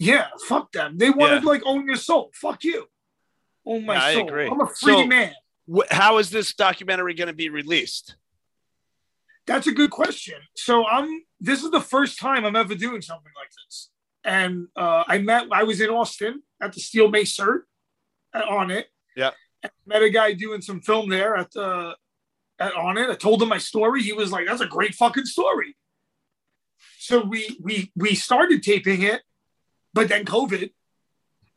Yeah, 0.00 0.26
fuck 0.48 0.72
them. 0.72 0.98
They 0.98 1.10
want 1.10 1.34
Yeah. 1.34 1.38
to 1.40 1.46
like 1.46 1.62
own 1.64 1.86
your 1.86 1.94
soul. 1.94 2.32
Fuck 2.34 2.64
you. 2.64 2.88
Own 3.66 3.86
my 3.86 3.96
I 3.96 4.14
soul. 4.14 4.28
agree. 4.28 4.46
I'm 4.48 4.60
a 4.60 4.66
free 4.66 4.92
So- 5.02 5.06
man. 5.06 5.32
Wh- 5.72 5.90
How 5.90 6.18
is 6.18 6.30
this 6.30 6.52
documentary 6.54 7.14
going 7.14 7.28
to 7.28 7.32
be 7.34 7.48
released? 7.48 8.16
That's 9.46 9.66
a 9.66 9.72
good 9.72 9.90
question. 9.90 10.34
So 10.54 10.86
I'm. 10.86 11.22
This 11.40 11.62
is 11.64 11.70
the 11.70 11.80
first 11.80 12.18
time 12.20 12.44
I'm 12.44 12.54
ever 12.56 12.74
doing 12.74 13.02
something 13.02 13.32
like 13.36 13.48
this. 13.66 13.90
And 14.24 14.68
uh, 14.76 15.02
I 15.06 15.18
met. 15.18 15.46
I 15.52 15.64
was 15.64 15.80
in 15.80 15.88
Austin 15.90 16.42
at 16.60 16.72
the 16.72 16.80
Steel 16.80 17.08
Mace 17.08 17.36
Cert 17.36 17.60
uh, 18.34 18.42
Onnit. 18.42 18.84
Yeah. 19.16 19.30
And 19.62 19.72
met 19.86 20.02
a 20.02 20.10
guy 20.10 20.32
doing 20.32 20.60
some 20.62 20.80
film 20.80 21.08
there 21.08 21.36
at 21.36 21.50
the 21.52 21.96
at, 22.60 22.72
Onnit. 22.74 23.10
I 23.10 23.14
told 23.14 23.42
him 23.42 23.48
my 23.48 23.58
story. 23.58 24.02
He 24.02 24.12
was 24.12 24.30
like, 24.30 24.46
"That's 24.46 24.60
a 24.60 24.66
great 24.66 24.94
fucking 24.94 25.24
story." 25.26 25.76
So 26.98 27.20
we 27.24 27.58
we 27.60 27.90
we 27.96 28.14
started 28.14 28.62
taping 28.62 29.02
it, 29.02 29.22
but 29.92 30.08
then 30.08 30.24
COVID, 30.24 30.70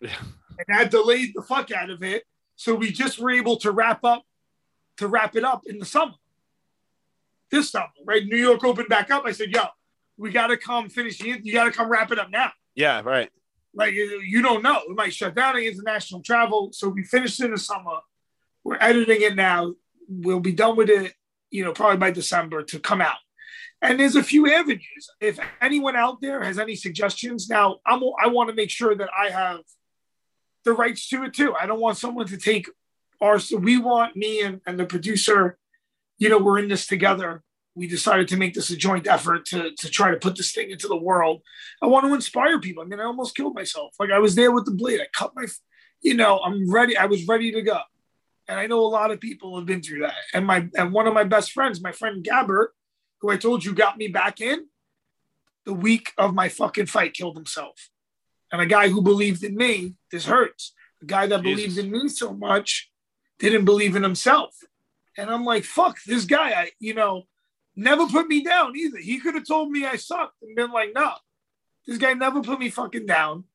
Yeah. 0.02 0.16
And 0.58 0.78
that 0.78 0.92
delayed 0.92 1.32
the 1.36 1.42
fuck 1.42 1.72
out 1.72 1.90
of 1.90 2.04
it. 2.04 2.24
So 2.56 2.76
we 2.76 2.92
just 2.92 3.20
were 3.20 3.32
able 3.32 3.58
to 3.58 3.72
wrap 3.72 4.04
up 4.04 4.24
to 4.98 5.08
wrap 5.08 5.36
it 5.36 5.44
up 5.44 5.64
in 5.66 5.78
the 5.78 5.86
summer. 5.86 6.14
This 7.52 7.72
summer, 7.72 7.88
right? 8.06 8.26
New 8.26 8.38
York 8.38 8.64
opened 8.64 8.90
back 8.90 9.12
up. 9.12 9.24
I 9.26 9.32
said, 9.32 9.52
"Yo, 9.52 9.64
we 10.18 10.32
got 10.32 10.48
to 10.48 10.58
come 10.58 10.90
finish 10.90 11.22
it. 11.22 11.46
You 11.46 11.54
got 11.54 11.66
to 11.66 11.72
come 11.72 11.90
wrap 11.90 12.12
it 12.12 12.20
up 12.20 12.30
now." 12.30 12.52
Yeah. 12.76 13.02
Right. 13.02 13.30
Like 13.74 13.94
you 13.94 14.22
you 14.22 14.42
don't 14.42 14.64
know, 14.64 14.82
it 14.90 14.96
might 14.96 15.14
shut 15.14 15.36
down 15.36 15.58
international 15.58 16.22
travel. 16.22 16.70
So 16.72 16.90
we 16.90 17.04
finished 17.04 17.42
in 17.42 17.52
the 17.52 17.58
summer. 17.58 18.00
We're 18.64 18.78
editing 18.80 19.22
it 19.22 19.36
now. 19.36 19.74
We'll 20.08 20.40
be 20.40 20.54
done 20.54 20.76
with 20.76 20.90
it, 20.90 21.14
you 21.52 21.64
know, 21.64 21.74
probably 21.74 21.98
by 21.98 22.12
December 22.12 22.64
to 22.64 22.80
come 22.80 23.02
out. 23.02 23.18
And 23.82 24.00
there's 24.00 24.16
a 24.16 24.24
few 24.24 24.52
avenues. 24.52 25.10
If 25.20 25.40
anyone 25.62 25.96
out 25.96 26.22
there 26.22 26.42
has 26.42 26.58
any 26.58 26.76
suggestions, 26.76 27.50
now 27.50 27.78
I'm 27.86 28.02
I 28.20 28.28
want 28.28 28.50
to 28.50 28.56
make 28.56 28.70
sure 28.70 28.96
that 28.96 29.10
I 29.18 29.30
have 29.30 29.60
the 30.66 30.74
rights 30.74 31.08
to 31.10 31.24
it 31.24 31.34
too. 31.34 31.54
I 31.56 31.66
don't 31.66 31.80
want 31.80 31.98
someone 31.98 32.28
to 32.28 32.38
take 32.38 32.70
our. 33.22 33.40
So 33.40 33.58
we 33.58 33.78
want 33.78 34.16
me 34.16 34.42
and, 34.42 34.60
and 34.68 34.78
the 34.78 34.86
producer. 34.86 35.58
You 36.18 36.30
know, 36.30 36.38
we're 36.38 36.60
in 36.60 36.68
this 36.68 36.88
together. 36.88 37.44
We 37.76 37.88
decided 37.88 38.30
to 38.30 38.38
make 38.38 38.54
this 38.54 38.70
a 38.70 38.76
joint 38.76 39.08
effort 39.08 39.46
to 39.48 39.72
to 39.72 39.90
try 39.90 40.12
to 40.12 40.18
put 40.18 40.36
this 40.36 40.52
thing 40.52 40.72
into 40.72 40.88
the 40.88 40.98
world. 40.98 41.42
I 41.82 41.88
want 41.88 42.06
to 42.06 42.14
inspire 42.14 42.60
people. 42.60 42.84
I 42.84 42.88
mean, 42.88 43.00
I 43.00 43.04
almost 43.04 43.36
killed 43.36 43.56
myself. 43.56 43.96
Like 44.00 44.12
I 44.12 44.20
was 44.20 44.36
there 44.36 44.52
with 44.52 44.66
the 44.66 44.72
blade. 44.72 45.02
I 45.02 45.08
cut 45.14 45.34
my, 45.36 45.46
you 46.02 46.16
know, 46.16 46.40
I'm 46.40 46.70
ready. 46.72 46.98
I 46.98 47.06
was 47.06 47.28
ready 47.28 47.52
to 47.52 47.62
go. 47.62 47.80
And 48.48 48.60
I 48.60 48.68
know 48.68 48.80
a 48.80 48.88
lot 48.88 49.12
of 49.12 49.20
people 49.20 49.58
have 49.58 49.66
been 49.66 49.82
through 49.82 50.02
that. 50.02 50.16
And 50.34 50.46
my 50.46 50.70
and 50.76 50.94
one 50.94 51.08
of 51.08 51.14
my 51.14 51.24
best 51.24 51.52
friends, 51.52 51.82
my 51.82 51.92
friend 51.92 52.24
Gabbert, 52.24 52.68
who 53.20 53.30
I 53.30 53.38
told 53.38 53.66
you 53.66 53.74
got 53.74 53.98
me 53.98 54.08
back 54.08 54.40
in, 54.40 54.68
the 55.66 55.74
week 55.74 56.14
of 56.18 56.34
my 56.34 56.48
fucking 56.48 56.86
fight 56.86 57.14
killed 57.14 57.36
himself. 57.36 57.90
And 58.52 58.62
a 58.62 58.66
guy 58.66 58.90
who 58.90 59.02
believed 59.02 59.44
in 59.44 59.56
me, 59.56 59.96
this 60.12 60.26
hurts. 60.26 60.74
A 61.02 61.06
guy 61.06 61.28
that 61.28 61.44
Jesus. 61.44 61.56
believed 61.56 61.78
in 61.78 61.92
me 61.92 62.10
so 62.10 62.34
much 62.34 62.92
didn't 63.40 63.66
believe 63.66 63.96
in 63.96 64.04
himself. 64.04 64.56
And 65.18 65.30
I'm 65.30 65.46
like, 65.46 65.64
fuck, 65.64 65.98
this 66.06 66.26
guy, 66.26 66.52
I, 66.52 66.72
you 66.80 66.94
know, 66.94 67.24
never 67.76 68.08
put 68.08 68.28
me 68.28 68.44
down 68.44 68.76
either. 68.76 68.98
He 68.98 69.20
could 69.20 69.36
have 69.36 69.48
told 69.48 69.72
me 69.72 69.86
I 69.86 69.96
sucked 69.96 70.42
and 70.42 70.56
been 70.56 70.72
like, 70.72 70.92
no, 70.94 71.14
this 71.88 71.98
guy 71.98 72.14
never 72.14 72.42
put 72.42 72.60
me 72.60 72.70
fucking 72.70 73.06
down, 73.06 73.46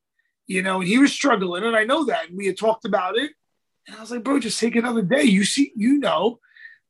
you 0.47 0.61
know, 0.61 0.81
and 0.81 0.87
he 0.87 0.97
was 0.97 1.11
struggling. 1.11 1.63
And 1.63 1.75
I 1.75 1.83
know 1.83 2.05
that. 2.05 2.29
And 2.29 2.37
we 2.37 2.47
had 2.47 2.57
talked 2.57 2.85
about 2.85 3.17
it. 3.17 3.31
And 3.87 3.97
I 3.97 4.01
was 4.01 4.11
like, 4.11 4.23
bro, 4.23 4.39
just 4.39 4.59
take 4.59 4.75
another 4.75 5.01
day. 5.01 5.23
You 5.23 5.43
see, 5.43 5.71
you 5.75 5.97
know, 5.97 6.39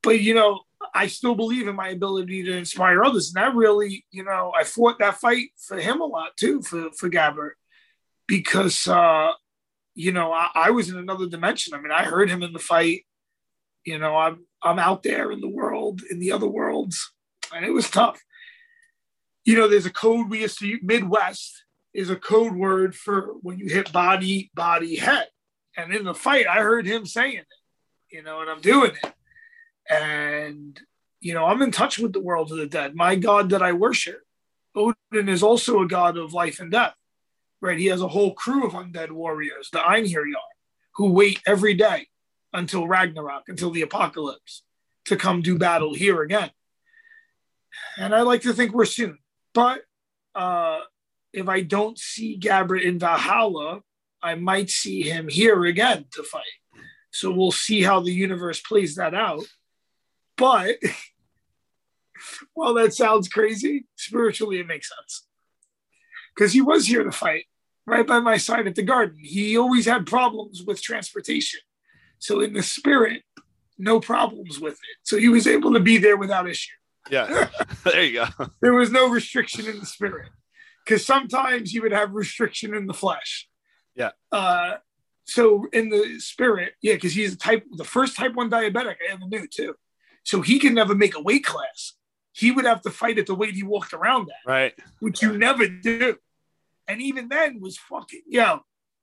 but, 0.02 0.20
you 0.20 0.34
know, 0.34 0.60
I 0.94 1.06
still 1.06 1.34
believe 1.34 1.68
in 1.68 1.76
my 1.76 1.88
ability 1.88 2.42
to 2.44 2.56
inspire 2.56 3.02
others. 3.02 3.32
And 3.34 3.44
I 3.44 3.48
really, 3.48 4.04
you 4.10 4.24
know, 4.24 4.52
I 4.58 4.64
fought 4.64 4.98
that 4.98 5.18
fight 5.18 5.50
for 5.56 5.78
him 5.78 6.00
a 6.00 6.06
lot 6.06 6.36
too, 6.36 6.60
for, 6.62 6.90
for 6.92 7.08
Gabbert, 7.08 7.52
because, 8.32 8.88
uh, 8.88 9.30
you 9.94 10.10
know, 10.10 10.32
I, 10.32 10.48
I 10.54 10.70
was 10.70 10.88
in 10.88 10.96
another 10.96 11.28
dimension. 11.28 11.74
I 11.74 11.80
mean, 11.82 11.92
I 11.92 12.02
heard 12.02 12.30
him 12.30 12.42
in 12.42 12.54
the 12.54 12.58
fight. 12.58 13.04
You 13.84 13.98
know, 13.98 14.16
I'm 14.16 14.46
I'm 14.62 14.78
out 14.78 15.02
there 15.02 15.30
in 15.30 15.42
the 15.42 15.50
world, 15.50 16.00
in 16.10 16.18
the 16.18 16.32
other 16.32 16.48
worlds, 16.48 17.12
and 17.54 17.62
it 17.62 17.72
was 17.72 17.90
tough. 17.90 18.18
You 19.44 19.56
know, 19.56 19.68
there's 19.68 19.84
a 19.84 19.92
code 19.92 20.30
we 20.30 20.40
used 20.40 20.58
to 20.60 20.66
use, 20.66 20.80
Midwest 20.82 21.64
is 21.92 22.08
a 22.08 22.16
code 22.16 22.54
word 22.54 22.94
for 22.96 23.34
when 23.42 23.58
you 23.58 23.68
hit 23.68 23.92
body, 23.92 24.50
body, 24.54 24.96
head. 24.96 25.26
And 25.76 25.92
in 25.92 26.04
the 26.04 26.14
fight, 26.14 26.46
I 26.46 26.62
heard 26.62 26.86
him 26.86 27.04
saying 27.04 27.36
it, 27.36 27.46
you 28.10 28.22
know, 28.22 28.40
and 28.40 28.48
I'm 28.48 28.62
doing 28.62 28.92
it. 28.92 29.12
And, 29.90 30.80
you 31.20 31.34
know, 31.34 31.44
I'm 31.44 31.60
in 31.60 31.70
touch 31.70 31.98
with 31.98 32.14
the 32.14 32.20
world 32.20 32.50
of 32.50 32.56
the 32.56 32.66
dead. 32.66 32.94
My 32.94 33.14
God 33.14 33.50
that 33.50 33.62
I 33.62 33.72
worship, 33.72 34.20
Odin 34.74 35.28
is 35.28 35.42
also 35.42 35.82
a 35.82 35.86
God 35.86 36.16
of 36.16 36.32
life 36.32 36.60
and 36.60 36.70
death, 36.70 36.94
right? 37.62 37.78
He 37.78 37.86
has 37.86 38.02
a 38.02 38.08
whole 38.08 38.34
crew 38.34 38.66
of 38.66 38.72
undead 38.72 39.12
warriors, 39.12 39.70
the 39.72 39.78
Einherjar, 39.78 40.34
who 40.96 41.12
wait 41.12 41.40
every 41.46 41.74
day 41.74 42.08
until 42.52 42.86
Ragnarok, 42.86 43.44
until 43.48 43.70
the 43.70 43.82
apocalypse. 43.82 44.64
to 45.04 45.16
come 45.16 45.42
do 45.42 45.58
battle 45.58 45.94
here 45.94 46.22
again. 46.22 46.50
And 47.96 48.14
I 48.14 48.20
like 48.20 48.42
to 48.42 48.52
think 48.52 48.72
we're 48.72 48.84
soon. 48.84 49.18
But 49.52 49.80
uh, 50.34 50.80
if 51.32 51.48
I 51.48 51.62
don't 51.62 51.98
see 51.98 52.38
Gabbert 52.38 52.82
in 52.82 53.00
Valhalla, 53.00 53.80
I 54.22 54.36
might 54.36 54.70
see 54.70 55.02
him 55.02 55.28
here 55.28 55.64
again 55.64 56.04
to 56.12 56.22
fight. 56.22 56.44
So 57.10 57.32
we'll 57.32 57.50
see 57.50 57.82
how 57.82 58.00
the 58.00 58.12
universe 58.12 58.60
plays 58.60 58.94
that 58.94 59.12
out. 59.12 59.44
But 60.36 60.76
while 62.54 62.74
that 62.74 62.94
sounds 62.94 63.28
crazy, 63.28 63.86
spiritually 63.96 64.60
it 64.60 64.68
makes 64.68 64.88
sense. 64.88 65.26
Because 66.32 66.52
he 66.52 66.60
was 66.60 66.86
here 66.86 67.02
to 67.02 67.10
fight 67.10 67.46
right 67.86 68.06
by 68.06 68.20
my 68.20 68.36
side 68.36 68.66
at 68.66 68.74
the 68.74 68.82
garden. 68.82 69.18
He 69.20 69.56
always 69.56 69.86
had 69.86 70.06
problems 70.06 70.62
with 70.62 70.82
transportation. 70.82 71.60
So 72.18 72.40
in 72.40 72.52
the 72.52 72.62
spirit, 72.62 73.22
no 73.78 74.00
problems 74.00 74.60
with 74.60 74.74
it. 74.74 74.98
So 75.02 75.16
he 75.16 75.28
was 75.28 75.46
able 75.46 75.72
to 75.74 75.80
be 75.80 75.98
there 75.98 76.16
without 76.16 76.48
issue. 76.48 76.72
Yeah. 77.10 77.48
there 77.84 78.04
you 78.04 78.12
go. 78.12 78.46
There 78.60 78.74
was 78.74 78.92
no 78.92 79.08
restriction 79.08 79.66
in 79.66 79.80
the 79.80 79.86
spirit. 79.86 80.30
Because 80.84 81.04
sometimes 81.04 81.72
you 81.72 81.82
would 81.82 81.92
have 81.92 82.12
restriction 82.12 82.74
in 82.74 82.86
the 82.86 82.94
flesh. 82.94 83.48
Yeah. 83.94 84.10
Uh, 84.30 84.74
so 85.24 85.66
in 85.72 85.88
the 85.88 86.18
spirit, 86.18 86.74
yeah, 86.82 86.94
because 86.94 87.12
he's 87.12 87.36
type 87.36 87.64
the 87.76 87.84
first 87.84 88.16
type 88.16 88.34
one 88.34 88.50
diabetic 88.50 88.96
I 89.08 89.12
ever 89.12 89.26
knew 89.26 89.46
too. 89.46 89.74
So 90.24 90.40
he 90.40 90.58
can 90.58 90.74
never 90.74 90.94
make 90.94 91.16
a 91.16 91.22
weight 91.22 91.44
class. 91.44 91.94
He 92.32 92.50
would 92.50 92.64
have 92.64 92.82
to 92.82 92.90
fight 92.90 93.18
at 93.18 93.26
the 93.26 93.34
weight 93.34 93.54
he 93.54 93.62
walked 93.62 93.92
around 93.92 94.28
at. 94.30 94.50
Right. 94.50 94.74
Which 95.00 95.22
you 95.22 95.36
never 95.36 95.68
do. 95.68 96.16
And 96.88 97.00
even 97.00 97.28
then 97.28 97.60
was 97.60 97.78
fucking, 97.78 98.22
yo, 98.26 98.60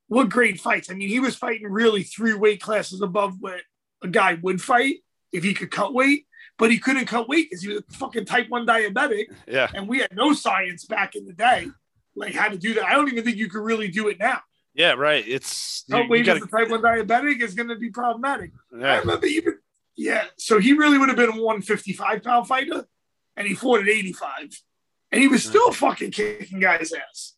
what 0.08 0.28
great 0.28 0.60
fights. 0.60 0.90
I 0.90 0.94
mean, 0.94 1.08
he 1.08 1.20
was 1.20 1.36
fighting 1.36 1.68
really 1.70 2.02
three 2.02 2.34
weight 2.34 2.60
classes 2.60 3.00
above 3.00 3.36
what 3.40 3.60
a 4.02 4.08
guy 4.08 4.34
would 4.42 4.60
fight 4.60 4.96
if 5.32 5.44
he 5.44 5.54
could 5.54 5.70
cut 5.70 5.94
weight, 5.94 6.26
but 6.58 6.70
he 6.70 6.78
couldn't 6.78 7.06
cut 7.06 7.28
weight 7.28 7.48
because 7.48 7.62
he 7.62 7.68
was 7.68 7.82
a 7.88 7.92
fucking 7.92 8.24
type 8.24 8.48
one 8.48 8.66
diabetic. 8.66 9.26
Yeah. 9.46 9.70
And 9.72 9.88
we 9.88 10.00
had 10.00 10.14
no 10.14 10.32
science 10.32 10.84
back 10.84 11.14
in 11.14 11.26
the 11.26 11.32
day, 11.32 11.68
like 12.16 12.34
how 12.34 12.48
to 12.48 12.58
do 12.58 12.74
that. 12.74 12.84
I 12.84 12.94
don't 12.94 13.08
even 13.08 13.24
think 13.24 13.36
you 13.36 13.48
could 13.48 13.62
really 13.62 13.88
do 13.88 14.08
it 14.08 14.18
now. 14.18 14.40
Yeah, 14.74 14.92
right. 14.92 15.24
It's 15.26 15.84
cut 15.90 16.08
weight 16.08 16.28
as 16.28 16.42
a 16.42 16.46
type 16.46 16.70
one 16.70 16.82
diabetic 16.82 17.40
is 17.40 17.54
going 17.54 17.68
to 17.68 17.76
be 17.76 17.90
problematic. 17.90 18.52
Yeah. 18.76 18.94
I 18.94 18.98
remember 18.98 19.26
even, 19.26 19.58
yeah. 19.96 20.24
So 20.38 20.58
he 20.58 20.72
really 20.74 20.98
would 20.98 21.08
have 21.08 21.16
been 21.16 21.30
a 21.30 21.40
155 21.40 22.22
pound 22.22 22.46
fighter, 22.46 22.84
and 23.36 23.46
he 23.46 23.54
fought 23.54 23.80
at 23.80 23.88
85, 23.88 24.60
and 25.12 25.20
he 25.20 25.28
was 25.28 25.44
still 25.44 25.72
fucking 25.72 26.10
kicking 26.10 26.60
guys' 26.60 26.92
ass 26.92 27.34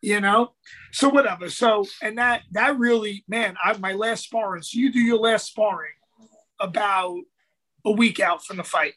you 0.00 0.20
know? 0.20 0.52
So 0.92 1.08
whatever. 1.08 1.48
So 1.50 1.86
and 2.02 2.18
that 2.18 2.42
that 2.52 2.78
really 2.78 3.24
man 3.28 3.56
i 3.62 3.76
my 3.78 3.92
last 3.92 4.24
sparring 4.24 4.62
so 4.62 4.78
you 4.78 4.92
do 4.92 5.00
your 5.00 5.18
last 5.18 5.46
sparring 5.46 5.92
about 6.60 7.18
a 7.84 7.90
week 7.90 8.20
out 8.20 8.44
from 8.44 8.56
the 8.56 8.64
fight. 8.64 8.94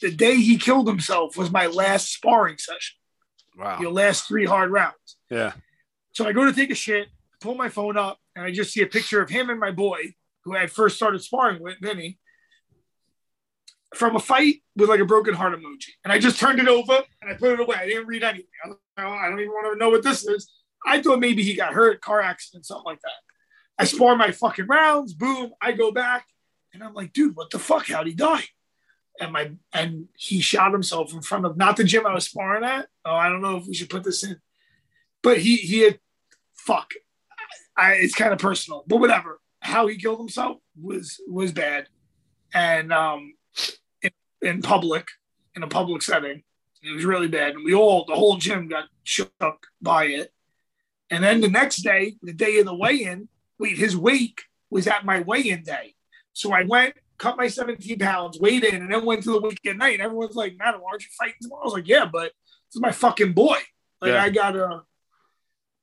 The 0.00 0.10
day 0.10 0.36
he 0.36 0.58
killed 0.58 0.88
himself 0.88 1.36
was 1.36 1.50
my 1.50 1.66
last 1.66 2.12
sparring 2.12 2.58
session. 2.58 2.96
Wow. 3.56 3.78
Your 3.80 3.92
last 3.92 4.26
three 4.26 4.46
hard 4.46 4.70
rounds. 4.70 5.16
Yeah. 5.30 5.52
So 6.12 6.26
i 6.26 6.32
go 6.32 6.44
to 6.44 6.52
take 6.52 6.70
a 6.70 6.74
shit 6.74 7.08
pull 7.42 7.54
my 7.56 7.68
phone 7.68 7.98
up 7.98 8.18
and 8.36 8.44
i 8.44 8.50
just 8.50 8.72
see 8.72 8.82
a 8.82 8.86
picture 8.86 9.20
of 9.20 9.28
him 9.28 9.50
and 9.50 9.58
my 9.58 9.72
boy 9.72 10.14
who 10.44 10.56
i 10.56 10.60
had 10.60 10.70
first 10.70 10.96
started 10.96 11.20
sparring 11.20 11.60
with 11.60 11.76
vinny 11.82 12.18
from 13.94 14.16
a 14.16 14.20
fight 14.20 14.62
with 14.76 14.88
like 14.88 15.00
a 15.00 15.04
broken 15.04 15.34
heart 15.34 15.58
emoji. 15.58 15.90
And 16.04 16.12
I 16.12 16.18
just 16.18 16.38
turned 16.38 16.58
it 16.58 16.68
over 16.68 16.98
and 17.20 17.30
I 17.30 17.34
put 17.34 17.52
it 17.52 17.60
away. 17.60 17.76
I 17.78 17.86
didn't 17.86 18.06
read 18.06 18.22
anything. 18.22 18.46
I 18.64 18.68
don't, 18.68 18.78
I 18.98 19.28
don't 19.28 19.40
even 19.40 19.52
want 19.52 19.72
to 19.72 19.78
know 19.78 19.90
what 19.90 20.02
this 20.02 20.26
is. 20.26 20.50
I 20.86 21.00
thought 21.00 21.20
maybe 21.20 21.42
he 21.42 21.54
got 21.54 21.74
hurt, 21.74 22.00
car 22.00 22.20
accident, 22.20 22.66
something 22.66 22.84
like 22.84 23.00
that. 23.02 23.10
I 23.78 23.84
spar 23.84 24.16
my 24.16 24.32
fucking 24.32 24.66
rounds, 24.66 25.14
boom, 25.14 25.52
I 25.60 25.72
go 25.72 25.92
back, 25.92 26.26
and 26.72 26.82
I'm 26.82 26.94
like, 26.94 27.12
dude, 27.12 27.36
what 27.36 27.50
the 27.50 27.58
fuck? 27.58 27.86
How'd 27.88 28.06
he 28.06 28.14
die? 28.14 28.44
And 29.20 29.32
my 29.32 29.52
and 29.72 30.08
he 30.16 30.40
shot 30.40 30.72
himself 30.72 31.12
in 31.12 31.20
front 31.20 31.44
of 31.44 31.56
not 31.56 31.76
the 31.76 31.84
gym 31.84 32.06
I 32.06 32.14
was 32.14 32.24
sparring 32.24 32.64
at. 32.64 32.88
Oh, 33.04 33.14
I 33.14 33.28
don't 33.28 33.42
know 33.42 33.56
if 33.56 33.66
we 33.66 33.74
should 33.74 33.90
put 33.90 34.04
this 34.04 34.24
in. 34.24 34.36
But 35.22 35.38
he 35.38 35.56
he 35.56 35.80
had 35.80 35.98
fuck. 36.54 36.92
I, 37.76 37.92
it's 37.94 38.14
kind 38.14 38.32
of 38.32 38.38
personal, 38.38 38.84
but 38.86 38.98
whatever. 38.98 39.40
How 39.60 39.86
he 39.86 39.96
killed 39.96 40.18
himself 40.18 40.58
was 40.80 41.20
was 41.28 41.52
bad. 41.52 41.88
And 42.54 42.92
um 42.92 43.34
in 44.42 44.62
public, 44.62 45.08
in 45.54 45.62
a 45.62 45.68
public 45.68 46.02
setting. 46.02 46.42
It 46.82 46.94
was 46.94 47.04
really 47.04 47.28
bad. 47.28 47.54
And 47.54 47.64
we 47.64 47.74
all, 47.74 48.04
the 48.04 48.14
whole 48.14 48.36
gym 48.36 48.68
got 48.68 48.84
shook 49.04 49.66
by 49.80 50.06
it. 50.06 50.32
And 51.10 51.22
then 51.22 51.40
the 51.40 51.48
next 51.48 51.78
day, 51.78 52.16
the 52.22 52.32
day 52.32 52.58
of 52.58 52.66
the 52.66 52.74
weigh 52.74 53.04
in, 53.04 53.28
wait, 53.58 53.78
his 53.78 53.96
wake 53.96 54.42
was 54.70 54.86
at 54.86 55.04
my 55.04 55.20
weigh 55.20 55.48
in 55.48 55.62
day. 55.62 55.94
So 56.32 56.52
I 56.52 56.64
went, 56.64 56.94
cut 57.18 57.36
my 57.36 57.46
17 57.46 57.98
pounds, 57.98 58.40
weighed 58.40 58.64
in, 58.64 58.82
and 58.82 58.92
then 58.92 59.04
went 59.04 59.22
to 59.24 59.32
the 59.32 59.40
week 59.40 59.64
at 59.66 59.76
night. 59.76 59.94
And 59.94 60.02
everyone's 60.02 60.34
like, 60.34 60.56
Madam, 60.58 60.80
aren't 60.88 61.02
you 61.02 61.10
fighting 61.16 61.36
tomorrow? 61.40 61.62
I 61.62 61.64
was 61.66 61.74
like, 61.74 61.88
yeah, 61.88 62.06
but 62.10 62.32
this 62.32 62.76
is 62.76 62.80
my 62.80 62.90
fucking 62.90 63.32
boy. 63.32 63.58
Like, 64.00 64.12
yeah. 64.12 64.22
I 64.22 64.30
got 64.30 64.52
to, 64.52 64.82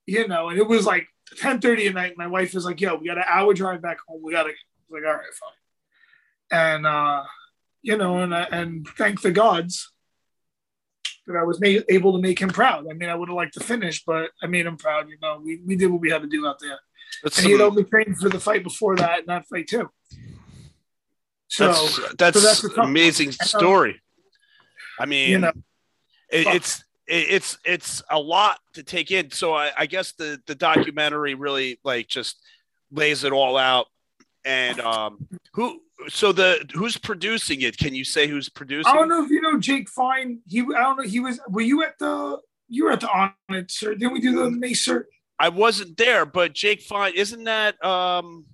you 0.06 0.28
know, 0.28 0.50
and 0.50 0.58
it 0.58 0.68
was 0.68 0.86
like 0.86 1.08
10 1.38 1.62
30 1.62 1.88
at 1.88 1.94
night. 1.94 2.14
My 2.18 2.28
wife 2.28 2.54
was 2.54 2.66
like, 2.66 2.82
yo, 2.82 2.96
we 2.96 3.08
got 3.08 3.18
an 3.18 3.24
hour 3.28 3.54
drive 3.54 3.82
back 3.82 4.00
home. 4.06 4.22
We 4.24 4.34
got 4.34 4.44
to, 4.44 4.54
like, 4.90 5.04
all 5.06 5.14
right, 5.14 5.34
fine. 5.34 6.76
And, 6.76 6.88
uh, 6.88 7.24
you 7.82 7.98
know, 7.98 8.20
and 8.20 8.34
and 8.34 8.88
thank 8.98 9.22
the 9.22 9.32
gods 9.32 9.92
that 11.28 11.38
I 11.38 11.44
was 11.44 11.60
made, 11.60 11.84
able 11.90 12.14
to 12.14 12.20
make 12.20 12.40
him 12.40 12.50
proud. 12.50 12.88
I 12.90 12.94
mean, 12.94 13.10
I 13.10 13.16
would 13.16 13.30
have 13.30 13.36
liked 13.36 13.54
to 13.54 13.60
finish, 13.60 14.04
but 14.04 14.32
I 14.42 14.48
made 14.48 14.66
him 14.66 14.78
proud. 14.78 15.10
You 15.10 15.18
know, 15.22 15.40
we, 15.44 15.62
we 15.66 15.76
did 15.76 15.88
what 15.88 16.02
we 16.02 16.10
had 16.10 16.22
to 16.24 16.28
do 16.28 16.48
out 16.48 16.60
there. 16.60 16.80
That's 17.24 17.38
and 17.38 17.44
some, 17.44 17.52
he 17.52 17.58
had 17.58 17.62
only 17.62 17.84
trained 17.84 18.18
for 18.18 18.30
the 18.30 18.40
fight 18.40 18.64
before 18.64 18.96
that, 18.96 19.20
and 19.20 19.28
that 19.28 19.48
fight 19.48 19.68
too. 19.68 19.90
So 21.48 21.68
that's 21.68 22.16
that's, 22.18 22.40
so 22.40 22.68
that's 22.68 22.78
amazing 22.78 23.30
uh, 23.30 23.46
story. 23.46 24.02
I 25.00 25.06
mean, 25.06 25.30
you 25.30 25.38
know, 25.40 25.54
it, 26.30 26.48
it's 26.48 26.84
it's 27.08 27.58
it's 27.66 28.04
a 28.10 28.20
lot 28.20 28.60
to 28.74 28.84
take 28.84 29.12
in. 29.12 29.32
So 29.32 29.54
I, 29.54 29.72
I 29.78 29.86
guess 29.86 30.12
the 30.14 30.40
the 30.46 30.56
documentary 30.56 31.34
really 31.34 31.80
like 31.84 32.08
just 32.08 32.38
lays 32.92 33.24
it 33.24 33.32
all 33.32 33.58
out. 33.58 33.88
And 34.46 34.80
um, 34.80 35.28
who 35.54 35.82
so 36.08 36.32
the 36.32 36.66
who's 36.74 36.98
producing 36.98 37.62
it? 37.62 37.78
Can 37.78 37.94
you 37.94 38.04
say 38.04 38.28
who's 38.28 38.50
producing? 38.50 38.92
I 38.92 38.96
don't 38.96 39.10
know 39.10 39.24
if 39.24 39.30
you 39.30 39.42
know 39.42 39.60
Jake 39.60 39.90
Fine. 39.90 40.40
He 40.48 40.62
I 40.62 40.64
don't 40.64 40.98
know. 40.98 41.04
He 41.04 41.20
was. 41.20 41.40
Were 41.50 41.62
you 41.62 41.84
at 41.84 41.98
the? 42.00 42.40
You 42.68 42.86
were 42.86 42.92
at 42.92 43.02
the 43.02 43.10
on 43.10 43.34
it, 43.50 43.72
sir. 43.72 43.96
Didn't 43.96 44.14
we 44.14 44.22
do 44.22 44.36
the 44.36 44.52
May? 44.52 44.74
I 45.40 45.50
wasn't 45.50 45.98
there, 45.98 46.26
but 46.26 46.54
Jake 46.54 46.82
Fine 46.82 47.14
isn't 47.16 47.44
that? 47.46 47.84
um 47.84 48.46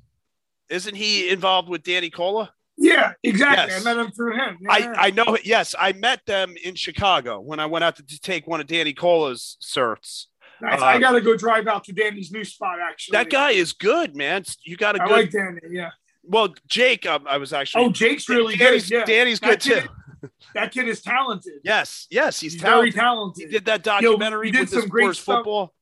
Isn't 0.70 0.96
he 0.96 1.30
involved 1.30 1.70
with 1.70 1.84
Danny 1.84 2.10
Cola? 2.10 2.52
Yeah, 2.78 3.14
exactly. 3.24 3.74
Yes. 3.74 3.86
I 3.86 3.94
met 3.94 4.06
him 4.06 4.12
through 4.12 4.36
him. 4.36 4.58
Yeah. 4.60 4.72
I, 4.72 5.08
I 5.08 5.12
know. 5.12 5.38
Yes, 5.44 5.76
I 5.80 5.94
met 5.94 6.26
them 6.26 6.56
in 6.62 6.76
Chicago 6.76 7.40
when 7.40 7.60
I 7.60 7.68
went 7.68 7.86
out 7.86 7.96
to, 7.98 8.04
to 8.04 8.20
take 8.20 8.48
one 8.48 8.60
of 8.60 8.68
Danny 8.68 8.94
Cola's 8.94 9.58
certs. 9.62 10.26
Nice. 10.62 10.82
Uh, 10.82 10.86
I 10.86 11.00
got 11.00 11.12
to 11.12 11.22
go 11.22 11.36
drive 11.36 11.68
out 11.68 11.84
to 11.86 11.94
Danny's 11.94 12.32
new 12.32 12.44
spot. 12.44 12.78
Actually, 12.80 13.18
that 13.18 13.30
guy 13.30 13.52
is 13.52 13.74
good, 13.74 14.16
man. 14.16 14.44
You 14.64 14.78
got 14.78 14.98
a 14.98 15.04
I 15.04 15.08
good. 15.08 15.14
like 15.14 15.32
Danny. 15.32 15.60
Yeah. 15.70 15.92
Well, 16.24 16.54
Jake, 16.68 17.06
um, 17.06 17.26
I 17.30 17.38
was 17.38 17.54
actually. 17.54 17.86
Oh, 17.86 17.90
Jake's 17.92 18.28
really 18.30 18.56
Danny's, 18.56 18.90
good. 18.90 19.00
Yeah. 19.00 19.06
Danny's 19.06 19.40
good 19.40 19.60
kid, 19.60 19.84
too. 19.84 20.30
That 20.56 20.72
kid 20.72 20.88
is 20.88 21.02
talented. 21.02 21.54
Yes, 21.64 22.08
yes, 22.10 22.40
he's, 22.40 22.54
he's 22.54 22.62
talented. 22.62 22.94
very 22.94 23.04
talented. 23.04 23.46
He 23.46 23.52
did 23.52 23.66
that 23.66 23.84
documentary 23.84 24.48
Yo, 24.48 24.54
did 24.54 24.60
with 24.62 24.72
his 24.72 24.84
sports 24.86 25.20
football 25.20 25.74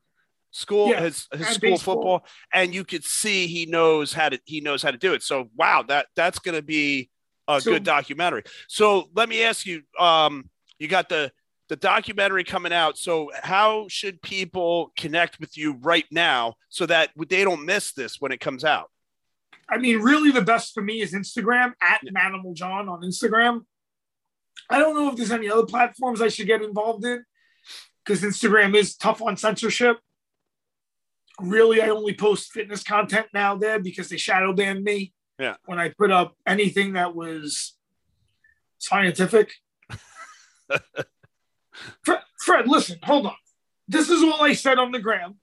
school, 0.52 0.90
yeah, 0.90 1.02
his 1.02 1.28
his 1.34 1.48
school 1.48 1.60
baseball. 1.72 1.96
football, 1.96 2.26
and 2.54 2.74
you 2.74 2.84
could 2.84 3.04
see 3.04 3.48
he 3.48 3.66
knows 3.66 4.14
how 4.14 4.30
to 4.30 4.40
he 4.46 4.62
knows 4.62 4.82
how 4.82 4.92
to 4.92 4.98
do 4.98 5.14
it. 5.14 5.24
So 5.24 5.50
wow, 5.56 5.84
that 5.88 6.08
that's 6.16 6.40
going 6.40 6.56
to 6.56 6.62
be 6.62 7.10
a 7.48 7.60
so, 7.60 7.72
good 7.72 7.84
documentary. 7.84 8.44
So 8.68 9.10
let 9.16 9.30
me 9.30 9.44
ask 9.44 9.66
you, 9.66 9.82
um, 10.00 10.50
you 10.80 10.88
got 10.88 11.10
the 11.10 11.32
the 11.74 11.78
documentary 11.78 12.44
coming 12.44 12.72
out. 12.72 13.00
So 13.00 13.32
how 13.42 13.88
should 13.88 14.22
people 14.22 14.92
connect 14.96 15.40
with 15.40 15.58
you 15.58 15.74
right 15.82 16.06
now 16.12 16.54
so 16.70 16.86
that 16.86 17.10
they 17.18 17.44
don't 17.44 17.66
miss 17.66 17.94
this 17.94 18.22
when 18.22 18.32
it 18.32 18.40
comes 18.40 18.64
out? 18.64 18.92
I 19.68 19.80
mean, 19.80 20.00
really, 20.00 20.30
the 20.30 20.44
best 20.44 20.76
for 20.76 20.84
me 20.84 21.02
is 21.02 21.16
Instagram 21.16 21.72
at 21.82 22.02
Manimal 22.16 22.54
John 22.54 22.90
on 22.90 23.02
Instagram. 23.02 23.62
I 24.70 24.78
don't 24.78 24.94
know 24.94 25.10
if 25.10 25.16
there's 25.16 25.32
any 25.32 25.50
other 25.50 25.66
platforms 25.66 26.22
I 26.22 26.28
should 26.28 26.46
get 26.46 26.62
involved 26.62 27.06
in 27.06 27.26
because 28.06 28.22
Instagram 28.22 28.76
is 28.76 28.96
tough 28.96 29.20
on 29.20 29.36
censorship. 29.36 29.98
Really, 31.42 31.82
I 31.82 31.90
only 31.90 32.14
post 32.14 32.52
fitness 32.52 32.84
content 32.84 33.26
now 33.34 33.56
there 33.56 33.80
because 33.80 34.10
they 34.10 34.18
shadow 34.18 34.54
banned 34.54 34.84
me. 34.84 35.12
Yeah. 35.40 35.56
When 35.66 35.80
I 35.80 35.90
put 35.90 36.12
up 36.12 36.36
anything 36.46 36.94
that 36.94 37.16
was 37.16 37.76
scientific. 38.78 39.54
Fred, 42.04 42.68
listen, 42.68 43.00
hold 43.04 43.26
on. 43.26 43.36
This 43.88 44.10
is 44.10 44.24
all 44.24 44.42
I 44.42 44.54
said 44.54 44.78
on 44.78 44.92
the 44.92 45.00
gram, 45.00 45.36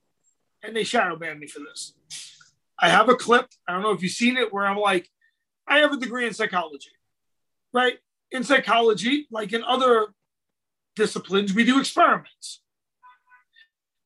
and 0.63 0.75
they 0.75 0.85
shadow 0.85 1.17
banned 1.17 1.41
me 1.41 1.47
for 1.47 1.61
this. 1.61 1.95
I 2.79 2.89
have 2.89 3.09
a 3.09 3.15
clip. 3.15 3.47
I 3.69 3.73
don't 3.73 3.83
know 3.83 3.93
if 3.93 4.03
you've 4.03 4.13
seen 4.13 4.37
it 4.37 4.53
where 4.53 4.67
I'm 4.67 4.79
like, 4.79 5.09
I 5.69 5.79
have 5.79 5.93
a 5.93 5.99
degree 5.99 6.27
in 6.27 6.35
psychology, 6.35 6.91
right? 7.73 7.99
In 8.31 8.43
psychology, 8.45 9.27
like 9.31 9.53
in 9.53 9.63
other 9.65 10.09
disciplines, 10.97 11.55
we 11.55 11.65
do 11.65 11.79
experiments. 11.79 12.63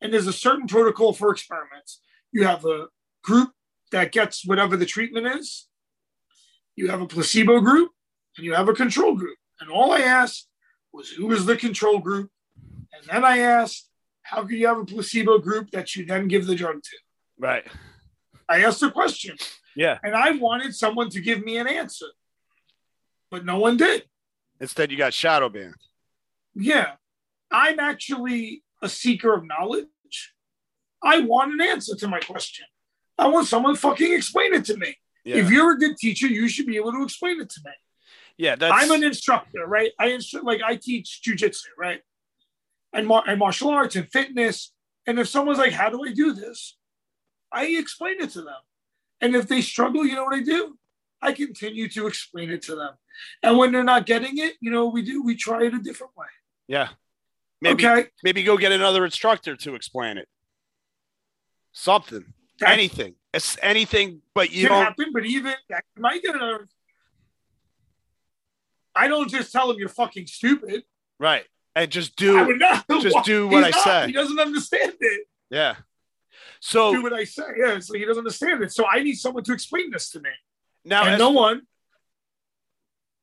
And 0.00 0.12
there's 0.12 0.26
a 0.26 0.32
certain 0.32 0.66
protocol 0.66 1.12
for 1.12 1.30
experiments. 1.30 2.00
You 2.32 2.44
have 2.44 2.64
a 2.64 2.88
group 3.22 3.52
that 3.92 4.12
gets 4.12 4.44
whatever 4.44 4.76
the 4.76 4.86
treatment 4.86 5.26
is, 5.26 5.68
you 6.76 6.88
have 6.88 7.00
a 7.00 7.06
placebo 7.06 7.60
group, 7.60 7.92
and 8.36 8.44
you 8.44 8.54
have 8.54 8.68
a 8.68 8.74
control 8.74 9.14
group. 9.14 9.38
And 9.60 9.70
all 9.70 9.92
I 9.92 10.00
asked 10.00 10.48
was 10.94 11.10
who 11.10 11.26
was 11.26 11.44
the 11.46 11.56
control 11.56 11.98
group? 11.98 12.30
And 12.92 13.04
then 13.10 13.24
I 13.24 13.38
asked, 13.38 13.90
how 14.22 14.42
could 14.42 14.52
you 14.52 14.66
have 14.66 14.78
a 14.78 14.84
placebo 14.84 15.38
group 15.38 15.70
that 15.72 15.94
you 15.94 16.06
then 16.06 16.28
give 16.28 16.46
the 16.46 16.54
drug 16.54 16.82
to? 16.82 16.96
Right. 17.38 17.66
I 18.48 18.64
asked 18.64 18.82
a 18.82 18.90
question. 18.90 19.36
Yeah. 19.76 19.98
And 20.02 20.14
I 20.14 20.32
wanted 20.32 20.74
someone 20.74 21.10
to 21.10 21.20
give 21.20 21.44
me 21.44 21.56
an 21.58 21.66
answer, 21.66 22.06
but 23.30 23.44
no 23.44 23.58
one 23.58 23.76
did. 23.76 24.04
Instead, 24.60 24.90
you 24.90 24.96
got 24.96 25.12
shadow 25.12 25.48
banned. 25.48 25.74
Yeah. 26.54 26.92
I'm 27.50 27.80
actually 27.80 28.62
a 28.80 28.88
seeker 28.88 29.34
of 29.34 29.44
knowledge. 29.46 29.88
I 31.02 31.20
want 31.20 31.52
an 31.52 31.60
answer 31.60 31.96
to 31.96 32.08
my 32.08 32.20
question. 32.20 32.66
I 33.18 33.28
want 33.28 33.46
someone 33.46 33.76
fucking 33.76 34.12
explain 34.12 34.54
it 34.54 34.64
to 34.66 34.76
me. 34.76 34.96
Yeah. 35.24 35.36
If 35.36 35.50
you're 35.50 35.72
a 35.72 35.78
good 35.78 35.96
teacher, 35.96 36.26
you 36.26 36.48
should 36.48 36.66
be 36.66 36.76
able 36.76 36.92
to 36.92 37.02
explain 37.02 37.40
it 37.40 37.50
to 37.50 37.60
me. 37.64 37.72
Yeah, 38.36 38.56
that's 38.56 38.74
I'm 38.74 38.90
an 38.90 39.04
instructor, 39.04 39.66
right? 39.66 39.92
I 39.98 40.08
instru- 40.08 40.42
like 40.42 40.62
I 40.62 40.76
teach 40.76 41.20
jujitsu, 41.24 41.66
right? 41.78 42.00
And, 42.92 43.06
mar- 43.06 43.24
and 43.26 43.38
martial 43.38 43.70
arts 43.70 43.96
and 43.96 44.08
fitness. 44.10 44.72
And 45.06 45.18
if 45.18 45.28
someone's 45.28 45.58
like, 45.58 45.72
"How 45.72 45.90
do 45.90 46.04
I 46.04 46.12
do 46.12 46.32
this?" 46.32 46.76
I 47.52 47.66
explain 47.66 48.20
it 48.20 48.30
to 48.30 48.42
them. 48.42 48.60
And 49.20 49.36
if 49.36 49.46
they 49.48 49.60
struggle, 49.60 50.04
you 50.04 50.14
know 50.14 50.24
what 50.24 50.34
I 50.34 50.42
do? 50.42 50.76
I 51.22 51.32
continue 51.32 51.88
to 51.90 52.06
explain 52.06 52.50
it 52.50 52.62
to 52.62 52.74
them. 52.74 52.94
And 53.42 53.56
when 53.58 53.70
they're 53.72 53.84
not 53.84 54.06
getting 54.06 54.38
it, 54.38 54.54
you 54.60 54.70
know, 54.70 54.86
we 54.88 55.02
do 55.02 55.22
we 55.22 55.36
try 55.36 55.64
it 55.64 55.74
a 55.74 55.78
different 55.78 56.16
way. 56.16 56.26
yeah. 56.66 56.88
Maybe 57.60 57.86
okay, 57.86 58.08
maybe 58.22 58.42
go 58.42 58.58
get 58.58 58.72
another 58.72 59.04
instructor 59.06 59.56
to 59.56 59.74
explain 59.74 60.18
it. 60.18 60.28
Something, 61.72 62.26
That 62.60 62.70
anything, 62.70 63.14
it's 63.32 63.56
anything, 63.62 64.20
but 64.34 64.50
you 64.52 64.66
can 64.68 64.76
don't. 64.76 64.84
happen. 64.84 65.06
But 65.12 65.24
even 65.24 65.54
I 65.72 65.80
might 65.96 66.22
get 66.22 66.34
another. 66.34 66.68
I 68.94 69.08
don't 69.08 69.28
just 69.28 69.52
tell 69.52 69.70
him 69.70 69.78
you're 69.78 69.88
fucking 69.88 70.26
stupid. 70.26 70.84
Right, 71.18 71.44
and 71.74 71.90
just 71.90 72.16
do. 72.16 72.56
not. 72.56 72.84
just 73.00 73.24
do 73.24 73.48
what 73.48 73.64
I 73.64 73.70
not. 73.70 73.84
say. 73.84 74.06
He 74.06 74.12
doesn't 74.12 74.38
understand 74.38 74.94
it. 75.00 75.26
Yeah. 75.50 75.76
So 76.60 76.92
do 76.92 77.02
what 77.02 77.12
I 77.12 77.24
say. 77.24 77.44
Yeah, 77.58 77.78
so 77.78 77.94
he 77.94 78.04
doesn't 78.04 78.18
understand 78.20 78.62
it. 78.62 78.72
So 78.72 78.86
I 78.90 79.02
need 79.02 79.14
someone 79.14 79.44
to 79.44 79.52
explain 79.52 79.90
this 79.90 80.10
to 80.10 80.20
me. 80.20 80.30
now, 80.84 81.04
and 81.04 81.18
no 81.18 81.30
one 81.30 81.62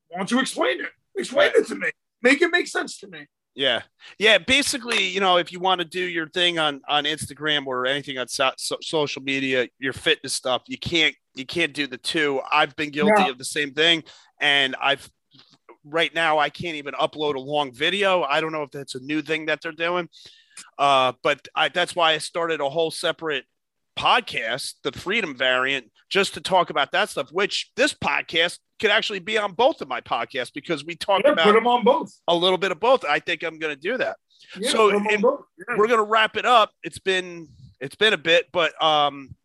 wants 0.09 0.31
to 0.31 0.39
explain 0.39 0.81
it. 0.81 0.89
Explain 1.15 1.51
it 1.55 1.67
to 1.67 1.75
me. 1.75 1.89
Make 2.21 2.41
it 2.41 2.51
make 2.51 2.67
sense 2.67 2.99
to 2.99 3.07
me. 3.07 3.25
Yeah, 3.53 3.81
yeah. 4.17 4.37
Basically, 4.37 5.07
you 5.07 5.19
know, 5.19 5.37
if 5.37 5.51
you 5.51 5.59
want 5.59 5.79
to 5.79 5.85
do 5.85 5.99
your 5.99 6.29
thing 6.29 6.57
on 6.59 6.81
on 6.87 7.03
Instagram 7.03 7.65
or 7.65 7.85
anything 7.85 8.17
on 8.17 8.27
so, 8.27 8.51
so- 8.57 8.77
social 8.81 9.21
media, 9.21 9.67
your 9.79 9.93
fitness 9.93 10.33
stuff, 10.33 10.61
you 10.67 10.77
can't 10.77 11.15
you 11.33 11.45
can't 11.45 11.73
do 11.73 11.87
the 11.87 11.97
two. 11.97 12.41
I've 12.49 12.75
been 12.75 12.91
guilty 12.91 13.23
No. 13.23 13.29
of 13.31 13.37
the 13.37 13.45
same 13.45 13.73
thing, 13.73 14.03
and 14.39 14.75
I've 14.81 15.09
right 15.83 16.13
now 16.13 16.37
I 16.39 16.49
can't 16.49 16.75
even 16.75 16.93
upload 16.95 17.35
a 17.35 17.39
long 17.39 17.73
video. 17.73 18.23
I 18.23 18.41
don't 18.41 18.51
know 18.51 18.63
if 18.63 18.71
that's 18.71 18.95
a 18.95 18.99
new 18.99 19.21
thing 19.21 19.47
that 19.47 19.61
they're 19.61 19.71
doing, 19.71 20.09
uh, 20.77 21.13
but 21.23 21.47
I, 21.55 21.69
that's 21.69 21.95
why 21.95 22.13
I 22.13 22.17
started 22.19 22.61
a 22.61 22.69
whole 22.69 22.91
separate 22.91 23.45
podcast, 23.97 24.75
the 24.83 24.91
Freedom 24.91 25.35
Variant, 25.35 25.91
just 26.09 26.33
to 26.35 26.41
talk 26.41 26.69
about 26.69 26.91
that 26.91 27.09
stuff. 27.09 27.29
Which 27.31 27.71
this 27.75 27.93
podcast 27.93 28.59
could 28.79 28.89
actually 28.91 29.19
be 29.19 29.37
on 29.37 29.53
both 29.53 29.81
of 29.81 29.87
my 29.87 30.01
podcasts 30.01 30.51
because 30.53 30.83
we 30.85 30.95
talk 30.95 31.21
Yeah, 31.23 31.33
about 31.33 31.45
put 31.45 31.53
them 31.53 31.67
on 31.67 31.83
both. 31.83 32.11
a 32.27 32.35
little 32.35 32.57
bit 32.57 32.71
of 32.71 32.79
both. 32.79 33.05
I 33.05 33.19
think 33.19 33.43
I'm 33.43 33.59
going 33.59 33.75
to 33.75 33.79
do 33.79 33.97
that. 33.97 34.17
Yeah, 34.59 34.69
So, 34.71 34.89
put 34.89 34.95
'em 34.95 35.07
on 35.07 35.13
in- 35.13 35.21
Yeah. 35.21 35.75
We're 35.77 35.87
going 35.87 35.99
to 35.99 36.03
wrap 36.05 36.35
it 36.35 36.45
up. 36.45 36.71
It's 36.83 36.99
been 36.99 37.47
it's 37.79 37.95
been 37.95 38.13
a 38.13 38.17
bit, 38.17 38.47
but 38.51 38.81
um, 38.83 39.35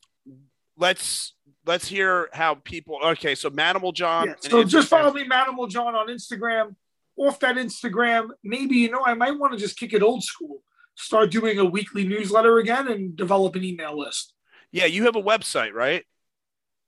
let's 0.76 1.34
let's 1.66 1.86
hear 1.88 2.28
how 2.32 2.55
people. 2.55 2.98
Okay, 3.05 3.34
so 3.34 3.51
Manimal 3.51 3.93
John. 3.93 4.28
Yeah, 4.28 4.34
So 4.40 4.64
just 4.64 4.88
follow 4.88 5.12
me, 5.12 5.28
Manimal 5.28 5.68
John, 5.68 5.94
on 5.94 6.09
Instagram. 6.09 6.76
Off 7.18 7.40
that 7.40 7.56
Instagram, 7.56 8.28
maybe 8.44 8.76
you 8.76 8.90
know 8.90 9.02
I 9.05 9.14
might 9.14 9.38
want 9.38 9.52
to 9.55 9.59
just 9.59 9.78
kick 9.78 9.93
it 9.94 10.02
old 10.02 10.22
school. 10.22 10.62
Start 10.97 11.30
doing 11.30 11.59
a 11.59 11.64
weekly 11.64 12.06
newsletter 12.06 12.59
again 12.59 12.88
and 12.88 13.16
develop 13.16 13.56
an 13.56 13.64
email 13.64 13.98
list. 13.98 14.34
Yeah, 14.70 14.84
you 14.84 15.05
have 15.05 15.16
a 15.16 15.22
website, 15.22 15.72
right? 15.72 16.05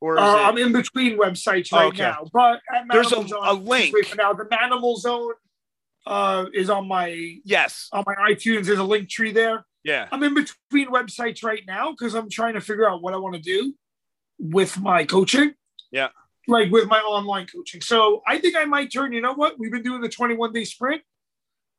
Or 0.01 0.19
Uh, 0.19 0.23
it- 0.37 0.41
I'm 0.47 0.59
in 0.59 0.73
between 0.73 1.19
websites 1.19 1.73
right 1.73 1.87
Okay. 1.87 2.03
now, 2.03 2.27
but 2.33 2.61
at 2.75 2.85
There's 2.91 3.11
a- 3.13 3.25
John, 3.25 3.47
a 3.49 3.53
link. 3.55 3.97
For 4.07 4.17
now, 4.17 4.33
the 4.35 4.45
Manimal 4.45 4.97
Zone 4.99 5.33
uh, 6.07 6.47
is 6.55 6.71
on 6.71 6.87
my 6.89 7.39
yes. 7.45 7.89
on 7.93 8.05
my 8.07 8.15
iTunes. 8.31 8.67
There's 8.67 8.79
a 8.79 8.85
link 8.85 9.09
tree 9.11 9.33
there. 9.33 9.67
Yeah. 9.83 10.09
I'm 10.13 10.23
in 10.23 10.35
between 10.35 10.89
websites 10.89 11.43
right 11.43 11.63
now 11.67 11.91
because 11.91 12.15
I'm 12.15 12.29
trying 12.31 12.55
to 12.55 12.61
figure 12.61 12.89
out 12.89 13.03
what 13.03 13.15
I 13.15 13.17
want 13.19 13.35
to 13.35 13.41
do 13.43 13.75
with 14.39 14.79
my 14.81 15.05
coaching. 15.05 15.55
Yeah. 15.91 16.09
Like 16.47 16.71
with 16.71 16.89
my 16.89 16.99
online 17.01 17.47
coaching. 17.47 17.81
So 17.81 18.23
I 18.27 18.39
think 18.39 18.57
I 18.57 18.65
might 18.65 18.93
turn, 18.93 19.13
you 19.13 19.21
know 19.21 19.35
what? 19.35 19.59
We've 19.59 19.71
been 19.73 19.83
doing 19.83 20.01
the 20.01 20.09
21 20.09 20.53
day 20.53 20.65
sprint. 20.65 21.03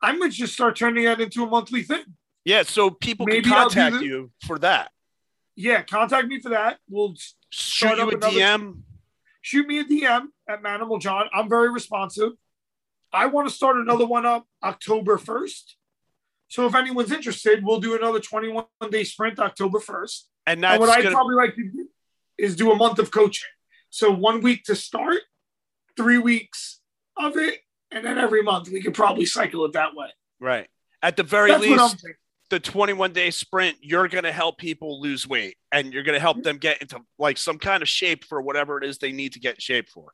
I 0.02 0.11
might 0.14 0.31
just 0.31 0.53
start 0.53 0.76
turning 0.76 1.06
that 1.06 1.19
into 1.19 1.44
a 1.44 1.48
monthly 1.48 1.84
thing. 1.84 2.03
Yeah. 2.45 2.64
So 2.64 2.90
people 2.90 3.26
Maybe 3.26 3.41
can 3.49 3.52
contact 3.69 4.03
you 4.03 4.31
for 4.45 4.60
that. 4.60 4.91
Yeah, 5.56 5.81
contact 5.81 6.27
me 6.27 6.40
for 6.40 6.49
that. 6.49 6.77
We'll 6.90 7.15
Shoot 7.52 7.98
you 7.98 8.03
up 8.03 8.14
a 8.14 8.15
another- 8.15 8.40
DM. 8.40 8.81
shoot 9.41 9.68
me 9.68 9.80
a 9.80 9.84
DM 9.84 10.27
at 10.48 10.61
Manimal 10.64 11.02
John. 11.02 11.27
I'm 11.34 11.49
very 11.49 11.69
responsive. 11.69 12.31
I 13.11 13.26
want 13.26 13.49
to 13.49 13.53
start 13.53 13.76
another 13.77 14.06
one 14.06 14.26
up 14.26 14.45
October 14.64 15.18
1st. 15.18 15.73
So 16.48 16.65
if 16.68 16.76
anyone's 16.76 17.11
interested, 17.11 17.64
we'll 17.64 17.80
do 17.80 17.95
another 17.95 18.19
21 18.19 18.65
day 18.90 19.03
sprint 19.03 19.40
October 19.40 19.80
1st. 19.80 20.23
And 20.48 20.64
that's 20.64 20.73
and 20.76 20.80
what 20.81 20.90
I'd 20.90 21.03
gonna, 21.03 21.15
probably 21.15 21.36
like 21.36 21.56
to 21.56 21.64
do 21.64 21.90
is 22.40 22.56
do 22.56 22.72
a 22.72 22.76
month 22.76 22.99
of 22.99 23.11
coaching. 23.11 23.49
So 23.90 24.11
one 24.11 24.41
week 24.41 24.64
to 24.66 24.76
start, 24.76 25.20
three 25.98 26.18
weeks 26.18 26.80
of 27.18 27.38
it, 27.38 27.60
and 27.91 28.06
then 28.06 28.18
every 28.18 28.44
month 28.44 28.70
we 28.70 28.82
could 28.82 28.94
probably 28.94 29.26
cycle 29.26 29.66
it 29.66 29.74
that 29.74 29.95
way. 29.95 30.07
right. 30.40 30.68
At 31.02 31.16
the 31.16 31.24
very 31.24 31.49
That's 31.49 31.64
least, 31.64 32.06
the 32.49 32.60
21 32.60 33.14
day 33.14 33.32
sprint, 33.32 33.78
you're 33.82 34.07
going 34.07 34.26
to 34.26 34.32
help 34.32 34.57
people 34.57 34.99
lose 35.02 35.28
weight 35.28 35.56
and 35.72 35.94
you're 35.94 36.03
going 36.03 36.16
to 36.16 36.20
help 36.20 36.44
them 36.44 36.57
get 36.57 36.82
into 36.82 36.99
like 37.18 37.38
some 37.38 37.57
kind 37.57 37.82
of 37.82 37.88
shape 37.88 38.26
for 38.26 38.41
whatever 38.41 38.78
it 38.78 38.84
is 38.84 38.98
they 38.98 39.11
need 39.11 39.34
to 39.34 39.40
get 39.40 39.56
in 39.56 39.60
shape 39.60 39.88
for. 39.90 40.11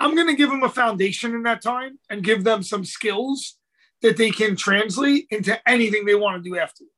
I'm 0.00 0.14
going 0.14 0.28
to 0.28 0.34
give 0.34 0.50
them 0.50 0.62
a 0.62 0.68
foundation 0.68 1.34
in 1.34 1.42
that 1.44 1.62
time 1.62 1.98
and 2.08 2.22
give 2.22 2.44
them 2.44 2.62
some 2.62 2.84
skills 2.84 3.56
that 4.02 4.16
they 4.16 4.30
can 4.30 4.56
translate 4.56 5.26
into 5.30 5.58
anything 5.68 6.04
they 6.04 6.14
want 6.14 6.42
to 6.42 6.48
do 6.48 6.56
afterwards. 6.56 6.92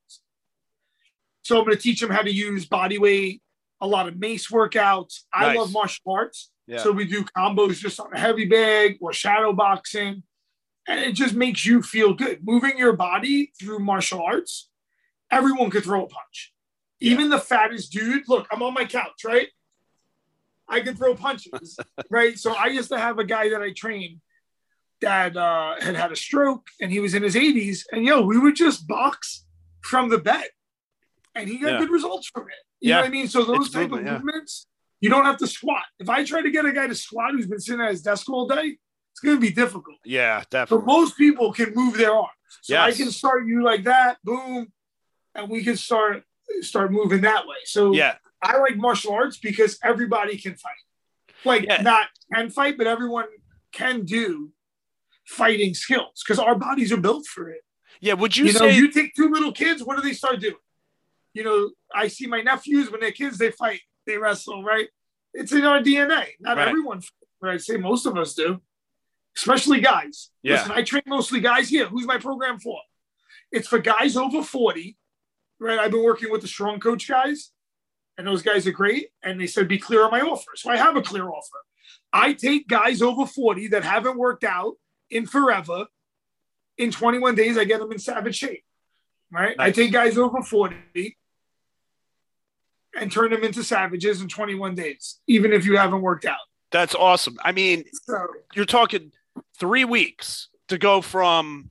So 1.42 1.58
I'm 1.58 1.64
going 1.64 1.76
to 1.76 1.82
teach 1.82 2.00
them 2.00 2.10
how 2.10 2.22
to 2.22 2.32
use 2.32 2.66
body 2.66 2.98
weight, 2.98 3.42
a 3.80 3.86
lot 3.86 4.08
of 4.08 4.18
mace 4.18 4.48
workouts. 4.50 5.20
I 5.32 5.48
Nice. 5.48 5.56
love 5.58 5.72
martial 5.72 6.12
arts. 6.12 6.50
Yeah. 6.66 6.78
So 6.78 6.92
we 6.92 7.04
do 7.04 7.24
combos 7.24 7.78
just 7.78 7.98
on 7.98 8.12
a 8.12 8.18
heavy 8.18 8.44
bag 8.46 8.98
or 9.00 9.12
shadow 9.12 9.52
boxing. 9.52 10.22
And 10.86 11.00
it 11.00 11.12
just 11.12 11.34
makes 11.34 11.64
you 11.66 11.82
feel 11.82 12.14
good. 12.14 12.40
Moving 12.44 12.76
your 12.78 12.92
body 12.94 13.52
through 13.60 13.80
martial 13.80 14.22
arts, 14.22 14.68
everyone 15.30 15.70
could 15.70 15.84
throw 15.84 16.04
a 16.04 16.08
punch. 16.08 16.52
Yeah. 16.98 17.12
Even 17.12 17.30
the 17.30 17.38
fattest 17.38 17.92
dude, 17.92 18.28
look, 18.28 18.46
I'm 18.50 18.62
on 18.62 18.74
my 18.74 18.84
couch, 18.84 19.24
right? 19.24 19.48
I 20.68 20.80
can 20.80 20.94
throw 20.96 21.14
punches, 21.14 21.78
right? 22.10 22.38
So 22.38 22.52
I 22.54 22.66
used 22.66 22.90
to 22.90 22.98
have 22.98 23.18
a 23.18 23.24
guy 23.24 23.48
that 23.50 23.60
I 23.62 23.72
trained 23.72 24.20
that 25.00 25.36
uh, 25.36 25.80
had 25.80 25.96
had 25.96 26.12
a 26.12 26.16
stroke 26.16 26.66
and 26.80 26.92
he 26.92 27.00
was 27.00 27.14
in 27.14 27.22
his 27.22 27.34
80s. 27.34 27.84
And 27.90 28.04
yo, 28.04 28.20
we 28.22 28.38
would 28.38 28.54
just 28.54 28.86
box 28.86 29.46
from 29.80 30.10
the 30.10 30.18
bed 30.18 30.48
and 31.34 31.48
he 31.48 31.58
got 31.58 31.72
Yeah. 31.72 31.78
good 31.78 31.90
results 31.90 32.28
from 32.28 32.44
it. 32.48 32.54
You 32.80 32.88
Yeah. 32.90 32.94
know 32.96 33.00
what 33.02 33.06
I 33.08 33.10
mean? 33.10 33.28
So 33.28 33.44
those 33.44 33.66
It's 33.66 33.74
type 33.74 33.82
movement, 33.90 34.00
of 34.02 34.06
yeah. 34.06 34.18
movements, 34.18 34.66
you 35.00 35.10
don't 35.10 35.24
have 35.24 35.38
to 35.38 35.46
squat. 35.46 35.84
If 35.98 36.08
I 36.08 36.24
try 36.24 36.42
to 36.42 36.50
get 36.50 36.64
a 36.64 36.72
guy 36.72 36.86
to 36.86 36.94
squat 36.94 37.32
who's 37.32 37.46
been 37.46 37.60
sitting 37.60 37.80
at 37.80 37.90
his 37.90 38.02
desk 38.02 38.28
all 38.28 38.46
day, 38.48 38.78
it's 39.12 39.20
going 39.20 39.36
to 39.36 39.40
be 39.40 39.50
difficult. 39.50 39.96
Yeah, 40.04 40.40
But 40.40 40.50
definitely. 40.50 40.86
most 40.86 41.16
people 41.16 41.52
can 41.52 41.74
move 41.74 41.96
their 41.96 42.12
arms. 42.12 42.30
So 42.62 42.76
I 42.76 42.92
can 42.92 43.10
start 43.10 43.46
you 43.46 43.62
like 43.62 43.84
that, 43.84 44.18
boom, 44.24 44.72
and 45.34 45.48
we 45.48 45.62
can 45.62 45.76
start 45.76 46.24
start 46.62 46.90
moving 46.90 47.20
that 47.20 47.46
way. 47.46 47.56
So 47.64 47.92
Yeah. 47.94 48.16
I 48.42 48.58
like 48.58 48.76
martial 48.76 49.12
arts 49.12 49.38
because 49.38 49.78
everybody 49.84 50.36
can 50.36 50.56
fight. 50.56 50.72
Like 51.44 51.62
Yeah. 51.64 51.80
not 51.82 52.08
can 52.34 52.50
fight, 52.50 52.76
but 52.76 52.86
everyone 52.88 53.26
can 53.72 54.04
do 54.04 54.52
fighting 55.24 55.74
skills 55.74 56.22
because 56.24 56.40
our 56.40 56.56
bodies 56.56 56.90
are 56.92 56.96
built 56.96 57.26
for 57.26 57.48
it. 57.50 57.62
Yeah. 58.00 58.14
Would 58.14 58.36
you, 58.36 58.46
You, 58.46 58.52
know, 58.54 58.58
say 58.58 58.74
you 58.76 58.90
take 58.90 59.14
two 59.14 59.28
little 59.30 59.52
kids, 59.52 59.82
what 59.84 59.96
do 59.96 60.02
they 60.02 60.12
start 60.12 60.40
doing? 60.40 60.56
You 61.34 61.44
know, 61.44 61.70
I 61.94 62.08
see 62.08 62.26
my 62.26 62.40
nephews 62.40 62.90
when 62.90 63.00
they're 63.00 63.12
kids, 63.12 63.38
they 63.38 63.50
fight, 63.50 63.80
they 64.06 64.16
wrestle, 64.16 64.62
right? 64.62 64.88
It's 65.34 65.52
in 65.52 65.64
our 65.64 65.80
DNA. 65.80 66.26
Not 66.40 66.56
Right. 66.56 66.68
everyone, 66.68 67.02
but 67.40 67.50
I'd 67.50 67.62
say 67.62 67.76
most 67.76 68.06
of 68.06 68.16
us 68.16 68.34
do, 68.34 68.60
especially 69.36 69.80
guys. 69.80 70.30
Yeah. 70.42 70.54
Listen, 70.56 70.72
I 70.72 70.82
train 70.82 71.02
mostly 71.06 71.40
guys 71.40 71.68
here. 71.68 71.86
Who's 71.86 72.06
my 72.06 72.18
program 72.18 72.58
for? 72.58 72.78
It's 73.52 73.68
for 73.68 73.78
guys 73.78 74.16
over 74.16 74.42
40, 74.42 74.96
right? 75.58 75.78
I've 75.78 75.90
been 75.90 76.04
working 76.04 76.30
with 76.30 76.42
the 76.42 76.48
strong 76.48 76.80
coach 76.80 77.08
guys, 77.08 77.52
and 78.18 78.26
those 78.26 78.42
guys 78.42 78.66
are 78.66 78.72
great. 78.72 79.08
And 79.22 79.40
they 79.40 79.46
said, 79.46 79.68
be 79.68 79.78
clear 79.78 80.04
on 80.04 80.10
my 80.10 80.20
offer. 80.20 80.52
So 80.56 80.70
I 80.70 80.76
have 80.76 80.96
a 80.96 81.02
clear 81.02 81.28
offer. 81.28 81.58
I 82.12 82.32
take 82.32 82.66
guys 82.68 83.02
over 83.02 83.26
40 83.26 83.68
that 83.68 83.84
haven't 83.84 84.16
worked 84.16 84.44
out 84.44 84.74
in 85.10 85.26
forever. 85.26 85.86
In 86.78 86.90
21 86.90 87.34
days, 87.34 87.58
I 87.58 87.64
get 87.64 87.78
them 87.80 87.92
in 87.92 87.98
savage 87.98 88.36
shape, 88.36 88.64
right? 89.30 89.54
I 89.58 89.70
take 89.70 89.92
guys 89.92 90.16
over 90.16 90.42
40 90.42 91.16
and 92.98 93.10
turn 93.10 93.30
them 93.30 93.44
into 93.44 93.62
savages 93.62 94.20
in 94.20 94.28
21 94.28 94.74
days, 94.74 95.20
even 95.26 95.52
if 95.52 95.64
you 95.64 95.76
haven't 95.76 96.02
worked 96.02 96.24
out. 96.24 96.38
That's 96.70 96.94
awesome. 96.94 97.38
I 97.44 97.52
mean, 97.52 97.84
so, 98.04 98.26
you're 98.54 98.64
talking 98.64 99.12
three 99.58 99.84
weeks 99.84 100.48
to 100.68 100.78
go 100.78 101.00
from 101.00 101.70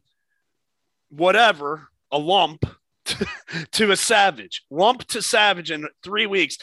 whatever 1.10 1.88
a 2.12 2.18
lump 2.18 2.66
to, 3.06 3.28
to 3.72 3.92
a 3.92 3.96
savage, 3.96 4.64
lump 4.70 5.06
to 5.06 5.22
savage 5.22 5.72
in 5.72 5.88
three 6.04 6.26
weeks. 6.26 6.58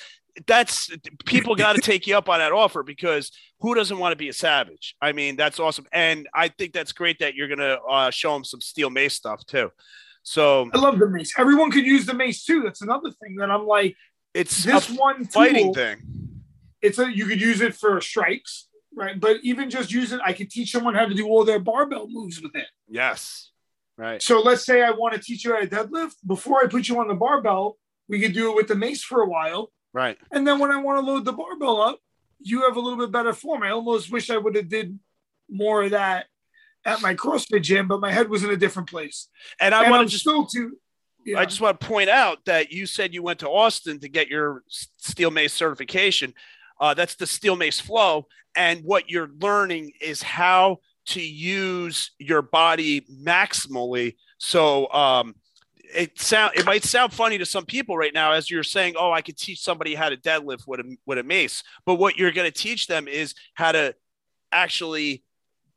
That's 0.47 0.91
people 1.25 1.55
got 1.57 1.77
to 1.77 1.83
take 1.83 2.07
you 2.07 2.17
up 2.17 2.29
on 2.29 2.39
that 2.41 2.53
offer 2.53 2.83
because 2.83 3.33
who 3.61 3.75
doesn't 3.75 3.99
want 3.99 4.13
to 4.13 4.17
be 4.17 4.29
a 4.29 4.35
savage? 4.35 4.95
I 5.01 5.13
mean, 5.13 5.37
that's 5.37 5.59
awesome, 5.59 5.87
and 5.93 6.29
I 6.35 6.49
think 6.49 6.73
that's 6.73 6.93
great 6.93 7.19
that 7.21 7.35
you're 7.35 7.49
gonna 7.49 7.79
uh, 7.89 8.11
show 8.11 8.35
them 8.35 8.45
some 8.45 8.61
steel 8.61 8.91
mace 8.91 9.15
stuff 9.15 9.47
too. 9.47 9.71
So 10.23 10.69
I 10.75 10.79
love 10.79 10.99
the 10.99 11.09
mace. 11.09 11.33
Everyone 11.39 11.71
could 11.71 11.87
use 11.87 12.05
the 12.05 12.13
mace 12.13 12.45
too. 12.45 12.63
That's 12.63 12.83
another 12.83 13.11
thing 13.23 13.37
that 13.37 13.51
I'm 13.51 13.67
like. 13.67 13.97
It's 14.37 14.65
this 14.65 14.91
one 14.91 15.25
fighting 15.25 15.67
tool, 15.67 15.75
thing. 15.75 16.43
It's 16.83 16.99
a 16.99 17.11
you 17.11 17.25
could 17.27 17.41
use 17.41 17.63
it 17.63 17.75
for 17.75 18.01
strikes, 18.01 18.69
right? 18.95 19.19
But 19.19 19.39
even 19.43 19.71
just 19.71 19.91
use 19.91 20.13
it, 20.13 20.21
I 20.23 20.35
could 20.35 20.51
teach 20.51 20.71
someone 20.73 20.95
how 20.95 21.07
to 21.07 21.15
do 21.15 21.27
all 21.27 21.45
their 21.45 21.59
barbell 21.59 22.07
moves 22.09 22.43
with 22.43 22.55
it. 22.55 22.67
Yes. 22.89 23.51
Right. 23.97 24.23
So 24.23 24.41
let's 24.41 24.67
say 24.67 24.83
I 24.83 24.91
want 24.91 25.15
to 25.15 25.21
teach 25.21 25.45
you 25.45 25.55
how 25.55 25.61
to 25.61 25.67
deadlift. 25.67 26.17
Before 26.27 26.63
I 26.63 26.67
put 26.67 26.87
you 26.87 27.01
on 27.01 27.09
the 27.09 27.15
barbell, 27.15 27.79
we 28.09 28.21
could 28.21 28.35
do 28.35 28.51
it 28.51 28.57
with 28.57 28.69
the 28.69 28.75
mace 28.75 29.03
for 29.03 29.23
a 29.23 29.29
while. 29.29 29.73
Right. 29.95 30.19
And 30.31 30.47
then 30.47 30.59
when 30.59 30.71
I 30.71 30.83
want 30.83 31.01
to 31.01 31.11
load 31.11 31.25
the 31.25 31.33
barbell 31.33 31.81
up, 31.81 31.99
you 32.39 32.63
have 32.65 32.77
a 32.77 32.81
little 32.81 32.99
bit 32.99 33.11
better 33.11 33.33
form. 33.33 33.63
I 33.63 33.71
almost 33.71 34.13
wish 34.13 34.29
I 34.29 34.37
would 34.37 34.55
have 34.55 34.69
did 34.69 34.99
more 35.49 35.85
of 35.85 35.93
that 35.93 36.27
at 36.85 37.01
my 37.01 37.15
CrossFit 37.15 37.63
gym, 37.63 37.89
but 37.89 38.01
my 38.01 38.13
head 38.13 38.29
was 38.29 38.45
in 38.45 38.51
a 38.51 38.57
different 38.57 38.91
place. 38.91 39.29
And 39.59 39.75
I 39.75 39.91
want 39.91 40.07
to 40.07 40.13
just 40.13 40.25
still 40.25 40.45
to. 40.47 40.77
Yeah. 41.27 41.41
I 41.41 41.45
just 41.45 41.61
want 41.61 41.81
to 41.81 41.87
point 41.87 42.09
out 42.09 42.39
that 42.47 42.71
you 42.71 42.87
said 42.87 43.13
you 43.13 43.23
went 43.23 43.41
to 43.41 43.49
Austin 43.49 43.99
to 43.99 44.09
get 44.09 44.29
your 44.29 44.63
steel 44.69 45.33
mace 45.33 45.53
certification. 45.53 46.33
Uh, 46.81 46.95
that's 46.95 47.17
the 47.17 47.27
steel 47.27 47.57
mace 47.57 47.81
flow, 47.81 48.27
and 48.55 48.85
what 48.85 49.11
you're 49.11 49.31
learning 49.41 49.93
is 50.01 50.23
how 50.23 50.79
to 51.07 51.21
use 51.21 52.13
your 52.19 52.43
body 52.43 53.01
maximally. 53.11 54.17
So 54.39 54.93
um, 54.93 55.35
it 55.95 56.21
sound 56.21 56.53
it 56.55 56.65
might 56.65 56.85
sound 56.85 57.13
funny 57.13 57.39
to 57.39 57.47
some 57.47 57.65
people 57.65 57.97
right 57.97 58.15
now 58.15 58.33
as 58.33 58.51
you're 58.51 58.63
saying, 58.63 58.95
"Oh, 58.97 59.11
I 59.11 59.23
could 59.23 59.37
teach 59.37 59.61
somebody 59.61 59.95
how 59.95 60.09
to 60.11 60.17
deadlift 60.17 60.67
with 60.67 60.81
a 60.81 60.97
with 61.07 61.19
a 61.19 61.25
mace," 61.25 61.65
but 61.85 61.97
what 61.97 62.17
you're 62.17 62.33
going 62.33 62.51
to 62.51 62.57
teach 62.57 62.87
them 62.87 63.09
is 63.09 63.35
how 63.55 63.73
to 63.73 63.95
actually 64.53 65.25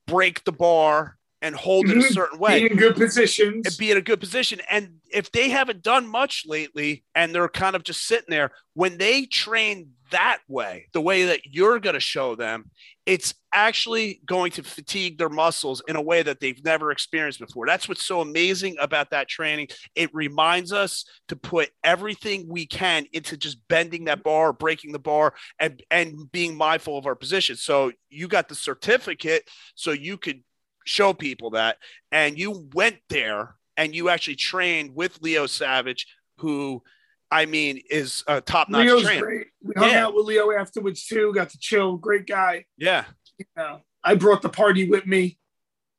break 0.05 0.43
the 0.43 0.51
bar 0.51 1.17
and 1.41 1.55
hold 1.55 1.89
it 1.89 1.97
a 1.97 1.99
mm-hmm. 1.99 2.13
certain 2.13 2.39
way. 2.39 2.59
Be 2.67 2.71
in 2.71 2.77
good 2.77 2.95
positions. 2.95 3.65
And 3.65 3.77
be 3.77 3.91
in 3.91 3.97
a 3.97 4.01
good 4.01 4.19
position. 4.19 4.59
And 4.69 4.95
if 5.11 5.31
they 5.31 5.49
haven't 5.49 5.81
done 5.81 6.07
much 6.07 6.43
lately 6.45 7.03
and 7.15 7.33
they're 7.33 7.47
kind 7.47 7.75
of 7.75 7.83
just 7.83 8.05
sitting 8.05 8.29
there, 8.29 8.51
when 8.73 8.97
they 8.97 9.25
train 9.25 9.91
that 10.11 10.39
way, 10.47 10.87
the 10.93 11.01
way 11.01 11.25
that 11.25 11.41
you're 11.45 11.79
going 11.79 11.93
to 11.93 11.99
show 11.99 12.35
them, 12.35 12.71
it's 13.05 13.33
actually 13.53 14.21
going 14.25 14.51
to 14.51 14.63
fatigue 14.63 15.17
their 15.17 15.29
muscles 15.29 15.81
in 15.87 15.95
a 15.95 16.01
way 16.01 16.21
that 16.21 16.39
they've 16.39 16.63
never 16.63 16.91
experienced 16.91 17.39
before. 17.39 17.65
That's 17.65 17.87
what's 17.87 18.05
so 18.05 18.21
amazing 18.21 18.75
about 18.79 19.11
that 19.11 19.27
training. 19.27 19.69
It 19.95 20.13
reminds 20.13 20.73
us 20.73 21.05
to 21.29 21.35
put 21.35 21.69
everything 21.83 22.47
we 22.47 22.65
can 22.65 23.05
into 23.13 23.37
just 23.37 23.65
bending 23.67 24.05
that 24.05 24.23
bar, 24.23 24.53
breaking 24.53 24.91
the 24.91 24.99
bar, 24.99 25.33
and, 25.59 25.81
and 25.89 26.31
being 26.31 26.55
mindful 26.55 26.97
of 26.97 27.05
our 27.05 27.15
position. 27.15 27.55
So 27.55 27.91
you 28.09 28.27
got 28.27 28.49
the 28.49 28.55
certificate 28.55 29.49
so 29.75 29.91
you 29.91 30.17
could 30.17 30.41
show 30.85 31.13
people 31.13 31.51
that. 31.51 31.77
And 32.11 32.37
you 32.37 32.69
went 32.73 32.97
there 33.09 33.55
and 33.77 33.95
you 33.95 34.09
actually 34.09 34.35
trained 34.35 34.95
with 34.95 35.21
Leo 35.21 35.45
Savage, 35.45 36.07
who 36.37 36.83
I 37.31 37.45
mean 37.45 37.81
is 37.89 38.23
a 38.27 38.41
top 38.41 38.69
notch 38.69 39.03
trainer. 39.03 39.25
Great. 39.25 39.47
We 39.63 39.73
hung 39.77 39.89
yeah. 39.89 40.05
out 40.05 40.15
with 40.15 40.25
Leo 40.25 40.51
afterwards 40.51 41.05
too. 41.05 41.33
Got 41.33 41.49
to 41.51 41.59
chill. 41.59 41.97
Great 41.97 42.25
guy. 42.25 42.65
Yeah. 42.77 43.05
You 43.37 43.45
know, 43.55 43.81
I 44.03 44.15
brought 44.15 44.41
the 44.41 44.49
party 44.49 44.89
with 44.89 45.05
me. 45.05 45.37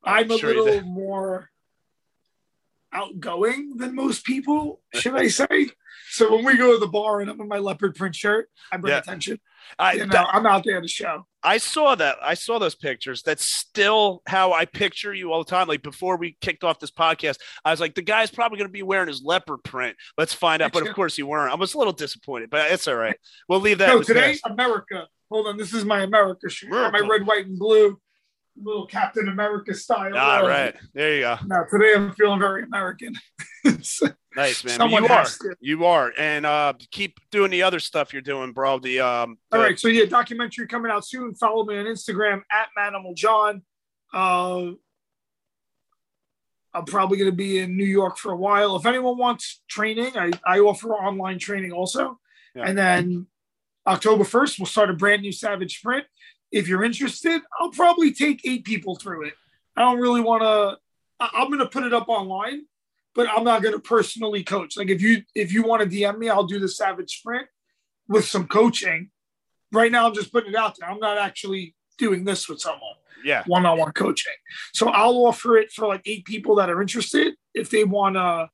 I'm 0.03 0.29
a 0.31 0.37
sure 0.37 0.53
little 0.53 0.81
more 0.81 1.49
outgoing 2.93 3.77
than 3.77 3.95
most 3.95 4.25
people, 4.25 4.81
should 4.93 5.15
I 5.15 5.27
say? 5.27 5.69
So 6.09 6.35
when 6.35 6.43
we 6.43 6.57
go 6.57 6.73
to 6.73 6.77
the 6.77 6.87
bar 6.87 7.21
and 7.21 7.29
I'm 7.29 7.39
in 7.39 7.47
my 7.47 7.59
leopard 7.59 7.95
print 7.95 8.15
shirt, 8.15 8.49
I 8.69 8.75
bring 8.75 8.91
yeah. 8.91 8.99
attention. 8.99 9.39
I, 9.79 9.93
you 9.93 10.05
know, 10.05 10.11
that, 10.11 10.27
I'm 10.33 10.45
out 10.45 10.65
there 10.65 10.81
to 10.81 10.87
show. 10.87 11.25
I 11.43 11.57
saw 11.57 11.95
that. 11.95 12.17
I 12.21 12.33
saw 12.33 12.59
those 12.59 12.75
pictures. 12.75 13.23
That's 13.23 13.45
still 13.45 14.21
how 14.27 14.53
I 14.53 14.65
picture 14.65 15.13
you 15.13 15.31
all 15.31 15.43
the 15.43 15.49
time. 15.49 15.67
Like 15.67 15.81
before 15.81 16.17
we 16.17 16.37
kicked 16.41 16.63
off 16.63 16.79
this 16.79 16.91
podcast, 16.91 17.37
I 17.65 17.71
was 17.71 17.79
like, 17.79 17.95
the 17.95 18.01
guy's 18.01 18.31
probably 18.31 18.57
going 18.57 18.67
to 18.67 18.73
be 18.73 18.83
wearing 18.83 19.07
his 19.07 19.23
leopard 19.23 19.63
print. 19.63 19.95
Let's 20.17 20.33
find 20.33 20.61
out. 20.61 20.73
But 20.73 20.87
of 20.87 20.93
course, 20.95 21.17
you 21.17 21.27
weren't. 21.27 21.51
I 21.51 21.55
was 21.55 21.73
a 21.73 21.77
little 21.77 21.93
disappointed, 21.93 22.49
but 22.49 22.71
it's 22.71 22.87
all 22.87 22.95
right. 22.95 23.17
We'll 23.49 23.59
leave 23.59 23.79
that. 23.79 23.87
No, 23.87 24.01
today, 24.01 24.37
America. 24.45 25.07
Hold 25.31 25.47
on. 25.47 25.57
This 25.57 25.73
is 25.73 25.85
my 25.85 26.01
America 26.01 26.49
shirt. 26.49 26.71
My 26.71 26.99
red, 26.99 27.25
white, 27.25 27.47
and 27.47 27.57
blue 27.57 27.97
little 28.61 28.85
Captain 28.85 29.27
America 29.27 29.73
style. 29.73 30.15
All 30.17 30.43
oh. 30.43 30.47
right, 30.47 30.75
there 30.93 31.15
you 31.15 31.21
go. 31.21 31.37
Now 31.45 31.63
today 31.69 31.93
I'm 31.95 32.13
feeling 32.13 32.39
very 32.39 32.63
American. 32.63 33.15
nice 34.35 34.63
man. 34.63 34.89
you 34.89 35.07
are. 35.07 35.25
To. 35.25 35.55
You 35.59 35.85
are, 35.85 36.13
and 36.17 36.45
uh, 36.45 36.73
keep 36.91 37.19
doing 37.31 37.51
the 37.51 37.63
other 37.63 37.79
stuff 37.79 38.13
you're 38.13 38.21
doing, 38.21 38.51
bro. 38.51 38.79
The 38.79 38.99
um. 38.99 39.37
The... 39.49 39.57
All 39.57 39.63
right, 39.63 39.79
so 39.79 39.87
yeah, 39.87 40.05
documentary 40.05 40.67
coming 40.67 40.91
out 40.91 41.05
soon. 41.05 41.33
Follow 41.35 41.65
me 41.65 41.77
on 41.77 41.85
Instagram 41.85 42.41
at 42.51 42.67
Manimal 42.77 43.15
John. 43.15 43.63
Uh, 44.13 44.71
I'm 46.73 46.85
probably 46.85 47.17
going 47.17 47.29
to 47.29 47.35
be 47.35 47.59
in 47.59 47.75
New 47.75 47.85
York 47.85 48.17
for 48.17 48.31
a 48.31 48.37
while. 48.37 48.75
If 48.75 48.85
anyone 48.85 49.17
wants 49.17 49.61
training, 49.67 50.17
I, 50.17 50.31
I 50.45 50.59
offer 50.59 50.93
online 50.93 51.37
training 51.37 51.73
also. 51.73 52.17
Yeah. 52.55 52.63
And 52.65 52.77
then 52.77 53.27
October 53.85 54.23
1st, 54.23 54.59
we'll 54.59 54.65
start 54.67 54.89
a 54.89 54.93
brand 54.93 55.21
new 55.21 55.33
Savage 55.33 55.79
Sprint 55.79 56.05
if 56.51 56.67
you're 56.67 56.83
interested, 56.83 57.41
I'll 57.59 57.71
probably 57.71 58.13
take 58.13 58.41
eight 58.45 58.65
people 58.65 58.95
through 58.95 59.27
it. 59.27 59.33
I 59.75 59.81
don't 59.81 59.99
really 59.99 60.21
want 60.21 60.43
to. 60.43 60.77
I'm 61.19 61.47
going 61.47 61.59
to 61.59 61.67
put 61.67 61.83
it 61.83 61.93
up 61.93 62.09
online, 62.09 62.65
but 63.13 63.27
I'm 63.29 63.43
not 63.43 63.61
going 63.61 63.73
to 63.73 63.79
personally 63.79 64.43
coach. 64.43 64.77
Like 64.77 64.89
if 64.89 65.01
you 65.01 65.23
if 65.35 65.51
you 65.51 65.63
want 65.63 65.81
to 65.83 65.89
DM 65.89 66.17
me, 66.17 66.29
I'll 66.29 66.45
do 66.45 66.59
the 66.59 66.67
Savage 66.67 67.17
Sprint 67.19 67.47
with 68.07 68.25
some 68.25 68.47
coaching. 68.47 69.09
Right 69.71 69.91
now, 69.91 70.07
I'm 70.07 70.13
just 70.13 70.31
putting 70.31 70.51
it 70.51 70.55
out 70.55 70.75
there. 70.79 70.89
I'm 70.89 70.99
not 70.99 71.17
actually 71.17 71.75
doing 71.97 72.25
this 72.25 72.49
with 72.49 72.59
someone. 72.59 72.95
Yeah, 73.23 73.43
one-on-one 73.45 73.91
coaching. 73.91 74.33
So 74.73 74.89
I'll 74.89 75.25
offer 75.25 75.57
it 75.57 75.71
for 75.71 75.87
like 75.87 76.01
eight 76.05 76.25
people 76.25 76.55
that 76.55 76.69
are 76.69 76.81
interested. 76.81 77.35
If 77.53 77.69
they 77.69 77.83
want 77.83 78.15
to 78.15 78.49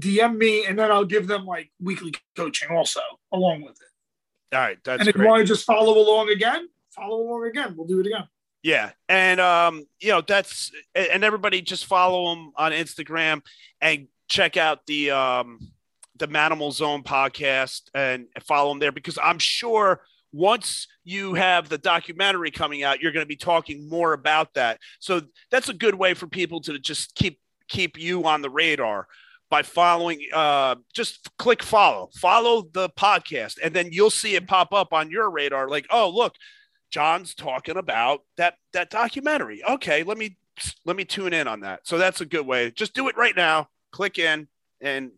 DM 0.00 0.36
me, 0.36 0.66
and 0.66 0.78
then 0.78 0.90
I'll 0.90 1.04
give 1.04 1.26
them 1.26 1.46
like 1.46 1.70
weekly 1.80 2.14
coaching 2.36 2.70
also 2.70 3.00
along 3.32 3.62
with 3.62 3.72
it. 3.80 4.56
All 4.56 4.62
right, 4.62 4.78
that's 4.82 5.00
and 5.00 5.08
if 5.08 5.14
great. 5.14 5.24
you 5.24 5.30
want 5.30 5.40
to 5.42 5.46
just 5.46 5.64
follow 5.64 5.98
along 5.98 6.30
again, 6.30 6.68
follow 6.90 7.20
along 7.20 7.46
again. 7.46 7.74
We'll 7.76 7.86
do 7.86 8.00
it 8.00 8.06
again. 8.06 8.26
Yeah, 8.62 8.90
and 9.08 9.40
um, 9.40 9.84
you 10.00 10.10
know 10.10 10.20
that's 10.20 10.72
and 10.94 11.22
everybody 11.22 11.62
just 11.62 11.86
follow 11.86 12.34
them 12.34 12.52
on 12.56 12.72
Instagram 12.72 13.42
and 13.80 14.08
check 14.28 14.56
out 14.56 14.84
the 14.86 15.12
um 15.12 15.58
the 16.18 16.28
Manimal 16.28 16.72
Zone 16.72 17.02
podcast 17.02 17.82
and 17.94 18.26
follow 18.44 18.70
them 18.70 18.80
there 18.80 18.92
because 18.92 19.18
I'm 19.22 19.38
sure 19.38 20.00
once 20.32 20.86
you 21.04 21.34
have 21.34 21.68
the 21.68 21.78
documentary 21.78 22.50
coming 22.50 22.82
out, 22.82 23.00
you're 23.00 23.12
going 23.12 23.24
to 23.24 23.28
be 23.28 23.36
talking 23.36 23.88
more 23.88 24.12
about 24.12 24.54
that. 24.54 24.78
So 24.98 25.22
that's 25.50 25.68
a 25.68 25.74
good 25.74 25.94
way 25.94 26.14
for 26.14 26.26
people 26.26 26.60
to 26.62 26.78
just 26.78 27.14
keep 27.14 27.40
keep 27.68 27.98
you 27.98 28.24
on 28.24 28.42
the 28.42 28.50
radar 28.50 29.06
by 29.50 29.62
following 29.62 30.20
uh 30.32 30.74
just 30.94 31.28
click 31.38 31.62
follow 31.62 32.08
follow 32.14 32.62
the 32.72 32.88
podcast 32.90 33.58
and 33.62 33.74
then 33.74 33.88
you'll 33.92 34.10
see 34.10 34.34
it 34.34 34.46
pop 34.46 34.72
up 34.72 34.92
on 34.92 35.10
your 35.10 35.30
radar 35.30 35.68
like 35.68 35.86
oh 35.90 36.08
look 36.08 36.34
John's 36.90 37.34
talking 37.34 37.76
about 37.76 38.22
that 38.36 38.54
that 38.72 38.90
documentary. 38.90 39.62
Okay, 39.64 40.02
let 40.02 40.18
me 40.18 40.36
let 40.84 40.96
me 40.96 41.04
tune 41.04 41.32
in 41.32 41.46
on 41.48 41.60
that. 41.60 41.86
So 41.86 41.98
that's 41.98 42.20
a 42.20 42.26
good 42.26 42.46
way. 42.46 42.70
Just 42.70 42.94
do 42.94 43.08
it 43.08 43.16
right 43.16 43.36
now. 43.36 43.68
Click 43.92 44.18
in 44.18 44.48
and 44.80 45.12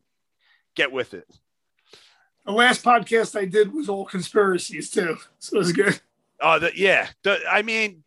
get 0.74 0.92
with 0.92 1.14
it. 1.14 1.26
The 2.46 2.52
last 2.52 2.82
podcast 2.82 3.38
I 3.38 3.44
did 3.44 3.72
was 3.72 3.88
all 3.88 4.04
conspiracies 4.04 4.90
too, 4.90 5.18
so 5.38 5.56
it 5.56 5.58
was 5.58 5.72
good. 5.72 6.00
Oh, 6.40 6.52
uh, 6.52 6.70
yeah. 6.74 7.08
The, 7.22 7.38
I 7.48 7.62
mean, 7.62 8.02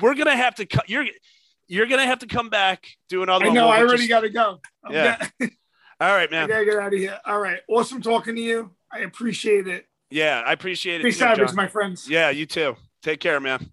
we're 0.00 0.14
gonna 0.14 0.36
have 0.36 0.54
to. 0.56 0.66
cut. 0.66 0.88
You're 0.88 1.06
you're 1.66 1.86
gonna 1.86 2.06
have 2.06 2.20
to 2.20 2.26
come 2.26 2.48
back 2.48 2.86
do 3.08 3.22
another. 3.22 3.46
I 3.46 3.48
know. 3.50 3.68
I 3.68 3.80
already 3.80 4.06
got 4.06 4.20
to 4.20 4.30
go. 4.30 4.60
I'm 4.84 4.92
yeah. 4.92 5.28
all 6.00 6.14
right, 6.14 6.30
man. 6.30 6.44
I 6.44 6.46
gotta 6.46 6.64
get 6.64 6.76
out 6.76 6.94
of 6.94 6.98
here. 6.98 7.18
All 7.26 7.40
right. 7.40 7.60
Awesome 7.68 8.00
talking 8.00 8.36
to 8.36 8.40
you. 8.40 8.70
I 8.92 9.00
appreciate 9.00 9.66
it. 9.66 9.86
Yeah, 10.10 10.42
I 10.46 10.52
appreciate 10.52 11.00
it. 11.00 11.04
Be 11.04 11.10
savage, 11.10 11.52
my 11.54 11.66
friends. 11.66 12.08
Yeah, 12.08 12.30
you 12.30 12.46
too. 12.46 12.76
Take 13.04 13.20
care, 13.20 13.38
man. 13.38 13.70